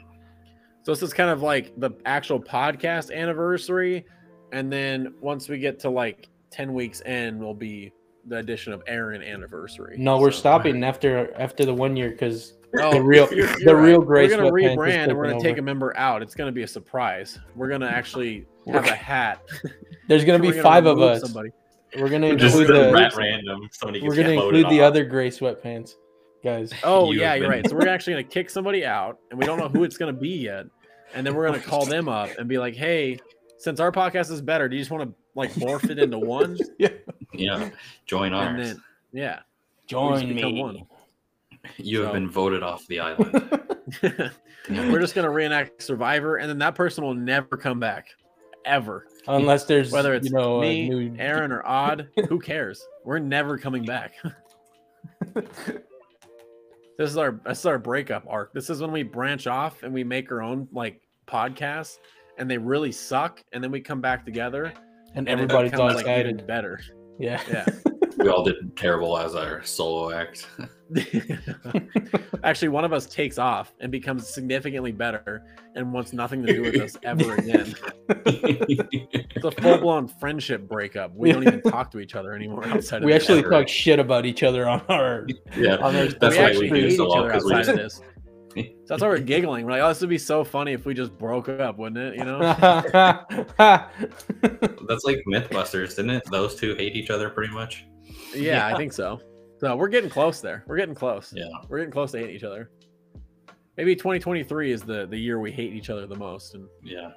so 0.83 0.93
this 0.93 1.03
is 1.03 1.13
kind 1.13 1.31
of 1.31 1.41
like 1.43 1.73
the 1.79 1.91
actual 2.07 2.41
podcast 2.41 3.15
anniversary 3.15 4.05
and 4.53 4.73
then 4.73 5.15
once 5.21 5.49
we 5.49 5.59
get 5.59 5.79
to 5.81 5.91
like 5.91 6.29
10 6.51 6.73
weeks 6.75 7.01
in 7.03 7.39
will 7.39 7.55
be 7.55 7.93
the 8.27 8.37
addition 8.39 8.73
of 8.73 8.83
Aaron 8.87 9.23
anniversary. 9.23 9.97
No, 9.99 10.19
we're 10.19 10.31
So- 10.31 10.39
stopping 10.41 10.83
after 10.85 11.33
after 11.39 11.65
the 11.65 11.75
one 11.75 11.97
year 11.97 12.11
because 12.11 12.55
Oh, 12.79 12.93
the 12.93 13.03
real 13.03 13.27
you're- 13.33 13.53
the 13.55 13.61
you're 13.61 13.77
real 13.83 13.99
right. 13.99 14.07
Grace 14.07 14.31
We're 14.31 14.37
gonna 14.37 14.51
rebrand 14.53 15.09
and 15.09 15.17
we're 15.19 15.29
gonna 15.29 15.41
take 15.43 15.59
a 15.59 15.63
member 15.63 15.97
out. 15.97 16.23
It's 16.23 16.35
gonna 16.37 16.53
be 16.53 16.63
a 16.63 16.69
surprise. 16.69 17.39
We're 17.57 17.69
gonna 17.69 17.89
actually 17.89 18.47
have 18.73 18.87
a 18.87 18.95
hat. 18.95 19.41
There's 20.09 20.25
gonna 20.25 20.39
We're 20.45 20.53
be 20.53 20.61
five 20.61 20.87
of 20.87 21.01
us. 21.01 21.21
Somebody. 21.23 21.51
We're 21.99 22.09
gonna 22.09 22.37
Just 22.37 22.57
include 22.57 22.77
the 22.77 22.85
the 22.89 22.93
rat 22.93 23.17
random. 23.17 23.69
Somebody 23.73 24.03
we're 24.07 24.15
gonna 24.15 24.29
include 24.31 24.69
the 24.69 24.83
off. 24.83 24.87
other 24.87 25.05
gray 25.05 25.31
sweatpants, 25.31 25.95
guys. 26.45 26.73
Oh 26.85 27.11
You 27.11 27.21
yeah, 27.21 27.31
have 27.33 27.41
you're 27.41 27.51
right. 27.51 27.69
So 27.69 27.75
we're 27.75 27.89
actually 27.89 28.13
gonna 28.13 28.25
kick 28.25 28.49
somebody 28.51 28.85
out, 28.87 29.19
and 29.31 29.39
we 29.41 29.47
don't 29.47 29.59
know 29.59 29.69
who 29.69 29.83
it's 29.83 29.97
gonna 29.97 30.13
be 30.13 30.29
yet. 30.29 30.67
And 31.15 31.27
then 31.27 31.35
we're 31.35 31.47
gonna 31.49 31.59
call 31.59 31.87
them 31.87 32.09
up 32.09 32.29
and 32.39 32.49
be 32.49 32.59
like, 32.59 32.77
"Hey, 32.77 33.19
since 33.61 33.79
our 33.81 33.93
podcast 33.93 34.31
is 34.31 34.41
better, 34.41 34.69
do 34.69 34.77
you 34.77 34.81
just 34.81 34.91
want 34.91 35.09
to 35.09 35.15
like 35.35 35.53
morph 35.53 35.89
it 35.91 35.99
into 35.99 36.19
one?" 36.19 36.59
Yeah, 36.79 36.89
Yeah. 37.33 37.71
join 38.07 38.33
And 38.35 38.59
then 38.59 38.83
yeah, 39.13 39.41
Join 39.87 40.35
me. 40.35 40.61
one. 40.61 40.87
you 41.77 42.01
have 42.03 42.13
been 42.13 42.29
voted 42.31 42.63
off 42.63 42.87
the 42.87 43.01
island. 43.01 43.61
we're 44.69 45.01
just 45.01 45.15
gonna 45.15 45.31
reenact 45.31 45.83
Survivor, 45.83 46.37
and 46.37 46.49
then 46.49 46.59
that 46.59 46.75
person 46.75 47.05
will 47.05 47.15
never 47.15 47.57
come 47.57 47.79
back, 47.81 48.07
ever. 48.65 49.07
Unless 49.29 49.65
there's 49.65 49.93
Whether 49.93 50.15
it's 50.15 50.27
you 50.29 50.33
know 50.33 50.61
me, 50.61 50.89
new 50.89 51.15
Aaron, 51.19 51.53
or 51.53 51.63
Odd, 51.67 52.09
who 52.29 52.39
cares? 52.39 52.83
We're 53.05 53.19
never 53.19 53.59
coming 53.59 53.85
back. 53.85 54.15
this 55.35 57.11
is 57.11 57.17
our 57.17 57.41
this 57.45 57.59
is 57.61 57.67
our 57.67 57.79
breakup 57.79 58.25
arc. 58.29 58.53
This 58.53 58.71
is 58.71 58.81
when 58.81 58.93
we 58.93 59.03
branch 59.03 59.47
off 59.47 59.83
and 59.83 59.93
we 59.93 60.05
make 60.05 60.31
our 60.33 60.43
own 60.43 60.69
like 60.73 61.01
podcasts, 61.27 61.99
and 62.41 62.51
they 62.51 62.59
really 62.59 62.91
suck, 62.91 63.41
and 63.53 63.63
then 63.63 63.71
we 63.71 63.81
come 63.81 64.01
back 64.01 64.25
together, 64.25 64.73
and 65.15 65.29
and 65.29 65.29
it 65.29 65.33
everybody's 65.45 65.73
all 65.75 65.89
becomes, 65.89 65.95
like, 66.05 66.07
even 66.19 66.31
excited. 66.41 66.47
better. 66.47 66.81
yeah. 67.21 67.41
Yeah. 67.51 67.67
we 68.25 68.29
all 68.29 68.43
did 68.45 68.77
terrible 68.77 69.17
as 69.17 69.35
our 69.35 69.63
solo 69.63 70.11
act. 70.11 70.47
Actually, 72.45 72.69
one 72.69 72.85
of 72.85 72.93
us 72.93 73.07
takes 73.07 73.39
off 73.39 73.73
and 73.81 73.93
becomes 73.93 74.27
significantly 74.29 74.93
better 74.93 75.43
and 75.75 75.93
wants 75.93 76.13
nothing 76.13 76.45
to 76.45 76.53
do 76.53 76.63
with 76.63 76.77
us 76.81 76.97
ever 77.03 77.35
again. 77.37 77.75
It's 78.09 79.45
a 79.45 79.51
full 79.51 79.79
blown 79.79 80.09
friendship 80.09 80.69
breakup. 80.69 81.15
We 81.15 81.33
don't 81.33 81.47
even 81.47 81.63
talk 81.63 81.91
to 81.93 82.01
each 82.01 82.15
other 82.15 82.33
anymore 82.35 82.67
outside 82.67 83.05
We 83.05 83.13
this. 83.13 83.23
actually 83.23 83.43
talk 83.43 83.69
shit 83.69 83.99
about 83.99 84.27
each 84.27 84.43
other 84.43 84.69
on 84.69 84.81
our. 84.89 85.27
yeah, 85.57 85.77
On 85.77 85.95
our- 85.97 86.07
that's 86.09 86.37
we 86.37 86.43
why 86.43 86.51
we 86.59 86.69
do 86.69 86.75
hate 86.89 86.97
so 86.97 87.09
well 87.09 87.25
because 87.27 87.45
we 87.45 87.53
just 87.55 87.75
this. 87.75 88.01
So 88.57 88.95
that's 88.95 89.03
why 89.03 89.09
we're 89.09 89.21
giggling. 89.21 89.65
We're 89.65 89.73
like, 89.73 89.83
oh, 89.83 89.89
this 89.89 90.01
would 90.01 90.11
be 90.11 90.19
so 90.19 90.43
funny 90.43 90.73
if 90.73 90.85
we 90.85 90.93
just 90.95 91.17
broke 91.17 91.49
up, 91.49 91.79
wouldn't 91.79 91.99
it? 91.99 92.17
You 92.17 92.25
know? 92.25 92.39
that's 93.59 95.05
like 95.05 95.23
MythBusters, 95.29 95.95
didn't 95.95 96.11
it? 96.11 96.25
Those 96.31 96.57
two 96.57 96.75
hate 96.75 96.97
each 96.97 97.11
other 97.11 97.31
pretty 97.31 97.53
much. 97.53 97.87
Yeah, 98.35 98.67
I 98.67 98.77
think 98.77 98.93
so. 98.93 99.21
So 99.61 99.77
we're 99.77 99.89
getting 99.89 100.11
close 100.11 100.41
there. 100.41 100.65
We're 100.67 100.79
getting 100.79 100.95
close. 100.95 101.33
Yeah. 101.37 101.45
We're 101.69 101.79
getting 101.79 101.93
close 101.93 102.11
to 102.13 102.19
hating 102.19 102.35
each 102.35 102.43
other. 102.43 102.71
Maybe 103.77 103.95
2023 103.95 104.73
is 104.73 104.83
the 104.83 105.07
the 105.07 105.17
year 105.17 105.39
we 105.39 105.53
hate 105.53 105.73
each 105.73 105.91
other 105.91 106.07
the 106.07 106.17
most. 106.17 106.55
And 106.55 106.67
Yeah. 106.83 107.11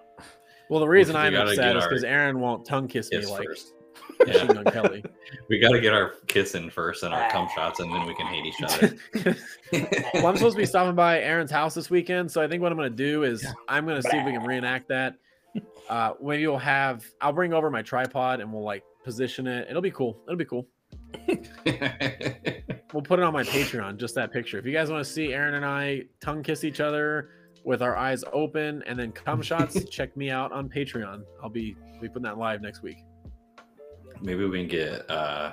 well, 0.70 0.80
the 0.80 0.88
reason 0.88 1.16
we 1.16 1.22
I'm 1.22 1.36
upset 1.36 1.76
is 1.78 1.84
because 1.84 2.04
Aaron 2.04 2.40
won't 2.40 2.66
tongue 2.66 2.88
kiss 2.88 3.10
me 3.12 3.26
like 3.26 3.46
first. 3.46 3.74
Machine 4.26 4.48
Gun 4.48 4.66
Kelly. 4.66 5.04
We 5.50 5.60
got 5.60 5.72
to 5.72 5.82
get 5.82 5.94
our 5.94 6.14
kiss 6.28 6.56
in 6.56 6.70
first 6.70 7.04
and 7.04 7.14
our 7.14 7.30
cum 7.30 7.50
shots, 7.54 7.80
and 7.80 7.92
then 7.92 8.06
we 8.06 8.16
can 8.16 8.28
hate 8.28 8.46
each 8.46 8.62
other. 8.64 8.96
well, 10.16 10.28
I'm 10.28 10.38
supposed 10.38 10.56
to 10.56 10.62
be 10.62 10.66
stopping 10.66 10.96
by 10.96 11.20
Aaron's 11.20 11.52
house 11.52 11.74
this 11.74 11.90
weekend, 11.90 12.32
so 12.32 12.42
I 12.42 12.48
think 12.48 12.62
what 12.62 12.72
I'm 12.72 12.78
going 12.78 12.90
to 12.90 12.96
do 12.96 13.24
is 13.24 13.46
I'm 13.68 13.86
going 13.86 14.02
to 14.02 14.10
see 14.10 14.18
if 14.18 14.26
we 14.26 14.32
can 14.32 14.44
reenact 14.44 14.88
that. 14.90 15.16
Uh, 15.90 16.14
maybe 16.22 16.48
we'll 16.48 16.58
have 16.58 17.06
I'll 17.20 17.34
bring 17.34 17.54
over 17.54 17.70
my 17.70 17.82
tripod 17.82 18.40
and 18.40 18.52
we'll 18.54 18.64
like 18.64 18.84
position 19.04 19.48
it. 19.48 19.68
It'll 19.70 19.82
be 19.82 19.92
cool. 19.92 20.18
It'll 20.26 20.38
be 20.38 20.46
cool. 20.46 20.68
We'll 22.94 23.02
put 23.04 23.20
it 23.20 23.24
on 23.24 23.34
my 23.34 23.44
Patreon, 23.44 23.98
just 23.98 24.14
that 24.16 24.32
picture. 24.32 24.60
If 24.60 24.66
you 24.66 24.72
guys 24.72 24.92
want 24.92 25.04
to 25.04 25.12
see 25.12 25.34
Aaron 25.34 25.56
and 25.56 25.66
I 25.66 26.04
tongue 26.22 26.44
kiss 26.44 26.64
each 26.64 26.80
other 26.80 27.30
with 27.66 27.82
our 27.82 27.98
eyes 27.98 28.24
open 28.32 28.84
and 28.86 28.98
then 28.98 29.12
cum 29.12 29.42
shots, 29.42 29.84
check 29.90 30.16
me 30.16 30.30
out 30.30 30.52
on 30.52 30.70
Patreon. 30.70 31.24
I'll 31.42 31.50
be 31.50 31.76
be 32.00 32.08
putting 32.08 32.24
that 32.24 32.38
live 32.38 32.62
next 32.62 32.84
week. 32.84 32.98
Maybe 34.24 34.46
we 34.46 34.60
can 34.60 34.68
get 34.68 35.10
uh, 35.12 35.52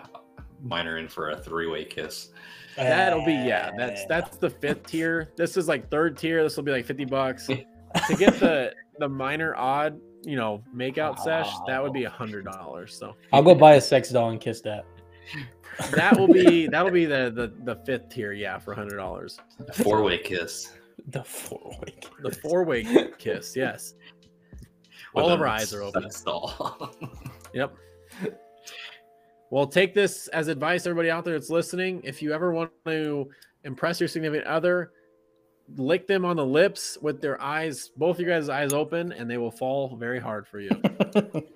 Minor 0.63 0.99
in 0.99 1.09
for 1.09 1.31
a 1.31 1.37
three-way 1.37 1.85
kiss. 1.85 2.31
That'll 2.77 3.25
be 3.25 3.33
yeah. 3.33 3.71
That's 3.77 4.07
that's 4.07 4.37
the 4.37 4.49
fifth 4.49 4.87
tier. 4.87 5.33
This 5.37 5.57
is 5.57 5.69
like 5.69 5.91
third 5.91 6.17
tier. 6.17 6.43
This 6.43 6.57
will 6.57 6.65
be 6.65 6.71
like 6.73 6.85
fifty 6.87 7.05
bucks 7.05 7.47
to 7.47 8.17
get 8.17 8.39
the 8.39 8.73
the 8.99 9.09
minor 9.09 9.55
odd, 9.57 9.99
you 10.23 10.37
know, 10.37 10.63
makeout 10.75 11.19
sesh. 11.19 11.51
That 11.67 11.83
would 11.83 11.93
be 11.93 12.05
a 12.05 12.11
hundred 12.11 12.45
dollars. 12.45 12.97
So 12.97 13.17
I'll 13.33 13.43
go 13.43 13.55
buy 13.55 13.75
a 13.75 13.81
sex 13.81 14.11
doll 14.11 14.31
and 14.31 14.41
kiss 14.41 14.61
that. 14.63 14.85
that 15.91 16.19
will 16.19 16.29
be 16.33 16.67
that'll 16.71 16.93
be 16.93 17.07
the 17.07 17.33
the 17.35 17.53
the 17.65 17.81
fifth 17.85 18.09
tier. 18.11 18.33
Yeah, 18.33 18.59
for 18.59 18.73
a 18.73 18.77
hundred 18.77 18.97
dollars. 18.97 19.39
A 19.67 19.73
four-way 19.73 20.19
kiss. 20.19 20.73
The 21.09 21.25
four 21.25 21.75
way. 21.81 21.95
The 22.23 22.31
four 22.31 22.65
way 22.65 22.85
kiss. 23.19 23.57
Yes. 23.57 23.95
with 25.15 25.25
All 25.25 25.31
of 25.31 25.41
our 25.41 25.49
eyes 25.49 25.75
are 25.75 25.83
open. 25.83 26.03
sex 26.05 26.23
doll. 26.23 26.95
Yep. 27.53 27.75
Well, 29.51 29.67
take 29.67 29.95
this 29.95 30.29
as 30.29 30.47
advice, 30.47 30.87
everybody 30.87 31.11
out 31.11 31.25
there 31.25 31.35
that's 31.35 31.51
listening. 31.51 32.01
If 32.05 32.23
you 32.23 32.33
ever 32.33 32.53
want 32.53 32.71
to 32.87 33.29
impress 33.65 34.01
your 34.01 34.09
significant 34.09 34.47
other, 34.47 34.93
lick 35.77 36.07
them 36.07 36.25
on 36.25 36.37
the 36.37 36.47
lips 36.47 36.97
with 37.03 37.21
their 37.21 37.41
eyes, 37.41 37.91
both 37.97 38.21
your 38.21 38.29
guys' 38.29 38.49
eyes 38.49 38.73
open, 38.73 39.13
and 39.13 39.29
they 39.29 39.39
will 39.39 39.51
fall 39.51 39.97
very 39.97 40.21
hard 40.21 40.47
for 40.47 40.61
you. 40.61 40.71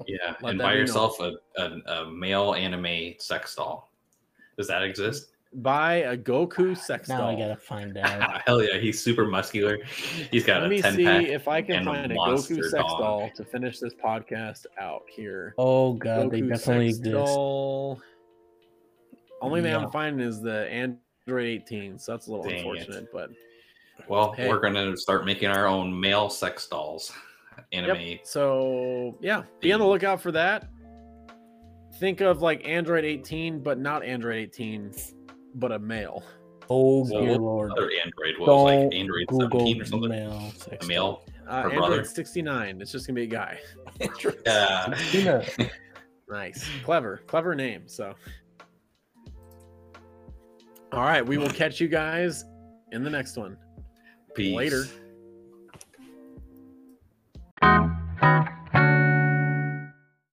yeah, 0.09 0.35
Let 0.43 0.51
and 0.51 0.59
buy 0.59 0.75
yourself 0.75 1.21
a, 1.21 1.35
a, 1.57 1.65
a 1.87 2.11
male 2.11 2.55
anime 2.55 3.15
sex 3.19 3.55
doll. 3.55 3.93
Does 4.57 4.66
that 4.66 4.83
exist? 4.83 5.34
Buy 5.57 5.95
a 5.97 6.17
Goku 6.17 6.73
ah, 6.73 6.75
sex 6.75 7.09
doll. 7.09 7.19
now 7.19 7.25
doll. 7.31 7.37
I 7.37 7.39
gotta 7.49 7.57
find 7.61 7.97
out. 7.99 8.43
Hell 8.47 8.63
yeah, 8.63 8.79
he's 8.79 9.01
super 9.03 9.25
muscular. 9.27 9.79
He's 10.31 10.45
got 10.45 10.63
Let 10.63 10.67
a 10.67 10.69
me 10.69 10.83
10 10.83 10.95
see 10.97 11.05
pack. 11.05 11.25
if 11.27 11.47
I 11.49 11.63
can 11.63 11.77
and 11.77 11.89
a 11.89 11.93
find 11.93 12.13
a 12.13 12.15
Goku 12.17 12.57
sex 12.63 12.73
dog. 12.73 13.01
doll 13.01 13.31
to 13.37 13.45
finish 13.45 13.79
this 13.79 13.95
podcast 13.95 14.67
out 14.81 15.03
here. 15.09 15.55
Oh 15.59 15.93
god, 15.95 16.31
they 16.31 16.41
Goku 16.41 16.49
definitely 16.51 16.89
sex 16.91 16.99
exist. 16.99 17.15
doll. 17.15 18.01
Only 19.41 19.63
thing 19.63 19.71
Yeah. 19.73 19.79
I'm 19.85 19.91
finding 19.91 20.27
is 20.27 20.41
the 20.41 20.67
Android 20.71 21.47
18, 21.47 21.99
so 21.99 22.13
that's 22.13 22.27
a 22.27 22.31
little 22.33 22.45
Dang 22.47 22.55
it. 22.55 22.59
unfortunate. 22.59 23.13
But 23.13 23.31
Well, 24.09 24.33
Hey. 24.33 24.49
we're 24.49 24.61
gonna 24.61 24.97
start 24.97 25.25
making 25.25 25.51
our 25.51 25.67
own 25.67 25.99
male 25.99 26.29
sex 26.31 26.67
dolls. 26.67 27.13
Anime. 27.73 28.01
Yep. 28.01 28.21
So 28.27 29.17
yeah, 29.21 29.43
be 29.61 29.73
on 29.73 29.79
the 29.81 29.87
lookout 29.87 30.21
for 30.21 30.33
that. 30.33 30.69
Think 32.01 32.21
of 32.21 32.43
like 32.43 32.67
Android 32.67 33.05
18, 33.05 33.61
but 33.63 33.79
not 33.79 34.03
Android 34.05 34.37
18, 34.39 34.93
but 35.55 35.73
a 35.73 35.79
male. 35.79 36.23
Oh 36.71 37.01
Well, 37.11 37.21
dear 37.23 37.33
what 37.33 37.41
lord. 37.41 37.73
Other 37.73 37.91
Android 38.05 38.39
was 38.39 38.47
Don't 38.47 38.65
like 38.65 38.95
Android 38.95 39.27
Google 39.29 39.61
17 39.61 39.83
or 39.83 39.85
something. 39.85 40.09
male 40.11 40.51
sex 40.57 40.85
A 40.85 40.89
male. 40.89 41.23
Uh, 41.47 41.63
Her 41.63 41.71
Android 41.71 41.89
brother. 41.89 42.05
69. 42.05 42.81
It's 42.81 42.91
just 42.93 43.07
gonna 43.07 43.15
be 43.17 43.23
a 43.25 43.27
guy. 43.27 43.59
doll. 44.45 44.95
Yeah. 45.13 45.45
Nice, 46.27 46.67
clever, 46.83 47.21
clever 47.27 47.55
name. 47.55 47.83
So, 47.87 48.15
all 50.91 51.03
right, 51.03 51.25
we 51.25 51.37
will 51.37 51.51
catch 51.51 51.81
you 51.81 51.87
guys 51.87 52.45
in 52.93 53.05
the 53.05 53.11
next 53.11 53.37
one. 53.37 53.59
Peace. 54.35 54.57
Later. 54.57 54.85